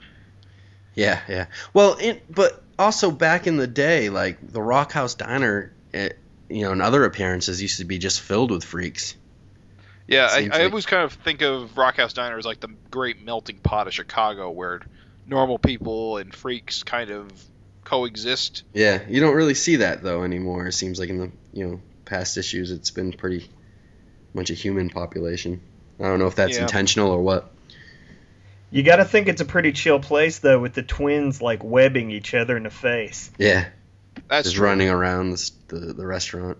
Yeah, 0.94 1.20
yeah. 1.28 1.46
Well, 1.72 1.94
in, 1.94 2.20
but 2.28 2.62
also 2.78 3.10
back 3.10 3.46
in 3.46 3.56
the 3.56 3.66
day, 3.66 4.10
like 4.10 4.38
the 4.52 4.62
Rock 4.62 4.92
House 4.92 5.14
Diner, 5.14 5.72
it, 5.92 6.18
you 6.48 6.62
know, 6.62 6.72
and 6.72 6.82
other 6.82 7.04
appearances 7.04 7.60
used 7.62 7.78
to 7.78 7.84
be 7.84 7.98
just 7.98 8.20
filled 8.20 8.50
with 8.50 8.64
freaks. 8.64 9.14
Yeah, 10.08 10.28
I, 10.30 10.40
Seems 10.40 10.56
I 10.56 10.64
always 10.64 10.86
kind 10.86 11.04
of 11.04 11.12
think 11.12 11.42
of 11.42 11.76
Rockhouse 11.76 12.14
Diner 12.14 12.38
as 12.38 12.46
like 12.46 12.60
the 12.60 12.70
great 12.90 13.22
melting 13.22 13.58
pot 13.58 13.86
of 13.86 13.94
Chicago, 13.94 14.50
where 14.50 14.80
normal 15.26 15.58
people 15.58 16.16
and 16.16 16.34
freaks 16.34 16.82
kind 16.82 17.10
of 17.10 17.30
coexist. 17.84 18.64
Yeah, 18.72 19.00
you 19.06 19.20
don't 19.20 19.34
really 19.34 19.54
see 19.54 19.76
that 19.76 20.02
though 20.02 20.24
anymore. 20.24 20.66
It 20.68 20.72
seems 20.72 20.98
like 20.98 21.10
in 21.10 21.18
the 21.18 21.30
you 21.52 21.66
know 21.66 21.80
past 22.06 22.38
issues, 22.38 22.70
it's 22.70 22.90
been 22.90 23.12
pretty 23.12 23.50
much 24.34 24.50
of 24.50 24.58
human 24.58 24.90
population. 24.90 25.60
I 26.00 26.04
don't 26.04 26.18
know 26.18 26.26
if 26.26 26.34
that's 26.36 26.56
Yeah. 26.56 26.62
intentional 26.62 27.10
or 27.10 27.20
what. 27.22 27.50
you 28.70 28.82
gotta 28.82 29.04
think 29.04 29.28
it's 29.28 29.40
a 29.40 29.44
pretty 29.46 29.72
chill 29.72 29.98
place 29.98 30.38
though 30.40 30.60
with 30.60 30.74
the 30.74 30.82
twins 30.82 31.40
like 31.40 31.64
webbing 31.64 32.10
each 32.10 32.34
other 32.34 32.56
in 32.56 32.64
the 32.64 32.70
face 32.70 33.30
Yeah, 33.38 33.66
That's 34.28 34.44
just 34.44 34.56
true. 34.56 34.66
running 34.66 34.90
around 34.90 35.30
the, 35.30 35.50
the 35.68 35.92
the 35.94 36.06
restaurant. 36.06 36.58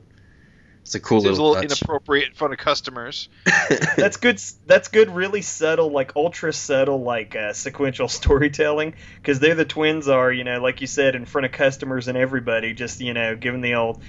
It's 0.83 0.95
a 0.95 1.01
cool 1.01 1.21
Seems 1.21 1.37
a 1.37 1.43
little, 1.43 1.49
little 1.51 1.69
touch. 1.69 1.83
inappropriate 1.83 2.29
in 2.29 2.35
front 2.35 2.55
of 2.55 2.59
customers. 2.59 3.29
that's 3.99 4.17
good 4.17 4.41
that's 4.65 4.89
good 4.89 5.11
really 5.11 5.43
subtle 5.43 5.91
like 5.91 6.17
ultra 6.17 6.51
subtle 6.51 7.03
like 7.03 7.37
uh, 7.37 7.53
sequential 7.53 8.09
storytelling 8.21 8.95
because 9.17 9.39
they're 9.39 9.55
the 9.55 9.67
twins 9.67 10.09
are 10.09 10.33
you 10.33 10.45
know 10.45 10.63
like 10.63 10.81
you 10.81 10.87
said 10.87 11.15
in 11.15 11.27
front 11.27 11.45
of 11.45 11.53
customers 11.53 12.09
and 12.09 12.17
everybody 12.17 12.73
just 12.73 13.01
you 13.03 13.13
know 13.13 13.37
giving 13.37 13.61
the 13.61 13.75
old 13.75 14.01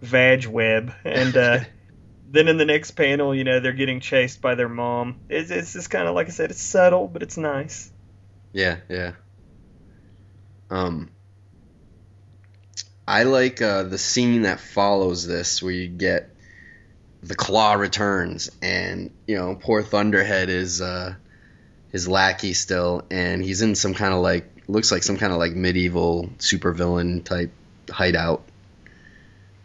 vag 0.00 0.46
web 0.46 0.92
and 1.04 1.36
uh 1.36 1.58
then 2.30 2.48
in 2.48 2.56
the 2.56 2.64
next 2.64 2.92
panel 2.92 3.34
you 3.34 3.44
know 3.44 3.60
they're 3.60 3.72
getting 3.72 4.00
chased 4.00 4.40
by 4.40 4.54
their 4.54 4.68
mom 4.68 5.16
it's, 5.28 5.50
it's 5.50 5.72
just 5.72 5.90
kind 5.90 6.06
of 6.06 6.14
like 6.14 6.26
i 6.26 6.30
said 6.30 6.50
it's 6.50 6.62
subtle 6.62 7.06
but 7.08 7.22
it's 7.22 7.36
nice 7.36 7.90
Yeah, 8.52 8.78
yeah. 8.88 9.12
Um, 10.70 11.10
I 13.06 13.22
like 13.24 13.62
uh, 13.62 13.84
the 13.84 13.98
scene 13.98 14.42
that 14.42 14.60
follows 14.60 15.26
this, 15.26 15.62
where 15.62 15.72
you 15.72 15.88
get 15.88 16.30
the 17.22 17.34
claw 17.34 17.74
returns, 17.74 18.50
and 18.62 19.10
you 19.26 19.36
know, 19.36 19.54
poor 19.54 19.82
Thunderhead 19.82 20.48
is 20.48 20.80
uh, 20.80 21.14
his 21.92 22.08
lackey 22.08 22.52
still, 22.52 23.04
and 23.10 23.42
he's 23.42 23.62
in 23.62 23.74
some 23.74 23.94
kind 23.94 24.14
of 24.14 24.20
like 24.20 24.50
looks 24.66 24.92
like 24.92 25.02
some 25.02 25.16
kind 25.16 25.32
of 25.32 25.38
like 25.38 25.52
medieval 25.52 26.30
supervillain 26.38 27.24
type 27.24 27.52
hideout. 27.90 28.42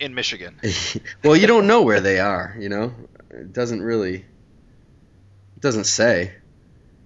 In 0.04 0.14
Michigan. 0.16 0.60
well, 1.24 1.36
you 1.36 1.48
don't 1.48 1.68
know 1.68 1.82
where 1.82 2.00
they 2.02 2.20
are, 2.20 2.56
you 2.60 2.70
know. 2.70 2.94
It 3.32 3.54
doesn't 3.54 3.82
really. 3.82 4.16
It 4.16 5.62
doesn't 5.62 5.86
say. 5.86 6.34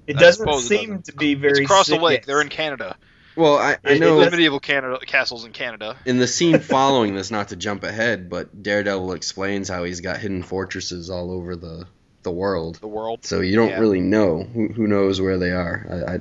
it 0.08 0.18
doesn't 0.18 0.46
suppose 0.46 0.66
it 0.66 0.68
seem 0.68 0.90
doesn't. 0.90 1.06
to 1.06 1.16
be 1.16 1.36
very 1.36 1.52
it's 1.52 1.60
across 1.62 1.88
the 1.88 1.98
lake. 1.98 2.26
They're 2.26 2.42
in 2.42 2.50
Canada. 2.50 2.98
Well, 3.36 3.58
I, 3.58 3.78
I 3.84 3.92
It- 3.92 3.98
it 3.98 4.00
know. 4.00 4.20
There's 4.20 4.32
medieval 4.32 4.60
Canada 4.60 5.00
castles 5.06 5.46
in 5.46 5.52
Canada. 5.52 5.96
in 6.06 6.18
the 6.18 6.28
scene 6.28 6.60
following 6.76 7.16
this, 7.16 7.30
not 7.32 7.50
to 7.50 7.56
jump 7.56 7.84
ahead, 7.84 8.30
but 8.30 8.64
Daredevil 8.64 9.14
explains 9.14 9.70
how 9.70 9.84
he's 9.84 10.02
got 10.02 10.18
hidden 10.20 10.44
fortresses 10.44 11.10
all 11.10 11.32
over 11.32 11.56
the 11.56 11.86
the 12.24 12.32
world. 12.32 12.76
The 12.82 12.88
world. 12.88 13.24
So 13.24 13.40
you 13.42 13.56
don't 13.56 13.70
Yeah. 13.70 13.80
really 13.80 14.02
know 14.02 14.44
who, 14.44 14.68
who 14.70 14.88
knows 14.88 15.22
where 15.22 15.38
they 15.38 15.52
are. 15.52 15.86
I, 16.10 16.14
I 16.16 16.20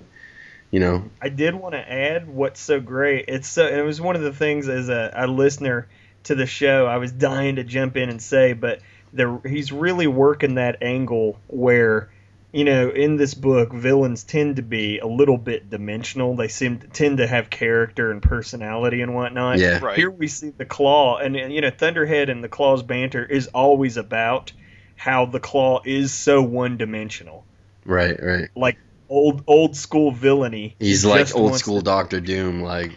you 0.71 0.79
know, 0.81 1.09
I 1.23 1.31
did 1.31 1.55
want 1.55 1.75
to 1.75 1.93
add 1.93 2.29
what's 2.29 2.61
so 2.61 2.81
great. 2.81 3.25
It's 3.29 3.49
so 3.49 3.67
it 3.67 3.81
was 3.83 4.01
one 4.01 4.15
of 4.15 4.23
the 4.23 4.33
things 4.33 4.69
as 4.69 4.89
a, 4.89 5.13
a 5.17 5.27
listener 5.27 5.89
to 6.27 6.35
the 6.35 6.47
show 6.47 6.87
I 6.87 6.99
was 6.99 7.13
dying 7.13 7.57
to 7.57 7.65
jump 7.65 7.97
in 7.97 8.09
and 8.11 8.21
say, 8.23 8.53
but 8.53 8.81
the, 9.13 9.41
he's 9.47 9.73
really 9.73 10.07
working 10.07 10.55
that 10.57 10.83
angle 10.83 11.39
where 11.49 12.11
you 12.53 12.65
know 12.65 12.89
in 12.91 13.17
this 13.17 13.35
book 13.35 13.73
villains 13.73 14.25
tend 14.25 14.57
to 14.57 14.63
be 14.63 14.99
a 14.99 15.07
little 15.07 15.37
bit 15.39 15.69
dimensional. 15.71 16.37
They 16.37 16.49
seem 16.49 16.79
to 16.79 16.87
tend 16.87 17.19
to 17.19 17.27
have 17.27 17.51
character 17.51 18.11
and 18.13 18.23
personality 18.23 19.01
and 19.03 19.15
whatnot. 19.15 19.59
yeah, 19.59 19.79
Right. 19.85 19.97
Here 19.97 20.11
we 20.11 20.29
see 20.29 20.51
the 20.51 20.65
claw, 20.65 21.19
and 21.19 21.37
and, 21.37 21.53
you 21.53 21.61
know 21.61 21.71
Thunderhead 21.71 22.29
and 22.31 22.43
the 22.45 22.49
claw's 22.49 22.83
banter 22.83 23.25
is 23.25 23.49
always 23.49 23.97
about 23.97 24.53
how 24.99 25.27
the 25.27 25.41
Claw 25.41 25.83
is 25.85 26.15
so 26.15 26.41
one 26.43 26.79
dimensional, 26.79 27.45
Right, 27.85 28.17
right. 28.23 28.49
like 28.57 28.79
old 29.11 29.45
old 29.47 29.77
school 29.77 30.11
villainy. 30.11 30.75
He's 30.81 31.05
like 31.05 31.37
old 31.37 31.57
school 31.57 31.81
to- 31.81 31.85
Doctor 31.85 32.21
Doom, 32.21 32.63
like 32.63 32.93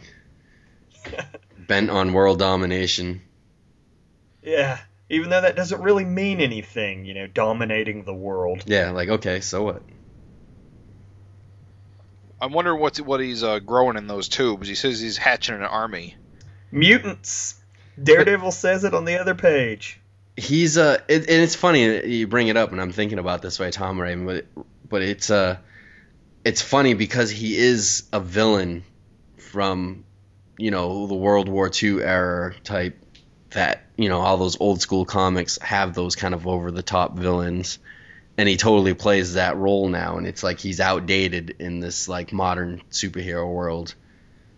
bent 1.70 1.90
on 1.90 2.12
world 2.12 2.40
domination. 2.40 3.22
Yeah, 4.44 4.80
even 5.10 5.30
though 5.30 5.40
that 5.40 5.56
doesn't 5.56 5.82
really 5.82 6.04
mean 6.04 6.42
anything, 6.42 7.06
you 7.06 7.14
know, 7.14 7.28
dominating 7.28 8.04
the 8.04 8.14
world. 8.14 8.64
Yeah, 8.66 8.92
like 8.92 9.08
okay, 9.08 9.40
so 9.40 9.64
what? 9.64 9.82
I'm 12.42 12.52
wondering 12.52 12.82
what's 12.82 13.00
what 13.00 13.22
he's 13.22 13.44
uh, 13.44 13.60
growing 13.60 13.96
in 13.96 14.08
those 14.08 14.28
tubes. 14.28 14.68
He 14.68 14.76
says 14.76 15.00
he's 15.00 15.18
hatching 15.18 15.56
an 15.56 15.64
army. 15.64 16.16
Mutants. 16.72 17.56
Daredevil 18.02 18.52
says 18.52 18.84
it 18.84 18.94
on 18.94 19.06
the 19.06 19.20
other 19.20 19.36
page. 19.36 20.00
He's 20.36 20.78
uh, 20.78 21.00
it, 21.08 21.30
and 21.30 21.42
it's 21.42 21.56
funny 21.56 22.06
you 22.08 22.28
bring 22.28 22.48
it 22.50 22.58
up, 22.58 22.74
and 22.74 22.82
I'm 22.82 22.92
thinking 22.92 23.20
about 23.20 23.42
this 23.42 23.60
way, 23.60 23.72
Tom 23.72 24.00
Raven, 24.00 24.26
but 24.26 24.46
but 24.88 25.02
it's 25.02 25.30
uh, 25.30 25.58
it's 26.44 26.62
funny 26.62 26.94
because 26.94 27.30
he 27.30 27.58
is 27.58 28.04
a 28.14 28.20
villain 28.20 28.84
from, 29.38 30.06
you 30.60 30.72
know, 30.72 31.08
the 31.08 31.16
World 31.16 31.50
War 31.50 31.70
II 31.82 32.02
era 32.04 32.54
type. 32.64 33.06
That 33.52 33.84
you 33.98 34.10
know, 34.10 34.20
all 34.22 34.38
those 34.38 34.60
old 34.62 34.82
school 34.82 35.06
comics 35.06 35.58
have 35.62 35.96
those 35.96 36.16
kind 36.16 36.36
of 36.36 36.46
over 36.48 36.72
the 36.72 36.84
top 36.84 37.18
villains, 37.18 37.80
and 38.38 38.48
he 38.48 38.58
totally 38.58 38.94
plays 38.94 39.34
that 39.34 39.58
role 39.58 39.90
now, 39.90 40.18
and 40.18 40.28
it's 40.28 40.44
like 40.44 40.60
he's 40.60 40.80
outdated 40.80 41.56
in 41.60 41.80
this 41.80 42.08
like 42.08 42.32
modern 42.32 42.82
superhero 42.92 43.52
world, 43.52 43.96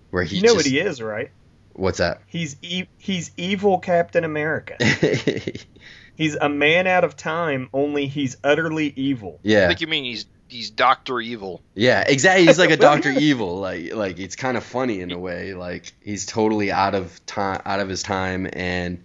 where 0.09 0.23
he 0.23 0.37
you 0.37 0.41
know 0.41 0.47
just, 0.47 0.57
what 0.57 0.65
he 0.65 0.79
is, 0.79 1.01
right? 1.01 1.31
What's 1.73 1.99
that? 1.99 2.21
He's 2.27 2.57
e- 2.61 2.87
he's 2.97 3.31
evil 3.37 3.79
Captain 3.79 4.23
America. 4.23 4.75
He's 6.15 6.35
a 6.35 6.49
man 6.49 6.87
out 6.87 7.03
of 7.03 7.15
time, 7.15 7.69
only 7.73 8.07
he's 8.07 8.37
utterly 8.43 8.93
evil. 8.95 9.39
yeah 9.43 9.57
I 9.59 9.61
yeah, 9.61 9.67
think 9.67 9.81
you 9.81 9.87
mean 9.87 10.03
he's 10.03 10.25
he's 10.51 10.69
Doctor 10.69 11.19
Evil. 11.19 11.61
Yeah, 11.73 12.03
exactly. 12.05 12.45
He's 12.45 12.59
like 12.59 12.69
a 12.69 12.77
Doctor. 12.91 13.09
Evil. 13.09 13.59
Like 13.59 13.93
like 13.93 14.19
it's 14.19 14.35
kind 14.35 14.57
of 14.57 14.63
funny 14.63 15.01
in 15.01 15.11
a 15.11 15.17
way. 15.17 15.53
Like 15.53 15.93
he's 16.01 16.25
totally 16.25 16.71
out 16.71 16.93
of 16.93 17.25
time, 17.25 17.61
out 17.65 17.79
of 17.79 17.89
his 17.89 18.03
time, 18.03 18.47
and 18.51 19.03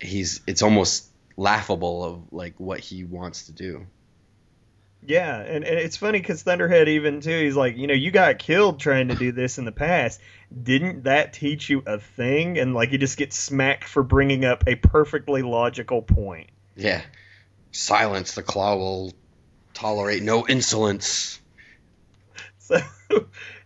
he's 0.00 0.40
it's 0.46 0.62
almost 0.62 1.08
laughable 1.36 2.04
of 2.04 2.32
like 2.32 2.54
what 2.58 2.80
he 2.80 3.04
wants 3.04 3.46
to 3.46 3.52
do. 3.52 3.86
Yeah, 5.04 5.38
and, 5.38 5.64
and 5.64 5.78
it's 5.78 5.96
funny 5.96 6.18
because 6.18 6.42
Thunderhead 6.42 6.88
even 6.88 7.20
too. 7.20 7.44
He's 7.44 7.54
like, 7.54 7.76
you 7.76 7.86
know, 7.86 7.94
you 7.94 8.10
got 8.10 8.40
killed 8.40 8.80
trying 8.80 9.08
to 9.08 9.14
do 9.14 9.30
this 9.30 9.58
in 9.58 9.64
the 9.64 9.72
past. 9.72 10.20
Didn't 10.62 11.04
that 11.04 11.32
teach 11.32 11.70
you 11.70 11.82
a 11.86 12.00
thing? 12.00 12.58
And 12.58 12.74
like, 12.74 12.90
you 12.90 12.98
just 12.98 13.16
get 13.16 13.32
smacked 13.32 13.84
for 13.84 14.02
bringing 14.02 14.44
up 14.44 14.64
a 14.66 14.74
perfectly 14.74 15.42
logical 15.42 16.02
point. 16.02 16.50
Yeah, 16.74 17.02
silence. 17.70 18.34
The 18.34 18.42
claw 18.42 18.74
will 18.74 19.12
tolerate 19.76 20.22
no 20.22 20.46
insolence. 20.46 21.40
So, 22.58 22.78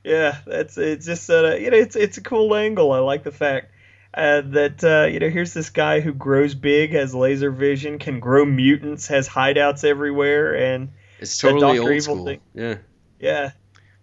yeah, 0.04 0.36
that's 0.46 0.76
it's 0.76 1.06
just 1.06 1.30
uh, 1.30 1.54
you 1.54 1.70
know, 1.70 1.78
it's 1.78 1.96
it's 1.96 2.18
a 2.18 2.20
cool 2.22 2.54
angle. 2.54 2.92
I 2.92 2.98
like 2.98 3.22
the 3.24 3.32
fact 3.32 3.72
uh, 4.12 4.42
that 4.44 4.84
uh, 4.84 5.06
you 5.06 5.20
know, 5.20 5.30
here's 5.30 5.54
this 5.54 5.70
guy 5.70 6.00
who 6.00 6.12
grows 6.12 6.54
big, 6.54 6.92
has 6.92 7.14
laser 7.14 7.50
vision, 7.50 7.98
can 7.98 8.20
grow 8.20 8.44
mutants, 8.44 9.06
has 9.06 9.26
hideouts 9.26 9.84
everywhere, 9.84 10.54
and 10.54 10.90
It's 11.18 11.40
That 11.40 11.52
totally 11.52 11.78
old 11.78 11.88
Evil 11.92 12.00
school. 12.00 12.24
thing. 12.26 12.40
Yeah, 12.52 12.74
yeah, 13.18 13.52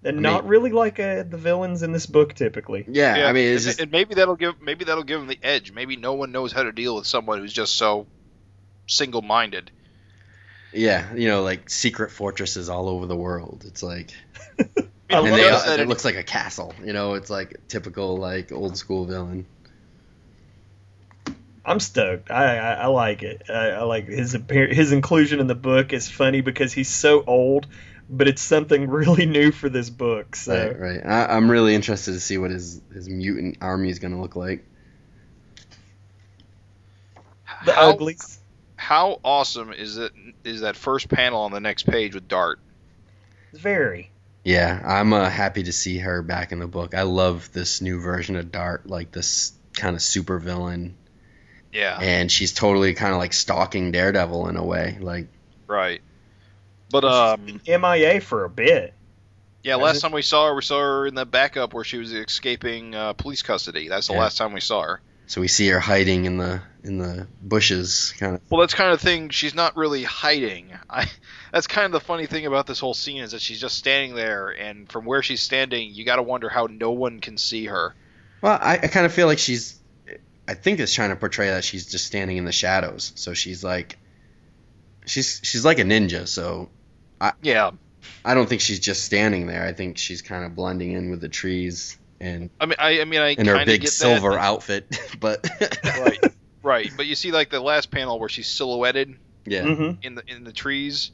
and 0.04 0.18
I 0.18 0.20
not 0.20 0.44
mean- 0.46 0.50
really 0.50 0.72
like 0.72 1.00
uh, 1.00 1.22
the 1.22 1.38
villains 1.38 1.84
in 1.84 1.92
this 1.92 2.08
book 2.08 2.34
typically. 2.34 2.84
yeah. 2.90 3.28
I 3.28 3.34
mean, 3.34 3.54
it's 3.54 3.66
and, 3.66 3.70
just 3.70 3.80
and 3.82 3.92
maybe 3.92 4.16
that'll 4.16 4.36
give 4.36 4.60
maybe 4.60 4.86
that'll 4.86 5.04
give 5.04 5.22
him 5.22 5.28
the 5.28 5.38
edge. 5.44 5.72
Maybe 5.72 5.96
no 5.96 6.14
one 6.16 6.32
knows 6.32 6.52
how 6.52 6.64
to 6.64 6.72
deal 6.72 6.96
with 6.96 7.06
someone 7.06 7.38
who's 7.38 7.54
just 7.54 7.76
so 7.76 8.08
single-minded. 8.88 9.70
Yeah. 10.78 11.14
You 11.14 11.28
know, 11.30 11.44
like 11.44 11.70
secret 11.70 12.12
fortresses 12.12 12.70
all 12.70 12.90
over 12.90 13.06
the 13.06 13.16
world. 13.16 13.66
It's 13.68 13.84
like, 13.84 14.12
and 15.10 15.26
they, 15.36 15.48
it, 15.50 15.80
it- 15.82 15.88
looks 15.88 16.06
like 16.06 16.16
a 16.16 16.24
castle. 16.24 16.74
You 16.84 16.94
know, 16.94 17.14
it's 17.16 17.30
like 17.30 17.56
typical 17.68 18.18
like 18.18 18.52
old 18.52 18.78
school 18.78 19.06
villain. 19.06 19.46
I'm 21.66 21.80
stoked. 21.80 22.32
I 22.32 22.58
I, 22.58 22.74
I 22.74 22.86
like 22.88 23.24
it. 23.24 23.44
I, 23.50 23.70
I 23.72 23.84
like 23.84 24.08
his 24.08 24.34
appear- 24.34 24.74
his 24.74 24.92
inclusion 24.92 25.40
in 25.40 25.48
the 25.48 25.56
book 25.56 25.94
is 25.94 26.10
funny 26.10 26.42
because 26.42 26.74
he's 26.74 26.90
so 26.90 27.24
old, 27.26 27.68
but 28.10 28.28
it's 28.28 28.42
something 28.42 28.88
really 28.90 29.26
new 29.26 29.52
for 29.52 29.70
this 29.70 29.90
book. 29.90 30.36
So 30.36 30.54
Right, 30.54 30.80
right. 30.80 31.02
I, 31.06 31.36
I'm 31.36 31.52
really 31.52 31.76
interested 31.76 32.14
to 32.14 32.20
see 32.20 32.38
what 32.38 32.52
his 32.52 32.82
his 32.94 33.10
mutant 33.10 33.58
army 33.62 33.90
is 33.90 34.00
going 34.00 34.14
to 34.14 34.20
look 34.22 34.36
like. 34.36 34.66
the 37.62 37.74
how, 37.74 37.92
uglies. 37.92 38.37
How 38.88 39.20
awesome 39.22 39.74
is 39.74 39.98
it? 39.98 40.14
Is 40.46 40.62
that 40.62 40.78
first 40.78 41.10
panel 41.10 41.42
on 41.42 41.52
the 41.52 41.60
next 41.60 41.84
page 41.84 42.16
with 42.16 42.30
Dart? 42.30 42.58
Very. 43.54 44.10
Yeah, 44.46 44.82
I'm 44.86 45.12
uh, 45.12 45.30
happy 45.30 45.64
to 45.64 45.74
see 45.74 45.98
her 45.98 46.22
back 46.22 46.54
in 46.54 46.60
the 46.60 46.68
book. 46.68 46.96
I 46.96 47.02
love 47.02 47.52
this 47.52 47.82
new 47.82 48.00
version 48.00 48.38
of 48.38 48.50
Dart, 48.50 48.88
like 48.88 49.12
this 49.12 49.52
kind 49.74 49.94
of 49.98 50.02
super 50.02 50.40
villain, 50.40 50.96
Yeah, 51.74 52.00
and 52.02 52.32
she's 52.32 52.54
totally 52.54 52.94
kind 52.94 53.12
of 53.12 53.20
like 53.20 53.34
stalking 53.34 53.92
Daredevil 53.92 54.48
in 54.48 54.56
a 54.56 54.64
way. 54.64 54.98
Like, 55.02 55.28
right. 55.68 56.00
But 56.90 57.04
um, 57.04 57.60
MIA 57.68 58.22
for 58.22 58.46
a 58.46 58.50
bit. 58.50 58.94
yeah, 59.64 59.76
last 59.76 60.00
time 60.00 60.14
we 60.14 60.22
saw 60.22 60.48
her, 60.48 60.56
we 60.56 60.62
saw 60.62 60.80
her 60.80 61.08
in 61.08 61.14
the 61.16 61.26
backup 61.26 61.74
where 61.74 61.84
she 61.84 61.98
was 61.98 62.14
escaping 62.14 62.96
uh, 62.96 63.12
police 63.12 63.42
custody. 63.42 63.90
That's 63.90 64.08
the 64.08 64.14
Yeah. 64.14 64.20
last 64.22 64.38
time 64.38 64.54
we 64.54 64.62
saw 64.62 64.82
her. 64.84 65.02
So 65.28 65.42
we 65.42 65.50
see 65.50 65.68
her 65.68 65.80
hiding 65.80 66.26
in 66.26 66.38
the 66.38 66.62
in 66.84 66.98
the 66.98 67.28
bushes, 67.42 68.14
kind 68.18 68.36
of. 68.36 68.42
Well, 68.50 68.62
that's 68.62 68.74
kind 68.74 68.92
of 68.94 69.02
thing. 69.02 69.30
She's 69.30 69.54
not 69.54 69.76
really 69.76 70.04
hiding. 70.04 70.72
I. 70.90 71.10
That's 71.52 71.68
kind 71.68 71.86
of 71.86 71.92
the 71.92 72.00
funny 72.00 72.26
thing 72.26 72.46
about 72.46 72.68
this 72.68 72.80
whole 72.80 72.94
scene 72.94 73.22
is 73.22 73.32
that 73.32 73.42
she's 73.42 73.60
just 73.60 73.78
standing 73.78 74.16
there, 74.16 74.50
and 74.50 74.90
from 74.92 75.06
where 75.06 75.22
she's 75.22 75.42
standing, 75.42 75.94
you 75.94 76.06
got 76.06 76.16
to 76.16 76.24
wonder 76.24 76.50
how 76.50 76.68
no 76.70 76.92
one 76.92 77.20
can 77.20 77.38
see 77.38 77.66
her. 77.66 77.94
Well, 78.42 78.58
I, 78.62 78.74
I 78.74 78.88
kind 78.88 79.06
of 79.06 79.14
feel 79.14 79.28
like 79.28 79.40
she's. 79.40 79.78
I 80.48 80.54
think 80.54 80.80
it's 80.80 80.94
trying 80.94 81.10
to 81.10 81.18
portray 81.18 81.50
that 81.50 81.66
she's 81.66 81.86
just 81.88 82.06
standing 82.06 82.38
in 82.38 82.46
the 82.46 82.54
shadows. 82.54 83.12
So 83.16 83.34
she's 83.34 83.66
like, 83.66 83.98
she's 85.06 85.42
she's 85.44 85.66
like 85.66 85.80
a 85.80 85.84
ninja. 85.84 86.26
So 86.26 86.70
Yeah, 87.42 87.72
I 88.24 88.34
don't 88.34 88.48
think 88.48 88.62
she's 88.62 88.80
just 88.80 89.04
standing 89.04 89.48
there. 89.48 89.66
I 89.66 89.74
think 89.74 89.98
she's 89.98 90.22
kind 90.22 90.46
of 90.46 90.56
blending 90.56 90.94
in 90.94 91.10
with 91.10 91.20
the 91.20 91.30
trees 91.30 91.98
and 92.20 92.50
I 92.60 92.66
mean, 92.66 92.76
I, 92.80 93.02
I 93.02 93.06
mean, 93.06 93.20
I 93.22 93.30
in 93.30 93.46
her 93.46 93.66
big 93.66 93.82
get 93.82 93.90
silver 93.92 94.32
that. 94.32 94.40
outfit. 94.40 94.88
But 95.20 95.50
right, 95.84 96.20
right. 96.64 96.92
But 96.96 97.06
you 97.08 97.16
see, 97.16 97.32
like 97.32 97.50
the 97.50 97.60
last 97.60 97.90
panel 97.92 98.20
where 98.20 98.30
she's 98.30 98.48
silhouetted 98.48 99.18
yeah, 99.46 99.64
hmm 99.64 99.92
in 100.02 100.16
the 100.16 100.24
in 100.28 100.44
the 100.44 100.54
trees. 100.54 101.12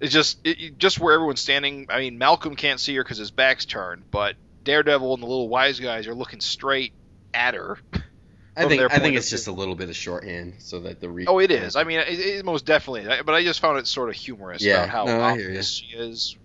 It's 0.00 0.12
just 0.12 0.38
it, 0.44 0.60
it- 0.60 0.78
just 0.78 0.98
where 1.00 1.14
everyone's 1.14 1.40
standing. 1.40 1.86
I 1.90 1.98
mean, 2.00 2.18
Malcolm 2.18 2.56
can't 2.56 2.80
see 2.80 2.94
her 2.96 3.02
because 3.04 3.18
his 3.18 3.30
back's 3.30 3.64
turned, 3.66 4.04
but 4.10 4.36
Daredevil 4.64 5.14
and 5.14 5.22
the 5.22 5.26
little 5.26 5.48
wise 5.48 5.80
guys 5.80 6.06
are 6.06 6.14
looking 6.14 6.40
straight 6.40 6.92
at 7.34 7.54
her. 7.54 7.78
I 8.56 8.66
think 8.66 8.82
I 8.92 8.98
think 8.98 9.16
it's 9.16 9.26
of 9.28 9.30
just 9.30 9.46
a 9.46 9.52
little 9.52 9.76
bit 9.76 9.88
of 9.88 9.96
shorthand 9.96 10.54
so 10.58 10.80
that 10.80 11.00
the 11.00 11.08
re- 11.08 11.26
Oh, 11.28 11.38
it 11.38 11.52
is. 11.52 11.76
I 11.76 11.84
mean, 11.84 12.00
it, 12.00 12.08
it 12.18 12.44
most 12.44 12.64
definitely. 12.66 13.06
I- 13.06 13.22
But 13.22 13.34
I 13.36 13.42
just 13.44 13.60
found 13.60 13.78
it 13.78 13.86
sort 13.86 14.08
of 14.08 14.16
humorous 14.16 14.62
Yeah, 14.62 14.78
about 14.84 14.88
how 14.88 15.04
no, 15.04 15.20
obvious 15.20 15.70
she 15.74 15.96
is. 15.96 16.36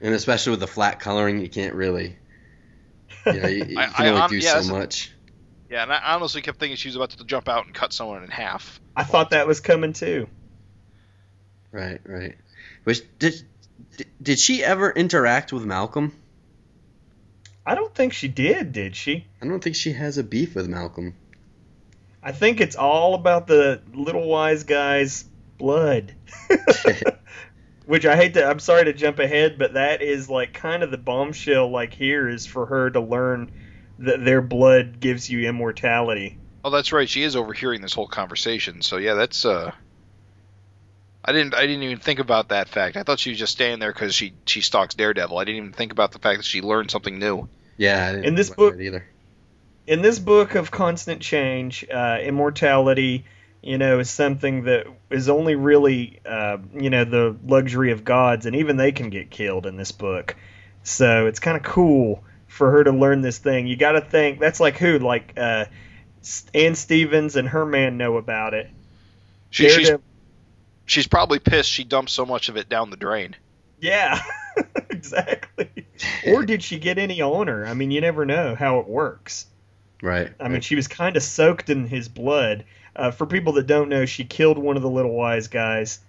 and 0.00 0.14
especially 0.14 0.50
with 0.50 0.60
the 0.60 0.68
flat 0.68 1.00
coloring, 1.00 1.40
you 1.40 1.48
can't 1.48 1.74
really. 1.74 2.16
You 3.26 3.32
know, 3.40 3.48
you, 3.48 3.64
you 3.64 3.78
I- 3.78 3.86
can 3.86 4.06
only 4.06 4.20
I'm- 4.20 4.30
do 4.30 4.36
yeah, 4.36 4.48
so 4.50 4.54
that's 4.56 4.68
a- 4.68 4.72
much. 4.72 5.12
Yeah, 5.68 5.82
and 5.82 5.92
I 5.92 6.14
honestly 6.14 6.42
kept 6.42 6.60
thinking 6.60 6.76
she 6.76 6.88
was 6.88 6.94
about 6.96 7.10
to 7.10 7.24
jump 7.24 7.48
out 7.48 7.66
and 7.66 7.74
cut 7.74 7.92
someone 7.92 8.22
in 8.22 8.30
half. 8.30 8.80
I 8.94 9.02
thought 9.02 9.30
that 9.30 9.48
was 9.48 9.58
coming 9.60 9.92
too. 9.92 10.28
Right, 11.72 12.00
right. 12.04 12.36
Was 12.84 13.00
did 13.18 13.34
did- 13.96 14.06
did 14.22 14.38
she 14.38 14.62
ever 14.64 14.90
interact 14.90 15.52
with 15.52 15.64
Malcolm? 15.64 16.12
I 17.66 17.74
don't 17.74 17.92
think 17.92 18.12
she 18.12 18.28
did, 18.28 18.72
did 18.72 18.94
she? 18.94 19.26
I 19.42 19.46
don't 19.46 19.62
think 19.62 19.74
she 19.74 19.92
has 19.92 20.18
a 20.18 20.22
beef 20.22 20.54
with 20.54 20.68
Malcolm. 20.68 21.14
I 22.22 22.30
think 22.32 22.60
it's 22.60 22.76
all 22.76 23.14
about 23.14 23.48
the 23.48 23.82
little 23.92 24.26
wise 24.28 24.62
guy's 24.64 25.24
blood. 25.58 26.14
Which 27.86 28.04
I 28.04 28.16
hate 28.16 28.34
to 28.34 28.44
I'm 28.44 28.58
sorry 28.58 28.84
to 28.84 28.92
jump 28.92 29.18
ahead, 29.20 29.58
but 29.58 29.74
that 29.74 30.02
is 30.02 30.28
like 30.28 30.52
kind 30.52 30.82
of 30.82 30.90
the 30.90 30.98
bombshell 30.98 31.70
like 31.70 31.94
here 31.94 32.28
is 32.28 32.44
for 32.44 32.66
her 32.66 32.90
to 32.90 33.00
learn 33.00 33.52
that 34.00 34.24
their 34.24 34.42
blood 34.42 34.98
gives 35.00 35.30
you 35.30 35.48
immortality. 35.48 36.36
Oh, 36.64 36.70
that's 36.70 36.92
right. 36.92 37.08
She 37.08 37.22
is 37.22 37.36
overhearing 37.36 37.80
this 37.80 37.92
whole 37.94 38.08
conversation. 38.08 38.82
So 38.82 38.96
yeah, 38.96 39.14
that's 39.14 39.44
uh. 39.44 39.70
I 41.24 41.32
didn't. 41.32 41.54
I 41.54 41.62
didn't 41.66 41.82
even 41.82 41.98
think 41.98 42.18
about 42.20 42.48
that 42.50 42.68
fact. 42.68 42.96
I 42.96 43.02
thought 43.02 43.18
she 43.18 43.30
was 43.30 43.38
just 43.38 43.52
standing 43.52 43.80
there 43.80 43.92
because 43.92 44.14
she 44.14 44.34
she 44.46 44.60
stalks 44.60 44.94
Daredevil. 44.94 45.36
I 45.38 45.44
didn't 45.44 45.58
even 45.58 45.72
think 45.72 45.92
about 45.92 46.12
the 46.12 46.18
fact 46.20 46.38
that 46.38 46.44
she 46.46 46.62
learned 46.62 46.90
something 46.90 47.18
new. 47.18 47.48
Yeah, 47.76 48.06
I 48.06 48.12
didn't 48.12 48.24
In 48.26 48.34
this 48.36 48.50
book- 48.50 48.76
either. 48.80 49.06
in 49.86 50.02
this 50.02 50.18
book 50.20 50.54
of 50.54 50.70
constant 50.70 51.20
change, 51.22 51.84
uh, 51.92 52.18
immortality, 52.22 53.24
you 53.66 53.78
know, 53.78 53.98
is 53.98 54.10
something 54.10 54.64
that 54.64 54.86
is 55.10 55.28
only 55.28 55.54
really, 55.54 56.20
uh, 56.24 56.58
you 56.74 56.90
know, 56.90 57.04
the 57.04 57.36
luxury 57.44 57.90
of 57.92 58.04
gods, 58.04 58.46
and 58.46 58.56
even 58.56 58.76
they 58.76 58.92
can 58.92 59.10
get 59.10 59.30
killed 59.30 59.66
in 59.66 59.76
this 59.76 59.92
book. 59.92 60.36
So 60.82 61.26
it's 61.26 61.40
kind 61.40 61.56
of 61.56 61.62
cool 61.62 62.22
for 62.46 62.70
her 62.70 62.84
to 62.84 62.92
learn 62.92 63.22
this 63.22 63.38
thing. 63.38 63.66
You 63.66 63.76
got 63.76 63.92
to 63.92 64.00
think 64.00 64.38
that's 64.38 64.60
like 64.60 64.76
who, 64.76 64.98
like 64.98 65.34
uh, 65.36 65.66
Ann 66.54 66.74
Stevens 66.74 67.36
and 67.36 67.48
her 67.48 67.66
man 67.66 67.96
know 67.96 68.16
about 68.16 68.54
it. 68.54 68.70
She, 69.50 69.68
she's 69.68 69.90
She's 70.86 71.08
probably 71.08 71.40
pissed 71.40 71.68
she 71.68 71.82
dumped 71.82 72.12
so 72.12 72.24
much 72.24 72.48
of 72.48 72.56
it 72.56 72.68
down 72.68 72.90
the 72.90 72.96
drain. 72.96 73.34
Yeah, 73.80 74.22
exactly. 74.90 75.86
or 76.28 76.44
did 76.46 76.62
she 76.62 76.78
get 76.78 76.96
any 76.96 77.20
on 77.20 77.48
her? 77.48 77.66
I 77.66 77.74
mean, 77.74 77.90
you 77.90 78.00
never 78.00 78.24
know 78.24 78.54
how 78.54 78.78
it 78.78 78.86
works. 78.86 79.46
Right. 80.00 80.32
I 80.38 80.48
mean, 80.48 80.60
she 80.60 80.76
was 80.76 80.86
kind 80.86 81.16
of 81.16 81.22
soaked 81.22 81.68
in 81.68 81.86
his 81.86 82.08
blood. 82.08 82.64
Uh, 82.96 83.10
for 83.10 83.26
people 83.26 83.52
that 83.54 83.66
don't 83.66 83.90
know, 83.90 84.06
she 84.06 84.24
killed 84.24 84.56
one 84.56 84.76
of 84.76 84.82
the 84.82 84.88
little 84.88 85.12
wise 85.12 85.48
guys, 85.48 86.00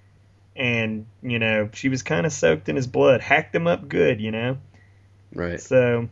and 0.56 1.06
you 1.22 1.38
know 1.38 1.70
she 1.74 1.90
was 1.90 2.02
kind 2.02 2.26
of 2.26 2.32
soaked 2.32 2.70
in 2.70 2.76
his 2.76 2.88
blood, 2.88 3.22
hacked 3.22 3.54
him 3.54 3.68
up 3.68 3.88
good, 3.90 4.22
you 4.22 4.32
know. 4.32 4.58
Right. 5.34 5.60
So 5.60 6.08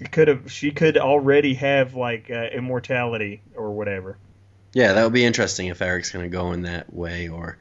it 0.00 0.12
could 0.12 0.28
have 0.28 0.50
she 0.50 0.70
could 0.70 0.96
already 0.96 1.54
have 1.54 1.94
like 1.94 2.30
uh, 2.30 2.46
immortality 2.52 3.42
or 3.56 3.72
whatever. 3.72 4.16
Yeah, 4.72 4.94
that 4.94 5.04
would 5.04 5.12
be 5.12 5.24
interesting 5.24 5.66
if 5.66 5.82
Erik's 5.82 6.12
going 6.12 6.24
to 6.24 6.34
go 6.34 6.52
in 6.52 6.62
that 6.62 6.92
way, 6.94 7.28
or 7.28 7.58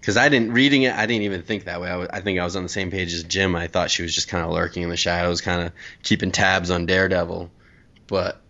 because 0.00 0.16
I 0.16 0.28
didn't 0.28 0.52
reading 0.52 0.82
it, 0.82 0.94
I 0.94 1.06
didn't 1.06 1.22
even 1.22 1.42
think 1.42 1.64
that 1.64 1.80
way. 1.80 1.88
I, 1.88 1.96
was, 1.96 2.08
I 2.08 2.20
think 2.20 2.38
I 2.38 2.44
was 2.44 2.56
on 2.56 2.64
the 2.64 2.68
same 2.68 2.90
page 2.90 3.14
as 3.14 3.22
Jim. 3.22 3.54
I 3.54 3.68
thought 3.68 3.90
she 3.90 4.02
was 4.02 4.14
just 4.14 4.28
kind 4.28 4.44
of 4.44 4.50
lurking 4.50 4.82
in 4.82 4.90
the 4.90 4.96
shadows, 4.96 5.40
kind 5.40 5.62
of 5.62 5.72
keeping 6.02 6.32
tabs 6.32 6.70
on 6.70 6.86
Daredevil. 6.86 7.50
But 8.06 8.40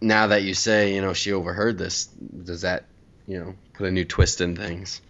now 0.00 0.28
that 0.28 0.42
you 0.42 0.54
say, 0.54 0.94
you 0.94 1.00
know, 1.00 1.12
she 1.12 1.32
overheard 1.32 1.78
this, 1.78 2.06
does 2.06 2.62
that, 2.62 2.84
you 3.26 3.38
know, 3.38 3.54
put 3.74 3.86
a 3.86 3.90
new 3.90 4.04
twist 4.04 4.40
in 4.40 4.56
things? 4.56 5.00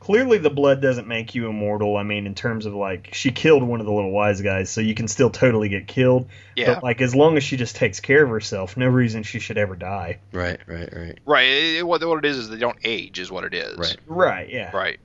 Clearly, 0.00 0.38
the 0.38 0.50
blood 0.50 0.82
doesn't 0.82 1.06
make 1.06 1.36
you 1.36 1.48
immortal. 1.48 1.96
I 1.96 2.02
mean, 2.02 2.26
in 2.26 2.34
terms 2.34 2.66
of 2.66 2.74
like, 2.74 3.10
she 3.14 3.30
killed 3.30 3.62
one 3.62 3.78
of 3.78 3.86
the 3.86 3.92
little 3.92 4.10
wise 4.10 4.40
guys, 4.40 4.68
so 4.68 4.80
you 4.80 4.94
can 4.96 5.06
still 5.06 5.30
totally 5.30 5.68
get 5.68 5.86
killed. 5.86 6.28
Yeah. 6.56 6.74
But 6.74 6.82
like, 6.82 7.00
as 7.00 7.14
long 7.14 7.36
as 7.36 7.44
she 7.44 7.56
just 7.56 7.76
takes 7.76 8.00
care 8.00 8.24
of 8.24 8.28
herself, 8.30 8.76
no 8.76 8.88
reason 8.88 9.22
she 9.22 9.38
should 9.38 9.58
ever 9.58 9.76
die. 9.76 10.18
Right, 10.32 10.58
right, 10.66 10.92
right. 10.92 11.18
Right. 11.24 11.46
It, 11.46 11.76
it- 11.78 11.86
what, 11.86 12.04
what 12.04 12.18
it 12.18 12.28
is 12.28 12.36
is 12.36 12.48
they 12.48 12.58
don't 12.58 12.78
age, 12.82 13.20
is 13.20 13.30
what 13.30 13.44
it 13.44 13.54
is. 13.54 13.78
Right. 13.78 13.96
Right? 14.06 14.48
Yeah. 14.48 14.76
Right. 14.76 14.98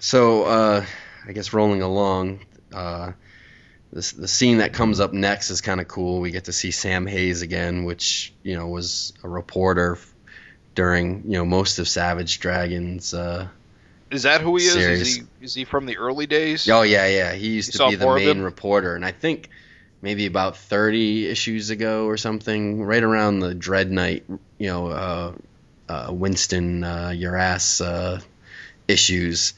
So, 0.00 0.44
uh, 0.44 0.84
I 1.26 1.32
guess 1.32 1.52
rolling 1.52 1.82
along, 1.82 2.40
uh, 2.74 3.12
this, 3.92 4.12
the 4.12 4.28
scene 4.28 4.58
that 4.58 4.72
comes 4.72 5.00
up 5.00 5.12
next 5.12 5.50
is 5.50 5.60
kind 5.60 5.80
of 5.80 5.88
cool. 5.88 6.20
We 6.20 6.30
get 6.30 6.44
to 6.44 6.52
see 6.52 6.70
Sam 6.70 7.06
Hayes 7.06 7.42
again, 7.42 7.84
which 7.84 8.32
you 8.42 8.56
know 8.56 8.66
was 8.68 9.12
a 9.22 9.28
reporter 9.28 9.98
during 10.74 11.24
you 11.24 11.38
know 11.38 11.44
most 11.44 11.78
of 11.78 11.88
Savage 11.88 12.40
Dragon's. 12.40 13.14
Uh, 13.14 13.48
Is 14.10 14.24
that 14.24 14.40
who 14.40 14.56
he 14.56 14.66
is? 14.66 14.72
Serious. 14.72 15.00
Is 15.00 15.16
he 15.16 15.22
is 15.40 15.54
he 15.54 15.64
from 15.64 15.86
the 15.86 15.96
early 15.96 16.26
days? 16.26 16.68
oh 16.68 16.82
yeah, 16.82 17.06
yeah, 17.06 17.32
he 17.32 17.48
used 17.48 17.74
You 17.74 17.78
to 17.78 17.90
be 17.90 17.96
the 17.96 18.14
main 18.14 18.40
reporter, 18.40 18.94
and 18.94 19.04
I 19.04 19.12
think 19.12 19.48
maybe 20.00 20.26
about 20.26 20.56
30 20.56 21.26
issues 21.26 21.70
ago 21.70 22.06
or 22.06 22.16
something, 22.16 22.84
right 22.84 23.02
around 23.02 23.40
the 23.40 23.54
Dread 23.54 23.90
Knight, 23.90 24.24
you 24.58 24.68
know, 24.68 24.86
uh, 24.86 25.32
uh, 25.88 26.12
Winston 26.12 26.84
uh, 26.84 27.10
your 27.10 27.36
ass 27.36 27.80
uh, 27.80 28.20
issues. 28.86 29.54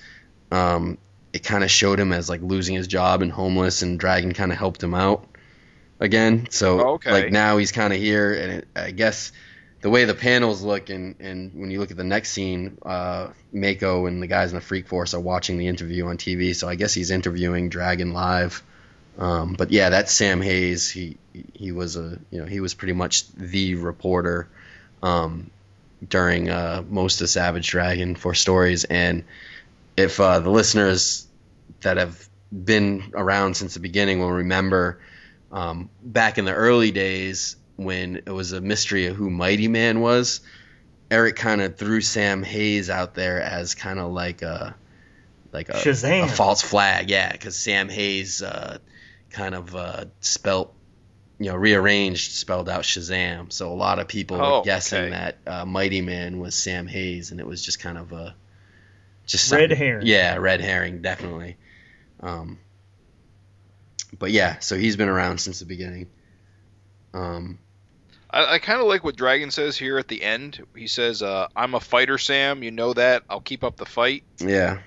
Um, 0.51 0.99
it 1.33 1.45
kind 1.45 1.63
of 1.65 1.71
showed 1.71 2.01
him 2.01 2.13
as 2.13 2.29
like 2.29 2.43
losing 2.43 2.75
his 2.75 2.87
job 2.87 3.23
and 3.23 3.31
homeless, 3.33 3.83
and 3.83 3.99
Dragon 3.99 4.33
kind 4.33 4.53
of 4.53 4.59
helped 4.59 4.83
him 4.83 4.95
out 4.95 5.27
again. 5.99 6.49
So 6.51 6.81
Oh, 6.81 6.89
okay. 6.95 7.11
like 7.13 7.33
now 7.33 7.57
he's 7.59 7.73
kind 7.73 7.93
of 7.93 7.99
here, 7.99 8.33
and 8.33 8.53
it, 8.53 8.69
I 8.75 8.91
guess 8.91 9.33
the 9.83 9.91
way 9.91 10.05
the 10.05 10.15
panels 10.15 10.63
look, 10.63 10.91
and, 10.91 11.15
and 11.21 11.53
when 11.55 11.71
you 11.71 11.79
look 11.81 11.91
at 11.91 11.97
the 11.97 12.05
next 12.05 12.33
scene, 12.33 12.77
uh, 12.85 13.29
Mako 13.53 14.07
and 14.07 14.23
the 14.23 14.27
guys 14.27 14.51
in 14.51 14.57
the 14.57 14.61
Freak 14.61 14.89
Force 14.89 15.15
are 15.15 15.21
watching 15.21 15.57
the 15.57 15.69
interview 15.69 16.07
on 16.07 16.19
TV. 16.19 16.55
So 16.55 16.69
I 16.69 16.75
guess 16.75 16.93
he's 16.93 17.11
interviewing 17.11 17.69
Dragon 17.71 18.13
live. 18.13 18.63
Um, 19.19 19.55
but 19.55 19.71
yeah, 19.71 19.91
that's 19.91 20.13
Sam 20.13 20.41
Hayes. 20.43 20.91
He 20.91 21.17
he 21.55 21.73
was 21.73 21.97
a 21.97 22.19
you 22.31 22.41
know 22.41 22.47
he 22.47 22.61
was 22.61 22.75
pretty 22.75 22.93
much 22.95 23.27
the 23.33 23.75
reporter 23.77 24.49
um, 25.03 25.51
during 26.07 26.49
uh, 26.51 26.83
most 26.89 27.21
of 27.21 27.29
Savage 27.29 27.69
Dragon 27.69 28.15
for 28.15 28.35
stories. 28.35 28.85
And 28.85 29.25
if 29.97 30.21
uh, 30.21 30.41
the 30.41 30.51
listeners 30.51 31.27
that 31.81 31.97
have 31.97 32.29
been 32.53 33.13
around 33.15 33.55
since 33.57 33.75
the 33.75 33.81
beginning 33.81 34.21
will 34.21 34.33
remember, 34.33 35.01
um, 35.53 35.91
back 36.03 36.39
in 36.39 36.45
the 36.45 36.55
early 36.55 36.91
days 36.91 37.57
when 37.77 38.17
it 38.17 38.31
was 38.31 38.53
a 38.53 38.61
mystery 38.61 39.07
of 39.07 39.17
who 39.17 39.31
Mighty 39.31 39.69
Man 39.69 40.01
was, 40.01 40.41
Erik 41.11 41.37
kind 41.37 41.61
of 41.61 41.77
threw 41.77 42.01
Sam 42.01 42.43
Hayes 42.43 42.89
out 42.91 43.15
there 43.15 43.41
as 43.43 43.75
kind 43.75 43.99
of 43.99 44.13
like 44.13 44.43
a 44.43 44.75
like 45.53 45.69
a, 45.69 45.73
Shazam. 45.73 46.25
a 46.25 46.29
false 46.29 46.63
flag, 46.63 47.11
yeah, 47.11 47.33
because 47.33 47.57
Sam 47.57 47.89
Hayes 47.89 48.43
uh, 48.43 48.79
kind 49.31 49.55
of 49.55 49.75
uh, 49.75 50.05
spelt 50.21 50.73
you 51.39 51.47
know 51.51 51.57
rearranged 51.57 52.33
spelled 52.33 52.69
out 52.69 52.83
Shazam, 52.83 53.53
so 53.53 53.73
a 53.73 53.75
lot 53.75 53.99
of 53.99 54.07
people 54.07 54.41
Oh, 54.41 54.59
were 54.59 54.65
guessing 54.65 55.05
okay. 55.05 55.11
that 55.11 55.39
uh, 55.47 55.65
Mighty 55.65 56.01
Man 56.03 56.39
was 56.39 56.55
Sam 56.55 56.87
Hayes, 56.87 57.31
and 57.33 57.41
it 57.41 57.47
was 57.47 57.65
just 57.65 57.81
kind 57.81 57.99
of 57.99 58.13
a 58.13 58.37
just 59.33 59.51
Red 59.53 59.71
something- 59.71 59.77
herring. 59.77 60.07
Yeah, 60.07 60.37
red 60.37 60.61
herring, 60.61 61.03
definitely. 61.03 61.57
Um, 62.21 62.59
but 64.19 64.31
yeah, 64.31 64.59
so 64.59 64.77
he's 64.77 64.97
been 64.97 65.09
around 65.09 65.39
since 65.39 65.61
the 65.61 65.67
beginning. 65.67 66.09
Um, 67.15 67.59
I, 68.31 68.55
I 68.55 68.59
kind 68.59 68.81
of 68.81 68.87
like 68.87 69.05
what 69.05 69.17
Dragon 69.17 69.51
says 69.51 69.77
here 69.77 69.99
at 69.99 70.09
the 70.09 70.23
end. 70.23 70.65
He 70.77 70.87
says, 70.87 71.23
uh, 71.23 71.49
"I'm 71.57 71.75
a 71.75 71.81
fighter, 71.81 72.19
Sam. 72.19 72.63
You 72.63 72.71
know 72.71 72.93
that. 72.95 73.23
I'll 73.31 73.41
keep 73.41 73.65
up 73.65 73.77
the 73.77 73.87
fight." 73.87 74.25
yeah, 74.39 74.79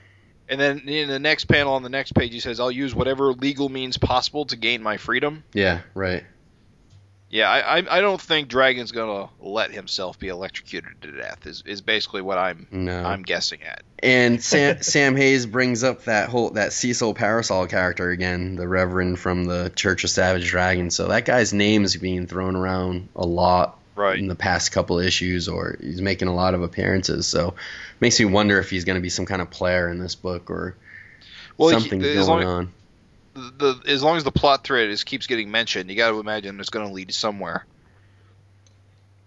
And 0.49 0.59
then 0.59 0.79
in 0.87 1.07
the 1.09 1.19
next 1.19 1.45
panel 1.45 1.73
on 1.73 1.83
the 1.83 1.89
next 1.89 2.13
page, 2.13 2.31
he 2.33 2.39
says, 2.39 2.59
"I'll 2.59 2.71
use 2.71 2.93
whatever 2.93 3.33
legal 3.33 3.69
means 3.69 3.97
possible 3.97 4.45
to 4.45 4.55
gain 4.55 4.83
my 4.83 4.97
freedom." 4.97 5.43
yeah, 5.53 5.81
right. 5.93 6.23
Yeah, 7.33 7.49
I, 7.49 7.79
I, 7.79 7.97
I 7.97 8.01
don't 8.01 8.21
think 8.21 8.47
Dragon's 8.47 8.91
gonna 8.91 9.27
let 9.41 9.71
himself 9.71 10.19
be 10.19 10.27
electrocuted 10.27 11.01
to 11.01 11.11
death. 11.13 11.47
Is, 11.47 11.63
is 11.65 11.81
basically 11.81 12.21
what 12.21 12.37
I'm 12.37 12.67
No. 12.69 13.03
I'm 13.03 13.23
guessing 13.23 13.63
at. 13.63 13.81
And 14.03 14.39
Sam, 14.43 14.77
Sam 14.83 15.15
Hayes 15.15 15.47
brings 15.47 15.83
up 15.83 16.03
that 16.03 16.29
whole 16.29 16.51
that 16.51 16.73
Cecil 16.73 17.15
Parasol 17.15 17.65
character 17.65 18.11
again, 18.11 18.55
the 18.55 18.67
Reverend 18.67 19.17
from 19.17 19.45
the 19.45 19.71
Church 19.75 20.03
of 20.03 20.11
Savage 20.11 20.47
Dragon. 20.47 20.91
So 20.91 21.07
that 21.07 21.25
guy's 21.25 21.53
name 21.53 21.83
is 21.85 21.95
being 21.97 22.27
thrown 22.27 22.55
around 22.55 23.09
a 23.15 23.25
lot 23.25 23.79
Right. 23.95 24.19
in 24.19 24.27
the 24.27 24.35
past 24.35 24.71
couple 24.71 24.99
issues, 24.99 25.47
or 25.47 25.77
he's 25.81 26.01
making 26.01 26.27
a 26.27 26.35
lot 26.35 26.53
of 26.53 26.61
appearances. 26.61 27.25
So 27.25 27.49
it 27.49 27.55
makes 27.99 28.19
me 28.19 28.25
wonder 28.25 28.59
if 28.59 28.69
he's 28.69 28.85
going 28.85 28.95
to 28.97 29.01
be 29.01 29.09
some 29.09 29.25
kind 29.25 29.41
of 29.41 29.49
player 29.49 29.89
in 29.89 29.97
this 29.99 30.13
book 30.15 30.49
or 30.51 30.75
Well, 31.57 31.69
something 31.71 32.01
as 32.03 32.27
going 32.27 32.27
long- 32.27 32.43
on. 32.43 32.73
The, 33.33 33.79
the 33.83 33.91
as 33.91 34.03
long 34.03 34.17
as 34.17 34.23
the 34.23 34.31
plot 34.31 34.63
thread 34.63 34.89
is 34.89 35.03
keeps 35.03 35.27
getting 35.27 35.49
mentioned, 35.51 35.89
you 35.89 35.95
got 35.95 36.11
to 36.11 36.19
imagine 36.19 36.59
it's 36.59 36.69
going 36.69 36.87
to 36.87 36.93
lead 36.93 37.13
somewhere. 37.13 37.65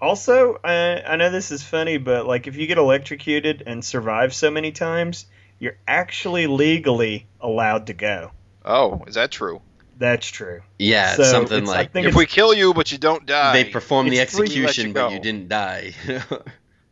Also, 0.00 0.58
I, 0.62 1.02
I 1.02 1.16
know 1.16 1.30
this 1.30 1.50
is 1.50 1.62
funny, 1.62 1.98
but 1.98 2.26
like 2.26 2.46
if 2.46 2.56
you 2.56 2.66
get 2.66 2.78
electrocuted 2.78 3.62
and 3.66 3.84
survive 3.84 4.34
so 4.34 4.50
many 4.50 4.72
times, 4.72 5.26
you're 5.58 5.78
actually 5.88 6.46
legally 6.46 7.26
allowed 7.40 7.86
to 7.86 7.94
go. 7.94 8.30
Oh, 8.64 9.02
is 9.06 9.14
that 9.14 9.30
true? 9.30 9.62
That's 9.98 10.28
true. 10.28 10.60
Yeah, 10.78 11.14
So, 11.14 11.22
something 11.24 11.58
it's- 11.64 11.68
like 11.68 11.90
If 11.94 12.14
we 12.14 12.26
kill 12.26 12.52
you 12.52 12.74
but 12.74 12.92
you 12.92 12.98
don't 12.98 13.24
die, 13.24 13.52
they 13.54 13.70
perform 13.70 14.08
the 14.10 14.18
it's 14.18 14.34
free, 14.34 14.48
you 14.50 14.66
execution, 14.66 14.92
but 14.92 15.12
you 15.12 15.20
didn't 15.20 15.48
die. 15.48 15.94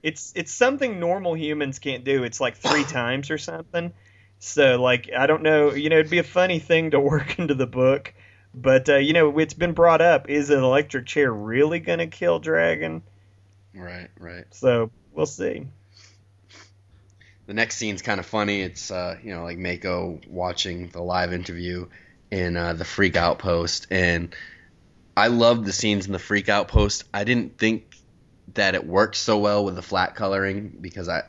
It's 0.02 0.34
it's 0.36 0.52
something 0.52 1.00
normal 1.00 1.34
humans 1.34 1.78
can't 1.78 2.04
do. 2.04 2.24
It's 2.24 2.38
like 2.38 2.56
three 2.58 2.84
times 2.88 3.30
or 3.30 3.38
something. 3.38 3.94
So 4.44 4.80
like 4.80 5.10
I 5.16 5.26
don't 5.26 5.42
know, 5.42 5.72
you 5.72 5.88
know, 5.88 5.98
it'd 5.98 6.10
be 6.10 6.18
a 6.18 6.22
funny 6.22 6.58
thing 6.58 6.90
to 6.90 7.00
work 7.00 7.38
into 7.38 7.54
the 7.54 7.66
book, 7.66 8.12
but 8.54 8.88
uh, 8.88 8.96
you 8.96 9.14
know, 9.14 9.38
it's 9.38 9.54
been 9.54 9.72
brought 9.72 10.02
up: 10.02 10.28
is 10.28 10.50
an 10.50 10.62
electric 10.62 11.06
chair 11.06 11.32
really 11.32 11.80
going 11.80 11.98
to 11.98 12.06
kill 12.06 12.38
Dragon? 12.38 13.02
right, 13.74 14.10
right. 14.20 14.44
So 14.50 14.90
we'll 15.12 15.26
see. 15.26 15.66
the 17.46 17.54
next 17.54 17.76
scene's 17.76 18.02
kind 18.02 18.20
of 18.20 18.26
funny. 18.26 18.60
It's 18.60 18.90
uh, 18.90 19.16
you 19.22 19.34
know 19.34 19.44
like 19.44 19.56
Mako 19.56 20.20
watching 20.28 20.88
the 20.88 21.02
live 21.02 21.32
interview 21.32 21.86
in 22.30 22.56
uh, 22.56 22.74
the 22.74 22.84
Freak 22.84 23.16
Outpost, 23.16 23.86
and 23.90 24.36
I 25.16 25.28
love 25.28 25.64
the 25.64 25.72
scenes 25.72 26.06
in 26.06 26.12
the 26.12 26.18
Freak 26.18 26.50
Outpost. 26.50 27.04
I 27.14 27.24
didn't 27.24 27.56
think 27.56 27.96
that 28.52 28.74
it 28.74 28.86
worked 28.86 29.16
so 29.16 29.38
well 29.38 29.64
with 29.64 29.74
the 29.74 29.82
flat 29.82 30.14
coloring 30.14 30.76
because 30.80 31.08
I 31.08 31.22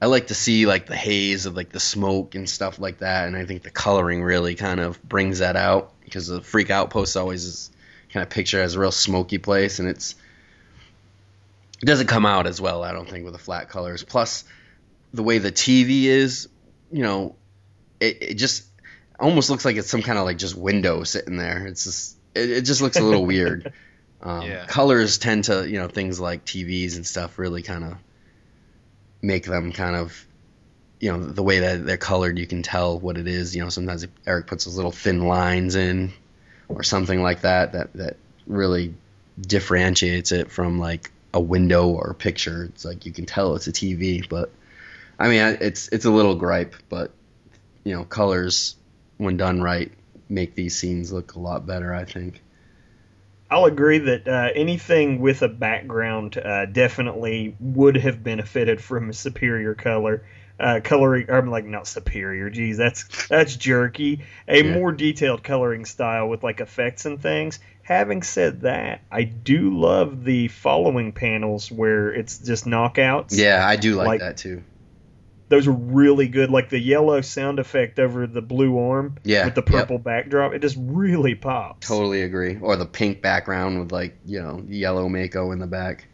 I 0.00 0.06
like 0.06 0.26
to 0.26 0.34
see 0.34 0.66
like 0.66 0.86
the 0.86 0.96
haze 0.96 1.46
of 1.46 1.56
like 1.56 1.70
the 1.70 1.80
smoke 1.80 2.34
and 2.34 2.48
stuff 2.48 2.78
like 2.78 2.98
that, 2.98 3.26
and 3.26 3.36
I 3.36 3.46
think 3.46 3.62
the 3.62 3.70
coloring 3.70 4.22
really 4.22 4.54
kind 4.54 4.80
of 4.80 5.02
brings 5.02 5.38
that 5.38 5.56
out 5.56 5.92
because 6.04 6.26
the 6.26 6.42
Freak 6.42 6.70
Outpost 6.70 7.16
always 7.16 7.44
is 7.44 7.70
kind 8.12 8.22
of 8.22 8.30
pictured 8.30 8.60
as 8.60 8.74
a 8.74 8.80
real 8.80 8.92
smoky 8.92 9.38
place, 9.38 9.78
and 9.78 9.88
it's 9.88 10.14
it 11.82 11.86
doesn't 11.86 12.06
come 12.06 12.26
out 12.26 12.46
as 12.46 12.60
well. 12.60 12.82
I 12.82 12.92
don't 12.92 13.08
think 13.08 13.24
with 13.24 13.32
the 13.34 13.38
flat 13.38 13.68
colors. 13.68 14.02
Plus 14.04 14.44
the 15.12 15.22
way 15.22 15.38
the 15.38 15.52
TV 15.52 16.04
is, 16.04 16.48
you 16.90 17.02
know, 17.02 17.36
it, 18.00 18.18
it 18.22 18.34
just 18.34 18.64
almost 19.18 19.48
looks 19.50 19.64
like 19.64 19.76
it's 19.76 19.90
some 19.90 20.02
kind 20.02 20.18
of 20.18 20.24
like 20.24 20.38
just 20.38 20.56
window 20.56 21.04
sitting 21.04 21.36
there. 21.36 21.66
It's 21.66 21.84
just 21.84 22.16
it, 22.34 22.50
it 22.50 22.60
just 22.62 22.80
looks 22.82 22.96
a 22.98 23.02
little 23.02 23.24
weird. 23.26 23.72
Um, 24.22 24.40
Yeah. 24.40 24.64
Colors 24.64 25.18
tend 25.18 25.44
to, 25.44 25.68
you 25.68 25.78
know, 25.78 25.86
things 25.86 26.18
like 26.18 26.46
TVs 26.46 26.96
and 26.96 27.06
stuff 27.06 27.38
really 27.38 27.60
kind 27.60 27.84
of 27.84 27.98
make 29.24 29.46
them 29.46 29.72
kind 29.72 29.96
of, 29.96 30.26
you 31.00 31.10
know, 31.12 31.24
the 31.24 31.42
way 31.42 31.60
that 31.60 31.84
they're 31.84 31.96
colored, 31.96 32.38
you 32.38 32.46
can 32.46 32.62
tell 32.62 32.98
what 32.98 33.18
it 33.18 33.26
is. 33.26 33.54
You 33.56 33.62
know, 33.62 33.68
sometimes 33.68 34.06
Erik 34.26 34.46
puts 34.46 34.64
those 34.64 34.76
little 34.76 34.92
thin 34.92 35.26
lines 35.26 35.74
in 35.74 36.12
or 36.68 36.82
something 36.82 37.22
like 37.22 37.42
that 37.42 37.72
that 37.72 37.92
that 37.94 38.16
really 38.46 38.94
differentiates 39.40 40.32
it 40.32 40.50
from 40.50 40.78
like 40.78 41.10
a 41.32 41.40
window 41.40 41.88
or 41.88 42.10
a 42.10 42.14
picture. 42.14 42.64
It's 42.64 42.84
like 42.84 43.06
you 43.06 43.12
can 43.12 43.26
tell 43.26 43.56
it's 43.56 43.66
a 43.66 43.72
TV, 43.72 44.26
but 44.28 44.50
I 45.18 45.28
mean, 45.28 45.58
it's 45.60 45.88
it's 45.88 46.04
a 46.04 46.10
little 46.10 46.36
gripe, 46.36 46.74
but 46.88 47.12
you 47.82 47.94
know, 47.94 48.04
colors 48.04 48.76
when 49.16 49.36
done 49.36 49.62
right 49.62 49.92
make 50.28 50.54
these 50.54 50.76
scenes 50.76 51.12
look 51.12 51.34
a 51.34 51.40
lot 51.40 51.66
better. 51.66 51.92
I 51.94 52.04
think. 52.04 52.40
I'll 53.54 53.66
agree 53.66 53.98
that 53.98 54.26
uh, 54.26 54.48
anything 54.52 55.20
with 55.20 55.42
a 55.42 55.48
background 55.48 56.36
uh, 56.36 56.66
definitely 56.66 57.54
would 57.60 57.96
have 57.98 58.24
benefited 58.24 58.80
from 58.82 59.10
a 59.10 59.12
superior 59.12 59.74
color. 59.76 60.24
Uh, 60.58 60.80
coloring, 60.82 61.30
I'm 61.30 61.48
like 61.50 61.64
not 61.64 61.86
superior. 61.86 62.50
Geez, 62.50 62.76
that's 62.76 63.28
that's 63.28 63.54
jerky. 63.54 64.24
A 64.48 64.62
Yeah. 64.64 64.74
more 64.74 64.90
detailed 64.90 65.44
coloring 65.44 65.84
style 65.84 66.28
with 66.28 66.42
like 66.42 66.60
effects 66.60 67.06
and 67.06 67.20
things. 67.22 67.60
Having 67.82 68.22
said 68.24 68.62
that, 68.62 69.02
I 69.10 69.22
do 69.22 69.78
love 69.78 70.24
the 70.24 70.48
following 70.48 71.12
panels 71.12 71.70
where 71.70 72.12
it's 72.12 72.38
just 72.38 72.64
knockouts. 72.64 73.38
Yeah, 73.38 73.64
I 73.64 73.76
do 73.76 73.94
like, 73.94 74.06
Like- 74.08 74.20
that 74.20 74.36
too. 74.36 74.64
Those 75.48 75.66
are 75.66 75.72
really 75.72 76.28
good. 76.28 76.50
Like 76.50 76.70
the 76.70 76.78
yellow 76.78 77.20
sound 77.20 77.58
effect 77.58 77.98
over 77.98 78.26
the 78.26 78.42
blue 78.42 78.78
arm 78.78 79.18
Yeah, 79.24 79.44
with 79.44 79.54
the 79.54 79.62
yep. 79.62 79.82
purple 79.82 79.98
backdrop, 79.98 80.52
it 80.54 80.60
just 80.60 80.76
really 80.78 81.34
pops. 81.34 81.86
Totally 81.86 82.22
agree. 82.22 82.58
Or 82.60 82.76
the 82.76 82.86
pink 82.86 83.22
background 83.22 83.78
with 83.80 83.92
like 83.92 84.16
you 84.24 84.40
know 84.40 84.64
yellow 84.66 85.08
Mako 85.08 85.52
in 85.52 85.58
the 85.58 85.66
back. 85.66 86.08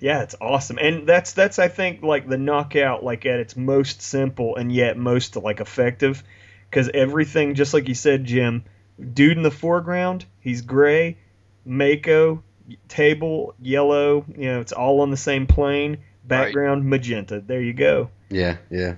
Yeah, 0.00 0.22
it's 0.22 0.34
awesome, 0.40 0.78
and 0.78 1.06
that's 1.06 1.32
that's 1.32 1.58
I 1.58 1.68
think 1.68 2.02
like 2.02 2.26
the 2.26 2.38
knockout, 2.38 3.04
like 3.04 3.26
at 3.26 3.38
its 3.38 3.56
most 3.56 4.00
simple 4.00 4.56
and 4.56 4.72
yet 4.72 4.96
most 4.96 5.36
like 5.36 5.60
effective, 5.60 6.24
because 6.70 6.88
everything, 6.92 7.54
just 7.54 7.74
like 7.74 7.86
you 7.86 7.94
said, 7.94 8.24
Jim, 8.24 8.64
dude 9.12 9.36
in 9.36 9.42
the 9.42 9.50
foreground, 9.50 10.24
he's 10.40 10.62
gray, 10.62 11.18
Mako 11.66 12.42
table 12.88 13.54
yellow, 13.60 14.24
you 14.36 14.46
know, 14.46 14.60
it's 14.60 14.72
all 14.72 15.00
on 15.00 15.10
the 15.10 15.16
same 15.16 15.46
plane. 15.46 15.98
Background 16.30 16.84
magenta. 16.84 17.40
There 17.40 17.60
you 17.60 17.72
go, 17.72 18.10
Yeah, 18.30 18.56
yeah. 18.70 18.96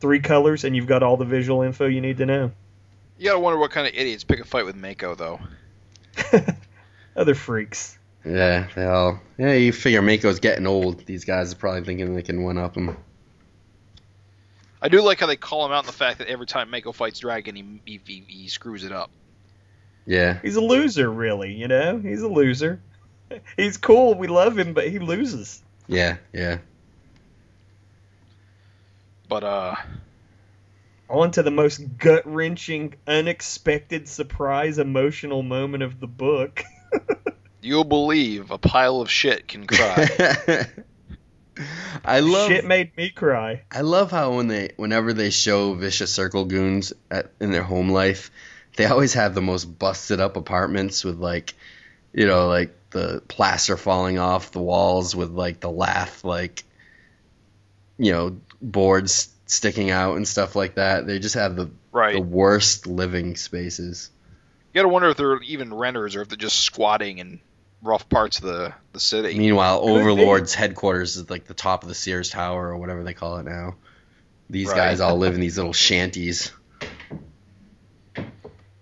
three 0.00 0.20
colors, 0.20 0.64
and 0.64 0.74
you've 0.74 0.86
got 0.86 1.02
all 1.02 1.16
the 1.16 1.24
visual 1.24 1.62
info 1.62 1.86
you 1.86 2.00
need 2.00 2.18
to 2.18 2.26
know. 2.26 2.52
You 3.18 3.26
gotta 3.26 3.38
wonder 3.40 3.58
what 3.58 3.70
kind 3.70 3.86
of 3.86 3.94
idiots 3.94 4.24
pick 4.24 4.40
a 4.40 4.44
fight 4.44 4.64
with 4.64 4.76
Mako, 4.76 5.14
though. 5.14 5.40
Other 7.16 7.34
freaks. 7.34 7.98
Yeah, 8.24 8.68
they 8.74 8.84
all. 8.84 9.20
Yeah, 9.38 9.52
you 9.54 9.72
figure 9.72 10.02
Mako's 10.02 10.40
getting 10.40 10.66
old. 10.66 11.04
These 11.06 11.24
guys 11.24 11.52
are 11.52 11.56
probably 11.56 11.82
thinking 11.84 12.14
they 12.14 12.22
can 12.22 12.42
one 12.42 12.58
up 12.58 12.76
him. 12.76 12.96
I 14.82 14.88
do 14.88 15.02
like 15.02 15.20
how 15.20 15.26
they 15.26 15.36
call 15.36 15.66
him 15.66 15.72
out 15.72 15.80
on 15.80 15.86
the 15.86 15.92
fact 15.92 16.18
that 16.18 16.28
every 16.28 16.46
time 16.46 16.70
Mako 16.70 16.92
fights 16.92 17.18
Dragon, 17.18 17.54
he, 17.54 17.80
he, 17.84 18.00
he, 18.06 18.24
he 18.26 18.48
screws 18.48 18.84
it 18.84 18.92
up. 18.92 19.10
Yeah, 20.06 20.38
He's 20.40 20.56
a 20.56 20.60
loser, 20.62 21.10
really. 21.10 21.52
You 21.52 21.68
know, 21.68 21.98
he's 21.98 22.22
a 22.22 22.28
loser. 22.28 22.80
He's 23.56 23.76
cool. 23.76 24.14
We 24.14 24.26
love 24.26 24.58
him, 24.58 24.72
but 24.72 24.88
he 24.88 24.98
loses. 24.98 25.62
Yeah, 25.90 26.16
yeah. 26.32 26.58
But, 29.28 29.44
uh, 29.44 29.74
On 31.08 31.30
to 31.32 31.42
the 31.42 31.50
most 31.50 31.98
gut 31.98 32.22
wrenching, 32.24 32.94
unexpected, 33.06 34.08
surprise, 34.08 34.78
emotional 34.78 35.42
moment 35.42 35.82
of 35.82 36.00
the 36.00 36.06
book. 36.06 36.62
you'll 37.60 37.84
believe 37.84 38.50
a 38.50 38.58
pile 38.58 39.00
of 39.00 39.10
shit 39.10 39.48
can 39.48 39.66
cry. 39.66 40.08
I 42.04 42.20
love. 42.20 42.48
Shit 42.48 42.64
made 42.64 42.96
me 42.96 43.10
cry. 43.10 43.62
I 43.70 43.82
love 43.82 44.10
how 44.10 44.36
when 44.36 44.48
they, 44.48 44.70
whenever 44.76 45.12
they 45.12 45.30
show 45.30 45.74
vicious 45.74 46.12
circle 46.12 46.44
goons 46.44 46.92
at, 47.10 47.32
in 47.40 47.50
their 47.50 47.62
home 47.62 47.90
life, 47.90 48.30
they 48.76 48.86
always 48.86 49.14
have 49.14 49.34
the 49.34 49.42
most 49.42 49.64
busted 49.64 50.20
up 50.20 50.36
apartments 50.36 51.04
with 51.04 51.18
like, 51.18 51.54
you 52.12 52.26
know, 52.26 52.48
like 52.48 52.74
the 52.90 53.22
plaster 53.28 53.76
falling 53.76 54.18
off 54.18 54.52
the 54.52 54.60
walls 54.60 55.14
with 55.14 55.30
like 55.30 55.60
the 55.60 55.70
lath 55.70 56.24
like, 56.24 56.64
you 57.98 58.12
know, 58.12 58.40
boards 58.60 59.28
sticking 59.46 59.90
out 59.90 60.16
and 60.16 60.26
stuff 60.26 60.56
like 60.56 60.76
that. 60.76 61.06
They 61.06 61.18
just 61.18 61.34
have 61.34 61.56
the 61.56 61.70
right. 61.92 62.14
the 62.14 62.20
worst 62.20 62.86
living 62.86 63.36
spaces. 63.36 64.10
You 64.72 64.80
gotta 64.80 64.88
wonder 64.88 65.08
if 65.08 65.16
they're 65.16 65.40
even 65.42 65.74
renters 65.74 66.16
or 66.16 66.22
if 66.22 66.28
they're 66.28 66.36
just 66.36 66.60
squatting 66.60 67.18
in 67.18 67.40
rough 67.82 68.08
parts 68.08 68.38
of 68.38 68.44
the, 68.44 68.74
the 68.92 69.00
city. 69.00 69.36
Meanwhile, 69.36 69.80
Could 69.80 69.86
be. 69.86 70.00
Overlord's 70.00 70.54
headquarters 70.54 71.16
is 71.16 71.30
like 71.30 71.46
the 71.46 71.54
top 71.54 71.82
of 71.82 71.88
the 71.88 71.94
Sears 71.94 72.30
Tower 72.30 72.68
or 72.68 72.76
whatever 72.76 73.02
they 73.02 73.14
call 73.14 73.38
it 73.38 73.44
now. 73.44 73.76
These 74.48 74.68
Right. 74.68 74.76
guys 74.76 75.00
all 75.00 75.16
live 75.16 75.34
in 75.34 75.40
these 75.40 75.56
little 75.56 75.72
shanties. 75.72 76.52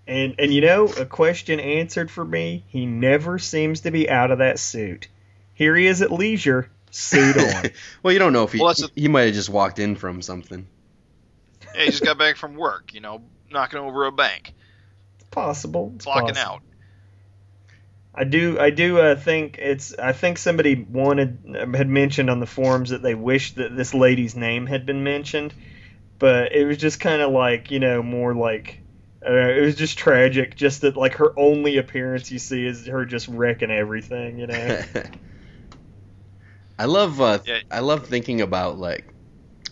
And 0.09 0.37
and 0.39 0.53
you 0.53 0.63
know, 0.63 0.87
a 0.87 1.05
question 1.05 1.61
answered 1.61 2.11
for 2.11 2.25
me. 2.25 2.65
He 2.69 2.87
never 2.87 3.39
seems 3.39 3.83
to 3.83 3.91
be 3.91 4.09
out 4.09 4.31
of 4.31 4.39
that 4.39 4.59
suit. 4.59 5.07
Here 5.53 5.77
he 5.77 5.87
is 5.87 6.01
at 6.03 6.11
leisure, 6.11 6.71
suit 6.91 7.37
on. 7.57 7.71
well, 8.03 8.13
you 8.13 8.19
don't 8.19 8.33
know 8.33 8.45
if 8.45 8.53
he 8.53 8.59
Well, 8.59 8.69
that's 8.69 8.89
he 8.97 9.09
might 9.09 9.27
have 9.27 9.35
just 9.35 9.51
walked 9.51 9.79
in 9.79 9.97
from 9.97 10.23
something. 10.23 10.67
yeah, 11.75 11.83
he 11.85 11.91
just 11.91 12.03
got 12.03 12.17
back 12.17 12.37
from 12.37 12.55
work, 12.55 12.95
you 12.95 13.01
know, 13.01 13.23
knocking 13.51 13.79
over 13.79 14.07
a 14.07 14.13
bank, 14.13 14.55
It's 15.17 15.29
possible. 15.31 15.93
It's 15.97 16.07
clocking 16.07 16.35
possible. 16.35 16.39
out. 16.41 16.63
I 18.15 18.25
do. 18.25 18.59
I 18.59 18.71
do 18.71 18.99
uh, 18.99 19.15
think 19.15 19.59
it's. 19.59 19.95
I 19.97 20.13
think 20.13 20.39
somebody 20.39 20.75
wanted 20.75 21.39
had 21.75 21.89
mentioned 21.89 22.31
on 22.31 22.41
the 22.41 22.47
forums 22.47 22.91
that 22.91 23.03
they 23.03 23.15
wished 23.15 23.57
that 23.57 23.77
this 23.77 23.93
lady's 23.95 24.35
name 24.35 24.67
had 24.67 24.87
been 24.87 25.05
mentioned, 25.05 25.53
but 26.19 26.53
it 26.53 26.65
was 26.65 26.79
just 26.79 26.99
kind 26.99 27.21
of 27.23 27.31
like 27.31 27.71
you 27.71 27.79
know 27.79 28.03
more 28.03 28.35
like. 28.35 28.81
Uh, 29.27 29.33
it 29.33 29.63
was 29.63 29.75
just 29.75 29.99
tragic, 29.99 30.55
just 30.55 30.83
that 30.83 30.97
like 30.97 31.15
her 31.15 31.37
only 31.39 31.77
appearance 31.79 32.31
you 32.31 32.39
see 32.39 32.65
is 32.65 32.87
her 32.87 33.05
just 33.05 33.27
wrecking 33.29 33.71
everything, 33.71 34.39
you 34.39 34.47
know. 34.47 34.83
I 36.79 36.85
love 36.85 37.21
uh, 37.21 37.41
Yeah. 37.45 37.59
I 37.71 37.81
love 37.81 38.07
thinking 38.07 38.41
about 38.41 38.79
like 38.79 39.05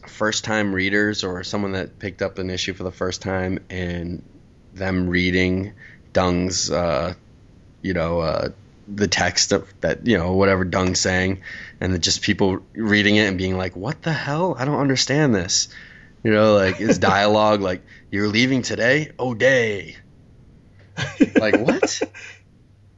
first 0.07 0.45
time 0.45 0.75
readers 0.75 1.25
or 1.25 1.45
someone 1.45 1.73
that 1.73 1.99
picked 1.99 2.23
up 2.23 2.39
an 2.39 2.51
issue 2.51 2.75
for 2.75 2.83
the 2.83 2.91
first 2.91 3.23
time 3.23 3.61
and 3.71 4.23
them 4.75 5.09
reading 5.09 5.73
Dung's 6.13 6.71
uh, 6.71 7.15
you 7.83 7.95
know 7.95 8.21
uh, 8.21 8.49
the 8.89 9.09
text 9.09 9.53
of 9.53 9.73
that 9.81 10.07
you 10.07 10.19
know 10.19 10.33
whatever 10.35 10.65
Dung's 10.65 11.01
saying 11.01 11.43
and 11.81 12.01
just 12.03 12.23
people 12.23 12.61
reading 12.75 13.17
it 13.17 13.27
and 13.29 13.39
being 13.39 13.57
like 13.57 13.77
what 13.77 14.03
the 14.03 14.13
hell 14.13 14.57
I 14.59 14.65
don't 14.65 14.81
understand 14.81 15.35
this 15.35 15.69
you 16.27 16.33
know 16.33 16.55
like 16.55 16.77
his 16.77 16.99
dialogue 16.99 17.61
like 17.61 17.85
you're 18.11 18.27
leaving 18.27 18.63
today 18.63 19.13
oh 19.17 19.33
day 19.33 19.97
like 21.39 21.57
what 21.59 22.03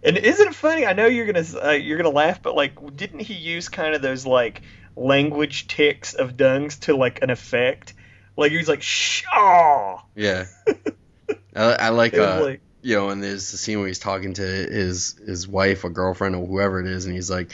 And 0.00 0.16
isn't 0.16 0.48
it 0.48 0.54
funny? 0.54 0.86
I 0.86 0.92
know 0.92 1.06
you're 1.06 1.26
gonna 1.26 1.44
uh, 1.60 1.70
you're 1.72 1.96
gonna 1.96 2.14
laugh, 2.14 2.40
but 2.40 2.54
like, 2.54 2.96
didn't 2.96 3.18
he 3.18 3.34
use 3.34 3.68
kind 3.68 3.96
of 3.96 4.00
those 4.00 4.24
like 4.24 4.62
language 4.96 5.66
ticks 5.66 6.14
of 6.14 6.36
Dung's 6.36 6.78
to 6.80 6.94
like 6.94 7.20
an 7.22 7.30
effect? 7.30 7.94
Like 8.36 8.52
he 8.52 8.58
was 8.58 8.68
like, 8.68 8.80
"Shaw." 8.80 9.98
yeah 10.14 10.44
I, 11.54 11.72
I 11.72 11.88
like 11.88 12.16
uh, 12.16 12.42
like, 12.44 12.62
you 12.80 12.94
know, 12.94 13.08
and 13.08 13.20
there's 13.20 13.50
the 13.50 13.56
scene 13.56 13.80
where 13.80 13.88
he's 13.88 13.98
talking 13.98 14.34
to 14.34 14.42
his 14.42 15.18
his 15.26 15.48
wife 15.48 15.82
or 15.82 15.90
girlfriend 15.90 16.36
or 16.36 16.46
whoever 16.46 16.80
it 16.80 16.86
is, 16.86 17.04
and 17.04 17.14
he's 17.14 17.28
like, 17.28 17.50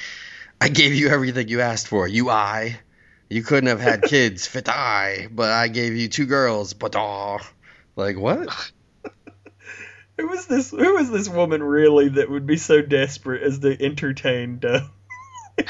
"I 0.60 0.68
gave 0.68 0.92
you 0.92 1.08
everything 1.08 1.48
you 1.48 1.62
asked 1.62 1.88
for. 1.88 2.06
You 2.06 2.28
I, 2.28 2.78
you 3.28 3.42
couldn't 3.42 3.68
have 3.68 3.80
had 3.80 4.02
kids, 4.02 4.46
fit 4.48 4.68
I, 4.68 5.28
but 5.30 5.50
I 5.50 5.68
gave 5.68 5.96
you 5.96 6.08
two 6.08 6.26
girls, 6.26 6.74
but 6.74 6.94
ah, 6.96 7.38
like 7.96 8.16
what? 8.18 8.48
who 10.18 10.28
was 10.28 10.46
this? 10.46 10.70
Who 10.70 10.94
was 10.94 11.10
this 11.10 11.28
woman 11.28 11.62
really 11.62 12.08
that 12.10 12.30
would 12.30 12.46
be 12.46 12.56
so 12.56 12.82
desperate 12.82 13.42
as 13.42 13.58
to 13.60 13.82
entertain 13.82 14.58
Dung? 14.58 14.90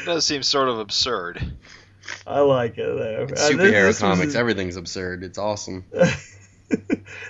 It 0.00 0.06
does 0.06 0.26
seem 0.26 0.42
sort 0.42 0.68
of 0.68 0.80
absurd. 0.80 1.40
I 2.26 2.40
like 2.40 2.76
it 2.76 2.84
though. 2.84 3.26
It's 3.30 3.40
Uh, 3.42 3.48
this- 3.48 3.56
superhero 3.56 3.72
this 3.72 3.86
was 3.86 3.98
comics. 4.00 4.34
a- 4.34 4.38
Everything's 4.38 4.76
absurd. 4.76 5.22
It's 5.24 5.38
awesome. 5.38 5.84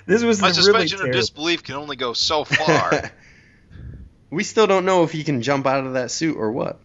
this 0.05 0.23
was 0.23 0.41
My 0.41 0.51
suspension 0.51 0.99
really 0.99 1.11
of 1.11 1.15
disbelief 1.15 1.63
can 1.63 1.75
only 1.75 1.95
go 1.95 2.11
so 2.13 2.43
far. 2.43 3.11
we 4.29 4.43
still 4.43 4.67
don't 4.67 4.83
know 4.85 5.03
if 5.03 5.11
he 5.11 5.23
can 5.23 5.41
jump 5.41 5.65
out 5.67 5.85
of 5.85 5.93
that 5.93 6.11
suit 6.11 6.35
or 6.35 6.51
what. 6.51 6.81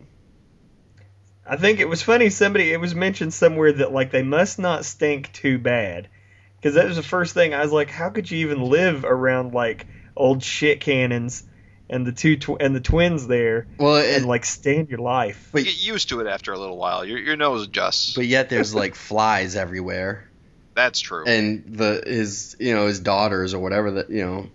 I 1.50 1.56
think 1.56 1.80
it 1.80 1.88
was 1.88 2.00
funny. 2.00 2.30
Somebody 2.30 2.72
it 2.72 2.80
was 2.80 2.94
mentioned 2.94 3.34
somewhere 3.34 3.72
that 3.72 3.92
like 3.92 4.12
they 4.12 4.22
must 4.22 4.60
not 4.60 4.84
stink 4.84 5.32
too 5.32 5.58
bad, 5.58 6.08
because 6.56 6.76
that 6.76 6.86
was 6.86 6.94
the 6.96 7.02
first 7.02 7.34
thing 7.34 7.52
I 7.52 7.62
was 7.62 7.72
like, 7.72 7.90
how 7.90 8.10
could 8.10 8.30
you 8.30 8.38
even 8.46 8.62
live 8.62 9.04
around 9.04 9.52
like 9.52 9.86
old 10.16 10.44
shit 10.44 10.80
cannons 10.80 11.42
and 11.88 12.06
the 12.06 12.12
two 12.12 12.36
tw- 12.36 12.60
and 12.60 12.74
the 12.76 12.80
twins 12.80 13.26
there 13.26 13.66
Well, 13.78 13.96
it, 13.96 14.18
and 14.18 14.26
like 14.26 14.44
stand 14.44 14.90
your 14.90 15.00
life? 15.00 15.48
But- 15.50 15.62
you 15.64 15.72
get 15.72 15.82
used 15.82 16.08
to 16.10 16.20
it 16.20 16.28
after 16.28 16.52
a 16.52 16.58
little 16.58 16.76
while. 16.76 17.04
Your, 17.04 17.18
your 17.18 17.36
nose 17.36 17.66
adjusts. 17.66 18.14
but 18.14 18.26
yet 18.26 18.48
there's 18.48 18.72
like 18.72 18.94
flies 19.10 19.56
everywhere. 19.56 20.30
That's 20.76 21.00
true. 21.00 21.24
and 21.26 21.64
the 21.66 22.00
his 22.06 22.54
you 22.60 22.74
know 22.76 22.86
his 22.86 23.00
daughters 23.00 23.54
or 23.54 23.58
whatever 23.58 23.90
that 23.92 24.08
you 24.10 24.24
know 24.24 24.46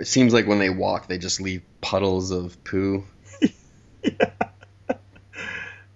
it 0.00 0.08
seems 0.08 0.34
like 0.34 0.48
when 0.48 0.58
they 0.58 0.70
walk 0.70 1.06
they 1.06 1.18
just 1.18 1.40
leave 1.40 1.62
puddles 1.80 2.32
of 2.32 2.62
poo 2.64 3.04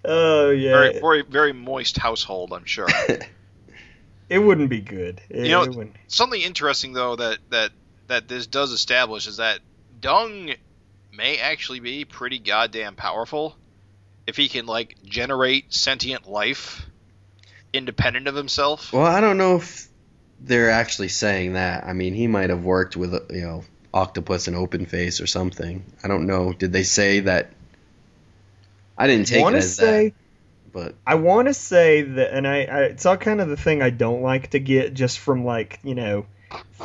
Oh 0.05 0.51
yeah, 0.51 0.71
very, 0.73 1.01
very, 1.01 1.23
very 1.23 1.53
moist 1.53 1.97
household, 1.99 2.53
I'm 2.53 2.65
sure. 2.65 2.89
it 4.29 4.39
wouldn't 4.39 4.71
be 4.71 4.81
good. 4.81 5.21
It, 5.31 5.47
You 5.47 5.53
know- 5.53 5.89
Something 6.09 6.41
interesting 6.43 6.93
though 6.93 7.17
that 7.17 7.39
that 7.51 7.71
that 8.09 8.29
this 8.29 8.47
does 8.47 8.73
establish 8.73 9.27
is 9.27 9.39
that 9.39 9.61
Dung 10.01 10.51
may 11.17 11.39
actually 11.39 11.81
be 11.81 12.05
pretty 12.05 12.39
goddamn 12.39 12.95
powerful. 12.97 13.57
if 14.27 14.37
he 14.37 14.49
can 14.49 14.67
like 14.67 14.97
generate 15.05 15.73
sentient 15.73 16.29
life 16.29 16.83
independent 17.73 18.27
of 18.29 18.35
himself. 18.35 18.93
Well, 18.93 19.05
I 19.07 19.21
don't 19.21 19.37
know 19.39 19.57
if 19.57 19.89
they're 20.41 20.71
actually 20.71 21.09
saying 21.09 21.55
that. 21.55 21.85
I 21.85 21.93
mean, 21.93 22.15
he 22.15 22.27
might 22.27 22.51
have 22.51 22.65
worked 22.65 22.97
with 22.97 23.13
you 23.31 23.43
know 23.43 23.65
Octopus 23.93 24.49
and 24.49 24.57
Open 24.57 24.87
Face 24.87 25.21
or 25.21 25.27
something. 25.27 25.85
I 26.03 26.09
don't 26.09 26.27
know. 26.27 26.53
Did 26.53 26.73
they 26.73 26.83
say 26.85 27.21
that? 27.21 27.51
I 28.97 29.07
didn't 29.07 29.27
take 29.27 29.43
want 29.43 29.57
it 29.57 29.61
to 29.61 29.65
as 29.65 29.77
say 29.77 30.09
that, 30.09 30.15
but 30.73 30.95
I 31.07 31.17
want 31.17 31.49
to 31.49 31.55
say 31.55 32.03
that, 32.03 32.33
and 32.33 32.47
I, 32.47 32.65
I 32.65 32.81
it's 32.85 33.07
all 33.07 33.17
kind 33.17 33.41
of 33.41 33.49
the 33.49 33.57
thing 33.57 33.83
I 33.83 33.91
don't 33.91 34.23
like 34.23 34.51
to 34.51 34.61
get 34.61 34.95
just 34.95 35.19
from 35.19 35.45
like 35.45 35.81
you 35.83 35.95
know 35.95 36.27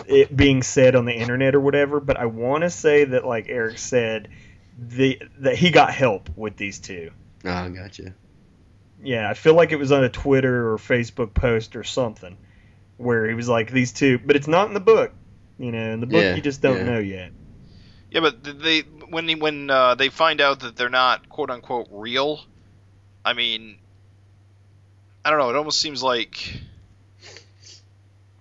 it 0.07 0.36
being 0.36 0.64
said 0.64 0.95
on 0.95 1.06
the 1.06 1.14
internet 1.14 1.56
or 1.56 1.60
whatever. 1.60 1.99
But 1.99 2.18
I 2.18 2.26
want 2.26 2.64
to 2.64 2.69
say 2.69 3.06
that 3.06 3.26
like 3.26 3.49
Erik 3.49 3.77
said, 3.77 4.30
the 4.77 5.22
that 5.40 5.56
he 5.56 5.72
got 5.72 5.94
help 5.94 6.30
with 6.36 6.57
these 6.57 6.80
two. 6.80 7.11
oh, 7.45 7.69
gotcha. 7.69 8.14
Yeah, 9.02 9.30
I 9.30 9.34
feel 9.34 9.53
like 9.53 9.72
it 9.72 9.77
was 9.77 9.91
on 9.91 10.03
a 10.03 10.10
Twitter 10.10 10.72
or 10.72 10.77
Facebook 10.77 11.34
post 11.34 11.76
or 11.76 11.84
something 11.84 12.38
where 12.98 13.27
he 13.27 13.34
was 13.34 13.48
like 13.48 13.72
these 13.72 13.94
two, 13.94 14.19
but 14.19 14.36
it's 14.36 14.48
not 14.48 14.68
in 14.68 14.73
the 14.73 14.80
book. 14.80 15.14
You 15.57 15.72
know, 15.72 15.91
in 15.91 15.99
the 15.99 16.06
book 16.06 16.22
Yeah, 16.22 16.36
you 16.36 16.41
just 16.41 16.61
don't 16.61 16.80
yeah. 16.80 16.91
know 16.91 16.99
yet. 16.99 17.31
Yeah, 18.11 18.22
but 18.22 18.44
they 18.44 18.81
when 18.81 19.27
they, 19.27 19.36
when 19.36 19.69
uh, 19.69 19.95
they 19.95 20.10
find 20.10 20.41
out 20.41 20.61
that 20.61 20.76
they're 20.76 20.90
not 20.90 21.30
quote 21.30 21.49
unquote 21.49 21.88
real, 21.91 22.41
I 23.23 23.34
mean, 23.34 23.77
I 25.23 25.30
don't 25.30 25.40
know. 25.40 25.49
It 25.49 25.56
almost 25.56 25.80
seems 25.80 26.02
like 26.02 26.61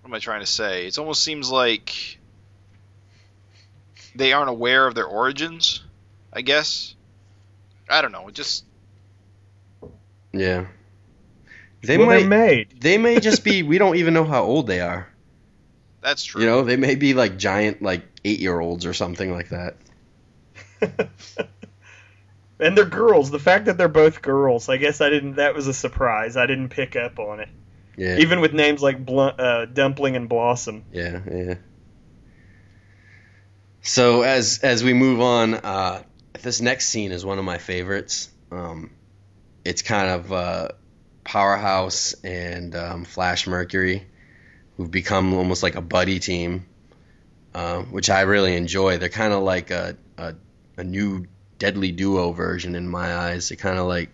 what 0.01 0.09
am 0.09 0.13
I 0.13 0.19
trying 0.19 0.39
to 0.39 0.47
say? 0.47 0.87
It 0.87 0.97
almost 0.97 1.23
seems 1.23 1.51
like 1.51 2.19
they 4.15 4.33
aren't 4.33 4.49
aware 4.49 4.87
of 4.87 4.95
their 4.95 5.05
origins. 5.05 5.83
I 6.33 6.41
guess. 6.41 6.95
I 7.89 8.01
don't 8.01 8.11
know. 8.11 8.27
It 8.27 8.35
just 8.35 8.65
Yeah. 10.31 10.65
They 11.81 11.97
well, 11.97 12.07
might. 12.07 12.27
made. 12.27 12.81
They 12.81 12.97
may 12.97 13.19
just 13.19 13.43
be. 13.43 13.63
We 13.63 13.77
don't 13.77 13.95
even 13.95 14.13
know 14.13 14.25
how 14.25 14.43
old 14.43 14.67
they 14.67 14.81
are. 14.81 15.07
That's 16.01 16.23
true. 16.23 16.41
You 16.41 16.47
know, 16.47 16.63
they 16.63 16.77
may 16.77 16.95
be 16.95 17.13
like 17.13 17.37
giant, 17.37 17.81
like 17.81 18.03
eight 18.23 18.39
year 18.39 18.59
olds 18.59 18.85
or 18.85 18.93
something 18.93 19.31
like 19.31 19.49
that. 19.49 19.77
and 22.59 22.77
they're 22.77 22.85
girls. 22.85 23.31
The 23.31 23.39
fact 23.39 23.65
that 23.65 23.77
they're 23.77 23.87
both 23.87 24.21
girls, 24.21 24.69
I 24.69 24.77
guess 24.77 25.01
I 25.01 25.09
didn't. 25.09 25.35
That 25.35 25.55
was 25.55 25.67
a 25.67 25.73
surprise. 25.73 26.37
I 26.37 26.45
didn't 26.45 26.69
pick 26.69 26.95
up 26.95 27.19
on 27.19 27.39
it. 27.39 27.49
Yeah. 27.97 28.17
Even 28.17 28.39
with 28.39 28.53
names 28.53 28.81
like 28.81 29.05
Bl- 29.05 29.21
uh, 29.37 29.65
Dumpling 29.65 30.15
and 30.15 30.29
Blossom. 30.29 30.85
Yeah, 30.91 31.19
yeah. 31.29 31.55
So 33.81 34.21
as 34.21 34.59
as 34.63 34.83
we 34.83 34.93
move 34.93 35.19
on, 35.19 35.53
uh, 35.53 36.03
this 36.41 36.61
next 36.61 36.87
scene 36.87 37.11
is 37.11 37.25
one 37.25 37.39
of 37.39 37.45
my 37.45 37.57
favorites. 37.57 38.29
Um, 38.51 38.91
it's 39.65 39.81
kind 39.81 40.09
of 40.09 40.31
uh, 40.31 40.69
Powerhouse 41.23 42.13
and 42.23 42.75
um, 42.75 43.05
Flash 43.05 43.47
Mercury, 43.47 44.07
who've 44.79 44.89
become 44.89 45.33
almost 45.33 45.61
like 45.61 45.75
a 45.75 45.81
buddy 45.81 46.19
team, 46.19 46.65
uh, 47.53 47.81
which 47.81 48.09
I 48.09 48.21
really 48.21 48.55
enjoy. 48.55 48.97
They're 48.97 49.09
kind 49.09 49.33
of 49.33 49.43
like 49.43 49.71
a, 49.71 49.97
a 50.17 50.35
a 50.77 50.85
new 50.85 51.27
Deadly 51.57 51.91
Duo 51.91 52.31
version 52.31 52.75
in 52.75 52.87
my 52.87 53.13
eyes. 53.13 53.49
They're 53.49 53.57
kind 53.57 53.77
of 53.77 53.87
like 53.87 54.09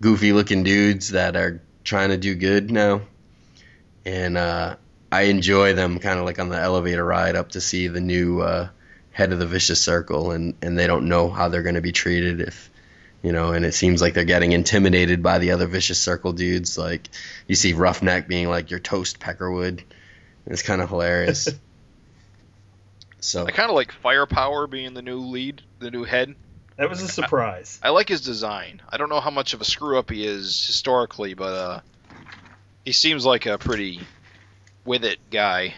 goofy 0.00 0.32
looking 0.32 0.62
dudes 0.62 1.10
that 1.10 1.34
are 1.34 1.60
trying 1.82 2.10
to 2.10 2.16
do 2.16 2.36
good 2.36 2.70
now, 2.70 3.00
and 4.04 4.38
uh, 4.38 4.76
I 5.10 5.22
enjoy 5.22 5.72
them 5.72 5.98
kind 5.98 6.20
of 6.20 6.24
like 6.24 6.38
on 6.38 6.50
the 6.50 6.60
elevator 6.60 7.04
ride 7.04 7.34
up 7.34 7.48
to 7.50 7.60
see 7.60 7.88
the 7.88 8.00
new 8.00 8.42
uh, 8.42 8.68
head 9.10 9.32
of 9.32 9.40
the 9.40 9.46
vicious 9.48 9.80
circle, 9.80 10.30
and 10.30 10.54
and 10.62 10.78
they 10.78 10.86
don't 10.86 11.08
know 11.08 11.30
how 11.30 11.48
they're 11.48 11.64
going 11.64 11.74
to 11.74 11.80
be 11.80 11.90
treated 11.90 12.40
if 12.40 12.69
you 13.22 13.32
know, 13.32 13.52
and 13.52 13.64
it 13.64 13.74
seems 13.74 14.00
like 14.00 14.14
they're 14.14 14.24
getting 14.24 14.52
intimidated 14.52 15.22
by 15.22 15.38
the 15.38 15.52
other 15.52 15.66
vicious 15.66 15.98
circle 15.98 16.32
dudes. 16.32 16.78
Like 16.78 17.08
you 17.46 17.54
see 17.54 17.72
Roughneck 17.72 18.28
being 18.28 18.48
like 18.48 18.70
your 18.70 18.80
toast 18.80 19.20
Peckerwood. 19.20 19.82
It's 20.46 20.62
kind 20.62 20.80
of 20.80 20.88
hilarious. 20.88 21.48
so 23.20 23.46
I 23.46 23.50
kind 23.50 23.68
of 23.68 23.76
like 23.76 23.92
Firepower 23.92 24.66
being 24.66 24.94
the 24.94 25.02
new 25.02 25.18
lead, 25.18 25.62
the 25.78 25.90
new 25.90 26.04
head. 26.04 26.34
That 26.76 26.88
was 26.88 27.02
a 27.02 27.08
surprise. 27.08 27.78
I 27.82 27.90
like 27.90 28.08
his 28.08 28.22
design. 28.22 28.80
I 28.88 28.96
don't 28.96 29.10
know 29.10 29.20
how 29.20 29.30
much 29.30 29.52
of 29.52 29.60
a 29.60 29.66
screw 29.66 29.98
up 29.98 30.08
he 30.08 30.26
is 30.26 30.66
historically, 30.66 31.34
but 31.34 31.52
uh, 31.52 31.80
he 32.86 32.92
seems 32.92 33.26
like 33.26 33.44
a 33.44 33.58
pretty 33.58 34.00
with 34.86 35.04
it 35.04 35.18
guy. 35.30 35.74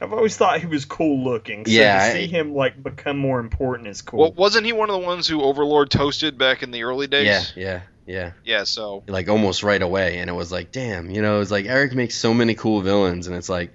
I've 0.00 0.12
always 0.12 0.36
thought 0.36 0.60
he 0.60 0.66
was 0.66 0.84
cool 0.84 1.24
looking. 1.24 1.64
So 1.64 1.70
Yeah, 1.72 1.98
to 1.98 2.04
I- 2.04 2.12
see 2.12 2.26
him 2.26 2.54
like 2.54 2.82
become 2.82 3.16
more 3.18 3.40
important 3.40 3.88
is 3.88 4.02
cool. 4.02 4.20
Well, 4.20 4.32
wasn't 4.32 4.66
he 4.66 4.72
one 4.72 4.90
of 4.90 5.00
the 5.00 5.06
ones 5.06 5.26
who 5.26 5.42
Overlord 5.42 5.90
toasted 5.90 6.36
back 6.38 6.62
in 6.62 6.70
the 6.70 6.82
early 6.84 7.06
days? 7.06 7.52
yeah, 7.56 7.62
yeah, 7.62 7.80
yeah. 8.06 8.32
Yeah. 8.44 8.64
So 8.64 9.04
like 9.08 9.28
almost 9.28 9.62
right 9.62 9.80
away 9.80 10.18
and 10.18 10.28
it 10.28 10.34
was 10.34 10.52
like 10.52 10.70
damn 10.72 11.10
you 11.10 11.22
know 11.22 11.40
it's 11.40 11.50
like 11.50 11.66
Erik 11.66 11.94
makes 11.94 12.14
so 12.14 12.34
many 12.34 12.54
cool 12.54 12.80
villains 12.82 13.26
and 13.26 13.34
it's 13.36 13.48
like 13.48 13.72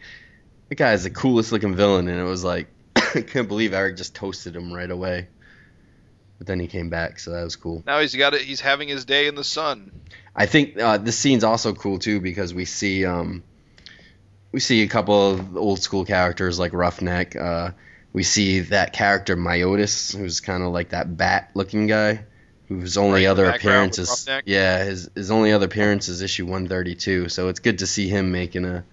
the 0.70 0.76
guy's 0.76 1.04
the 1.04 1.10
coolest 1.10 1.52
looking 1.52 1.76
villain 1.76 2.08
and 2.08 2.20
it 2.20 2.24
was 2.24 2.44
like 2.44 2.68
i 2.96 3.02
couldn't 3.22 3.48
believe 3.48 3.74
Erik 3.74 3.98
just 3.98 4.16
toasted 4.16 4.56
him 4.56 4.72
right 4.72 4.90
away 4.90 5.28
but 6.38 6.48
then 6.48 6.60
he 6.60 6.68
came 6.68 6.90
back 6.90 7.20
so 7.20 7.32
that 7.32 7.44
was 7.44 7.56
cool 7.58 7.84
now 7.86 8.00
he's 8.00 8.16
got 8.16 8.34
it. 8.34 8.42
He's 8.42 8.62
having 8.62 8.88
his 8.88 9.04
day 9.06 9.28
in 9.28 9.36
the 9.36 9.44
sun. 9.44 9.92
i 10.36 10.46
think 10.46 10.80
uh, 10.80 10.98
this 10.98 11.18
scene's 11.18 11.44
also 11.44 11.74
cool 11.74 12.00
too 12.00 12.22
because 12.22 12.54
we 12.54 12.64
see 12.66 13.06
um 13.06 13.44
we 14.52 14.60
see 14.60 14.84
a 14.84 14.88
couple 14.88 15.32
of 15.32 15.58
old 15.58 15.80
school 15.80 16.06
characters 16.06 16.60
like 16.60 16.74
roughneck 16.74 17.36
uh 17.36 17.72
we 18.14 18.24
see 18.24 18.60
that 18.62 18.94
character 18.94 19.36
myotis 19.38 20.16
who's 20.16 20.40
kind 20.42 20.64
of 20.64 20.72
like 20.72 20.90
that 20.90 21.16
bat 21.18 21.50
looking 21.54 21.88
guy 21.88 22.24
whose 22.68 22.98
only 22.98 23.26
Right, 23.26 23.32
other 23.32 23.46
appearance 23.50 23.98
is 23.98 24.28
yeah 24.46 24.84
his 24.84 25.10
his 25.16 25.32
only 25.32 25.52
other 25.52 25.66
appearance 25.66 26.08
is 26.08 26.22
issue 26.22 26.46
132 26.46 27.30
so 27.30 27.48
it's 27.50 27.60
good 27.60 27.80
to 27.80 27.88
see 27.88 28.08
him 28.08 28.32
making 28.32 28.66
a 28.66 28.84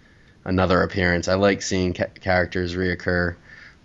another 0.44 0.82
appearance 0.82 1.28
i 1.28 1.34
like 1.34 1.62
seeing 1.62 1.94
ca- 1.94 2.06
characters 2.20 2.74
reoccur 2.74 3.36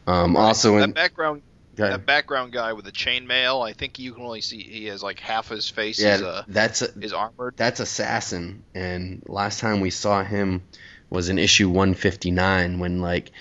um 0.07 0.35
also 0.35 0.77
that 0.77 0.83
in 0.83 0.91
background, 0.91 1.41
that 1.75 2.05
background 2.05 2.53
guy 2.53 2.73
with 2.73 2.85
the 2.85 2.91
chainmail. 2.91 3.67
I 3.67 3.73
think 3.73 3.97
you 3.99 4.13
can 4.13 4.23
only 4.23 4.41
see 4.41 4.61
he 4.61 4.85
has 4.85 5.01
like 5.01 5.19
half 5.19 5.49
his 5.49 5.69
face 5.69 5.99
yeah 5.99 6.15
is 6.15 6.21
uh, 6.21 6.43
that's 6.47 6.81
a, 6.81 6.87
is 6.99 7.13
armored. 7.13 7.55
that's 7.57 7.79
assassin 7.79 8.63
and 8.75 9.23
last 9.27 9.59
time 9.59 9.79
we 9.79 9.89
saw 9.89 10.23
him 10.23 10.61
was 11.13 11.29
in 11.29 11.37
issue 11.37 11.69
159 11.69 12.79
when 12.79 12.99
like 12.99 13.31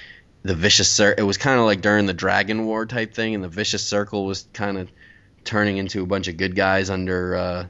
the 0.43 0.55
vicious 0.55 0.89
cir- 0.91 1.15
it 1.17 1.23
was 1.23 1.39
kind 1.39 1.59
of 1.59 1.65
like 1.67 1.81
during 1.81 2.07
the 2.07 2.13
dragon 2.15 2.67
war 2.67 2.85
type 2.87 3.15
thing 3.15 3.35
and 3.35 3.43
the 3.43 3.49
vicious 3.49 3.83
circle 3.85 4.25
was 4.27 4.47
kind 4.53 4.77
of 4.79 4.91
turning 5.45 5.79
into 5.79 6.03
a 6.03 6.07
bunch 6.07 6.29
of 6.29 6.37
good 6.37 6.55
guys 6.55 6.91
under 6.91 7.35
uh, 7.37 7.67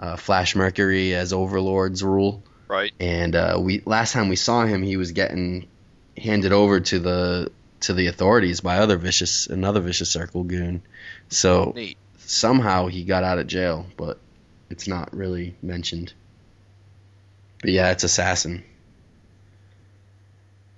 uh, 0.00 0.16
flash 0.16 0.56
mercury 0.56 1.14
as 1.14 1.32
overlord's 1.32 2.02
rule 2.02 2.42
Right. 2.68 2.92
and 2.98 3.36
uh, 3.36 3.58
we 3.60 3.82
last 3.84 4.12
time 4.12 4.28
we 4.28 4.36
saw 4.36 4.64
him 4.64 4.82
he 4.82 4.96
was 4.96 5.12
getting 5.12 5.68
handed 6.16 6.52
over 6.52 6.80
to 6.80 6.98
the 6.98 7.52
to 7.80 7.92
the 7.92 8.06
authorities 8.06 8.60
by 8.62 8.78
other 8.78 8.96
vicious 8.96 9.46
another 9.46 9.80
vicious 9.80 10.10
circle 10.10 10.42
goon 10.44 10.82
so 11.28 11.72
Neat. 11.76 11.98
somehow 12.18 12.86
he 12.86 13.04
got 13.04 13.22
out 13.24 13.38
of 13.38 13.46
jail, 13.46 13.86
but 13.98 14.18
it's 14.70 14.88
not 14.88 15.14
really 15.14 15.54
mentioned. 15.62 16.14
But 17.60 17.70
yeah, 17.70 17.90
it's 17.90 18.04
assassin. 18.04 18.64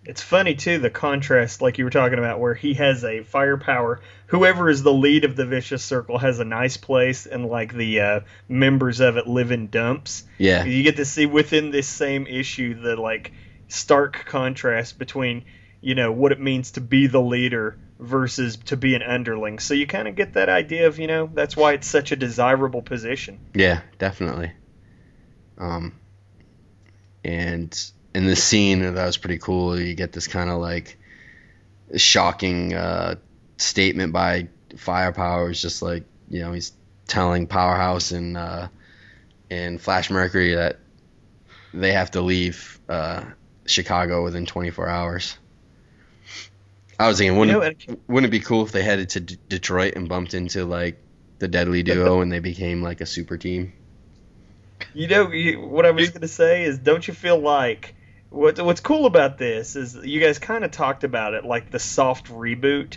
It's 0.07 0.23
funny 0.23 0.55
too 0.55 0.79
the 0.79 0.91
contrast, 0.91 1.61
like 1.61 1.79
you 1.79 1.85
were 1.85 1.91
talking 1.91 2.19
about, 2.19 2.39
where 2.39 2.55
he 2.55 2.75
has 2.75 3.05
a 3.05 3.23
firepower. 3.23 4.01
Whoever 4.29 4.71
is 4.71 4.83
the 4.83 4.93
lead 4.93 5.25
of 5.25 5.37
the 5.37 5.45
vicious 5.45 5.85
circle 5.85 6.19
has 6.19 6.39
a 6.39 6.45
nice 6.45 6.77
place, 6.77 7.27
and 7.27 7.47
like 7.47 7.75
the 7.75 8.01
uh, 8.01 8.21
members 8.49 9.01
of 9.01 9.17
it 9.17 9.27
live 9.27 9.51
in 9.51 9.69
dumps. 9.69 10.25
Yeah, 10.39 10.65
You 10.65 10.83
get 10.83 10.97
to 10.97 11.05
see 11.05 11.27
within 11.27 11.71
this 11.71 11.89
same 11.89 12.27
issue 12.27 12.81
the 12.81 12.97
like 12.97 13.33
stark 13.69 14.25
contrast 14.27 14.99
between 14.99 15.45
you 15.81 15.95
know 15.95 16.13
what 16.13 16.33
it 16.33 16.41
means 16.41 16.73
to 16.73 16.81
be 16.81 17.09
the 17.09 17.21
leader 17.21 17.77
versus 17.99 18.57
to 18.57 18.77
be 18.77 18.95
an 18.95 19.03
underling. 19.03 19.59
So 19.59 19.75
you 19.75 19.87
kind 19.87 20.07
of 20.07 20.15
get 20.15 20.35
that 20.35 20.49
idea 20.49 20.87
of 20.87 20.99
you 20.99 21.07
know 21.07 21.29
that's 21.33 21.57
why 21.57 21.73
it's 21.73 21.89
such 21.89 22.13
a 22.13 22.17
desirable 22.17 22.83
position. 22.83 23.41
yeah, 23.55 23.83
definitely. 23.99 24.53
Um, 25.59 25.99
and 27.25 27.91
in 28.17 28.25
the 28.25 28.35
scene, 28.35 28.81
that 28.81 29.05
was 29.05 29.19
pretty 29.19 29.37
cool. 29.37 29.79
You 29.79 29.95
get 29.95 30.11
this 30.11 30.27
kind 30.27 30.49
of 30.49 30.59
like 30.59 30.97
shocking 31.97 32.73
uh, 32.73 33.17
statement 33.59 34.15
by 34.15 34.49
Firepower. 34.79 35.51
It's 35.51 35.61
just 35.61 35.83
like 35.83 36.05
you 36.31 36.41
know 36.41 36.53
he's 36.53 36.73
telling 37.07 37.47
Powerhouse 37.47 38.13
and 38.13 38.39
uh, 38.39 38.69
and 39.51 39.79
Flash 39.79 40.09
Mercury 40.09 40.55
that 40.55 40.79
they 41.75 41.93
have 41.93 42.13
to 42.13 42.23
leave 42.23 42.81
uh, 42.89 43.23
Chicago 43.67 44.25
within 44.25 44.47
24 44.47 44.89
hours. 44.89 45.37
I 46.99 47.09
was 47.09 47.19
thinking, 47.19 47.37
wouldn't 47.37 47.87
know, 47.87 47.97
wouldn't 48.09 48.33
it 48.33 48.39
be 48.39 48.41
cool 48.41 48.63
if 48.65 48.73
they 48.73 48.83
headed 48.83 49.11
to 49.11 49.21
D- 49.21 49.39
Detroit 49.51 49.93
and 49.95 50.09
bumped 50.09 50.33
into 50.33 50.65
like 50.65 50.97
the 51.39 51.49
Deadly 51.49 51.83
Duo 51.83 52.23
and 52.23 52.33
they 52.33 52.39
became 52.39 52.81
like 52.81 53.03
a 53.03 53.07
super 53.07 53.37
team? 53.37 53.75
You 54.95 55.07
know, 55.07 55.31
you, 55.33 55.61
what 55.61 55.85
I 55.85 55.91
was 55.91 56.09
going 56.09 56.23
to 56.23 56.29
say 56.29 56.65
is, 56.65 56.79
don't 56.79 57.07
you 57.07 57.13
feel 57.13 57.39
like 57.39 57.95
what 58.31 58.59
what's 58.61 58.81
cool 58.81 59.07
about 59.07 59.39
this 59.39 59.77
is 59.77 59.95
you 59.95 60.21
guys 60.21 60.39
kind 60.39 60.65
of 60.65 60.71
talked 60.71 61.05
about 61.05 61.35
it 61.35 61.45
like 61.45 61.71
the 61.71 61.79
soft 61.79 62.27
reboot. 62.27 62.97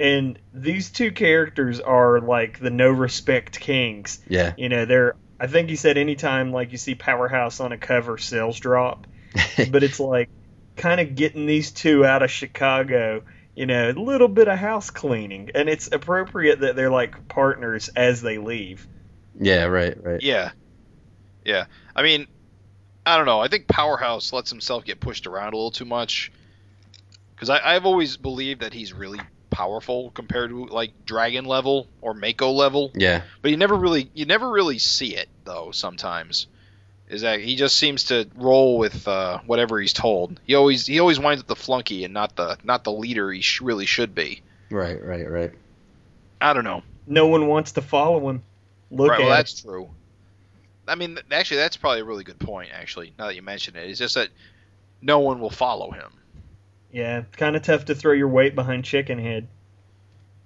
and 0.00 0.38
these 0.52 0.90
two 0.90 1.10
characters 1.12 1.80
are 1.80 2.20
like 2.20 2.58
the 2.60 2.70
no 2.70 2.90
respect 2.90 3.58
kings. 3.58 4.20
Yeah. 4.28 4.54
You 4.56 4.68
know, 4.68 4.84
they're. 4.84 5.16
I 5.40 5.46
think 5.46 5.70
you 5.70 5.76
said 5.76 5.98
anytime 5.98 6.52
like 6.52 6.72
you 6.72 6.78
see 6.78 6.94
Powerhouse 6.94 7.60
on 7.60 7.72
a 7.72 7.78
cover, 7.78 8.18
sales 8.18 8.58
drop. 8.58 9.06
but 9.70 9.82
it's 9.82 10.00
like 10.00 10.30
kind 10.76 11.00
of 11.00 11.14
getting 11.14 11.46
these 11.46 11.70
two 11.70 12.04
out 12.04 12.22
of 12.22 12.30
Chicago. 12.30 13.22
You 13.54 13.66
know, 13.66 13.90
a 13.90 13.92
little 13.92 14.28
bit 14.28 14.46
of 14.46 14.56
house 14.56 14.90
cleaning, 14.90 15.50
and 15.54 15.68
it's 15.68 15.88
appropriate 15.90 16.60
that 16.60 16.76
they're 16.76 16.90
like 16.90 17.26
partners 17.26 17.88
as 17.88 18.22
they 18.22 18.38
leave. 18.38 18.86
yeah, 19.38 19.64
right, 19.64 19.96
right. 20.00 20.22
Yeah, 20.22 20.52
yeah. 21.44 21.64
I 21.96 22.02
mean, 22.04 22.28
I 23.08 23.16
don't 23.16 23.26
know. 23.26 23.40
I 23.40 23.48
think 23.48 23.66
Powerhouse 23.66 24.32
lets 24.32 24.50
himself 24.50 24.84
get 24.84 25.00
pushed 25.00 25.26
around 25.26 25.54
a 25.54 25.56
little 25.56 25.70
too 25.70 25.86
much. 25.86 26.30
Because 27.34 27.48
I've 27.50 27.86
always 27.86 28.16
believed 28.16 28.60
that 28.62 28.72
he's 28.74 28.92
really 28.92 29.20
powerful 29.50 30.10
compared 30.10 30.50
to 30.50 30.66
like 30.66 30.92
Dragon 31.06 31.44
level 31.44 31.86
or 32.00 32.12
Mako 32.12 32.50
level, 32.50 32.90
Yeah. 32.94 33.22
but 33.40 33.50
you 33.50 33.56
never 33.56 33.74
really 33.76 34.10
you 34.12 34.26
never 34.26 34.50
really 34.50 34.78
see 34.78 35.14
it 35.16 35.28
though. 35.44 35.70
Sometimes 35.70 36.48
is 37.08 37.22
that 37.22 37.40
he 37.40 37.56
just 37.56 37.76
seems 37.76 38.04
to 38.04 38.28
roll 38.36 38.76
with 38.76 39.08
uh, 39.08 39.38
whatever 39.46 39.80
he's 39.80 39.94
told. 39.94 40.38
He 40.44 40.54
always 40.54 40.86
he 40.86 41.00
always 41.00 41.18
winds 41.18 41.40
up 41.40 41.46
the 41.46 41.56
flunky 41.56 42.04
and 42.04 42.12
not 42.12 42.36
the 42.36 42.58
not 42.62 42.84
the 42.84 42.92
leader 42.92 43.32
he 43.32 43.40
sh- 43.40 43.62
really 43.62 43.86
should 43.86 44.14
be. 44.14 44.42
Right, 44.70 45.02
right, 45.02 45.30
right. 45.30 45.52
I 46.40 46.52
don't 46.52 46.64
know. 46.64 46.82
No 47.06 47.28
one 47.28 47.46
wants 47.46 47.72
to 47.72 47.80
follow 47.82 48.28
him. 48.28 48.42
Look 48.90 49.10
right, 49.10 49.20
at 49.20 49.24
well, 49.24 49.32
him. 49.32 49.38
that's 49.38 49.60
true. 49.62 49.88
I 50.88 50.94
mean, 50.94 51.18
actually, 51.30 51.58
that's 51.58 51.76
probably 51.76 52.00
a 52.00 52.04
really 52.04 52.24
good 52.24 52.38
point. 52.38 52.70
Actually, 52.72 53.12
now 53.18 53.26
that 53.26 53.36
you 53.36 53.42
mention 53.42 53.76
it, 53.76 53.88
it's 53.88 53.98
just 53.98 54.14
that 54.14 54.28
no 55.00 55.20
one 55.20 55.40
will 55.40 55.50
follow 55.50 55.90
him. 55.90 56.12
Yeah, 56.92 57.18
it's 57.20 57.36
kind 57.36 57.54
of 57.56 57.62
tough 57.62 57.86
to 57.86 57.94
throw 57.94 58.12
your 58.12 58.28
weight 58.28 58.54
behind 58.54 58.84
Chicken 58.84 59.18
Head. 59.18 59.48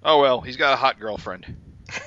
Oh 0.03 0.21
well, 0.21 0.41
he's 0.41 0.57
got 0.57 0.73
a 0.73 0.75
hot 0.75 0.99
girlfriend. 0.99 1.55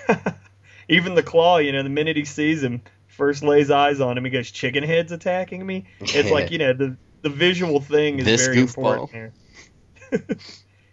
Even 0.89 1.15
the 1.15 1.23
Claw, 1.23 1.59
you 1.59 1.73
know, 1.73 1.83
the 1.83 1.89
minute 1.89 2.17
he 2.17 2.25
sees 2.25 2.63
him, 2.63 2.83
first 3.09 3.43
lays 3.43 3.71
eyes 3.71 4.01
on 4.01 4.19
him, 4.19 4.25
he 4.25 4.31
goes, 4.31 4.51
"Chicken 4.51 4.85
Head's 4.85 5.13
attacking 5.13 5.65
me." 5.67 5.87
It's 6.01 6.31
like 6.31 6.51
you 6.51 6.59
know 6.59 6.73
the 6.73 6.97
the 7.23 7.31
visual 7.31 7.81
thing 7.81 8.19
is 8.21 8.25
This 8.25 8.47
very 8.47 8.59
goofball. 8.59 9.01
important 9.01 9.11
here. 9.11 9.33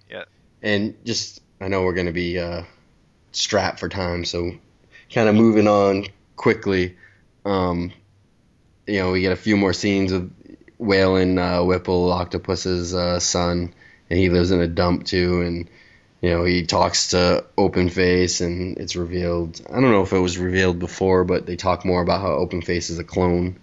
Yeah, 0.09 0.23
and 0.61 0.95
just, 1.05 1.41
I 1.59 1.67
know 1.67 1.83
we're 1.83 1.93
going 1.93 2.07
to 2.07 2.13
be 2.13 2.37
uh, 2.39 2.63
strapped 3.31 3.79
for 3.79 3.89
time, 3.89 4.25
so 4.25 4.51
kind 5.11 5.27
of 5.29 5.35
moving 5.35 5.67
on 5.67 6.07
quickly. 6.35 6.97
Um, 7.45 7.91
you 8.87 8.99
know, 8.99 9.11
we 9.11 9.21
get 9.21 9.31
a 9.31 9.37
few 9.37 9.57
more 9.57 9.73
scenes 9.73 10.11
of 10.11 10.31
Waylon 10.79 11.37
uh, 11.39 11.65
Whipple, 11.65 12.11
Octopus's 12.11 12.93
uh, 12.93 13.19
son, 13.19 13.73
and 14.09 14.19
he 14.19 14.29
lives 14.29 14.51
in 14.51 14.61
a 14.61 14.67
dump 14.67 15.05
too. 15.05 15.41
And 15.41 15.69
you 16.21 16.29
know, 16.29 16.43
he 16.45 16.65
talks 16.65 17.09
to 17.09 17.45
Open 17.57 17.89
Face, 17.89 18.41
and 18.41 18.77
it's 18.77 18.95
revealed. 18.95 19.61
I 19.69 19.73
don't 19.73 19.91
know 19.91 20.03
if 20.03 20.13
it 20.13 20.19
was 20.19 20.37
revealed 20.37 20.79
before, 20.79 21.23
but 21.23 21.45
they 21.45 21.55
talk 21.55 21.85
more 21.85 22.01
about 22.01 22.21
how 22.21 22.33
Open 22.33 22.61
Face 22.61 22.89
is 22.89 22.99
a 22.99 23.03
clone. 23.03 23.59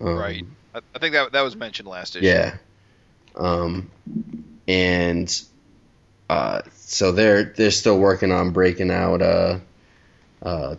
Um, 0.00 0.16
Right. 0.16 0.44
I, 0.74 0.80
I 0.94 0.98
think 0.98 1.12
that 1.12 1.32
that 1.32 1.42
was 1.42 1.56
mentioned 1.56 1.88
last 1.88 2.16
issue. 2.16 2.26
yeah. 2.26 2.56
Um, 3.36 3.90
and 4.66 5.42
uh, 6.30 6.62
so 6.74 7.12
they're 7.12 7.44
they're 7.44 7.70
still 7.70 7.98
working 7.98 8.32
on 8.32 8.52
breaking 8.52 8.90
out 8.90 9.22
uh, 9.22 9.58
uh, 10.42 10.76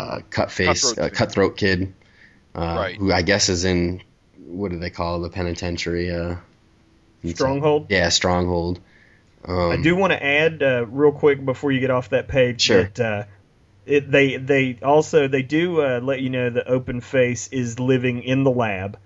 uh, 0.00 0.20
cut 0.30 0.50
face 0.50 0.82
Cutthroat 0.92 0.98
uh, 0.98 1.08
Kid. 1.10 1.16
cutthroat 1.16 1.56
kid, 1.56 1.94
uh, 2.54 2.74
Right. 2.78 2.96
who 2.96 3.12
I 3.12 3.22
guess 3.22 3.48
is 3.48 3.64
in 3.64 4.02
what 4.46 4.70
do 4.70 4.78
they 4.78 4.90
call 4.90 5.20
the 5.20 5.30
penitentiary? 5.30 6.10
Uh, 6.10 6.36
Stronghold. 7.24 7.86
Yeah, 7.90 8.08
stronghold. 8.08 8.80
Um, 9.44 9.70
I 9.72 9.76
do 9.76 9.94
want 9.94 10.12
to 10.12 10.22
add 10.24 10.62
uh, 10.62 10.86
real 10.86 11.12
quick 11.12 11.44
before 11.44 11.70
you 11.70 11.80
get 11.80 11.90
off 11.90 12.10
that 12.10 12.28
page 12.28 12.62
Sure. 12.62 12.84
that 12.84 13.00
uh, 13.00 13.24
it, 13.86 14.10
they 14.10 14.36
they 14.36 14.78
also 14.82 15.28
they 15.28 15.42
do 15.42 15.82
uh, 15.82 16.00
let 16.02 16.20
you 16.20 16.30
know 16.30 16.48
that 16.50 16.68
Open 16.68 17.00
Face 17.00 17.48
is 17.48 17.78
living 17.78 18.22
in 18.22 18.44
the 18.44 18.50
lab, 18.50 18.98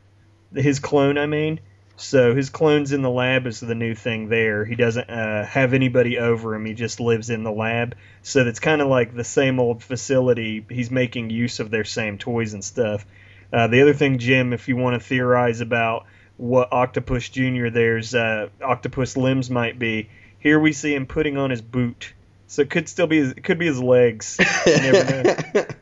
his 0.55 0.79
clone. 0.79 1.19
I 1.19 1.27
mean, 1.27 1.61
so 1.97 2.35
his 2.35 2.51
clone's 2.51 2.93
in 2.93 3.03
the 3.03 3.11
lab 3.11 3.47
is 3.47 3.61
the 3.61 3.75
new 3.75 3.95
thing 3.95 4.29
there. 4.29 4.65
He 4.65 4.75
doesn't 4.75 5.09
uh, 5.09 5.45
have 5.47 5.75
anybody 5.75 6.19
over 6.19 6.55
him. 6.55 6.65
He 6.65 6.75
just 6.75 6.99
lives 7.01 7.31
in 7.31 7.45
the 7.45 7.53
lab. 7.53 7.97
So 8.23 8.47
it's 8.47 8.61
kind 8.61 8.81
of 8.83 8.89
like 8.89 9.15
the 9.15 9.25
same 9.25 9.61
old 9.61 9.83
facility. 9.83 10.65
He's 10.69 10.91
making 10.91 11.31
use 11.31 11.61
of 11.61 11.71
their 11.71 11.85
same 11.85 12.19
toys 12.19 12.53
and 12.53 12.65
stuff. 12.65 13.07
Uh, 13.53 13.69
the 13.69 13.83
other 13.83 13.95
thing, 13.95 14.19
Jim, 14.19 14.53
if 14.53 14.67
you 14.69 14.77
want 14.77 15.01
to 15.01 15.07
theorize 15.07 15.61
about 15.61 16.07
what 16.37 16.73
Octopus 16.73 17.29
Junior 17.29 17.71
there's 17.71 18.15
uh, 18.15 18.49
octopus 18.61 19.17
limbs 19.17 19.49
might 19.51 19.79
be. 19.79 20.11
Here 20.41 20.59
we 20.59 20.73
see 20.73 20.95
him 20.95 21.07
putting 21.07 21.37
on 21.39 21.51
his 21.51 21.63
boot, 21.63 22.13
so 22.49 22.63
it 22.63 22.71
could 22.71 22.89
still 22.89 23.07
be 23.07 23.19
his, 23.19 23.31
it 23.33 23.45
could 23.45 23.59
be 23.59 23.67
his 23.67 23.81
legs. 23.81 24.37
You 24.67 24.77
never 24.77 25.23
know. 25.23 25.65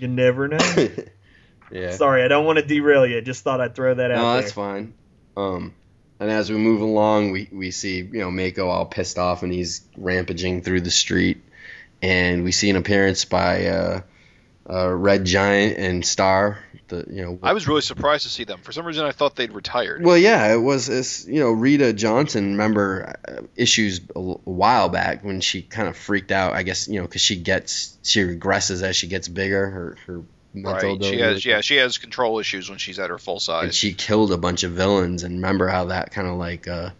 You 0.00 0.08
never 0.08 0.48
know. 0.48 0.58
yeah. 1.70 1.92
Sorry, 1.92 2.24
I 2.24 2.28
don't 2.28 2.44
want 2.44 2.58
to 2.58 2.64
derail 2.64 3.06
you. 3.06 3.20
Just 3.20 3.44
thought 3.44 3.60
I'd 3.60 3.76
throw 3.76 3.94
that 3.94 4.10
out 4.10 4.16
No, 4.16 4.32
there. 4.32 4.40
that's 4.42 4.52
fine. 4.52 4.94
Um, 5.36 5.74
and 6.20 6.30
as 6.30 6.50
we 6.50 6.56
move 6.56 6.80
along, 6.80 7.32
we, 7.32 7.48
we 7.50 7.70
see 7.70 7.96
you 7.98 8.20
know 8.20 8.30
Mako 8.30 8.68
all 8.68 8.86
pissed 8.86 9.18
off 9.18 9.42
and 9.42 9.52
he's 9.52 9.82
rampaging 9.96 10.62
through 10.62 10.82
the 10.82 10.90
street, 10.90 11.42
and 12.00 12.44
we 12.44 12.52
see 12.52 12.70
an 12.70 12.76
appearance 12.76 13.24
by 13.24 13.66
uh, 13.66 14.00
uh, 14.68 14.88
Red 14.88 15.24
Giant 15.24 15.78
and 15.78 16.06
Star. 16.06 16.58
The 16.88 17.04
you 17.10 17.22
know 17.22 17.38
I 17.42 17.54
was 17.54 17.66
really 17.66 17.80
surprised 17.80 18.24
to 18.24 18.30
see 18.30 18.44
them. 18.44 18.60
For 18.60 18.70
some 18.70 18.86
reason, 18.86 19.04
I 19.04 19.10
thought 19.10 19.34
they'd 19.34 19.52
retired. 19.52 20.04
well, 20.04 20.16
yeah, 20.16 20.52
it 20.52 20.58
was 20.58 20.88
it's, 20.88 21.26
you 21.26 21.40
know 21.40 21.50
Rita 21.50 21.92
Johnson. 21.92 22.52
Remember 22.52 23.16
uh, 23.26 23.42
issues 23.56 24.00
a 24.14 24.20
while 24.20 24.88
back 24.88 25.24
when 25.24 25.40
she 25.40 25.62
kind 25.62 25.88
of 25.88 25.96
freaked 25.96 26.30
out. 26.30 26.52
I 26.52 26.62
guess 26.62 26.86
you 26.86 27.00
know 27.00 27.06
because 27.06 27.22
she 27.22 27.36
gets 27.36 27.98
she 28.02 28.20
regresses 28.22 28.82
as 28.82 28.94
she 28.94 29.08
gets 29.08 29.26
bigger. 29.26 29.68
Her 29.70 29.96
her 30.06 30.22
right. 30.54 31.02
She 31.04 31.18
has 31.18 31.44
yeah, 31.46 31.60
she 31.60 31.76
has 31.76 31.98
control 31.98 32.38
issues 32.38 32.68
when 32.68 32.78
she's 32.78 32.98
at 32.98 33.10
her 33.10 33.18
full 33.18 33.40
size. 33.40 33.64
and 33.64 33.74
she 33.74 33.94
killed 33.94 34.32
a 34.32 34.36
bunch 34.38 34.62
of 34.64 34.72
villains 34.72 35.22
and 35.22 35.36
remember 35.36 35.68
how 35.68 35.86
that 35.86 36.10
kind 36.12 36.28
of 36.28 36.36
like 36.36 36.68
uh 36.68 36.90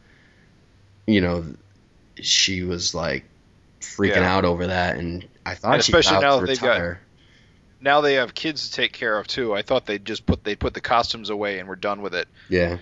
you 1.07 1.21
know 1.21 1.45
she 2.21 2.63
was 2.63 2.95
like 2.95 3.25
freaking 3.81 4.17
Yeah. 4.17 4.37
out 4.37 4.45
over 4.45 4.69
that 4.69 4.97
and 4.97 5.27
i 5.45 5.55
thought 5.55 5.75
And 5.75 5.85
she 5.85 5.93
especially 5.93 6.21
now 6.21 6.39
that 6.41 6.47
they've 6.47 6.61
got- 6.61 6.97
now 7.81 8.01
they 8.01 8.15
have 8.15 8.33
kids 8.33 8.69
to 8.69 8.75
take 8.77 8.93
care 8.93 9.19
of 9.19 9.27
too. 9.27 9.53
I 9.55 9.63
thought 9.63 9.87
they'd 9.87 10.05
just 10.05 10.25
put 10.25 10.45
they 10.45 10.55
put 10.55 10.73
the 10.73 10.81
costumes 10.81 11.31
away 11.31 11.59
and 11.59 11.69
we're 11.69 11.75
done 11.75 12.01
with 12.01 12.15
it. 12.15 12.29
yeah 12.49 12.79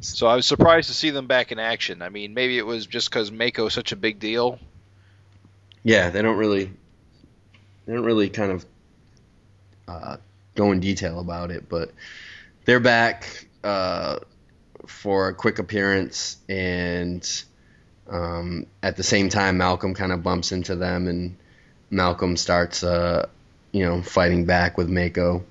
So 0.00 0.26
I 0.26 0.36
was 0.36 0.44
surprised 0.46 0.88
to 0.88 0.94
see 0.94 1.08
them 1.08 1.26
back 1.26 1.52
in 1.52 1.58
action. 1.58 2.02
I 2.02 2.10
mean, 2.10 2.34
maybe 2.34 2.58
it 2.58 2.66
was 2.66 2.86
just 2.86 3.08
because 3.08 3.30
Mako's 3.30 3.72
such 3.72 3.92
a 3.92 3.96
big 3.96 4.18
deal. 4.20 4.58
yeah 5.82 6.10
they 6.10 6.20
don't 6.20 6.36
really 6.36 6.70
they 7.86 7.94
don't 7.94 8.04
really 8.04 8.28
kind 8.28 8.52
of 8.52 8.66
uh 9.88 10.16
go 10.54 10.72
in 10.72 10.80
detail 10.80 11.20
about 11.20 11.50
it 11.50 11.68
but 11.68 11.90
they're 12.64 12.80
back 12.80 13.46
uh 13.62 14.18
for 14.86 15.28
a 15.28 15.34
quick 15.34 15.58
appearance 15.58 16.36
and 16.48 17.44
um 18.08 18.66
at 18.82 18.96
the 18.96 19.02
same 19.02 19.28
time 19.28 19.56
malcolm 19.56 19.94
kind 19.94 20.12
of 20.12 20.22
bumps 20.22 20.52
into 20.52 20.76
them 20.76 21.08
and 21.08 21.36
malcolm 21.90 22.36
starts 22.36 22.82
uh 22.84 23.26
you 23.72 23.84
know 23.84 24.02
fighting 24.02 24.44
back 24.44 24.76
with 24.76 24.88
mako 24.88 25.44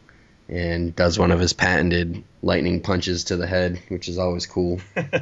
and 0.49 0.95
does 0.95 1.17
one 1.17 1.31
of 1.31 1.39
his 1.39 1.53
patented 1.53 2.23
lightning 2.41 2.81
punches 2.81 3.25
to 3.25 3.37
the 3.37 3.47
head 3.47 3.81
which 3.89 4.07
is 4.07 4.17
always 4.17 4.45
cool 4.45 4.79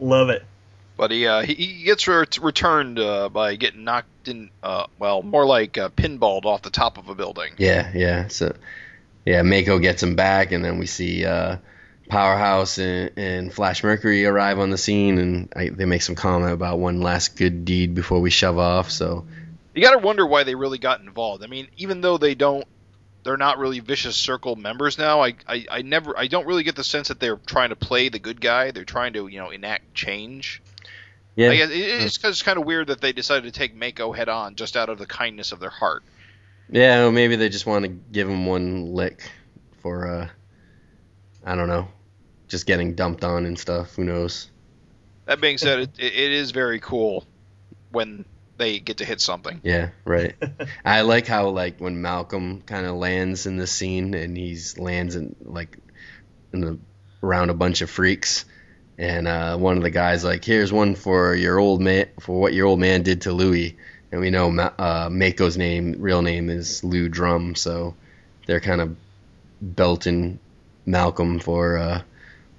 Love 0.00 0.28
it. 0.28 0.44
But 0.96 1.10
he 1.10 1.26
uh, 1.26 1.42
he, 1.42 1.54
he 1.54 1.84
gets 1.84 2.06
re- 2.06 2.26
returned 2.40 2.98
uh, 2.98 3.28
by 3.28 3.56
getting 3.56 3.84
knocked 3.84 4.08
in. 4.28 4.50
Uh, 4.62 4.86
well, 4.98 5.22
more 5.22 5.46
like 5.46 5.78
uh, 5.78 5.88
pinballed 5.90 6.44
off 6.44 6.62
the 6.62 6.70
top 6.70 6.98
of 6.98 7.08
a 7.08 7.14
building. 7.14 7.54
Yeah, 7.58 7.90
yeah. 7.94 8.28
So, 8.28 8.54
yeah, 9.24 9.42
Mako 9.42 9.78
gets 9.78 10.02
him 10.02 10.16
back, 10.16 10.52
and 10.52 10.64
then 10.64 10.78
we 10.78 10.86
see 10.86 11.24
uh, 11.24 11.56
Powerhouse 12.08 12.78
and, 12.78 13.10
and 13.16 13.52
Flash 13.52 13.82
Mercury 13.82 14.26
arrive 14.26 14.58
on 14.58 14.70
the 14.70 14.78
scene, 14.78 15.18
and 15.18 15.52
I, 15.56 15.68
they 15.70 15.84
make 15.84 16.02
some 16.02 16.14
comment 16.14 16.52
about 16.52 16.78
one 16.78 17.00
last 17.00 17.36
good 17.36 17.64
deed 17.64 17.94
before 17.94 18.20
we 18.20 18.30
shove 18.30 18.58
off. 18.58 18.90
So, 18.90 19.26
You 19.74 19.82
got 19.82 19.92
to 19.92 19.98
wonder 19.98 20.26
why 20.26 20.44
they 20.44 20.54
really 20.54 20.78
got 20.78 21.00
involved. 21.00 21.42
I 21.42 21.46
mean, 21.46 21.68
even 21.76 22.00
though 22.00 22.18
they 22.18 22.34
don't, 22.34 22.66
they're 23.24 23.38
not 23.38 23.58
really 23.58 23.80
vicious 23.80 24.16
circle 24.16 24.54
members 24.54 24.98
now. 24.98 25.22
I, 25.22 25.34
I, 25.48 25.66
I 25.70 25.82
never, 25.82 26.16
I 26.18 26.26
don't 26.26 26.46
really 26.46 26.62
get 26.62 26.76
the 26.76 26.84
sense 26.84 27.08
that 27.08 27.18
they're 27.20 27.38
trying 27.38 27.70
to 27.70 27.76
play 27.76 28.10
the 28.10 28.18
good 28.18 28.38
guy. 28.38 28.70
They're 28.70 28.84
trying 28.84 29.14
to, 29.14 29.26
you 29.28 29.38
know, 29.38 29.48
enact 29.48 29.94
change. 29.94 30.62
Yeah, 31.36 31.50
I 31.50 31.56
guess 31.56 31.70
it's, 31.72 32.24
it's 32.24 32.42
kind 32.42 32.58
of 32.58 32.64
weird 32.64 32.88
that 32.88 33.00
they 33.00 33.12
decided 33.12 33.52
to 33.52 33.58
take 33.58 33.74
Mako 33.74 34.12
head 34.12 34.28
on 34.28 34.54
just 34.56 34.76
out 34.76 34.88
of 34.88 34.98
the 34.98 35.06
kindness 35.06 35.52
of 35.52 35.60
their 35.60 35.70
heart. 35.70 36.02
yeah. 36.68 36.98
well, 36.98 37.12
Maybe 37.12 37.36
they 37.36 37.48
just 37.48 37.66
want 37.66 37.84
to 37.84 37.88
give 37.88 38.28
him 38.28 38.46
one 38.46 38.94
lick 38.94 39.30
for, 39.82 40.06
uh, 40.06 40.28
I 41.44 41.54
don't 41.54 41.68
know, 41.68 41.88
just 42.48 42.66
getting 42.66 42.94
dumped 42.94 43.24
on 43.24 43.46
and 43.46 43.58
stuff. 43.58 43.94
Who 43.96 44.04
knows? 44.04 44.50
That 45.26 45.40
being 45.40 45.58
said, 45.58 45.80
it, 45.80 45.90
it, 45.98 46.14
it 46.14 46.32
is 46.32 46.50
very 46.50 46.80
cool 46.80 47.26
when 47.90 48.24
they 48.56 48.78
get 48.78 48.98
to 48.98 49.04
hit 49.04 49.20
something. 49.20 49.60
Yeah, 49.62 49.90
right. 50.04 50.34
I 50.84 51.00
like 51.02 51.26
how 51.26 51.48
like 51.48 51.80
when 51.80 52.00
Malcolm 52.02 52.62
kind 52.62 52.86
of 52.86 52.96
lands 52.96 53.46
in 53.46 53.56
the 53.56 53.66
scene 53.66 54.14
and 54.14 54.36
he's 54.36 54.78
lands 54.78 55.16
in 55.16 55.34
like 55.42 55.78
in 56.52 56.60
the 56.60 56.78
around 57.22 57.50
a 57.50 57.54
bunch 57.54 57.80
of 57.80 57.90
freaks, 57.90 58.44
and 58.98 59.26
uh, 59.26 59.56
one 59.56 59.76
of 59.76 59.82
the 59.82 59.90
guys 59.90 60.24
like, 60.24 60.44
"Here's 60.44 60.72
one 60.72 60.94
for 60.94 61.34
your 61.34 61.58
old 61.58 61.80
man 61.80 62.08
for 62.20 62.40
what 62.40 62.54
your 62.54 62.66
old 62.66 62.80
man 62.80 63.02
did 63.02 63.22
to 63.22 63.32
Louis." 63.32 63.76
And 64.12 64.20
we 64.20 64.30
know 64.30 64.48
uh, 64.78 65.08
Mako's 65.10 65.56
name, 65.56 65.96
real 65.98 66.22
name 66.22 66.48
is 66.48 66.84
Lou 66.84 67.08
Drum, 67.08 67.56
so 67.56 67.96
they're 68.46 68.60
kind 68.60 68.80
of 68.80 68.96
belting 69.60 70.38
Malcolm 70.86 71.40
for 71.40 71.78
uh, 71.78 72.02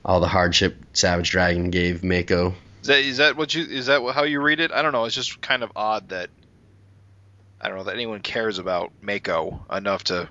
all 0.04 0.20
the 0.20 0.28
hardship 0.28 0.76
Savage 0.94 1.30
Dragon 1.32 1.70
gave 1.70 2.04
Mako. 2.04 2.54
Is 2.82 2.88
that 2.88 3.00
is 3.00 3.18
that 3.18 3.38
what 3.38 3.54
you 3.56 3.64
is 3.64 3.86
that 3.88 4.02
how 4.14 4.24
you 4.24 4.42
read 4.42 4.60
it? 4.60 4.72
I 4.72 4.82
don't 4.82 4.92
know. 4.92 5.06
It's 5.06 5.16
just 5.16 5.42
kind 5.42 5.64
of 5.64 5.72
odd 5.76 6.10
that 6.10 6.30
I 7.60 7.70
don't 7.70 7.78
know 7.78 7.84
that 7.86 7.96
anyone 7.96 8.20
cares 8.20 8.60
about 8.60 8.92
Mako 9.02 9.66
enough 9.72 10.04
to. 10.06 10.30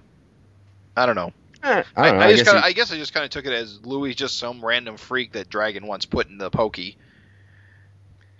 I 0.97 1.06
don't 1.06 1.16
know. 1.16 1.32
I, 1.65 1.74
don't 1.74 1.86
I, 1.97 2.11
know, 2.11 2.19
I 2.19 2.24
I 2.27 2.31
just 2.32 2.45
guess 2.45 2.53
kinda, 2.53 2.61
he- 2.62 2.66
I 2.69 2.73
guess 2.73 2.93
I 2.93 2.97
just 2.97 3.15
kind 3.15 3.24
of 3.24 3.31
took 3.31 3.47
it 3.47 3.53
as 3.53 3.81
Louis 3.85 4.15
just 4.15 4.39
some 4.39 4.65
random 4.65 4.97
freak 4.97 5.32
that 5.32 5.49
Dragon 5.49 5.86
once 5.86 6.05
put 6.07 6.28
in 6.28 6.39
the 6.39 6.51
pokey. 6.51 6.97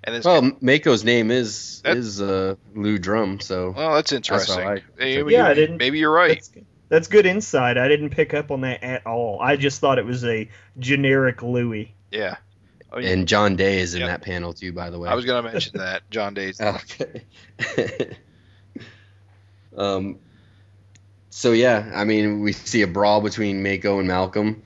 And 0.07 0.15
this, 0.15 0.25
well, 0.25 0.43
Mako's 0.43 1.03
name 1.05 1.31
is 1.31 1.81
That- 1.83 1.97
is 1.97 2.21
uh, 2.21 2.57
Lou 2.75 2.99
Drum, 2.99 3.41
so 3.41 3.71
well, 3.71 3.95
that's 3.95 4.11
how 4.11 4.17
interesting. 4.17 4.59
I- 4.61 4.83
Maybe 4.99 5.33
Yeah, 5.33 5.45
you- 5.47 5.51
I 5.51 5.55
didn't- 5.55 5.79
Maybe 5.79 5.99
you're 5.99 6.13
right. 6.13 6.35
That's, 6.35 6.51
that's 6.91 7.09
good 7.09 7.25
insight. 7.25 7.79
I 7.79 7.89
didn't 7.89 8.11
pick 8.11 8.35
up 8.35 8.51
on 8.51 8.61
that 8.61 8.83
at 8.85 9.07
all. 9.07 9.41
I 9.41 9.57
just 9.57 9.81
thought 9.81 9.99
it 9.99 10.05
was 10.05 10.25
a 10.25 10.49
generic 10.79 11.43
Louis. 11.43 11.95
Yeah. 12.11 12.37
I, 12.93 12.99
mean, 12.99 13.09
and 13.09 13.27
John 13.29 13.57
Day 13.57 13.79
is 13.81 13.95
in 13.95 14.01
Yep. 14.03 14.09
that 14.11 14.23
panel 14.23 14.53
too, 14.53 14.73
by 14.73 14.91
the 14.91 14.99
way. 14.99 15.09
I 15.09 15.15
was 15.15 15.25
gonna 15.25 15.51
mention 15.51 15.79
that 15.79 16.09
John 16.11 16.35
Day's. 16.35 16.61
Okay. 16.61 17.23
um. 19.77 20.19
So 21.37 21.51
yeah, 21.51 21.91
I 21.93 22.05
mean, 22.05 22.43
we 22.43 22.53
see 22.53 22.83
a 22.83 22.87
brawl 22.87 23.21
between 23.21 23.61
Mako 23.61 23.99
and 23.99 24.07
Malcolm, 24.07 24.63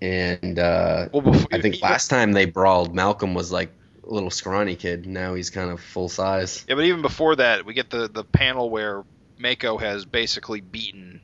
and 0.00 0.56
uh, 0.56 1.08
Well, 1.12 1.20
before, 1.20 1.48
I 1.50 1.60
think 1.60 1.82
last 1.82 2.06
time 2.06 2.30
they 2.30 2.44
brawled, 2.44 2.94
Malcolm 2.94 3.34
was 3.34 3.50
like 3.50 3.72
a 4.08 4.14
little 4.14 4.30
scrawny 4.30 4.76
kid. 4.76 5.04
Now 5.06 5.34
he's 5.34 5.50
kind 5.50 5.68
of 5.68 5.80
full 5.80 6.08
size. 6.08 6.64
Yeah, 6.68 6.76
but 6.76 6.84
even 6.84 7.02
before 7.02 7.34
that, 7.34 7.66
we 7.66 7.74
get 7.74 7.90
the 7.90 8.08
the 8.08 8.22
panel 8.22 8.70
where 8.70 9.02
Mako 9.36 9.78
has 9.78 10.04
basically 10.04 10.60
beaten 10.60 11.22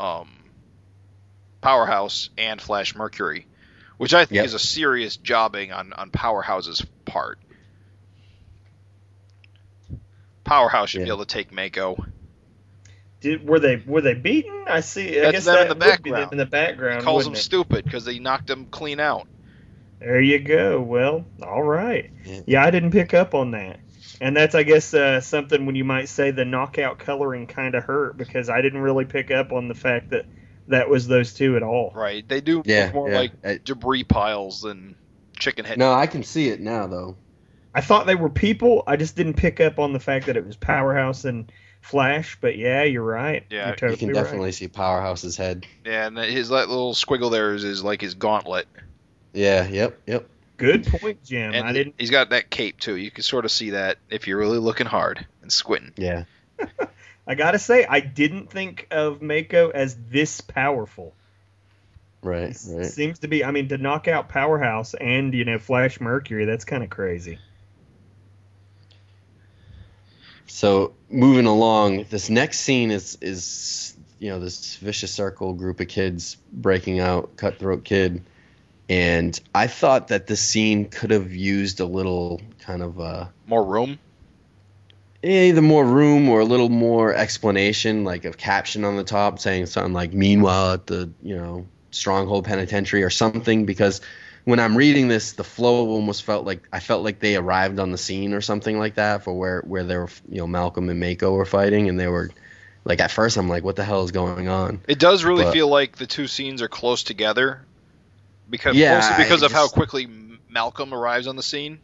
um, 0.00 0.30
Powerhouse 1.60 2.30
and 2.38 2.62
Flash 2.62 2.94
Mercury, 2.94 3.46
which 3.98 4.14
I 4.14 4.24
think 4.24 4.36
Yep. 4.36 4.46
is 4.46 4.54
a 4.54 4.58
serious 4.58 5.18
jobbing 5.18 5.72
on 5.72 5.92
on 5.92 6.10
Powerhouse's 6.10 6.82
part. 7.04 7.38
Powerhouse 10.42 10.88
should 10.88 11.04
be 11.04 11.10
able 11.10 11.26
to 11.26 11.26
take 11.26 11.52
Mako. 11.52 12.02
Did 13.24 13.48
were 13.48 13.58
they 13.58 13.82
were 13.86 14.02
they 14.02 14.12
beaten? 14.12 14.64
I 14.66 14.80
see. 14.80 15.18
I 15.18 15.22
That's 15.22 15.32
guess 15.32 15.44
them 15.46 15.54
that 15.54 15.62
in 15.72 15.78
the 15.78 15.86
would 15.86 16.02
be 16.02 16.10
them 16.10 16.20
background. 16.20 16.32
in 16.32 16.38
the 16.38 16.46
background. 16.46 17.00
He 17.00 17.04
calls 17.04 17.22
him 17.22 17.30
wouldn't 17.30 17.38
it? 17.38 17.42
stupid 17.44 17.84
because 17.84 18.04
they 18.04 18.18
knocked 18.18 18.48
them 18.48 18.66
clean 18.66 19.00
out. 19.00 19.26
There 19.98 20.20
you 20.20 20.38
go. 20.40 20.82
Well, 20.82 21.24
all 21.42 21.62
right. 21.62 22.10
Yeah. 22.26 22.40
Yeah, 22.46 22.64
I 22.64 22.70
didn't 22.70 22.90
pick 22.90 23.14
up 23.14 23.34
on 23.34 23.52
that. 23.52 23.80
And 24.20 24.36
that's, 24.36 24.54
I 24.54 24.62
guess, 24.62 24.92
uh, 24.92 25.22
something 25.22 25.64
when 25.64 25.74
you 25.74 25.84
might 25.84 26.10
say 26.10 26.32
the 26.32 26.44
knockout 26.44 26.98
coloring 26.98 27.46
kind 27.46 27.74
of 27.74 27.84
hurt 27.84 28.18
because 28.18 28.50
I 28.50 28.60
didn't 28.60 28.80
really 28.82 29.06
pick 29.06 29.30
up 29.30 29.52
on 29.52 29.68
the 29.68 29.74
fact 29.74 30.10
that 30.10 30.26
that 30.68 30.90
was 30.90 31.06
those 31.08 31.32
two 31.32 31.56
at 31.56 31.62
all. 31.62 31.92
Right? 31.94 32.28
They 32.28 32.42
do 32.42 32.62
Yeah, 32.66 32.84
look 32.86 32.94
more 32.94 33.08
yeah. 33.10 33.16
like 33.16 33.32
I- 33.42 33.60
debris 33.64 34.04
piles 34.04 34.60
than 34.60 34.96
chicken 35.38 35.64
head. 35.64 35.78
no, 35.78 35.94
I 35.94 36.06
can 36.06 36.22
see 36.22 36.48
it 36.50 36.60
now 36.60 36.86
though. 36.86 37.16
I 37.74 37.80
thought 37.80 38.06
they 38.06 38.14
were 38.14 38.28
people. 38.30 38.82
I 38.86 38.96
just 38.96 39.16
didn't 39.16 39.34
pick 39.34 39.60
up 39.60 39.78
on 39.78 39.94
the 39.94 40.00
fact 40.00 40.26
that 40.26 40.36
it 40.36 40.46
was 40.46 40.56
Powerhouse 40.56 41.24
and 41.24 41.50
Flash. 41.84 42.38
But 42.40 42.56
yeah, 42.56 42.82
you're 42.82 43.02
right. 43.04 43.44
Yeah, 43.50 43.66
you're 43.66 43.76
totally 43.76 43.92
You 43.92 43.96
can 43.98 44.08
right. 44.08 44.14
definitely 44.24 44.52
see 44.52 44.68
Powerhouse's 44.68 45.36
head. 45.36 45.66
Yeah, 45.84 46.06
and 46.06 46.16
his 46.18 46.48
that 46.48 46.68
little 46.68 46.94
squiggle 46.94 47.30
there 47.30 47.54
is, 47.54 47.62
is 47.62 47.84
like 47.84 48.00
his 48.00 48.14
gauntlet, 48.14 48.66
Yeah. 49.32 49.66
Yep. 49.68 50.00
Yep. 50.06 50.28
Good 50.56 50.86
point, 50.86 51.22
Jim. 51.24 51.52
and 51.52 51.66
I 51.66 51.72
didn't. 51.72 51.96
he's 51.98 52.10
got 52.10 52.30
that 52.30 52.48
cape 52.48 52.78
too. 52.80 52.96
You 52.96 53.10
can 53.10 53.22
sort 53.24 53.44
of 53.44 53.50
see 53.50 53.70
that 53.70 53.98
if 54.08 54.26
you're 54.28 54.38
really 54.38 54.58
looking 54.58 54.86
hard 54.86 55.26
and 55.42 55.52
squinting. 55.52 55.92
Yeah. 55.96 56.24
I 57.26 57.34
gotta 57.34 57.58
say, 57.58 57.84
I 57.84 58.00
didn't 58.00 58.50
think 58.50 58.86
of 58.90 59.20
Mako 59.20 59.70
as 59.70 59.96
this 60.10 60.40
powerful. 60.40 61.12
Right. 62.22 62.50
It 62.50 62.58
Right. 62.68 62.86
Seems 62.86 63.18
to 63.20 63.28
be. 63.28 63.44
I 63.44 63.50
mean, 63.50 63.68
to 63.68 63.78
knock 63.78 64.08
out 64.08 64.28
Powerhouse 64.30 64.94
and 64.94 65.34
you 65.34 65.44
know 65.44 65.58
Flash 65.58 66.00
Mercury, 66.00 66.44
that's 66.46 66.64
kind 66.64 66.82
of 66.82 66.88
crazy. 66.88 67.38
So 70.46 70.94
moving 71.10 71.46
along, 71.46 72.06
this 72.10 72.30
next 72.30 72.60
scene 72.60 72.90
is 72.90 73.18
is 73.20 73.96
you 74.18 74.30
know 74.30 74.38
this 74.38 74.76
vicious 74.76 75.12
circle 75.12 75.52
group 75.54 75.80
of 75.80 75.88
kids 75.88 76.36
breaking 76.52 77.00
out, 77.00 77.36
cutthroat 77.36 77.84
kid, 77.84 78.22
and 78.88 79.38
I 79.54 79.66
thought 79.66 80.08
that 80.08 80.26
this 80.26 80.40
scene 80.40 80.88
could 80.88 81.10
have 81.10 81.34
used 81.34 81.80
a 81.80 81.86
little 81.86 82.40
kind 82.60 82.82
of 82.82 83.00
uh, 83.00 83.26
More 83.46 83.64
room. 83.64 83.98
either 85.22 85.62
more 85.62 85.84
room 85.84 86.28
or 86.28 86.40
a 86.40 86.44
little 86.44 86.68
more 86.68 87.14
explanation, 87.14 88.04
like 88.04 88.24
a 88.24 88.32
caption 88.32 88.84
on 88.84 88.96
the 88.96 89.04
top 89.04 89.38
saying 89.38 89.66
something 89.66 89.92
like 89.92 90.12
"Meanwhile 90.12 90.72
at 90.72 90.86
the 90.86 91.10
you 91.22 91.36
know 91.36 91.66
Stronghold 91.90 92.44
Penitentiary" 92.44 93.02
or 93.02 93.10
something, 93.10 93.64
because 93.64 94.00
when 94.44 94.60
I'm 94.60 94.76
reading 94.76 95.08
this, 95.08 95.32
the 95.32 95.44
flow 95.44 95.88
almost 95.88 96.22
felt 96.24 96.44
like 96.44 96.68
I 96.72 96.80
felt 96.80 97.02
like 97.02 97.18
they 97.18 97.36
arrived 97.36 97.78
on 97.78 97.90
the 97.92 97.98
scene 97.98 98.34
or 98.34 98.40
something 98.40 98.78
like 98.78 98.96
that 98.96 99.24
for 99.24 99.32
where 99.32 99.62
where 99.62 99.84
they 99.84 99.96
were, 99.96 100.10
you 100.28 100.38
know, 100.38 100.46
Malcolm 100.46 100.88
and 100.88 101.00
Mako 101.00 101.32
were 101.32 101.46
fighting, 101.46 101.88
and 101.88 101.98
they 101.98 102.08
were 102.08 102.30
like 102.84 103.00
at 103.00 103.10
first 103.10 103.36
I'm 103.38 103.48
like, 103.48 103.64
what 103.64 103.76
the 103.76 103.84
hell 103.84 104.04
is 104.04 104.10
going 104.10 104.48
on? 104.48 104.80
It 104.86 104.98
does 104.98 105.24
really 105.24 105.44
But- 105.44 105.52
feel 105.54 105.68
like 105.68 105.96
the 105.96 106.06
two 106.06 106.26
scenes 106.26 106.60
are 106.60 106.68
close 106.68 107.02
together, 107.02 107.62
because 108.50 108.76
Yeah, 108.76 108.96
mostly 108.96 109.24
because 109.24 109.42
I 109.42 109.46
of 109.46 109.52
how 109.52 109.68
quickly 109.68 110.06
Malcolm 110.50 110.92
arrives 110.92 111.26
on 111.26 111.36
the 111.36 111.42
scene. 111.42 111.80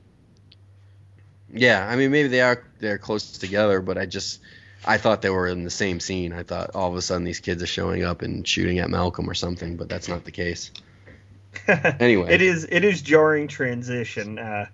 Yeah, 1.53 1.87
I 1.89 1.97
mean 1.97 2.11
maybe 2.11 2.29
they 2.29 2.43
are 2.43 2.63
they're 2.79 2.99
close 2.99 3.33
together, 3.39 3.81
but 3.81 3.99
I 3.99 4.07
just 4.07 4.41
I 4.85 4.99
thought 4.99 5.23
they 5.23 5.31
were 5.31 5.49
in 5.49 5.65
the 5.65 5.71
same 5.71 5.99
scene. 6.01 6.33
I 6.33 6.43
thought 6.43 6.71
all 6.75 6.91
of 6.91 6.97
a 6.97 7.03
sudden 7.03 7.25
these 7.25 7.41
kids 7.41 7.63
are 7.63 7.67
showing 7.67 8.05
up 8.05 8.23
and 8.23 8.47
shooting 8.47 8.79
at 8.79 8.89
Malcolm 8.91 9.29
or 9.29 9.35
something, 9.35 9.77
but 9.77 9.89
that's 9.89 10.09
not 10.09 10.25
the 10.25 10.31
case. 10.31 10.71
Anyway. 11.69 12.33
it 12.33 12.43
is 12.43 12.67
it 12.71 12.85
is 12.85 13.03
jarring 13.03 13.49
transition. 13.49 14.39
Uh, 14.39 14.67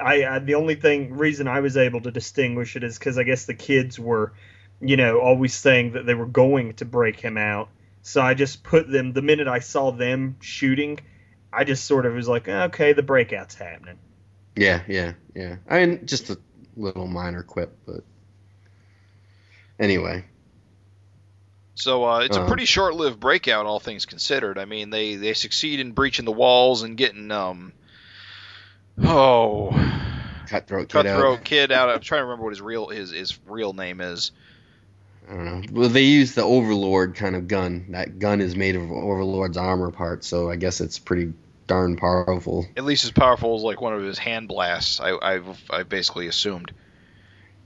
I, 0.00 0.24
I 0.24 0.38
the 0.38 0.54
only 0.54 0.74
thing 0.74 1.16
reason 1.16 1.48
I 1.48 1.60
was 1.60 1.76
able 1.76 2.00
to 2.02 2.10
distinguish 2.10 2.76
it 2.76 2.84
is 2.84 2.98
because 2.98 3.18
I 3.18 3.24
guess 3.24 3.46
the 3.46 3.54
kids 3.54 3.98
were, 3.98 4.32
you 4.80 4.96
know, 4.96 5.20
always 5.20 5.54
saying 5.54 5.92
that 5.92 6.06
they 6.06 6.14
were 6.14 6.26
going 6.26 6.74
to 6.74 6.84
break 6.84 7.20
him 7.20 7.36
out. 7.36 7.68
So 8.02 8.22
I 8.22 8.34
just 8.34 8.62
put 8.62 8.90
them 8.90 9.12
the 9.12 9.22
minute 9.22 9.48
I 9.48 9.58
saw 9.58 9.90
them 9.90 10.36
shooting, 10.40 11.00
I 11.52 11.64
just 11.64 11.84
sort 11.84 12.06
of 12.06 12.14
was 12.14 12.28
like, 12.28 12.48
okay, 12.48 12.92
the 12.92 13.02
breakout's 13.02 13.54
happening. 13.54 13.98
Yeah, 14.56 14.82
yeah, 14.88 15.14
yeah. 15.34 15.56
I 15.68 15.84
mean, 15.84 16.06
just 16.06 16.30
a 16.30 16.38
little 16.76 17.06
minor 17.06 17.42
quip, 17.42 17.76
but 17.86 18.04
anyway. 19.78 20.24
So 21.80 22.04
uh, 22.04 22.20
it's 22.20 22.36
a 22.36 22.42
Um, 22.42 22.46
pretty 22.46 22.66
short-lived 22.66 23.18
breakout, 23.18 23.66
all 23.66 23.80
things 23.80 24.06
considered. 24.06 24.58
I 24.58 24.64
mean, 24.66 24.90
they 24.90 25.16
they 25.16 25.34
succeed 25.34 25.80
in 25.80 25.92
breaching 25.92 26.24
the 26.24 26.32
walls 26.32 26.82
and 26.82 26.96
getting 26.96 27.30
um 27.30 27.72
oh 29.02 29.70
Cutthroat 30.48 30.88
kid 30.88 31.06
cutthroat 31.06 31.38
out. 31.38 31.44
kid 31.44 31.72
out. 31.72 31.88
I'm 31.90 32.00
trying 32.00 32.20
to 32.20 32.24
remember 32.24 32.44
what 32.44 32.52
his 32.52 32.60
real 32.60 32.88
his 32.88 33.10
his 33.12 33.38
real 33.46 33.72
name 33.72 34.00
is. 34.00 34.32
I 35.28 35.34
don't 35.34 35.44
know. 35.44 35.62
Well, 35.80 35.88
they 35.88 36.02
use 36.02 36.34
the 36.34 36.42
Overlord 36.42 37.14
kind 37.14 37.36
of 37.36 37.46
gun. 37.46 37.86
That 37.90 38.18
gun 38.18 38.40
is 38.40 38.56
made 38.56 38.74
of 38.74 38.90
Overlord's 38.90 39.56
armor 39.56 39.92
parts, 39.92 40.26
so 40.26 40.50
I 40.50 40.56
guess 40.56 40.80
it's 40.80 40.98
pretty 40.98 41.32
darn 41.68 41.96
powerful. 41.96 42.66
At 42.76 42.84
least 42.84 43.04
as 43.04 43.12
powerful 43.12 43.54
as 43.54 43.62
like 43.62 43.80
one 43.80 43.94
of 43.94 44.02
his 44.02 44.18
hand 44.18 44.48
blasts. 44.48 45.00
I 45.00 45.16
I've 45.16 45.46
I 45.70 45.84
basically 45.84 46.26
assumed. 46.26 46.72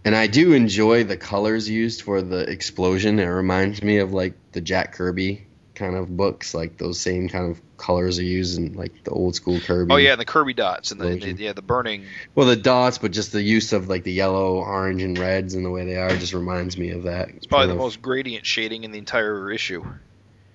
And 0.04 0.14
I 0.14 0.26
do 0.26 0.52
enjoy 0.52 1.04
the 1.04 1.16
colors 1.16 1.68
used 1.68 2.02
for 2.02 2.20
the 2.20 2.40
explosion. 2.40 3.18
It 3.18 3.24
reminds 3.24 3.82
me 3.82 3.98
of 3.98 4.12
like 4.12 4.34
the 4.52 4.60
Jack 4.60 4.92
Kirby 4.92 5.46
kind 5.74 5.96
of 5.96 6.14
books, 6.14 6.54
like 6.54 6.76
those 6.76 7.00
same 7.00 7.28
kind 7.28 7.50
of 7.50 7.60
colors 7.78 8.18
are 8.18 8.24
used 8.24 8.58
in 8.58 8.74
like 8.74 9.04
the 9.04 9.10
old 9.10 9.34
school 9.34 9.58
Kirby. 9.60 9.92
Oh 9.92 9.96
yeah, 9.96 10.12
and 10.12 10.20
the 10.20 10.26
Kirby 10.26 10.52
dots 10.54 10.90
and 10.90 11.00
the, 11.00 11.16
the 11.16 11.32
yeah 11.32 11.52
the 11.52 11.62
burning. 11.62 12.04
Well, 12.34 12.46
the 12.46 12.56
dots, 12.56 12.98
but 12.98 13.12
just 13.12 13.32
the 13.32 13.42
use 13.42 13.72
of 13.72 13.88
like 13.88 14.04
the 14.04 14.12
yellow, 14.12 14.56
orange, 14.56 15.02
and 15.02 15.18
reds 15.18 15.54
and 15.54 15.64
the 15.64 15.70
way 15.70 15.84
they 15.84 15.96
are 15.96 16.10
just 16.10 16.34
reminds 16.34 16.76
me 16.76 16.90
of 16.90 17.04
that. 17.04 17.30
It's 17.30 17.46
probably 17.46 17.68
the 17.68 17.72
of- 17.72 17.78
most 17.78 18.02
gradient 18.02 18.44
shading 18.46 18.84
in 18.84 18.92
the 18.92 18.98
entire 18.98 19.50
issue. 19.50 19.84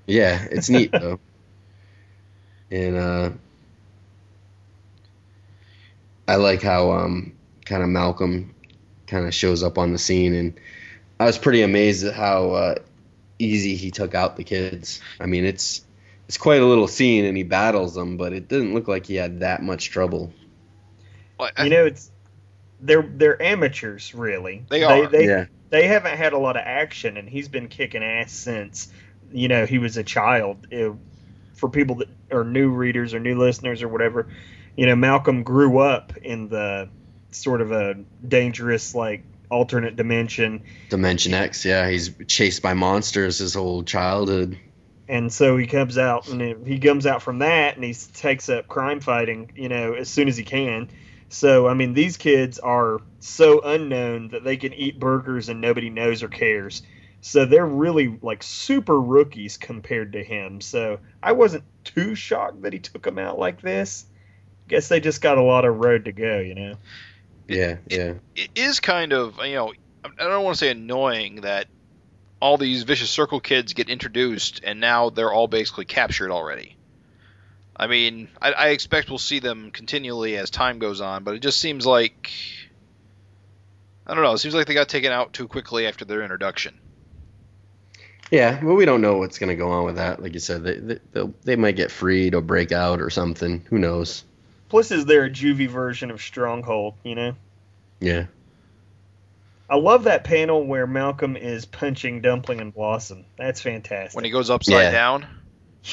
Yeah, 0.05 0.45
it's 0.51 0.69
neat 0.69 0.91
though. 0.93 1.19
And 2.71 2.95
uh 2.95 3.29
I 6.27 6.35
like 6.35 6.61
how 6.61 6.91
um 6.91 7.33
kind 7.65 7.81
of 7.81 7.89
Malcolm 7.89 8.53
kind 9.09 9.25
of 9.25 9.33
shows 9.33 9.63
up 9.63 9.77
on 9.77 9.91
the 9.91 9.97
scene 9.99 10.33
and 10.33 10.59
I 11.19 11.25
was 11.25 11.37
pretty 11.37 11.61
amazed 11.61 12.05
at 12.05 12.13
how 12.13 12.51
uh 12.51 12.75
easy 13.39 13.75
he 13.75 13.91
took 13.91 14.13
out 14.15 14.35
the 14.37 14.43
kids. 14.43 15.01
I 15.19 15.25
mean, 15.25 15.45
it's 15.45 15.85
it's 16.27 16.37
quite 16.37 16.61
a 16.61 16.65
little 16.65 16.87
scene 16.87 17.25
and 17.25 17.35
he 17.35 17.43
battles 17.43 17.95
them, 17.95 18.17
but 18.17 18.33
it 18.33 18.47
didn't 18.47 18.73
look 18.73 18.87
like 18.87 19.05
he 19.05 19.15
had 19.15 19.39
that 19.39 19.63
much 19.63 19.89
trouble. 19.89 20.31
Like, 21.39 21.53
I- 21.59 21.63
You 21.65 21.69
know, 21.69 21.85
it's 21.85 22.11
they're 22.81 23.01
they're 23.15 23.41
amateurs 23.41 24.13
really. 24.15 24.65
They 24.69 24.83
are. 24.83 25.07
They, 25.07 25.27
yeah. 25.27 25.45
they 25.69 25.87
haven't 25.87 26.17
had 26.17 26.33
a 26.33 26.37
lot 26.37 26.55
of 26.55 26.63
action, 26.65 27.17
and 27.17 27.27
he's 27.27 27.47
been 27.49 27.67
kicking 27.67 28.03
ass 28.03 28.31
since 28.31 28.91
you 29.31 29.47
know 29.47 29.65
he 29.65 29.79
was 29.79 29.97
a 29.97 30.03
child. 30.03 30.67
Uh, 30.73 30.91
for 31.55 31.67
people 31.69 31.95
that 31.95 32.07
are 32.31 32.45
new 32.45 32.69
readers 32.69 33.13
or 33.13 33.19
new 33.19 33.37
listeners 33.37 33.83
or 33.83 33.89
whatever, 33.89 34.27
you 34.77 34.85
know, 34.85 34.95
Malcolm 34.95 35.43
grew 35.43 35.79
up 35.79 36.15
in 36.15 36.47
the 36.47 36.87
sort 37.31 37.61
of 37.61 37.71
a 37.71 37.95
dangerous 38.27 38.95
like 38.95 39.23
alternate 39.49 39.95
dimension, 39.95 40.63
Dimension 40.89 41.33
X, 41.33 41.65
yeah, 41.65 41.89
he's 41.89 42.11
chased 42.27 42.61
by 42.61 42.73
monsters 42.73 43.39
his 43.39 43.53
whole 43.55 43.83
childhood. 43.83 44.57
and 45.07 45.33
so 45.33 45.57
he 45.57 45.65
comes 45.65 45.97
out 45.97 46.27
and 46.27 46.67
he 46.67 46.77
comes 46.79 47.05
out 47.07 47.21
from 47.23 47.39
that 47.39 47.75
and 47.75 47.83
he 47.83 47.93
takes 47.93 48.47
up 48.49 48.67
crime 48.67 48.99
fighting, 48.99 49.51
you 49.55 49.69
know, 49.69 49.93
as 49.93 50.07
soon 50.09 50.27
as 50.27 50.37
he 50.37 50.43
can. 50.43 50.89
So 51.29 51.67
I 51.67 51.73
mean, 51.73 51.93
these 51.93 52.17
kids 52.17 52.59
are 52.59 52.99
so 53.19 53.61
unknown 53.61 54.29
that 54.29 54.43
they 54.43 54.57
can 54.57 54.73
eat 54.73 54.99
burgers 54.99 55.49
and 55.49 55.61
nobody 55.61 55.89
knows 55.89 56.21
or 56.23 56.27
cares. 56.27 56.83
So 57.21 57.45
they're 57.45 57.65
really 57.65 58.17
like 58.21 58.43
super 58.43 58.99
rookies 58.99 59.57
compared 59.57 60.13
to 60.13 60.23
him. 60.23 60.61
So 60.61 60.99
I 61.21 61.33
wasn't 61.33 61.65
too 61.83 62.15
shocked 62.15 62.61
that 62.61 62.73
he 62.73 62.79
took 62.79 63.03
them 63.03 63.19
out 63.19 63.37
like 63.37 63.61
this. 63.61 64.05
Guess 64.67 64.87
they 64.87 64.99
just 64.99 65.21
got 65.21 65.37
a 65.37 65.43
lot 65.43 65.65
of 65.65 65.77
road 65.77 66.05
to 66.05 66.11
go, 66.11 66.39
you 66.39 66.55
know. 66.55 66.75
Yeah, 67.49 67.77
yeah. 67.87 68.13
it 68.35 68.51
is 68.55 68.79
kind 68.79 69.11
of 69.13 69.37
you 69.43 69.55
know 69.55 69.73
I 70.03 70.09
don't 70.23 70.43
want 70.43 70.55
to 70.55 70.59
say 70.59 70.69
annoying 70.71 71.41
that 71.41 71.67
all 72.41 72.57
these 72.57 72.83
vicious 72.83 73.09
circle 73.09 73.39
kids 73.41 73.73
get 73.73 73.89
introduced 73.89 74.61
and 74.63 74.79
now 74.79 75.09
they're 75.09 75.33
all 75.33 75.47
basically 75.47 75.85
captured 75.85 76.31
already. 76.31 76.77
I 77.75 77.87
mean, 77.87 78.29
I, 78.41 78.51
I 78.51 78.67
expect 78.69 79.09
we'll 79.09 79.17
see 79.17 79.39
them 79.39 79.71
continually 79.71 80.37
as 80.37 80.49
time 80.49 80.79
goes 80.79 81.01
on, 81.01 81.23
but 81.23 81.35
it 81.35 81.39
just 81.39 81.59
seems 81.59 81.85
like 81.85 82.31
I 84.07 84.13
don't 84.13 84.23
know. 84.23 84.33
It 84.33 84.39
seems 84.39 84.55
like 84.55 84.67
they 84.67 84.73
got 84.73 84.89
taken 84.89 85.11
out 85.11 85.33
too 85.33 85.47
quickly 85.47 85.85
after 85.87 86.05
their 86.05 86.21
introduction. 86.21 86.77
Yeah, 88.31 88.63
well, 88.63 88.75
we 88.75 88.85
don't 88.85 89.01
know 89.01 89.17
what's 89.17 89.39
going 89.39 89.49
to 89.49 89.55
go 89.55 89.71
on 89.71 89.85
with 89.85 89.95
that. 89.95 90.21
Like 90.21 90.33
you 90.33 90.39
said, 90.39 90.63
they 90.63 90.75
they, 90.77 90.99
they'll- 91.13 91.33
they 91.43 91.55
might 91.55 91.75
get 91.75 91.91
freed 91.91 92.35
or 92.35 92.41
break 92.41 92.71
out 92.71 93.01
or 93.01 93.09
something. 93.09 93.63
Who 93.69 93.79
knows? 93.79 94.23
Plus, 94.69 94.91
is 94.91 95.05
there 95.05 95.25
a 95.25 95.29
juvie 95.29 95.67
version 95.69 96.11
of 96.11 96.21
Stronghold? 96.21 96.95
You 97.03 97.15
know. 97.15 97.35
Yeah. 97.99 98.25
I 99.69 99.75
love 99.75 100.05
that 100.05 100.23
panel 100.23 100.65
where 100.65 100.87
Malcolm 100.87 101.37
is 101.37 101.65
punching 101.65 102.21
Dumpling 102.21 102.59
and 102.59 102.73
Blossom. 102.73 103.25
That's 103.37 103.61
fantastic. 103.61 104.15
When 104.15 104.25
he 104.25 104.31
goes 104.31 104.49
upside 104.49 104.73
Yeah. 104.85 104.91
down, 104.91 105.27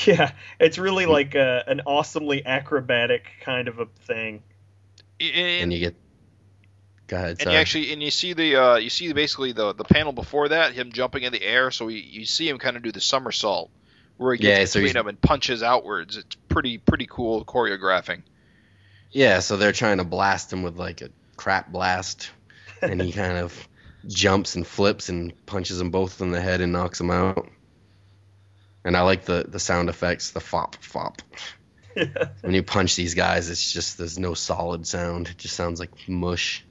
yeah, 0.07 0.33
it's 0.59 0.79
really 0.79 1.05
like 1.07 1.35
a, 1.35 1.63
an 1.67 1.83
awesomely 1.85 2.45
acrobatic 2.47 3.27
kind 3.43 3.69
of 3.69 3.79
a 3.79 3.87
thing. 4.07 4.43
and, 5.21 5.63
And 5.63 5.73
you 5.73 5.81
get. 5.81 5.95
Go 7.09 7.17
ahead. 7.19 7.29
and 7.33 7.41
Sorry. 7.43 7.55
you 7.55 7.61
actually 7.61 7.93
and 7.93 8.03
you 8.03 8.11
see 8.11 8.33
the 8.33 8.57
uh, 8.57 8.77
you 8.77 8.91
see 8.91 9.13
basically 9.13 9.53
the 9.53 9.73
the 9.75 9.85
panel 9.85 10.13
before 10.13 10.49
that 10.49 10.73
him 10.73 10.91
jumping 10.91 11.23
in 11.23 11.33
the 11.33 11.41
air, 11.43 11.71
so 11.71 11.87
you, 11.89 11.99
you 11.99 12.25
see 12.27 12.49
him 12.49 12.59
kind 12.59 12.77
of 12.77 12.83
do 12.83 12.91
the 12.91 13.01
somersault 13.01 13.71
where 14.17 14.35
he 14.35 14.41
gets 14.43 14.73
so 14.73 14.79
between 14.81 14.87
he's- 14.87 14.95
them 14.95 15.07
and 15.09 15.21
punches 15.21 15.63
outwards. 15.63 16.17
It's 16.17 16.35
pretty 16.49 16.79
pretty 16.79 17.07
cool 17.09 17.45
choreographing. 17.45 18.23
Yeah, 19.11 19.41
so 19.41 19.57
they're 19.57 19.73
trying 19.73 19.99
to 19.99 20.05
blast 20.05 20.53
him 20.53 20.63
with 20.63 20.77
like 20.77 21.03
a 21.03 21.11
crap 21.37 21.71
blast, 21.73 22.31
and 22.83 23.01
he 23.01 23.13
kind 23.25 23.39
of 23.39 23.69
jumps 24.07 24.55
and 24.55 24.67
flips 24.67 25.09
and 25.09 25.33
punches 25.47 25.79
them 25.79 25.91
both 25.91 26.21
in 26.21 26.31
the 26.31 26.41
head 26.41 26.61
and 26.61 26.73
knocks 26.73 26.99
them 26.99 27.11
out. 27.11 27.49
And 28.85 28.97
I 28.97 29.03
like 29.03 29.25
the 29.25 29.45
the 29.49 29.59
sound 29.59 29.89
effects, 29.89 30.31
the 30.31 30.41
fop 30.41 30.77
fop. 30.77 31.23
When 32.43 32.53
you 32.53 32.63
punch 32.63 32.95
these 32.95 33.15
guys, 33.15 33.49
it's 33.49 33.73
just 33.73 33.97
there's 33.97 34.19
no 34.19 34.35
solid 34.35 34.87
sound. 34.87 35.29
It 35.29 35.39
just 35.39 35.57
sounds 35.57 35.81
like 35.81 35.91
mush. 36.07 36.63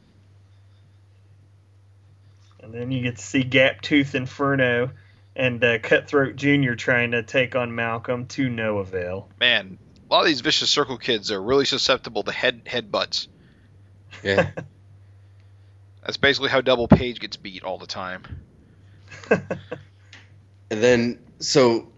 And 2.59 2.73
then 2.73 2.91
you 2.91 3.01
get 3.01 3.17
to 3.17 3.23
see 3.23 3.43
Gap 3.43 3.81
Tooth 3.81 4.13
Inferno 4.13 4.91
and 5.35 5.63
uh, 5.63 5.79
Cutthroat 5.79 6.35
Jr. 6.35 6.73
trying 6.73 7.11
to 7.11 7.23
take 7.23 7.55
on 7.55 7.75
Malcolm 7.75 8.27
to 8.27 8.49
no 8.49 8.77
avail. 8.77 9.29
Man, 9.39 9.77
a 9.84 9.84
lot 10.15 10.21
of 10.21 10.27
these 10.27 10.41
vicious 10.41 10.69
circle 10.69 10.97
kids 10.97 11.31
are 11.31 11.41
really 11.41 11.65
susceptible 11.65 12.23
to 12.23 12.31
head 12.31 12.65
headbutts. 12.65 13.27
Yeah. 14.23 14.49
That's 16.03 16.17
basically 16.17 16.49
how 16.49 16.61
Double 16.61 16.87
Page 16.87 17.19
gets 17.19 17.35
beat 17.37 17.63
all 17.63 17.77
the 17.77 17.87
time. 17.87 18.23
and 19.29 19.41
then 20.69 21.19
so 21.39 21.89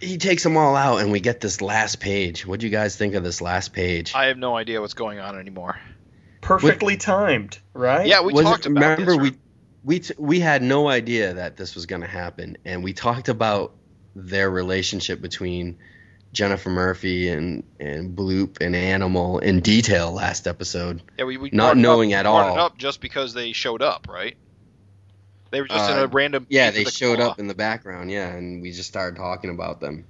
he 0.00 0.18
takes 0.18 0.42
them 0.42 0.56
all 0.56 0.76
out, 0.76 0.98
and 1.00 1.12
we 1.12 1.20
get 1.20 1.40
this 1.40 1.60
last 1.60 2.00
page. 2.00 2.46
What 2.46 2.60
do 2.60 2.66
you 2.66 2.72
guys 2.72 2.96
think 2.96 3.14
of 3.14 3.22
this 3.22 3.40
last 3.40 3.72
page? 3.72 4.12
I 4.14 4.26
have 4.26 4.36
no 4.38 4.56
idea 4.56 4.80
what's 4.80 4.94
going 4.94 5.18
on 5.20 5.38
anymore. 5.38 5.78
Perfectly 6.40 6.96
timed, 6.96 7.58
right? 7.72 8.06
Yeah, 8.06 8.20
we 8.22 8.32
Was 8.32 8.40
it- 8.42 8.44
talked 8.44 8.66
about 8.66 8.98
remember 8.98 9.12
this. 9.12 9.30
we 9.32 9.38
we 9.84 10.00
t- 10.00 10.14
we 10.18 10.40
had 10.40 10.62
no 10.62 10.88
idea 10.88 11.34
that 11.34 11.56
this 11.56 11.74
was 11.74 11.86
going 11.86 12.02
to 12.02 12.08
happen, 12.08 12.58
and 12.64 12.82
we 12.82 12.92
talked 12.92 13.28
about 13.28 13.72
their 14.16 14.50
relationship 14.50 15.20
between 15.20 15.78
Jennifer 16.34 16.68
Murphy 16.68 17.28
and 17.28 17.62
and 17.80 18.14
Bloop 18.16 18.60
and 18.60 18.76
Animal 18.76 19.38
in 19.38 19.60
detail 19.60 20.12
last 20.12 20.46
episode. 20.46 21.00
yeah, 21.18 21.24
we, 21.24 21.36
we 21.38 21.50
not 21.52 21.76
knowing 21.78 22.12
up, 22.12 22.20
at 22.20 22.26
all. 22.26 22.52
it 22.54 22.58
up 22.58 22.76
just 22.76 23.00
because 23.00 23.32
they 23.32 23.52
showed 23.52 23.80
up, 23.80 24.06
right? 24.10 24.36
They 25.50 25.60
were 25.60 25.68
just 25.68 25.88
in 25.90 25.96
Uh, 25.96 26.02
a 26.02 26.06
random. 26.08 26.46
Yeah, 26.50 26.72
they 26.72 26.84
the 26.84 26.90
showed 26.90 27.18
claw. 27.18 27.28
up 27.30 27.38
in 27.38 27.46
the 27.46 27.54
background, 27.54 28.10
yeah, 28.10 28.28
and 28.28 28.60
we 28.60 28.72
just 28.72 28.88
started 28.88 29.16
talking 29.16 29.50
about 29.50 29.80
them. 29.80 30.04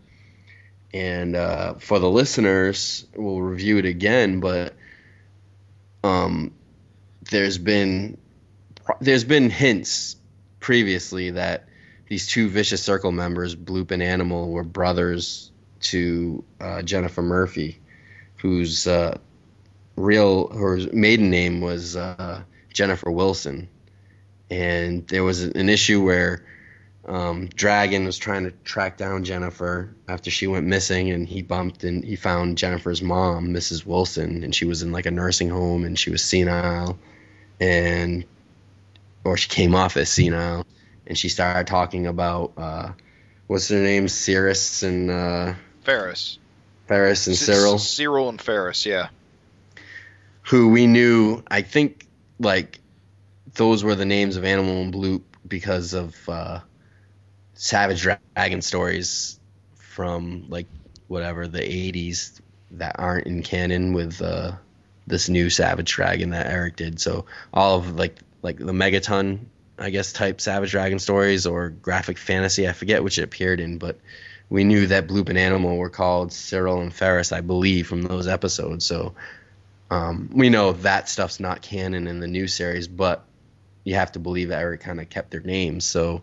And 0.94 1.36
uh, 1.36 1.74
for 1.74 1.98
the 1.98 2.08
listeners, 2.08 3.04
we'll 3.14 3.42
review 3.42 3.78
it 3.78 3.84
again, 3.84 4.40
but 4.40 4.74
um, 6.02 6.54
there's 7.30 7.58
been 7.58 8.16
there's 9.00 9.24
been 9.24 9.50
hints 9.50 10.16
previously 10.60 11.30
that 11.32 11.68
these 12.08 12.26
two 12.26 12.48
vicious 12.48 12.82
circle 12.82 13.12
members, 13.12 13.54
Bloop 13.56 13.90
and 13.90 14.02
Animal, 14.02 14.50
were 14.50 14.62
brothers 14.64 15.50
to 15.84 16.44
uh, 16.60 16.82
Jennifer 16.82 17.22
Murphy, 17.22 17.80
whose 18.36 18.86
uh, 18.86 19.18
real 19.96 20.48
her 20.48 20.78
maiden 20.92 21.30
name 21.30 21.60
was 21.60 21.96
uh, 21.96 22.42
Jennifer 22.72 23.10
Wilson 23.10 23.68
and 24.50 25.06
there 25.08 25.24
was 25.24 25.42
an 25.42 25.68
issue 25.68 26.04
where 26.04 26.44
um, 27.06 27.48
Dragon 27.48 28.04
was 28.04 28.16
trying 28.16 28.44
to 28.44 28.50
track 28.64 28.96
down 28.96 29.24
Jennifer 29.24 29.94
after 30.08 30.30
she 30.30 30.46
went 30.46 30.66
missing, 30.66 31.10
and 31.10 31.28
he 31.28 31.42
bumped 31.42 31.84
and 31.84 32.04
he 32.04 32.16
found 32.16 32.58
Jennifer's 32.58 33.02
mom, 33.02 33.48
Mrs. 33.48 33.84
Wilson, 33.84 34.42
and 34.44 34.54
she 34.54 34.64
was 34.64 34.82
in 34.82 34.92
like 34.92 35.06
a 35.06 35.10
nursing 35.10 35.50
home, 35.50 35.84
and 35.84 35.98
she 35.98 36.10
was 36.10 36.22
senile, 36.22 36.98
and 37.60 38.24
or 39.24 39.36
she 39.36 39.48
came 39.48 39.74
off 39.74 39.96
as 39.96 40.08
senile, 40.08 40.66
and 41.06 41.16
she 41.16 41.28
started 41.28 41.66
talking 41.66 42.06
about 42.06 42.52
uh, 42.56 42.92
what's 43.46 43.68
their 43.68 43.82
name, 43.82 44.08
Cirrus 44.08 44.82
and 44.82 45.10
uh, 45.10 45.54
Ferris. 45.84 46.38
Ferris 46.86 47.26
and 47.26 47.36
C- 47.36 47.44
Cyril 47.44 47.78
Cyril 47.78 48.28
and 48.28 48.40
Ferris, 48.40 48.84
yeah. 48.84 49.08
who 50.42 50.68
we 50.68 50.86
knew, 50.86 51.42
I 51.50 51.62
think, 51.62 52.06
like 52.38 52.80
those 53.54 53.84
were 53.84 53.94
the 53.94 54.04
names 54.04 54.36
of 54.36 54.44
Animal 54.44 54.82
and 54.82 54.92
Bloop 54.92 55.22
because 55.46 55.94
of 55.94 56.28
uh, 56.28 56.60
Savage 57.54 58.02
Dragon 58.02 58.62
stories 58.62 59.38
from 59.76 60.46
like 60.48 60.66
whatever 61.08 61.46
the 61.46 61.60
80s 61.60 62.40
that 62.72 62.96
aren't 62.98 63.26
in 63.26 63.42
canon 63.42 63.92
with 63.92 64.20
uh, 64.20 64.52
this 65.06 65.28
new 65.28 65.50
Savage 65.50 65.92
Dragon 65.92 66.30
that 66.30 66.46
Erik 66.46 66.76
did. 66.76 67.00
So 67.00 67.26
all 67.52 67.78
of 67.78 67.96
like 67.96 68.18
like 68.42 68.58
the 68.58 68.72
Megaton, 68.72 69.46
I 69.78 69.90
guess, 69.90 70.12
type 70.12 70.40
Savage 70.40 70.72
Dragon 70.72 70.98
stories 70.98 71.46
or 71.46 71.70
graphic 71.70 72.18
fantasy, 72.18 72.68
I 72.68 72.72
forget 72.72 73.02
which 73.02 73.18
it 73.18 73.22
appeared 73.22 73.60
in, 73.60 73.78
but 73.78 73.98
we 74.50 74.64
knew 74.64 74.86
that 74.86 75.06
Bloop 75.08 75.28
and 75.28 75.38
Animal 75.38 75.76
were 75.76 75.90
called 75.90 76.32
Cyril 76.32 76.80
and 76.80 76.92
Ferris, 76.92 77.32
I 77.32 77.40
believe, 77.40 77.86
from 77.86 78.02
those 78.02 78.28
episodes. 78.28 78.86
So 78.86 79.14
um, 79.90 80.30
we 80.32 80.48
know 80.50 80.72
that 80.72 81.08
stuff's 81.08 81.40
not 81.40 81.62
canon 81.62 82.06
in 82.06 82.20
the 82.20 82.26
new 82.26 82.46
series, 82.46 82.86
but 82.88 83.24
you 83.84 83.94
have 83.94 84.12
to 84.12 84.18
believe 84.18 84.48
that 84.48 84.60
Erik 84.60 84.80
kind 84.80 85.00
of 85.00 85.08
kept 85.08 85.30
their 85.30 85.40
names. 85.40 85.84
So, 85.84 86.22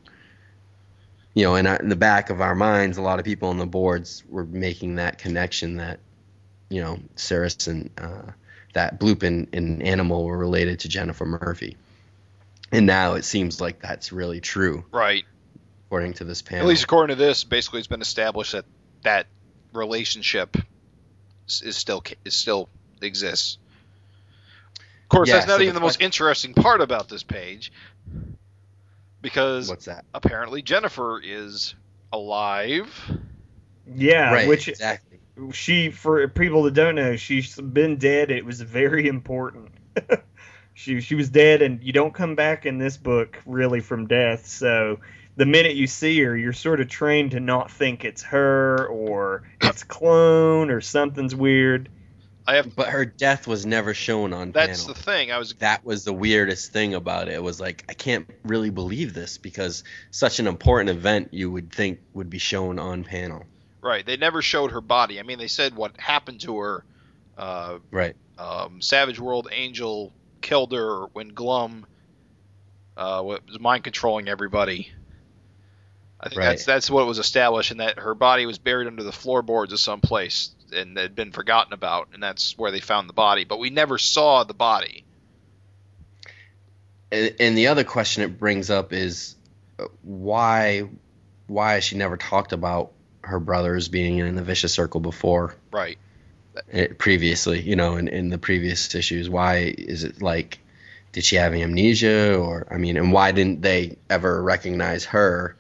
you 1.34 1.43
know, 1.43 1.56
in, 1.56 1.68
our- 1.68 1.77
in 1.77 1.89
the 1.89 1.95
back 1.95 2.30
of 2.30 2.41
our 2.41 2.56
minds, 2.56 2.98
a 2.98 3.02
lot 3.02 3.19
of 3.19 3.26
people 3.26 3.49
on 3.49 3.57
the 3.57 3.65
boards 3.65 4.23
were 4.30 4.45
making 4.45 4.95
that 4.95 5.18
connection 5.18 5.77
that, 5.77 5.99
you 6.69 6.81
know, 6.81 6.99
Cirrus 7.15 7.68
and 7.68 7.89
uh, 7.98 8.31
that 8.73 8.99
Bloop 8.99 9.23
and, 9.23 9.48
and 9.53 9.84
Animal 9.84 10.26
were 10.26 10.38
related 10.38 10.80
to 10.81 10.89
Jennifer 10.89 11.26
Murphy. 11.26 11.77
And 12.72 12.85
now 12.85 13.15
it 13.15 13.23
seems 13.26 13.60
like 13.60 13.81
that's 13.81 14.14
really 14.14 14.39
true, 14.39 14.85
Right. 14.91 15.26
According 15.91 16.13
to 16.13 16.23
this 16.23 16.41
panel. 16.41 16.65
At 16.65 16.69
least 16.69 16.85
according 16.85 17.18
to 17.18 17.22
this, 17.22 17.43
basically 17.43 17.80
it's 17.80 17.88
been 17.89 17.99
established 18.01 18.53
that 18.53 18.63
that 19.03 19.27
relationship 19.73 20.55
is 21.49 21.61
is 21.65 21.76
still 21.76 21.99
ca- 21.99 22.15
is 22.23 22.34
still 22.34 22.69
exists. 23.01 23.57
Of 24.77 25.09
course, 25.09 25.27
Yeah, 25.27 25.35
that's 25.35 25.47
not 25.47 25.57
so 25.57 25.63
even 25.63 25.73
the 25.73 25.80
the 25.81 25.84
most 25.84 25.95
question- 25.97 26.05
interesting 26.05 26.53
part 26.53 26.80
about 26.80 27.09
this 27.09 27.23
page, 27.23 27.73
because 29.22 29.68
What's 29.68 29.84
that? 29.85 30.05
apparently 30.13 30.61
Jennifer 30.61 31.19
is 31.22 31.76
alive. 32.13 32.89
Yeah, 33.93 34.31
right, 34.34 34.47
which 34.47 34.69
exactly. 34.69 35.19
she 35.51 35.89
for 35.91 36.26
people 36.30 36.63
that 36.63 36.73
don't 36.73 36.95
know, 36.95 37.18
she's 37.18 37.53
been 37.57 37.97
dead. 37.97 38.31
It 38.31 38.45
was 38.45 38.61
very 38.61 39.09
important. 39.09 39.72
she 40.73 41.01
she 41.01 41.15
was 41.15 41.30
dead, 41.30 41.61
and 41.61 41.84
you 41.84 41.91
don't 41.91 42.13
come 42.13 42.35
back 42.35 42.65
in 42.65 42.77
this 42.77 42.95
book 42.95 43.41
really 43.45 43.81
from 43.81 44.07
death. 44.07 44.45
So 44.47 45.01
the 45.36 45.45
minute 45.45 45.76
you 45.76 45.88
see 45.88 46.22
her, 46.22 46.36
you're 46.36 46.53
sort 46.53 46.82
of 46.82 46.90
trained 46.90 47.32
to 47.32 47.40
not 47.40 47.72
think 47.72 48.03
it's 48.06 48.24
her 48.24 48.86
or 48.88 49.44
it's 49.62 49.84
clone 49.84 50.70
or 50.72 50.82
something's 50.82 51.36
weird. 51.36 51.90
I 52.48 52.56
have. 52.56 52.76
But 52.76 52.90
her 52.90 53.06
death 53.06 53.45
was 53.48 53.66
never 53.66 53.94
shown 53.94 54.34
on 54.34 54.52
That's 54.52 54.82
panel. 54.84 54.95
the 54.95 55.02
thing. 55.02 55.32
I 55.32 55.38
was 55.38 55.53
that 55.60 55.86
was 55.86 56.03
the 56.03 56.12
weirdest 56.14 56.74
thing 56.74 56.95
about 56.95 57.28
it. 57.28 57.36
It 57.36 57.44
was 57.44 57.60
like 57.62 57.86
I 57.88 57.94
can't 57.94 58.28
really 58.44 58.72
believe 58.72 59.14
this 59.14 59.38
because 59.38 59.84
such 60.10 60.40
an 60.40 60.48
important 60.48 60.90
event 60.90 61.30
you 61.34 61.52
would 61.52 61.72
think 61.72 61.99
would 62.14 62.30
be 62.32 62.40
shown 62.40 62.80
on 62.80 63.03
panel. 63.03 63.45
right. 63.82 64.06
They 64.06 64.18
never 64.18 64.41
showed 64.41 64.72
her 64.72 64.82
body. 64.82 65.20
I 65.20 65.24
mean, 65.24 65.38
they 65.38 65.48
said 65.48 65.76
what 65.76 65.99
happened 65.99 66.41
to 66.41 66.58
her. 66.58 66.86
Uh, 67.38 67.78
Right. 67.91 68.16
um, 68.38 68.82
Savage 68.82 69.20
World 69.20 69.48
Angel 69.52 70.12
killed 70.41 70.74
her 70.74 71.06
when 71.14 71.30
Glum 71.30 71.86
uh, 72.98 73.22
was 73.24 73.40
mind 73.60 73.84
controlling 73.84 74.28
everybody. 74.28 74.91
I 76.23 76.30
think 76.30 76.39
Right. 76.39 76.49
that's 76.49 76.65
that's 76.65 76.89
what 76.89 77.07
was 77.07 77.18
established, 77.18 77.72
and 77.72 77.80
that 77.80 77.98
her 77.98 78.14
body 78.14 78.45
was 78.45 78.60
buried 78.60 78.88
under 78.88 79.02
the 79.03 79.11
floorboards 79.11 79.73
of 79.73 79.80
some 79.80 80.02
place 80.02 80.52
and 80.72 80.95
had 80.98 81.15
been 81.15 81.31
forgotten 81.31 81.73
about, 81.73 82.10
and 82.14 82.22
that's 82.22 82.57
where 82.57 82.72
they 82.72 82.80
found 82.80 83.10
the 83.10 83.14
body. 83.14 83.43
But 83.43 83.60
we 83.60 83.72
never 83.72 83.98
saw 83.98 84.43
the 84.43 84.53
body. 84.53 85.03
And, 87.11 87.35
and 87.39 87.57
the 87.57 87.68
other 87.68 87.84
question 87.84 88.23
it 88.23 88.39
brings 88.39 88.69
up 88.69 88.93
is 88.93 89.35
uh, 89.80 89.85
why 90.03 90.88
why 91.48 91.73
has 91.73 91.84
she 91.84 91.98
never 91.98 92.18
talked 92.18 92.53
about 92.53 92.91
her 93.23 93.39
brothers 93.39 93.88
being 93.88 94.19
in 94.19 94.35
the 94.35 94.43
vicious 94.43 94.73
circle 94.73 94.99
before 95.02 95.56
Right. 95.72 95.98
eh, 96.72 96.88
previously, 96.98 97.61
you 97.61 97.76
know, 97.76 97.98
in, 97.98 98.07
in 98.07 98.30
the 98.30 98.38
previous 98.38 98.93
issues? 98.93 99.27
Why 99.27 99.73
is 99.77 100.03
it 100.03 100.22
like 100.22 100.60
did 101.14 101.26
she 101.26 101.35
have 101.38 101.53
amnesia 101.53 102.35
or 102.38 102.68
I 102.69 102.77
mean, 102.77 102.95
and 102.95 103.11
why 103.11 103.31
didn't 103.31 103.61
they 103.64 103.98
ever 104.10 104.41
recognize 104.41 105.06
her 105.06 105.57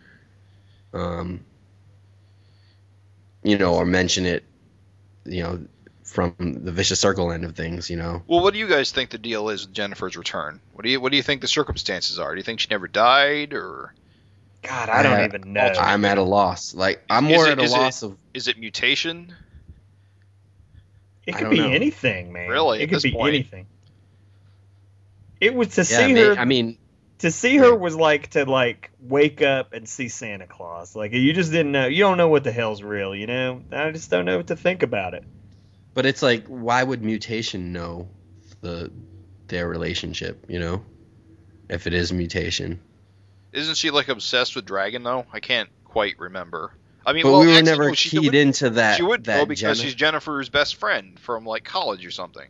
um 0.93 1.43
you 3.43 3.57
know, 3.57 3.73
or 3.73 3.85
mention 3.85 4.25
it, 4.25 4.43
you 5.25 5.41
know, 5.41 5.65
from 6.03 6.35
the 6.39 6.71
vicious 6.71 6.99
circle 6.99 7.31
end 7.31 7.43
of 7.43 7.55
things, 7.55 7.89
you 7.89 7.97
know? 7.97 8.21
Well, 8.27 8.43
what 8.43 8.53
do 8.53 8.59
you 8.59 8.67
guys 8.67 8.91
think 8.91 9.09
the 9.09 9.17
deal 9.17 9.49
is 9.49 9.65
with 9.65 9.73
Jennifer's 9.73 10.15
return? 10.15 10.59
What 10.73 10.83
do 10.83 10.91
you 10.91 10.99
what 11.01 11.11
do 11.11 11.17
you 11.17 11.23
think 11.23 11.41
the 11.41 11.47
circumstances 11.47 12.19
are? 12.19 12.31
Do 12.33 12.37
you 12.37 12.43
think 12.43 12.59
she 12.59 12.67
never 12.69 12.87
died, 12.87 13.53
or 13.53 13.93
God, 14.61 14.89
I 14.89 15.01
don't 15.03 15.19
Uh, 15.19 15.23
even 15.25 15.53
know. 15.53 15.61
I'm 15.61 16.05
at 16.05 16.17
a 16.19 16.21
loss. 16.23 16.75
Like 16.75 17.03
I'm 17.09 17.25
Is 17.27 17.35
more 17.35 17.47
it- 17.47 17.51
at 17.53 17.59
a 17.59 17.63
is 17.63 17.73
it- 17.73 17.77
loss 17.77 18.03
of 18.03 18.17
is 18.33 18.47
it 18.47 18.59
mutation? 18.59 19.33
It 21.25 21.35
could 21.35 21.49
be 21.51 21.57
know. 21.59 21.69
anything, 21.69 22.33
man. 22.33 22.49
Really, 22.49 22.79
it 22.79 22.83
at 22.83 22.89
could 22.89 22.95
this 22.97 23.03
be 23.03 23.11
point? 23.13 23.35
anything. 23.35 23.67
It 25.39 25.53
was 25.55 25.69
to 25.75 25.81
yeah. 25.81 25.83
see 26.07 26.13
may- 26.13 26.21
her. 26.21 26.33
I 26.37 26.45
mean, 26.45 26.77
to 27.21 27.31
see 27.31 27.57
her 27.57 27.75
was 27.75 27.95
like 27.95 28.29
to 28.31 28.45
like 28.45 28.91
wake 28.99 29.41
up 29.41 29.73
and 29.73 29.87
see 29.87 30.09
Santa 30.09 30.47
Claus. 30.47 30.95
Like 30.95 31.13
you 31.13 31.33
just 31.33 31.51
didn't 31.51 31.71
know. 31.71 31.87
You 31.87 32.03
don't 32.03 32.17
know 32.17 32.27
what 32.27 32.43
the 32.43 32.51
hell's 32.51 32.83
real. 32.83 33.15
You 33.15 33.27
know. 33.27 33.61
I 33.71 33.91
just 33.91 34.09
don't 34.09 34.25
know 34.25 34.37
what 34.37 34.47
to 34.47 34.55
think 34.55 34.83
about 34.83 35.13
it. 35.13 35.23
but 35.93 36.05
it's 36.05 36.21
like, 36.21 36.45
why 36.47 36.83
would 36.83 37.03
mutation 37.03 37.73
know 37.73 38.07
the 38.61 38.91
their 39.47 39.67
relationship? 39.67 40.45
You 40.47 40.59
know, 40.59 40.85
if 41.69 41.87
it 41.87 41.93
is 41.93 42.11
mutation. 42.13 42.79
Isn't 43.53 43.75
she 43.75 43.91
like 43.91 44.07
obsessed 44.07 44.55
with 44.55 44.65
Dragon 44.65 45.03
though? 45.03 45.25
I 45.33 45.39
can't 45.39 45.69
quite 45.83 46.19
remember. 46.19 46.73
I 47.05 47.13
mean, 47.13 47.23
But 47.23 47.31
well, 47.31 47.41
we 47.41 47.47
were 47.47 47.53
actually, 47.53 47.71
never 47.71 47.87
no, 47.89 47.93
keyed 47.95 48.25
would, 48.25 48.35
into 48.35 48.69
that. 48.71 48.97
She 48.97 49.03
would 49.03 49.23
that 49.25 49.37
know 49.37 49.45
because 49.45 49.77
Jenna- 49.79 49.89
she's 49.89 49.95
Jennifer's 49.95 50.49
best 50.49 50.75
friend 50.75 51.19
from 51.19 51.45
like 51.45 51.63
college 51.63 52.05
or 52.05 52.11
something. 52.11 52.47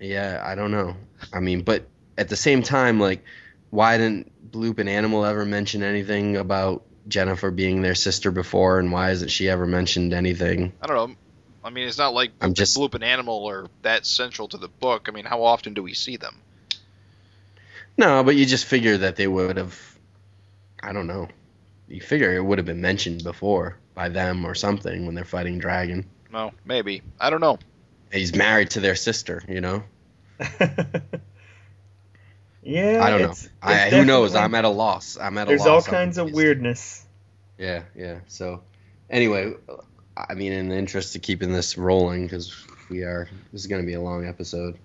Yeah, 0.00 0.42
I 0.44 0.54
don't 0.54 0.70
know. 0.70 0.96
I 1.32 1.40
mean, 1.40 1.62
but 1.62 1.86
at 2.18 2.28
the 2.28 2.36
same 2.36 2.62
time, 2.62 3.00
like, 3.00 3.24
why 3.70 3.98
didn't 3.98 4.30
Bloop 4.50 4.78
and 4.78 4.88
Animal 4.88 5.24
ever 5.24 5.44
mention 5.44 5.82
anything 5.82 6.36
about 6.36 6.84
Jennifer 7.08 7.50
being 7.50 7.82
their 7.82 7.94
sister 7.94 8.30
before, 8.30 8.78
and 8.78 8.92
why 8.92 9.08
hasn't 9.08 9.30
she 9.30 9.48
ever 9.48 9.66
mentioned 9.66 10.12
anything? 10.12 10.72
I 10.82 10.86
don't 10.86 10.96
know. 10.96 11.16
I 11.62 11.70
mean, 11.70 11.86
it's 11.86 11.98
not 11.98 12.14
like 12.14 12.32
I'm 12.40 12.54
just- 12.54 12.76
Bloop 12.76 12.94
and 12.94 13.04
Animal 13.04 13.46
are 13.48 13.66
that 13.82 14.06
central 14.06 14.48
to 14.48 14.56
the 14.56 14.68
book. 14.68 15.06
I 15.08 15.12
mean, 15.12 15.24
how 15.24 15.42
often 15.44 15.74
do 15.74 15.82
we 15.82 15.94
see 15.94 16.16
them? 16.16 16.36
No, 17.96 18.22
but 18.24 18.36
you 18.36 18.46
just 18.46 18.64
figure 18.64 18.96
that 18.98 19.16
they 19.16 19.26
would 19.26 19.56
have. 19.56 19.78
I 20.82 20.92
don't 20.92 21.06
know. 21.06 21.28
You 21.88 22.00
figure 22.00 22.34
it 22.34 22.40
would 22.42 22.58
have 22.58 22.66
been 22.66 22.80
mentioned 22.80 23.22
before 23.24 23.76
by 23.94 24.08
them 24.08 24.46
or 24.46 24.54
something 24.54 25.04
when 25.04 25.14
they're 25.14 25.24
fighting 25.24 25.58
Dragon. 25.58 26.06
No, 26.32 26.52
maybe. 26.64 27.02
I 27.18 27.28
don't 27.28 27.40
know. 27.40 27.58
He's 28.12 28.34
married 28.34 28.70
to 28.70 28.80
their 28.80 28.94
sister, 28.94 29.42
you 29.48 29.60
know. 29.60 29.82
yeah. 32.62 33.00
I 33.02 33.10
don't 33.10 33.18
know. 33.20 33.24
it's- 33.30 33.48
I, 33.62 33.90
who 33.90 34.04
knows? 34.04 34.34
I'm 34.34 34.54
at 34.54 34.64
a 34.64 34.68
loss. 34.68 35.16
I'm 35.20 35.36
at 35.38 35.46
a 35.46 35.50
There's 35.50 35.60
loss. 35.60 35.84
There's 35.84 35.86
all 35.86 35.92
kinds 35.92 36.18
of 36.18 36.32
weirdness. 36.32 37.04
Yeah, 37.58 37.82
yeah. 37.94 38.20
So, 38.26 38.62
anyway, 39.08 39.54
I 40.16 40.34
mean, 40.34 40.52
in 40.52 40.68
the 40.68 40.76
interest 40.76 41.14
of 41.16 41.22
keeping 41.22 41.52
this 41.52 41.76
rolling, 41.76 42.24
because 42.26 42.64
we 42.88 43.02
are, 43.02 43.28
this 43.52 43.60
is 43.62 43.66
going 43.66 43.82
to 43.82 43.86
be 43.86 43.94
a 43.94 44.00
long 44.00 44.26
episode. 44.26 44.78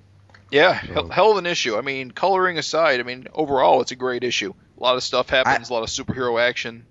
Yeah, 0.51 0.73
hell, 0.73 1.05
Oh. 1.05 1.09
hell 1.09 1.31
of 1.31 1.37
an 1.37 1.45
issue. 1.45 1.75
I 1.77 1.81
mean, 1.81 2.11
coloring 2.11 2.57
aside, 2.57 2.99
I 2.99 3.03
mean, 3.03 3.27
overall, 3.33 3.81
it's 3.81 3.91
a 3.91 3.95
great 3.95 4.23
issue. 4.23 4.53
A 4.77 4.83
lot 4.83 4.95
of 4.95 5.03
stuff 5.03 5.29
happens, 5.29 5.69
a 5.69 5.73
lot 5.73 5.83
of 5.83 5.89
superhero 5.89 6.39
action. 6.41 6.85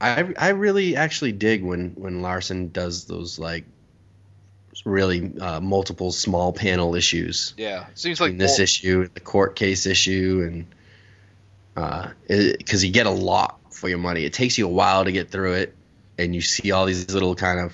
I, 0.00 0.32
I 0.36 0.48
really 0.50 0.96
actually 0.96 1.32
dig 1.32 1.62
when 1.62 1.90
when 1.94 2.22
Larsen 2.22 2.70
does 2.70 3.04
those 3.06 3.38
like 3.38 3.64
really 4.84 5.32
uh, 5.38 5.60
multiple 5.60 6.12
small 6.12 6.52
panel 6.52 6.94
issues. 6.94 7.54
Yeah, 7.56 7.86
seems 7.94 8.20
like 8.20 8.38
this 8.38 8.58
all- 8.58 8.64
issue, 8.64 9.08
the 9.12 9.20
court 9.20 9.56
case 9.56 9.86
issue, 9.86 10.64
and 11.74 12.14
because 12.28 12.84
you 12.84 12.92
get 12.92 13.06
a 13.06 13.10
lot 13.10 13.58
for 13.70 13.88
your 13.88 13.98
money. 13.98 14.24
It 14.24 14.32
takes 14.32 14.58
you 14.58 14.66
a 14.66 14.70
while 14.70 15.04
to 15.04 15.12
get 15.12 15.30
through 15.30 15.54
it, 15.54 15.74
and 16.18 16.34
you 16.34 16.40
see 16.40 16.70
all 16.70 16.86
these 16.86 17.12
little 17.12 17.34
kind 17.34 17.60
of 17.60 17.72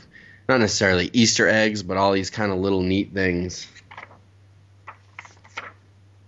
not 0.48 0.60
necessarily 0.60 1.10
Easter 1.12 1.46
eggs, 1.46 1.82
but 1.82 1.96
all 1.96 2.12
these 2.12 2.30
kind 2.30 2.50
of 2.50 2.58
little 2.58 2.82
neat 2.82 3.12
things. 3.12 3.68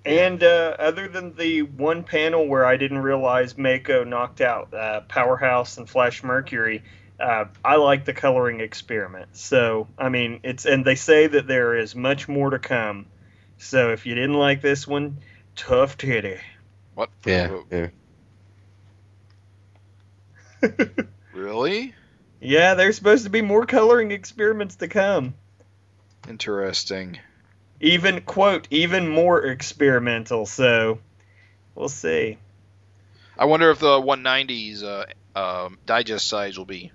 And 0.05 0.43
uh, 0.43 0.77
other 0.79 1.09
than 1.09 1.37
the 1.37 1.63
one 1.63 2.05
panel 2.05 2.47
where 2.47 2.65
I 2.65 2.77
didn't 2.77 2.99
realize 2.99 3.57
Mako 3.57 4.05
knocked 4.05 4.41
out 4.41 4.73
uh, 4.75 5.03
Powerhouse 5.03 5.79
and 5.79 5.89
Flash 5.89 6.23
Mercury, 6.23 6.83
uh, 7.21 7.45
I 7.65 7.77
like 7.77 8.05
the 8.05 8.13
coloring 8.13 8.61
experiment. 8.61 9.37
So 9.37 9.89
I 9.99 10.09
mean, 10.09 10.41
it's 10.43 10.65
and 10.67 10.85
they 10.85 10.95
say 10.95 11.27
that 11.27 11.47
there 11.47 11.77
is 11.77 11.95
much 11.95 12.29
more 12.29 12.51
to 12.51 12.59
come. 12.59 13.07
So 13.59 13.91
if 13.93 14.07
you 14.07 14.15
didn't 14.15 14.39
like 14.39 14.63
this 14.63 14.87
one, 14.87 15.19
tough 15.55 15.99
titty. 15.99 16.39
what? 16.95 17.11
Yeah, 17.25 17.61
yeah. 17.71 17.89
Really 21.33 21.95
Yeah, 22.41 22.75
there's 22.75 22.97
supposed 22.97 23.25
to 23.25 23.31
be 23.31 23.43
more 23.43 23.67
coloring 23.67 24.11
experiments 24.11 24.77
to 24.77 24.89
come. 24.89 25.35
interesting. 26.29 27.19
Even 27.81 28.21
quote, 28.23 28.67
even 28.71 29.09
more 29.09 29.43
experimental. 29.45 30.47
So 30.47 30.99
we'll 31.75 31.89
see. 31.89 32.39
I 33.39 33.47
wonder 33.47 33.71
if 33.71 33.79
the 33.79 34.01
190s 34.01 34.83
uh, 34.83 35.07
um, 35.39 35.79
digest 35.87 36.29
size 36.29 36.59
will 36.59 36.67
be 36.67 36.93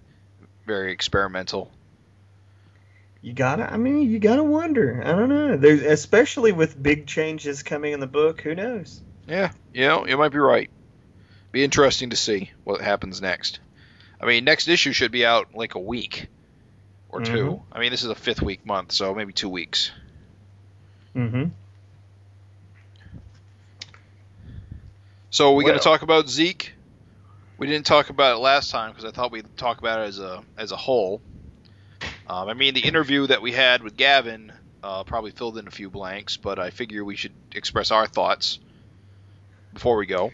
very 0.65 0.91
experimental. 0.91 1.71
You 3.21 3.33
gotta, 3.33 3.71
I 3.71 3.77
mean, 3.77 4.09
you 4.09 4.19
gotta 4.19 4.43
wonder. 4.43 5.01
I 5.03 5.11
don't 5.11 5.29
know. 5.29 5.57
There's 5.57 5.81
especially 5.81 6.51
with 6.51 6.81
big 6.81 7.07
changes 7.07 7.63
coming 7.63 7.93
in 7.93 7.99
the 7.99 8.07
book. 8.07 8.41
Who 8.41 8.53
knows? 8.53 9.01
Yeah, 9.27 9.51
you 9.73 9.87
know, 9.87 10.05
you 10.05 10.17
might 10.17 10.29
be 10.29 10.37
right. 10.37 10.69
Be 11.51 11.63
interesting 11.63 12.11
to 12.11 12.15
see 12.15 12.51
what 12.63 12.81
happens 12.81 13.21
next. 13.21 13.59
I 14.21 14.25
mean, 14.25 14.43
next 14.43 14.67
issue 14.67 14.91
should 14.91 15.11
be 15.11 15.25
out 15.25 15.55
like 15.55 15.75
a 15.75 15.79
week 15.79 16.27
or 17.09 17.21
2 17.21 17.31
Mhm. 17.31 17.61
I 17.71 17.79
mean, 17.79 17.91
this 17.91 18.03
is 18.03 18.09
a 18.09 18.15
fifth 18.15 18.41
week 18.41 18.65
month, 18.65 18.91
so 18.91 19.15
maybe 19.15 19.33
two 19.33 19.49
weeks. 19.49 19.91
Mm-hmm. 21.15 21.45
So 25.29 25.53
we 25.53 25.63
going 25.63 25.77
to 25.77 25.83
talk 25.83 26.01
about 26.01 26.29
Zeke. 26.29 26.74
We 27.57 27.67
didn't 27.67 27.85
talk 27.85 28.09
about 28.09 28.35
it 28.35 28.39
last 28.39 28.71
time 28.71 28.91
because 28.91 29.05
I 29.05 29.11
thought 29.11 29.31
we'd 29.31 29.57
talk 29.57 29.79
about 29.79 30.01
it 30.01 30.09
as 30.09 30.19
a 30.19 30.43
as 30.57 30.71
a 30.71 30.75
whole. 30.75 31.21
Um, 32.27 32.49
I 32.49 32.53
mean, 32.53 32.73
the 32.73 32.81
interview 32.81 33.27
that 33.27 33.41
we 33.41 33.51
had 33.51 33.83
with 33.83 33.95
Gavin 33.95 34.51
uh, 34.83 35.03
probably 35.03 35.31
filled 35.31 35.57
in 35.57 35.67
a 35.67 35.71
few 35.71 35.89
blanks, 35.89 36.37
but 36.37 36.59
I 36.59 36.69
figure 36.69 37.03
we 37.03 37.15
should 37.15 37.33
express 37.53 37.91
our 37.91 38.07
thoughts 38.07 38.59
before 39.73 39.95
we 39.97 40.05
go. 40.05 40.31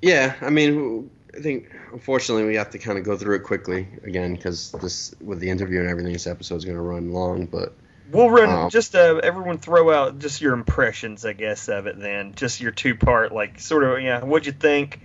Yeah, 0.00 0.34
I 0.40 0.50
mean, 0.50 1.10
I 1.34 1.40
think 1.40 1.70
unfortunately 1.92 2.44
we 2.44 2.56
have 2.56 2.70
to 2.70 2.78
kind 2.78 2.98
of 2.98 3.04
go 3.04 3.16
through 3.16 3.36
it 3.36 3.42
quickly 3.42 3.88
again 4.04 4.34
because 4.34 4.72
this 4.72 5.14
with 5.20 5.40
the 5.40 5.50
interview 5.50 5.80
and 5.80 5.88
everything, 5.88 6.12
this 6.12 6.26
episode's 6.26 6.64
going 6.64 6.76
to 6.76 6.82
run 6.82 7.12
long. 7.12 7.46
But 7.46 7.74
We'll 8.10 8.30
run 8.30 8.48
Um, 8.48 8.70
just 8.70 8.94
uh, 8.94 9.20
everyone 9.22 9.58
throw 9.58 9.92
out 9.92 10.18
just 10.18 10.40
your 10.40 10.54
impressions, 10.54 11.26
I 11.26 11.34
guess, 11.34 11.68
of 11.68 11.86
it. 11.86 11.98
Then 11.98 12.34
just 12.34 12.60
your 12.60 12.70
two 12.70 12.94
part, 12.94 13.32
like 13.32 13.60
sort 13.60 13.84
of, 13.84 14.00
yeah. 14.00 14.24
What'd 14.24 14.46
you 14.46 14.52
think? 14.52 15.00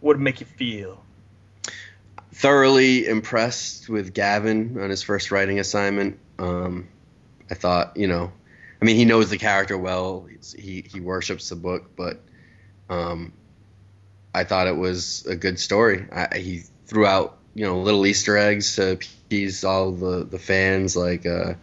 What'd 0.00 0.20
make 0.20 0.40
you 0.40 0.46
feel? 0.46 1.02
thoroughly 2.36 3.06
impressed 3.06 3.88
with 3.88 4.12
Gavin 4.12 4.78
on 4.78 4.90
his 4.90 5.02
first 5.02 5.30
writing 5.30 5.58
assignment. 5.58 6.18
Um, 6.38 6.88
I 7.50 7.54
thought, 7.54 7.96
you 7.96 8.06
know, 8.06 8.30
I 8.80 8.84
mean, 8.84 8.96
he 8.96 9.06
knows 9.06 9.30
the 9.30 9.38
character 9.38 9.78
well. 9.78 10.26
He's, 10.30 10.52
he 10.52 10.84
he 10.86 11.00
worships 11.00 11.48
the 11.48 11.56
book, 11.56 11.96
but 11.96 12.20
um, 12.90 13.32
I 14.34 14.44
thought 14.44 14.66
it 14.66 14.76
was 14.76 15.24
a 15.26 15.34
good 15.34 15.58
story. 15.58 16.06
I, 16.12 16.36
he 16.36 16.62
threw 16.84 17.06
out 17.06 17.38
you 17.54 17.64
know 17.64 17.80
little 17.80 18.04
Easter 18.04 18.36
eggs 18.36 18.76
to 18.76 18.92
appease 18.92 19.64
all 19.64 19.92
the 19.92 20.24
the 20.24 20.38
fans, 20.38 20.94
like 20.94 21.24
uh, 21.24 21.54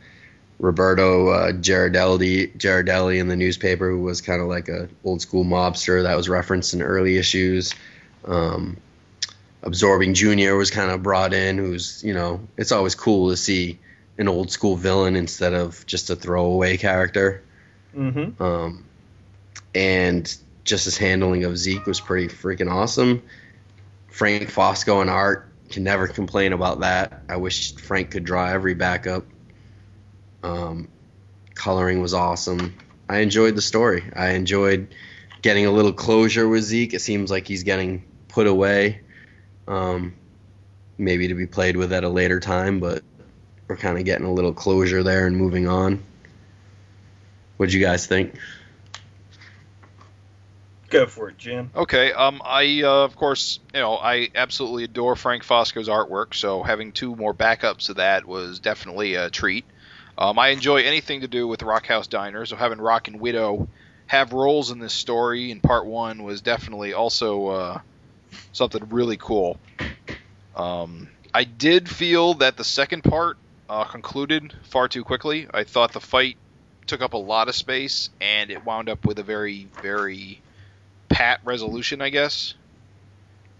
Roberto 0.57 1.27
uh, 1.29 1.51
Girardelli, 1.51 2.57
Girardelli 2.57 3.19
in 3.19 3.27
the 3.27 3.35
newspaper, 3.35 3.91
who 3.91 4.01
was 4.01 4.21
kind 4.21 4.41
of 4.41 4.47
like 4.47 4.69
a 4.69 4.89
old 5.03 5.21
school 5.21 5.43
mobster 5.43 6.01
that 6.01 6.17
was 6.17 6.27
referenced 6.27 6.73
in 6.73 6.81
early 6.81 7.17
issues. 7.17 7.75
Um, 8.25 8.77
Absorbing 9.63 10.13
Junior 10.13 10.55
was 10.55 10.71
kind 10.71 10.91
of 10.91 11.03
brought 11.03 11.33
in, 11.33 11.57
who's 11.57 12.03
you 12.03 12.13
know 12.13 12.41
it's 12.57 12.71
always 12.71 12.95
cool 12.95 13.29
to 13.29 13.37
see 13.37 13.79
an 14.17 14.27
old 14.27 14.51
school 14.51 14.75
villain 14.75 15.15
instead 15.15 15.53
of 15.53 15.85
just 15.85 16.09
a 16.09 16.15
throwaway 16.15 16.77
character. 16.77 17.43
Mm-hmm. 17.95 18.41
Um, 18.41 18.85
and 19.73 20.35
just 20.63 20.85
his 20.85 20.97
handling 20.97 21.45
of 21.45 21.57
Zeke 21.57 21.85
was 21.85 21.99
pretty 21.99 22.27
freaking 22.27 22.71
awesome. 22.71 23.23
Frank 24.09 24.51
Fosco 24.51 25.01
and 25.01 25.09
art 25.09 25.49
can 25.69 25.83
never 25.83 26.07
complain 26.07 26.53
about 26.53 26.81
that. 26.81 27.23
I 27.29 27.37
wish 27.37 27.75
Frank 27.75 28.11
could 28.11 28.23
draw 28.23 28.47
every 28.47 28.75
backup. 28.75 29.25
Um, 30.43 30.89
coloring 31.55 32.01
was 32.01 32.13
awesome. 32.13 32.75
I 33.09 33.19
enjoyed 33.19 33.55
the 33.55 33.61
story. 33.61 34.03
I 34.15 34.31
enjoyed 34.31 34.93
getting 35.41 35.65
a 35.65 35.71
little 35.71 35.93
closure 35.93 36.47
with 36.47 36.63
Zeke. 36.63 36.93
It 36.93 37.01
seems 37.01 37.31
like 37.31 37.47
he's 37.47 37.63
getting 37.63 38.03
put 38.33 38.47
away, 38.47 38.99
um, 39.67 40.15
maybe 40.97 41.27
to 41.27 41.35
be 41.35 41.45
played 41.45 41.77
with 41.77 41.93
at 41.93 42.03
a 42.03 42.09
later 42.09 42.39
time, 42.39 42.79
but 42.79 43.03
we're 43.67 43.77
kind 43.77 43.97
of 43.97 44.05
getting 44.05 44.25
a 44.25 44.33
little 44.33 44.53
closure 44.53 45.03
there 45.03 45.27
and 45.27 45.37
moving 45.37 45.67
on. 45.67 46.03
What'd 47.57 47.73
you 47.73 47.81
guys 47.81 48.07
think? 48.07 48.35
Go 50.89 51.05
for 51.05 51.29
it, 51.29 51.37
Jim. 51.37 51.71
Okay. 51.75 52.11
Um, 52.11 52.41
I 52.43 52.81
uh, 52.83 53.03
of 53.03 53.15
course, 53.15 53.59
you 53.73 53.79
know, 53.79 53.97
I 53.97 54.29
absolutely 54.35 54.83
adore 54.83 55.15
Frank 55.15 55.43
Fosco's 55.43 55.87
artwork. 55.87 56.33
So 56.33 56.61
having 56.61 56.91
two 56.91 57.15
more 57.15 57.33
backups 57.33 57.89
of 57.89 57.95
that 57.97 58.25
was 58.25 58.59
definitely 58.59 59.15
a 59.15 59.29
treat. 59.29 59.65
Um, 60.17 60.37
I 60.37 60.49
enjoy 60.49 60.83
anything 60.83 61.21
to 61.21 61.27
do 61.27 61.47
with 61.47 61.63
Rockhouse 61.63 62.07
Diner. 62.07 62.45
So 62.45 62.55
having 62.55 62.79
Rock 62.79 63.07
and 63.07 63.19
Widow 63.19 63.67
have 64.05 64.33
roles 64.33 64.69
in 64.69 64.79
this 64.79 64.93
story 64.93 65.49
in 65.49 65.61
part 65.61 65.85
one 65.85 66.23
was 66.23 66.41
definitely 66.41 66.93
also 66.93 67.47
uh, 67.47 67.81
something 68.51 68.89
really 68.89 69.17
cool. 69.17 69.59
Um, 70.55 71.09
I 71.33 71.43
did 71.43 71.89
feel 71.89 72.35
that 72.35 72.57
the 72.57 72.63
second 72.63 73.03
part 73.03 73.37
uh, 73.69 73.85
concluded 73.85 74.53
far 74.63 74.87
too 74.87 75.03
quickly. 75.03 75.47
I 75.53 75.63
thought 75.63 75.93
the 75.93 75.99
fight 75.99 76.37
took 76.85 77.01
up 77.01 77.13
a 77.13 77.17
lot 77.17 77.47
of 77.47 77.55
space, 77.55 78.09
and 78.21 78.51
it 78.51 78.65
wound 78.65 78.89
up 78.89 79.05
with 79.05 79.19
a 79.19 79.23
very, 79.23 79.67
very 79.81 80.41
pat 81.09 81.39
resolution, 81.43 82.01
I 82.01 82.09
guess. 82.09 82.53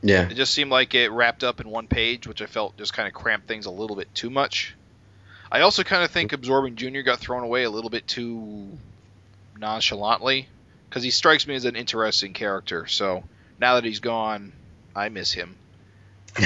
Yeah. 0.01 0.29
It 0.29 0.35
just 0.35 0.53
seemed 0.53 0.69
like 0.69 0.93
it 0.93 1.09
wrapped 1.11 1.43
up 1.43 1.61
in 1.61 1.69
one 1.69 1.87
page, 1.87 2.27
which 2.27 2.41
I 2.41 2.45
felt 2.45 2.77
just 2.77 2.93
kind 2.93 3.07
of 3.07 3.13
cramped 3.13 3.47
things 3.47 3.65
a 3.65 3.71
little 3.71 3.95
bit 3.95 4.13
too 4.13 4.29
much. 4.29 4.75
I 5.51 5.61
also 5.61 5.83
kind 5.83 6.03
of 6.03 6.11
think 6.11 6.33
Absorbing 6.33 6.75
Junior 6.75 7.03
got 7.03 7.19
thrown 7.19 7.43
away 7.43 7.63
a 7.63 7.69
little 7.69 7.89
bit 7.89 8.05
too 8.07 8.77
nonchalantly 9.57 10.47
because 10.89 11.03
he 11.03 11.11
strikes 11.11 11.47
me 11.47 11.55
as 11.55 11.65
an 11.65 11.75
interesting 11.75 12.33
character. 12.33 12.87
So 12.87 13.23
now 13.59 13.75
that 13.75 13.85
he's 13.85 13.99
gone, 13.99 14.51
I 14.95 15.09
miss 15.09 15.31
him. 15.31 15.55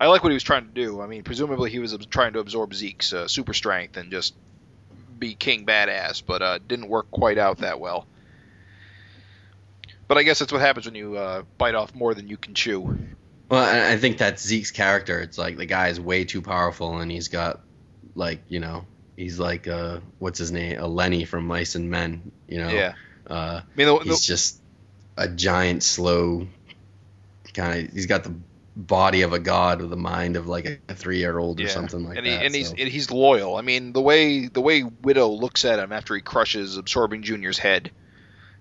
I 0.00 0.06
like 0.06 0.22
what 0.22 0.30
he 0.30 0.34
was 0.34 0.42
trying 0.42 0.66
to 0.66 0.72
do. 0.72 1.00
I 1.00 1.06
mean, 1.06 1.22
presumably 1.22 1.70
he 1.70 1.78
was 1.78 1.94
trying 2.06 2.32
to 2.32 2.38
absorb 2.38 2.74
Zeke's 2.74 3.12
uh, 3.12 3.28
super 3.28 3.52
strength 3.52 3.96
and 3.96 4.10
just 4.10 4.34
be 5.18 5.34
king 5.34 5.66
badass, 5.66 6.22
but 6.26 6.40
uh, 6.40 6.58
didn't 6.58 6.88
work 6.88 7.10
quite 7.10 7.36
out 7.36 7.58
that 7.58 7.78
well. 7.80 8.06
But 10.08 10.18
I 10.18 10.22
guess 10.22 10.38
that's 10.38 10.52
what 10.52 10.60
happens 10.60 10.86
when 10.86 10.94
you 10.94 11.16
uh, 11.16 11.42
bite 11.58 11.74
off 11.74 11.94
more 11.94 12.14
than 12.14 12.28
you 12.28 12.36
can 12.36 12.54
chew. 12.54 12.98
Well, 13.48 13.92
I 13.92 13.96
think 13.98 14.18
that's 14.18 14.42
Zeke's 14.42 14.70
character. 14.70 15.20
It's 15.20 15.36
like 15.36 15.56
the 15.56 15.66
guy 15.66 15.88
is 15.88 16.00
way 16.00 16.24
too 16.24 16.40
powerful, 16.40 16.98
and 16.98 17.10
he's 17.10 17.28
got 17.28 17.60
like 18.14 18.40
you 18.48 18.60
know 18.60 18.86
he's 19.16 19.38
like 19.38 19.68
uh 19.68 20.00
what's 20.18 20.38
his 20.38 20.50
name 20.50 20.80
a 20.80 20.86
Lenny 20.86 21.24
from 21.24 21.46
Mice 21.46 21.74
and 21.74 21.90
Men. 21.90 22.32
You 22.48 22.58
know. 22.58 22.70
Yeah. 22.70 22.94
Uh, 23.28 23.60
I 23.62 23.76
mean, 23.76 23.86
the, 23.86 23.98
he's 23.98 24.26
the, 24.26 24.32
just 24.32 24.59
a 25.20 25.28
giant, 25.28 25.82
slow 25.82 26.48
kind 27.52 27.86
of. 27.86 27.94
He's 27.94 28.06
got 28.06 28.24
the 28.24 28.34
body 28.74 29.22
of 29.22 29.32
a 29.32 29.38
god 29.38 29.80
with 29.80 29.90
the 29.90 29.96
mind 29.96 30.36
of 30.36 30.46
like 30.46 30.80
a 30.88 30.94
three-year-old 30.94 31.60
or 31.60 31.64
yeah. 31.64 31.68
something 31.68 32.04
like 32.04 32.16
and 32.16 32.26
he, 32.26 32.32
that. 32.32 32.44
and 32.44 32.54
he's 32.54 32.70
and 32.70 32.80
he's 32.80 33.10
loyal. 33.10 33.56
I 33.56 33.60
mean, 33.60 33.92
the 33.92 34.00
way 34.00 34.46
the 34.46 34.62
way 34.62 34.82
Widow 34.82 35.28
looks 35.28 35.64
at 35.64 35.78
him 35.78 35.92
after 35.92 36.14
he 36.14 36.22
crushes 36.22 36.78
Absorbing 36.78 37.22
Junior's 37.22 37.58
head 37.58 37.90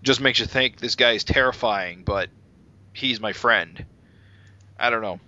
just 0.04 0.20
makes 0.20 0.40
you 0.40 0.46
think 0.46 0.78
this 0.78 0.96
guy 0.96 1.12
is 1.12 1.24
terrifying, 1.24 2.04
but 2.04 2.30
he's 2.94 3.20
my 3.20 3.34
friend. 3.34 3.86
I 4.78 4.90
don't 4.90 5.02
know. 5.02 5.20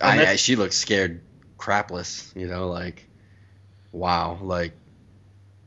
I, 0.00 0.26
I, 0.26 0.36
she 0.36 0.56
looks 0.56 0.76
scared 0.76 1.20
crapless, 1.58 2.34
you 2.34 2.48
know, 2.48 2.68
like 2.68 3.06
wow, 3.92 4.38
like 4.40 4.72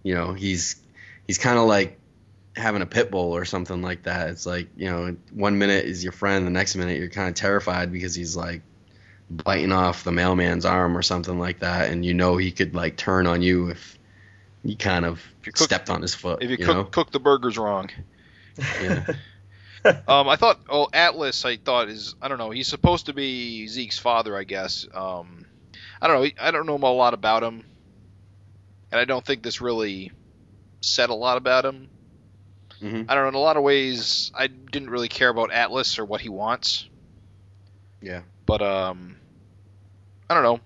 you 0.01 0.15
know, 0.15 0.33
he's 0.33 0.75
he's 1.27 1.37
kind 1.37 1.59
of 1.59 1.67
like 1.67 1.99
having 2.56 2.82
a 2.82 2.86
pit 2.86 3.11
bull 3.11 3.36
or 3.36 3.45
something 3.45 3.82
like 3.82 4.03
that. 4.03 4.30
It's 4.30 4.45
like, 4.45 4.68
you 4.77 4.90
know, 4.90 5.15
one 5.34 5.57
minute 5.57 5.86
is 5.86 6.03
your 6.03 6.14
friend, 6.14 6.45
the 6.45 6.52
next 6.52 6.76
minute 6.76 6.98
you're 6.98 7.10
kind 7.10 7.30
of 7.30 7.36
terrified 7.36 7.91
because 7.91 8.15
he's 8.15 8.36
like 8.36 8.61
biting 9.30 9.72
off 9.72 10.03
the 10.03 10.11
mailman's 10.11 10.65
arm 10.65 10.95
or 10.98 11.02
something 11.02 11.40
like 11.40 11.60
that 11.60 11.90
and 11.90 12.06
you 12.06 12.14
know 12.14 12.38
he 12.38 12.52
could 12.52 12.76
like 12.76 12.95
turn 12.95 13.26
on 13.26 13.41
you 13.41 13.69
if 13.69 13.98
you 14.64 14.76
kind 14.77 15.03
of 15.03 15.19
you 15.44 15.52
cook- 15.52 15.65
stepped 15.65 15.90
on 15.90 16.02
his 16.02 16.14
foot, 16.14 16.44
If 16.44 16.49
you, 16.52 16.57
you 16.57 16.65
cook 16.65 16.76
know. 16.76 16.84
cook 16.86 17.11
the 17.11 17.19
burgers 17.19 17.57
wrong. 17.57 17.90
Yeah. 18.82 19.06
Um, 20.07 20.27
I 20.27 20.36
thought, 20.36 20.61
oh, 20.68 20.88
Atlas, 20.91 21.45
I 21.45 21.57
thought 21.57 21.90
is, 21.90 22.15
I 22.19 22.27
don't 22.27 22.40
know, 22.40 22.49
he's 22.49 22.68
supposed 22.68 23.06
to 23.06 23.14
be 23.14 23.68
Zeke's 23.68 23.99
father, 23.99 24.36
I 24.36 24.44
guess. 24.44 24.88
Um, 24.91 25.45
I 26.02 26.07
don't 26.07 26.23
know, 26.23 26.30
I 26.41 26.49
don't 26.49 26.65
know 26.65 26.76
a 26.76 26.90
lot 26.90 27.14
about 27.14 27.44
him, 27.44 27.64
and 28.91 28.99
I 28.99 29.06
don't 29.06 29.23
think 29.23 29.44
this 29.44 29.61
really 29.61 30.11
said 30.82 31.11
a 31.11 31.14
lot 31.14 31.38
about 31.38 31.65
him. 31.65 31.88
Mhm. 32.81 33.06
I 33.10 33.15
don't 33.15 33.23
know, 33.23 33.30
in 33.30 33.35
a 33.35 33.39
lot 33.39 33.57
of 33.57 33.64
ways, 33.64 34.31
I 34.35 34.47
didn't 34.47 34.89
really 34.89 35.07
care 35.07 35.30
about 35.30 35.52
Atlas 35.52 35.97
or 35.99 36.06
what 36.06 36.22
he 36.22 36.30
wants, 36.30 36.88
Yeah. 38.02 38.22
but 38.45 38.61
um, 38.61 39.18
I 40.30 40.34
don't 40.34 40.43
know, 40.43 40.60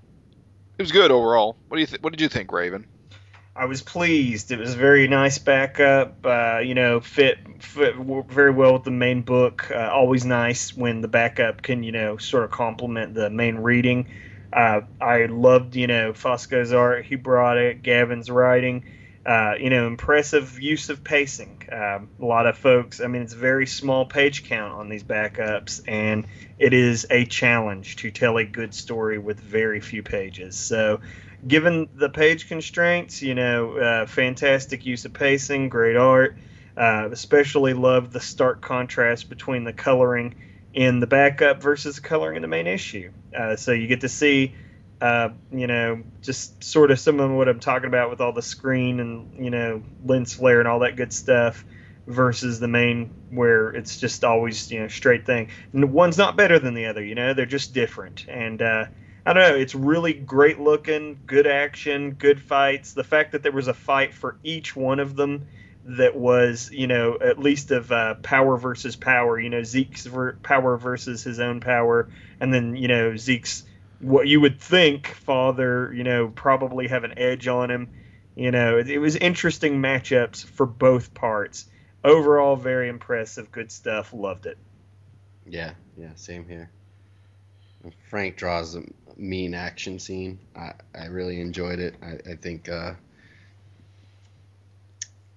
it 0.77 0.81
was 0.81 0.91
good 0.91 1.11
overall. 1.11 1.57
What 1.67 1.77
do 1.77 1.81
you, 1.81 1.87
th- 1.87 2.01
what 2.01 2.11
did 2.11 2.21
you 2.21 2.29
think, 2.29 2.51
Raven? 2.51 2.85
I 3.55 3.65
was 3.65 3.81
pleased. 3.81 4.51
It 4.51 4.59
was 4.59 4.73
a 4.73 4.77
very 4.77 5.07
nice 5.09 5.37
backup. 5.37 6.25
Uh, 6.25 6.59
you 6.59 6.75
know, 6.75 7.01
fit 7.01 7.39
fit 7.61 7.95
very 8.29 8.51
well 8.51 8.73
with 8.73 8.85
the 8.85 8.91
main 8.91 9.21
book. 9.21 9.69
Uh, 9.69 9.89
always 9.91 10.23
nice 10.23 10.77
when 10.77 11.01
the 11.01 11.09
backup 11.09 11.61
can 11.61 11.83
you 11.83 11.91
know 11.91 12.15
sort 12.15 12.45
of 12.45 12.51
complement 12.51 13.15
the 13.15 13.29
main 13.29 13.57
reading. 13.57 14.07
Uh, 14.53 14.81
I 15.01 15.25
loved 15.25 15.75
you 15.75 15.87
know 15.87 16.13
Fosco's 16.13 16.71
art. 16.71 17.03
He 17.03 17.15
brought 17.15 17.57
it. 17.57 17.83
Gavin's 17.83 18.29
writing. 18.29 18.85
Uh, 19.25 19.53
you 19.59 19.69
know, 19.69 19.85
impressive 19.85 20.59
use 20.59 20.89
of 20.89 21.03
pacing. 21.03 21.61
Um, 21.71 22.09
a 22.19 22.25
lot 22.25 22.47
of 22.47 22.57
folks. 22.57 23.01
I 23.01 23.07
mean, 23.07 23.21
it's 23.21 23.33
a 23.33 23.37
very 23.37 23.67
small 23.67 24.05
page 24.05 24.45
count 24.45 24.73
on 24.73 24.89
these 24.89 25.03
backups, 25.03 25.81
and 25.87 26.25
it 26.57 26.73
is 26.73 27.05
a 27.09 27.25
challenge 27.25 27.97
to 27.97 28.11
tell 28.11 28.37
a 28.37 28.45
good 28.45 28.73
story 28.73 29.17
with 29.17 29.39
very 29.39 29.81
few 29.81 30.03
pages. 30.03 30.57
So 30.57 31.01
given 31.45 31.89
the 31.93 32.09
page 32.09 32.47
constraints, 32.47 33.21
you 33.21 33.35
know, 33.35 33.77
uh, 33.77 34.05
fantastic 34.05 34.85
use 34.85 35.05
of 35.05 35.13
pacing, 35.13 35.69
great 35.69 35.97
art. 35.97 36.37
Uh, 36.77 37.09
especially 37.11 37.73
love 37.73 38.13
the 38.13 38.21
stark 38.21 38.61
contrast 38.61 39.27
between 39.27 39.65
the 39.65 39.73
coloring 39.73 40.33
in 40.73 41.01
the 41.01 41.07
backup 41.07 41.61
versus 41.61 41.95
the 41.95 42.01
coloring 42.01 42.37
in 42.37 42.41
the 42.41 42.47
main 42.47 42.67
issue. 42.67 43.11
Uh, 43.37 43.57
so 43.57 43.73
you 43.73 43.87
get 43.87 43.99
to 44.01 44.07
see, 44.07 44.55
uh, 45.01 45.29
you 45.51 45.67
know, 45.67 46.03
just 46.21 46.63
sort 46.63 46.91
of 46.91 46.99
some 46.99 47.19
of 47.19 47.31
what 47.31 47.47
I'm 47.47 47.59
talking 47.59 47.87
about 47.87 48.09
with 48.09 48.21
all 48.21 48.33
the 48.33 48.41
screen 48.41 48.99
and 48.99 49.43
you 49.43 49.49
know 49.49 49.83
lens 50.05 50.33
flare 50.33 50.59
and 50.59 50.67
all 50.67 50.79
that 50.79 50.95
good 50.95 51.13
stuff 51.13 51.63
versus 52.07 52.59
the 52.59 52.67
main 52.67 53.11
where 53.29 53.69
it's 53.69 53.99
just 53.99 54.23
always 54.23 54.71
you 54.71 54.79
know 54.79 54.87
straight 54.87 55.25
thing. 55.25 55.49
And 55.73 55.93
one's 55.93 56.17
not 56.17 56.35
better 56.35 56.59
than 56.59 56.73
the 56.73 56.87
other, 56.87 57.03
you 57.03 57.15
know, 57.15 57.33
they're 57.33 57.45
just 57.45 57.73
different. 57.73 58.25
And 58.27 58.61
uh, 58.61 58.85
I 59.25 59.33
don't 59.33 59.43
know. 59.43 59.55
It's 59.55 59.75
really 59.75 60.13
great 60.13 60.59
looking, 60.59 61.19
good 61.25 61.47
action, 61.47 62.11
good 62.11 62.41
fights. 62.41 62.93
The 62.93 63.03
fact 63.03 63.33
that 63.33 63.43
there 63.43 63.51
was 63.51 63.67
a 63.67 63.73
fight 63.73 64.13
for 64.13 64.37
each 64.43 64.75
one 64.75 64.99
of 64.99 65.15
them 65.15 65.47
that 65.85 66.15
was, 66.15 66.69
you 66.71 66.87
know, 66.87 67.17
at 67.21 67.39
least 67.39 67.71
of 67.71 67.91
uh, 67.91 68.15
power 68.15 68.57
versus 68.57 68.95
power. 68.95 69.39
You 69.39 69.49
know, 69.49 69.63
Zeke's 69.63 70.05
ver- 70.05 70.37
power 70.43 70.77
versus 70.77 71.23
his 71.23 71.39
own 71.39 71.59
power, 71.61 72.09
and 72.39 72.53
then 72.53 72.75
you 72.75 72.87
know 72.87 73.15
Zeke's 73.15 73.63
what 73.99 74.27
you 74.27 74.41
would 74.41 74.59
think 74.59 75.07
father, 75.07 75.91
you 75.93 76.03
know, 76.03 76.29
probably 76.29 76.87
have 76.87 77.03
an 77.03 77.17
edge 77.17 77.47
on 77.47 77.69
him. 77.69 77.89
You 78.35 78.51
know, 78.51 78.77
it, 78.77 78.89
it 78.89 78.99
was 78.99 79.15
interesting 79.15 79.81
matchups 79.81 80.45
for 80.45 80.65
both 80.65 81.13
parts. 81.13 81.65
Overall, 82.03 82.55
very 82.55 82.87
impressive, 82.87 83.51
good 83.51 83.71
stuff. 83.71 84.13
Loved 84.13 84.45
it. 84.45 84.57
Yeah, 85.45 85.73
yeah, 85.97 86.11
same 86.15 86.47
here. 86.47 86.69
Frank 88.09 88.37
draws 88.37 88.75
a 88.75 88.83
mean 89.17 89.53
action 89.53 89.99
scene. 89.99 90.39
I, 90.55 90.73
I 90.95 91.05
really 91.05 91.41
enjoyed 91.41 91.79
it. 91.79 91.95
I, 92.01 92.31
I 92.31 92.35
think 92.35 92.69
uh, 92.69 92.93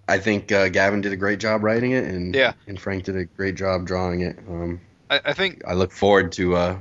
I 0.08 0.18
think 0.18 0.52
uh, 0.52 0.68
Gavin 0.68 1.00
did 1.00 1.12
a 1.12 1.16
great 1.16 1.40
job 1.40 1.62
writing 1.62 1.92
it, 1.92 2.04
and 2.04 2.34
Yeah. 2.34 2.52
and 2.66 2.80
Frank 2.80 3.04
did 3.04 3.16
a 3.16 3.24
great 3.24 3.54
job 3.54 3.86
drawing 3.86 4.20
it. 4.20 4.38
Um, 4.48 4.80
I, 5.10 5.20
I 5.26 5.32
think 5.32 5.62
I 5.66 5.74
look 5.74 5.92
forward 5.92 6.32
to 6.32 6.54
uh, 6.56 6.78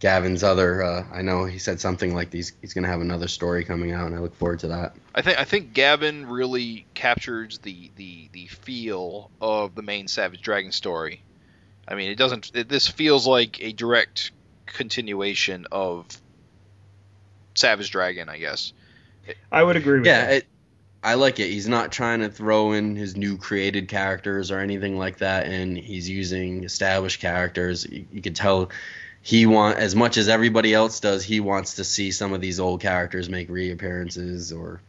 Gavin's 0.00 0.42
other. 0.44 0.82
Uh, 0.82 1.04
I 1.12 1.22
know 1.22 1.44
he 1.44 1.58
said 1.58 1.80
something 1.80 2.14
like 2.14 2.32
he's 2.32 2.52
he's 2.60 2.74
gonna 2.74 2.88
have 2.88 3.00
another 3.00 3.28
story 3.28 3.64
coming 3.64 3.92
out, 3.92 4.06
and 4.06 4.14
I 4.14 4.20
look 4.20 4.34
forward 4.36 4.60
to 4.60 4.68
that. 4.68 4.94
I 5.14 5.22
think 5.22 5.38
I 5.38 5.44
think 5.44 5.72
Gavin 5.72 6.26
really 6.26 6.86
captures 6.94 7.58
the 7.58 7.90
the 7.96 8.28
the 8.32 8.46
feel 8.46 9.30
of 9.40 9.74
the 9.74 9.82
main 9.82 10.08
Savage 10.08 10.40
Dragon 10.42 10.72
story. 10.72 11.22
I 11.86 11.94
mean, 11.94 12.10
it 12.10 12.16
doesn't. 12.18 12.50
It, 12.54 12.68
this 12.68 12.86
feels 12.86 13.26
like 13.26 13.60
a 13.60 13.72
direct 13.72 14.30
continuation 14.66 15.66
of 15.72 16.06
Savage 17.54 17.90
Dragon, 17.90 18.28
I 18.28 18.38
guess. 18.38 18.72
I 19.50 19.62
would 19.62 19.76
agree 19.76 20.00
with 20.00 20.06
Yeah, 20.06 20.26
that. 20.26 20.32
it, 20.36 20.46
I 21.02 21.14
like 21.14 21.38
it. 21.40 21.48
He's 21.50 21.68
not 21.68 21.92
trying 21.92 22.20
to 22.20 22.28
throw 22.30 22.72
in 22.72 22.96
his 22.96 23.16
new 23.16 23.36
created 23.36 23.88
characters 23.88 24.50
or 24.50 24.58
anything 24.58 24.98
like 24.98 25.18
that, 25.18 25.46
and 25.46 25.76
he's 25.76 26.08
using 26.08 26.64
established 26.64 27.20
characters. 27.20 27.86
You, 27.86 28.06
you 28.12 28.22
could 28.22 28.36
tell 28.36 28.70
he 29.22 29.46
want 29.46 29.78
as 29.78 29.94
much 29.94 30.16
as 30.16 30.28
everybody 30.28 30.72
else 30.72 31.00
does. 31.00 31.24
He 31.24 31.40
wants 31.40 31.74
to 31.74 31.84
see 31.84 32.10
some 32.10 32.32
of 32.32 32.40
these 32.40 32.60
old 32.60 32.80
characters 32.80 33.28
make 33.28 33.50
reappearances 33.50 34.52
or, 34.52 34.80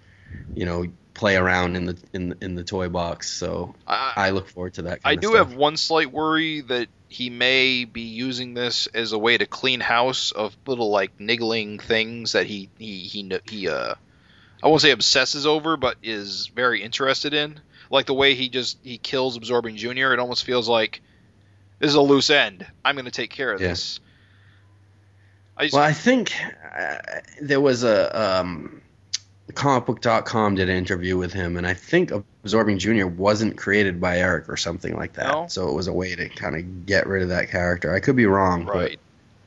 you 0.55 0.65
know, 0.65 0.85
play 1.13 1.35
around 1.35 1.75
in 1.75 1.85
the 1.85 1.97
in 2.13 2.29
the, 2.29 2.37
in 2.41 2.55
the 2.55 2.63
toy 2.63 2.89
box. 2.89 3.29
So 3.29 3.75
I, 3.87 4.13
I 4.15 4.29
look 4.29 4.47
forward 4.47 4.75
to 4.75 4.83
that. 4.83 5.03
Kind 5.03 5.17
I 5.17 5.19
do 5.19 5.29
stuff. 5.29 5.49
have 5.49 5.55
one 5.55 5.77
slight 5.77 6.11
worry 6.11 6.61
that 6.61 6.87
he 7.09 7.29
may 7.29 7.85
be 7.85 8.01
using 8.01 8.53
this 8.53 8.87
as 8.87 9.11
a 9.11 9.17
way 9.17 9.37
to 9.37 9.45
clean 9.47 9.79
house 9.79 10.31
of 10.31 10.55
little 10.67 10.91
like 10.91 11.11
niggling 11.19 11.79
things 11.79 12.33
that 12.33 12.45
he 12.45 12.69
he 12.77 12.99
he 12.99 13.39
he 13.45 13.67
uh 13.67 13.95
I 14.61 14.67
won't 14.67 14.81
say 14.81 14.91
obsesses 14.91 15.47
over, 15.47 15.77
but 15.77 15.97
is 16.03 16.47
very 16.53 16.83
interested 16.83 17.33
in. 17.33 17.61
Like 17.89 18.05
the 18.05 18.13
way 18.13 18.35
he 18.35 18.49
just 18.49 18.77
he 18.83 18.97
kills 18.97 19.37
Absorbing 19.37 19.77
Junior. 19.77 20.13
It 20.13 20.19
almost 20.19 20.43
feels 20.43 20.69
like 20.69 21.01
this 21.79 21.89
is 21.89 21.95
a 21.95 22.01
loose 22.01 22.29
end. 22.29 22.67
I'm 22.83 22.95
going 22.95 23.05
to 23.05 23.11
take 23.11 23.31
care 23.31 23.51
of 23.51 23.61
Yeah. 23.61 23.69
this. 23.69 23.99
I 25.59 25.65
just, 25.65 25.75
Well, 25.75 25.83
I 25.83 25.93
think 25.93 26.33
uh, 26.75 26.95
there 27.41 27.61
was 27.61 27.83
a 27.83 28.19
um, 28.19 28.81
comicbook.com 29.51 30.55
did 30.55 30.69
an 30.69 30.75
interview 30.75 31.17
with 31.17 31.33
him, 31.33 31.57
and 31.57 31.67
I 31.67 31.75
think 31.75 32.11
Absorbing 32.11 32.79
Junior 32.79 33.05
wasn't 33.05 33.57
created 33.57 34.01
by 34.01 34.17
Erik 34.17 34.49
or 34.49 34.57
something 34.57 34.95
like 34.95 35.13
that. 35.13 35.27
No? 35.27 35.47
So 35.47 35.67
it 35.69 35.73
was 35.73 35.87
a 35.87 35.93
way 35.93 36.15
to 36.15 36.29
kind 36.29 36.55
of 36.55 36.85
get 36.85 37.05
rid 37.05 37.21
of 37.21 37.29
that 37.29 37.49
character. 37.49 37.93
I 37.93 37.99
could 37.99 38.15
be 38.15 38.25
wrong, 38.25 38.65
right. 38.65 38.99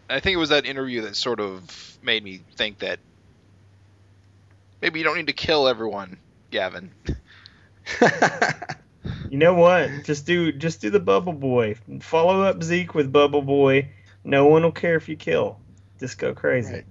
I 0.08 0.20
think 0.20 0.34
it 0.34 0.38
was 0.38 0.50
that 0.50 0.66
interview 0.66 1.00
that 1.02 1.16
sort 1.16 1.40
of 1.40 1.98
made 2.02 2.22
me 2.22 2.42
think 2.56 2.80
that 2.80 2.98
maybe 4.82 4.98
you 4.98 5.04
don't 5.04 5.16
need 5.16 5.28
to 5.28 5.32
kill 5.32 5.66
everyone, 5.66 6.18
Gavin. 6.50 6.90
You 9.32 9.38
know 9.38 9.54
what? 9.54 10.04
Just 10.04 10.26
do 10.26 10.52
just 10.52 10.82
do 10.82 10.90
the 10.90 11.00
Bubble 11.00 11.32
Boy. 11.32 11.76
Follow 12.00 12.42
up 12.42 12.62
Zeke 12.62 12.94
with 12.94 13.10
Bubble 13.10 13.40
Boy. 13.40 13.88
No 14.24 14.46
one 14.46 14.62
will 14.62 14.72
care 14.72 14.96
if 14.96 15.08
you 15.08 15.16
kill. 15.16 15.58
Just 16.02 16.18
go 16.18 16.34
crazy. 16.34 16.72
Right. 16.72 16.84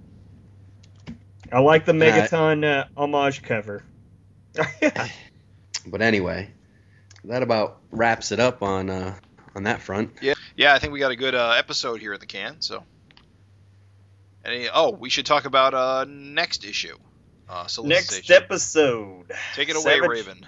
I 1.52 1.58
like 1.58 1.84
the 1.84 1.92
Megaton 1.92 2.64
uh, 2.64 2.86
homage 2.96 3.42
cover. 3.42 3.84
but 5.86 6.00
anyway, 6.00 6.50
that 7.24 7.42
about 7.42 7.80
wraps 7.90 8.32
it 8.32 8.40
up 8.40 8.62
on 8.62 8.88
uh, 8.88 9.14
on 9.54 9.64
that 9.64 9.82
front. 9.82 10.12
Yeah, 10.22 10.32
yeah. 10.56 10.72
I 10.72 10.78
think 10.78 10.94
we 10.94 10.98
got 10.98 11.10
a 11.10 11.16
good 11.16 11.34
uh, 11.34 11.56
episode 11.58 12.00
here 12.00 12.14
at 12.14 12.20
the 12.20 12.26
can. 12.26 12.62
So, 12.62 12.84
Any, 14.46 14.70
oh, 14.72 14.92
we 14.92 15.10
should 15.10 15.26
talk 15.26 15.44
about 15.44 15.74
uh, 15.74 16.06
next 16.08 16.64
issue. 16.64 16.96
Uh, 17.46 17.68
Next 17.84 18.30
episode. 18.30 19.30
Take 19.54 19.68
it 19.68 19.76
away, 19.76 19.82
Savage- 19.82 20.08
Raven. 20.08 20.46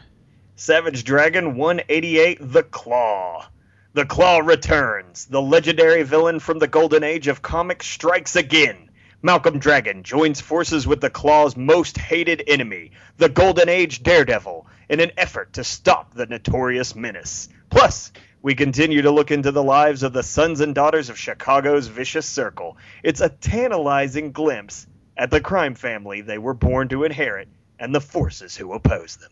Savage 0.56 1.04
Dragon 1.04 1.58
188 1.58 2.38
The 2.40 2.62
Claw. 2.62 3.46
The 3.94 4.04
Claw 4.04 4.38
returns. 4.38 5.26
The 5.26 5.40
legendary 5.40 6.02
villain 6.02 6.40
from 6.40 6.58
the 6.58 6.66
golden 6.66 7.04
age 7.04 7.28
of 7.28 7.42
comics 7.42 7.86
strikes 7.86 8.34
again. 8.34 8.90
Malcolm 9.22 9.60
Dragon 9.60 10.02
joins 10.02 10.40
forces 10.40 10.84
with 10.84 11.00
the 11.00 11.10
Claw's 11.10 11.56
most 11.56 11.96
hated 11.96 12.42
enemy, 12.48 12.90
the 13.18 13.28
Golden 13.28 13.68
Age 13.68 14.02
Daredevil, 14.02 14.66
in 14.88 14.98
an 14.98 15.12
effort 15.16 15.52
to 15.52 15.62
stop 15.62 16.12
the 16.12 16.26
notorious 16.26 16.96
menace. 16.96 17.48
Plus, 17.70 18.10
we 18.42 18.56
continue 18.56 19.02
to 19.02 19.12
look 19.12 19.30
into 19.30 19.52
the 19.52 19.62
lives 19.62 20.02
of 20.02 20.12
the 20.12 20.24
sons 20.24 20.58
and 20.58 20.74
daughters 20.74 21.08
of 21.08 21.16
Chicago's 21.16 21.86
vicious 21.86 22.26
circle. 22.26 22.76
It's 23.04 23.20
a 23.20 23.28
tantalizing 23.28 24.32
glimpse 24.32 24.88
at 25.16 25.30
the 25.30 25.40
crime 25.40 25.76
family 25.76 26.20
they 26.20 26.38
were 26.38 26.52
born 26.52 26.88
to 26.88 27.04
inherit 27.04 27.46
and 27.78 27.94
the 27.94 28.00
forces 28.00 28.56
who 28.56 28.72
oppose 28.72 29.18
them. 29.18 29.30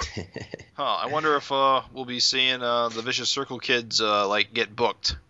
Huh, 0.76 0.82
I 0.82 1.06
wonder 1.06 1.36
if 1.36 1.50
uh, 1.50 1.80
we'll 1.94 2.04
be 2.04 2.20
seeing 2.20 2.62
uh, 2.62 2.90
the 2.90 3.00
Vicious 3.00 3.30
Circle 3.30 3.58
kids 3.60 4.02
uh, 4.02 4.28
like 4.28 4.52
get 4.52 4.74
booked. 4.76 5.16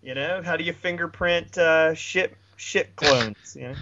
You 0.00 0.14
know, 0.14 0.42
how 0.44 0.56
do 0.56 0.62
you 0.62 0.72
fingerprint 0.72 1.58
uh, 1.58 1.92
shit 1.94 2.32
shit 2.56 2.94
clones? 2.94 3.56
You 3.56 3.70
know, 3.70 3.74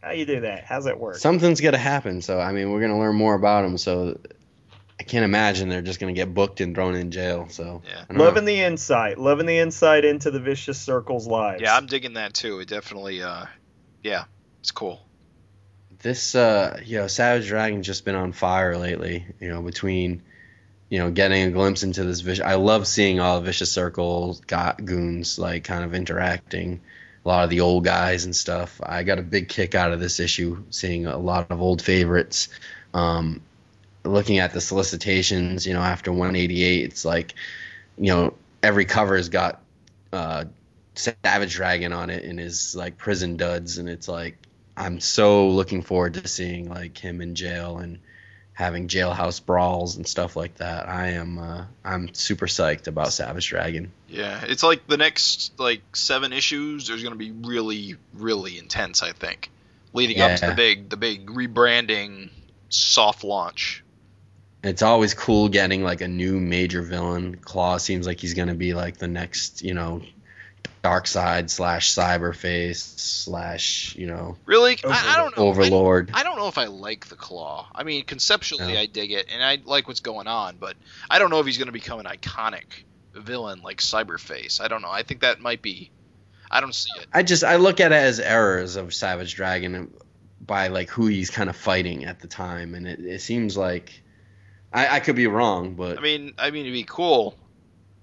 how 0.00 0.12
you 0.12 0.24
do 0.24 0.40
that? 0.42 0.64
How's 0.64 0.84
that 0.84 1.00
work? 1.00 1.16
Something's 1.16 1.60
gonna 1.60 1.76
happen. 1.76 2.22
So 2.22 2.38
I 2.38 2.52
mean, 2.52 2.70
we're 2.70 2.80
gonna 2.80 2.98
learn 2.98 3.16
more 3.16 3.34
about 3.34 3.62
them. 3.62 3.76
So 3.76 4.18
I 4.98 5.02
can't 5.02 5.24
imagine 5.24 5.68
they're 5.68 5.82
just 5.82 5.98
gonna 5.98 6.12
get 6.12 6.32
booked 6.32 6.60
and 6.60 6.74
thrown 6.74 6.94
in 6.94 7.10
jail. 7.10 7.48
So 7.50 7.82
Yeah. 7.84 7.94
I 7.94 8.04
don't 8.06 8.18
know. 8.18 8.24
Loving 8.24 8.44
the 8.44 8.60
insight, 8.60 9.18
loving 9.18 9.46
the 9.46 9.58
insight 9.58 10.04
into 10.04 10.30
the 10.30 10.40
vicious 10.40 10.80
circle's 10.80 11.26
lives. 11.26 11.62
Yeah, 11.62 11.76
I'm 11.76 11.86
digging 11.86 12.14
that 12.14 12.32
too. 12.32 12.60
It 12.60 12.68
definitely, 12.68 13.22
uh, 13.22 13.46
yeah, 14.04 14.24
it's 14.60 14.70
cool. 14.70 15.05
This 16.06 16.34
uh 16.34 16.80
you 16.84 16.98
know 16.98 17.06
savage 17.06 17.48
dragon's 17.48 17.86
just 17.86 18.04
been 18.04 18.14
on 18.14 18.32
fire 18.32 18.76
lately 18.78 19.26
you 19.40 19.48
know 19.48 19.60
between 19.60 20.22
you 20.88 20.98
know 20.98 21.10
getting 21.10 21.42
a 21.42 21.50
glimpse 21.50 21.82
into 21.82 22.04
this 22.04 22.20
vicious 22.20 22.44
i 22.44 22.54
love 22.54 22.86
seeing 22.86 23.18
all 23.18 23.40
the 23.40 23.46
vicious 23.46 23.72
circles 23.72 24.40
got 24.40 24.84
goons 24.84 25.38
like 25.38 25.64
kind 25.64 25.84
of 25.84 25.94
interacting 25.94 26.80
a 27.24 27.28
lot 27.28 27.42
of 27.42 27.50
the 27.50 27.60
old 27.60 27.84
guys 27.84 28.24
and 28.24 28.36
stuff. 28.36 28.80
I 28.80 29.02
got 29.02 29.18
a 29.18 29.22
big 29.22 29.48
kick 29.48 29.74
out 29.74 29.90
of 29.90 29.98
this 29.98 30.20
issue 30.20 30.62
seeing 30.70 31.06
a 31.06 31.18
lot 31.18 31.50
of 31.50 31.60
old 31.60 31.82
favorites. 31.82 32.48
Um 32.94 33.42
looking 34.04 34.38
at 34.38 34.52
the 34.52 34.60
solicitations 34.60 35.66
you 35.66 35.74
know 35.74 35.80
after 35.80 36.12
188 36.12 36.84
it's 36.84 37.04
like 37.04 37.34
you 37.98 38.12
know 38.12 38.34
every 38.62 38.84
cover's 38.84 39.28
got 39.28 39.60
uh 40.12 40.44
savage 40.94 41.54
dragon 41.54 41.92
on 41.92 42.10
it 42.10 42.22
in 42.22 42.38
his 42.38 42.76
like 42.76 42.96
prison 42.96 43.36
duds 43.36 43.78
and 43.78 43.88
it's 43.88 44.06
like 44.06 44.38
I'm 44.76 45.00
so 45.00 45.48
looking 45.48 45.82
forward 45.82 46.14
to 46.14 46.28
seeing 46.28 46.68
like 46.68 46.98
him 46.98 47.20
in 47.20 47.34
jail 47.34 47.78
and 47.78 47.98
having 48.56 48.88
jailhouse 48.88 49.44
brawls 49.44 49.96
and 49.96 50.08
stuff 50.08 50.34
like 50.34 50.54
that. 50.56 50.88
I 50.88 51.08
am 51.10 51.38
uh, 51.38 51.66
I'm 51.84 52.14
super 52.14 52.46
psyched 52.46 52.86
about 52.86 53.12
Savage 53.12 53.48
Dragon. 53.48 53.92
Yeah, 54.08 54.42
it's 54.46 54.62
like 54.62 54.86
the 54.86 54.96
next 54.96 55.58
like 55.58 55.82
seven 55.94 56.32
issues. 56.32 56.88
There's 56.88 57.02
going 57.02 57.12
to 57.12 57.18
be 57.18 57.32
really, 57.32 57.96
really 58.14 58.58
intense. 58.58 59.02
I 59.02 59.12
think, 59.12 59.50
leading 59.92 60.20
up 60.22 60.38
to 60.40 60.46
the 60.46 60.54
big, 60.54 60.88
the 60.88 60.96
big 60.96 61.26
rebranding, 61.26 62.30
soft 62.70 63.24
launch. 63.24 63.84
It's 64.62 64.82
always 64.82 65.12
cool 65.12 65.50
getting 65.50 65.84
like 65.84 66.00
a 66.00 66.08
new 66.08 66.40
major 66.40 66.82
villain. 66.82 67.36
Claw 67.36 67.76
seems 67.76 68.06
like 68.06 68.20
he's 68.20 68.32
gonna 68.32 68.54
be 68.54 68.72
like 68.72 68.96
the 68.96 69.06
next, 69.08 69.62
you 69.62 69.74
know, 69.74 70.00
Darkseid 70.82 71.50
slash 71.50 71.94
Cyberface 71.94 72.98
slash, 72.98 73.96
you 73.96 74.06
know, 74.06 74.36
Really, 74.46 74.78
I, 74.84 75.14
I 75.14 75.16
don't 75.16 75.36
know. 75.36 75.44
I- 75.44 75.48
Overlord. 75.48 76.10
I, 76.14 76.22
don't 76.22 76.36
know 76.36 76.48
if 76.48 76.58
I 76.58 76.66
like 76.66 77.06
the 77.06 77.16
claw. 77.16 77.68
I 77.74 77.82
mean, 77.82 78.04
conceptually, 78.04 78.74
No. 78.74 78.78
I 78.80 78.86
dig 78.86 79.12
it, 79.12 79.26
and 79.32 79.42
I 79.42 79.58
like 79.64 79.88
what's 79.88 80.00
going 80.00 80.26
on, 80.26 80.56
but 80.58 80.76
I 81.10 81.18
don't 81.18 81.30
know 81.30 81.40
if 81.40 81.46
he's 81.46 81.58
going 81.58 81.66
to 81.66 81.72
become 81.72 82.00
an 82.00 82.06
iconic 82.06 82.64
villain 83.14 83.62
like 83.62 83.80
Cyberface. 83.80 84.60
I 84.60 84.68
don't 84.68 84.82
know. 84.82 84.90
I 84.90 85.02
think 85.02 85.20
that 85.20 85.40
might 85.40 85.62
be. 85.62 85.90
I 86.50 86.60
don't 86.60 86.74
see 86.74 86.90
it. 87.00 87.06
I 87.12 87.22
just 87.22 87.42
I 87.42 87.56
look 87.56 87.80
at 87.80 87.90
it 87.90 87.96
as 87.96 88.20
errors 88.20 88.76
of 88.76 88.94
Savage 88.94 89.34
Dragon 89.34 89.92
by 90.40 90.68
like 90.68 90.90
who 90.90 91.06
he's 91.06 91.30
kind 91.30 91.50
of 91.50 91.56
fighting 91.56 92.04
at 92.04 92.20
the 92.20 92.28
time, 92.28 92.74
and 92.74 92.86
it, 92.86 93.00
it 93.00 93.20
seems 93.20 93.56
like 93.56 94.00
I, 94.72 94.96
I 94.96 95.00
could 95.00 95.16
be 95.16 95.26
wrong, 95.26 95.74
but 95.74 95.98
I 95.98 96.00
mean, 96.02 96.34
I 96.38 96.50
mean, 96.50 96.62
it'd 96.62 96.72
be 96.72 96.84
cool, 96.84 97.34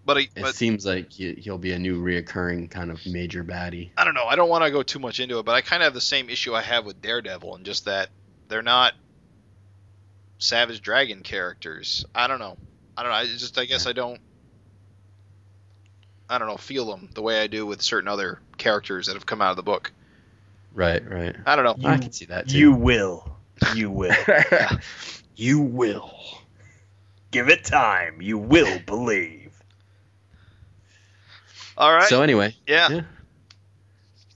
but 0.06 0.18
I, 0.18 0.22
it 0.22 0.30
but 0.36 0.56
seems 0.56 0.86
like 0.86 1.12
he, 1.12 1.34
he'll 1.34 1.58
be 1.58 1.72
a 1.72 1.80
new 1.80 2.02
reoccurring 2.04 2.70
kind 2.70 2.92
of 2.92 3.06
major 3.06 3.44
baddie. 3.44 3.92
I 3.98 4.04
don't 4.04 4.14
know. 4.14 4.26
I 4.26 4.36
don't 4.36 4.50
want 4.50 4.64
to 4.64 4.72
go 4.72 4.84
too 4.84 5.00
much 5.00 5.20
into 5.20 5.40
it, 5.40 5.46
but 5.46 5.56
I 5.56 5.62
kind 5.62 5.82
of 5.82 5.86
have 5.86 5.94
the 5.94 6.02
same 6.02 6.30
issue 6.30 6.54
I 6.54 6.62
have 6.62 6.86
with 6.86 7.02
Daredevil, 7.02 7.56
and 7.56 7.66
just 7.66 7.86
that 7.86 8.10
they're 8.50 8.62
not 8.62 8.94
Savage 10.38 10.82
Dragon 10.82 11.22
characters. 11.22 12.06
I 12.14 12.28
don't 12.28 12.40
know. 12.40 12.58
I 12.98 13.04
don't 13.04 13.12
know. 13.12 13.18
I 13.18 13.26
just 13.26 13.58
I 13.58 13.66
guess 13.66 13.88
I 13.88 13.94
don't. 13.94 14.20
I 16.30 16.38
don't 16.38 16.48
know. 16.48 16.58
Feel 16.58 16.86
them 16.86 17.10
the 17.14 17.22
way 17.22 17.40
I 17.40 17.48
do 17.48 17.66
with 17.66 17.82
certain 17.82 18.08
other 18.08 18.40
characters 18.58 19.08
that 19.08 19.14
have 19.14 19.26
come 19.26 19.42
out 19.42 19.52
of 19.52 19.56
the 19.58 19.64
book. 19.64 19.92
Right, 20.74 21.08
right. 21.08 21.36
I 21.46 21.56
don't 21.56 21.66
know. 21.66 21.90
I 21.90 21.98
can 21.98 22.12
see 22.12 22.26
that 22.26 22.50
too. 22.50 22.58
You 22.58 22.74
will. 22.74 23.38
You 23.76 23.92
will. 23.92 24.16
you 25.36 25.62
will. 25.62 26.12
Give 27.32 27.50
it 27.50 27.64
time. 27.64 28.22
You 28.22 28.38
will 28.38 28.80
believe. 28.80 29.43
All 31.78 31.94
right. 31.94 32.08
So 32.08 32.22
anyway, 32.22 32.56
yeah. 32.68 32.90
yeah. 32.90 33.02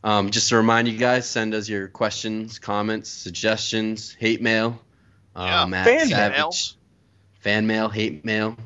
Um, 0.03 0.31
just 0.31 0.49
to 0.49 0.57
remind 0.57 0.87
you 0.87 0.97
guys, 0.97 1.27
send 1.27 1.53
us 1.53 1.67
your 1.67 1.87
questions, 1.87 2.59
comments, 2.59 3.09
suggestions, 3.09 4.13
hate 4.13 4.41
mail. 4.41 4.81
Um, 5.35 5.73
at 5.73 5.85
Fan 5.85 6.07
Savage, 6.07 6.37
mail. 6.37 6.51
Fan 7.39 7.67
mail, 7.67 7.89
hate 7.89 8.25
mail. 8.25 8.57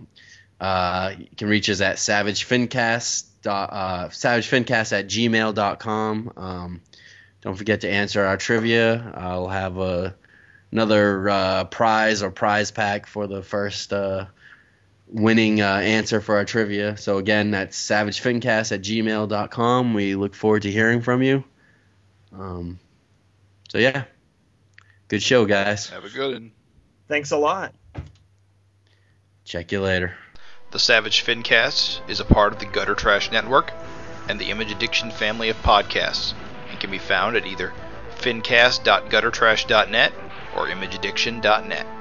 Uh, 0.59 1.13
you 1.17 1.27
can 1.35 1.47
reach 1.47 1.69
us 1.69 1.81
at 1.81 1.99
Savage 1.99 2.47
Fincast 2.47 3.25
dot, 3.41 3.69
uh, 3.71 4.09
savagefincast 4.09 4.97
at 4.97 5.07
gmail.com. 5.07 6.33
Um, 6.37 6.81
don't 7.41 7.55
forget 7.55 7.81
to 7.81 7.89
answer 7.89 8.23
our 8.23 8.37
trivia. 8.37 9.13
I'll 9.15 9.47
have 9.47 9.77
a, 9.77 10.15
another 10.71 11.27
uh, 11.27 11.63
prize 11.65 12.21
or 12.21 12.29
prize 12.29 12.71
pack 12.71 13.07
for 13.07 13.25
the 13.27 13.41
first 13.41 13.91
uh, 13.91 14.25
winning 15.11 15.61
uh, 15.61 15.65
answer 15.75 16.21
for 16.21 16.37
our 16.37 16.45
trivia. 16.45 16.97
So 16.97 17.17
again, 17.17 17.51
that's 17.51 17.77
savagefincast 17.77 18.71
at 18.71 18.81
gmail.com. 18.81 19.93
We 19.93 20.15
look 20.15 20.33
forward 20.33 20.63
to 20.63 20.71
hearing 20.71 21.01
from 21.01 21.21
you. 21.21 21.43
Um, 22.33 22.79
so 23.69 23.77
yeah, 23.77 24.05
good 25.09 25.21
show, 25.21 25.45
guys. 25.45 25.89
Have 25.89 26.05
a 26.05 26.09
good 26.09 26.33
one. 26.33 26.51
Thanks 27.07 27.31
a 27.31 27.37
lot. 27.37 27.73
Check 29.43 29.71
you 29.71 29.81
later. 29.81 30.15
The 30.71 30.79
Savage 30.79 31.25
Fincast 31.25 31.99
is 32.09 32.21
a 32.21 32.25
part 32.25 32.53
of 32.53 32.59
the 32.59 32.65
Gutter 32.65 32.95
Trash 32.95 33.31
Network 33.31 33.73
and 34.29 34.39
the 34.39 34.49
Image 34.51 34.71
Addiction 34.71 35.11
family 35.11 35.49
of 35.49 35.61
podcasts 35.63 36.33
and 36.69 36.79
can 36.79 36.89
be 36.89 36.97
found 36.97 37.35
at 37.35 37.45
either 37.45 37.73
fincast.guttertrash.net 38.19 40.13
or 40.55 40.67
imageaddiction.net. 40.67 42.00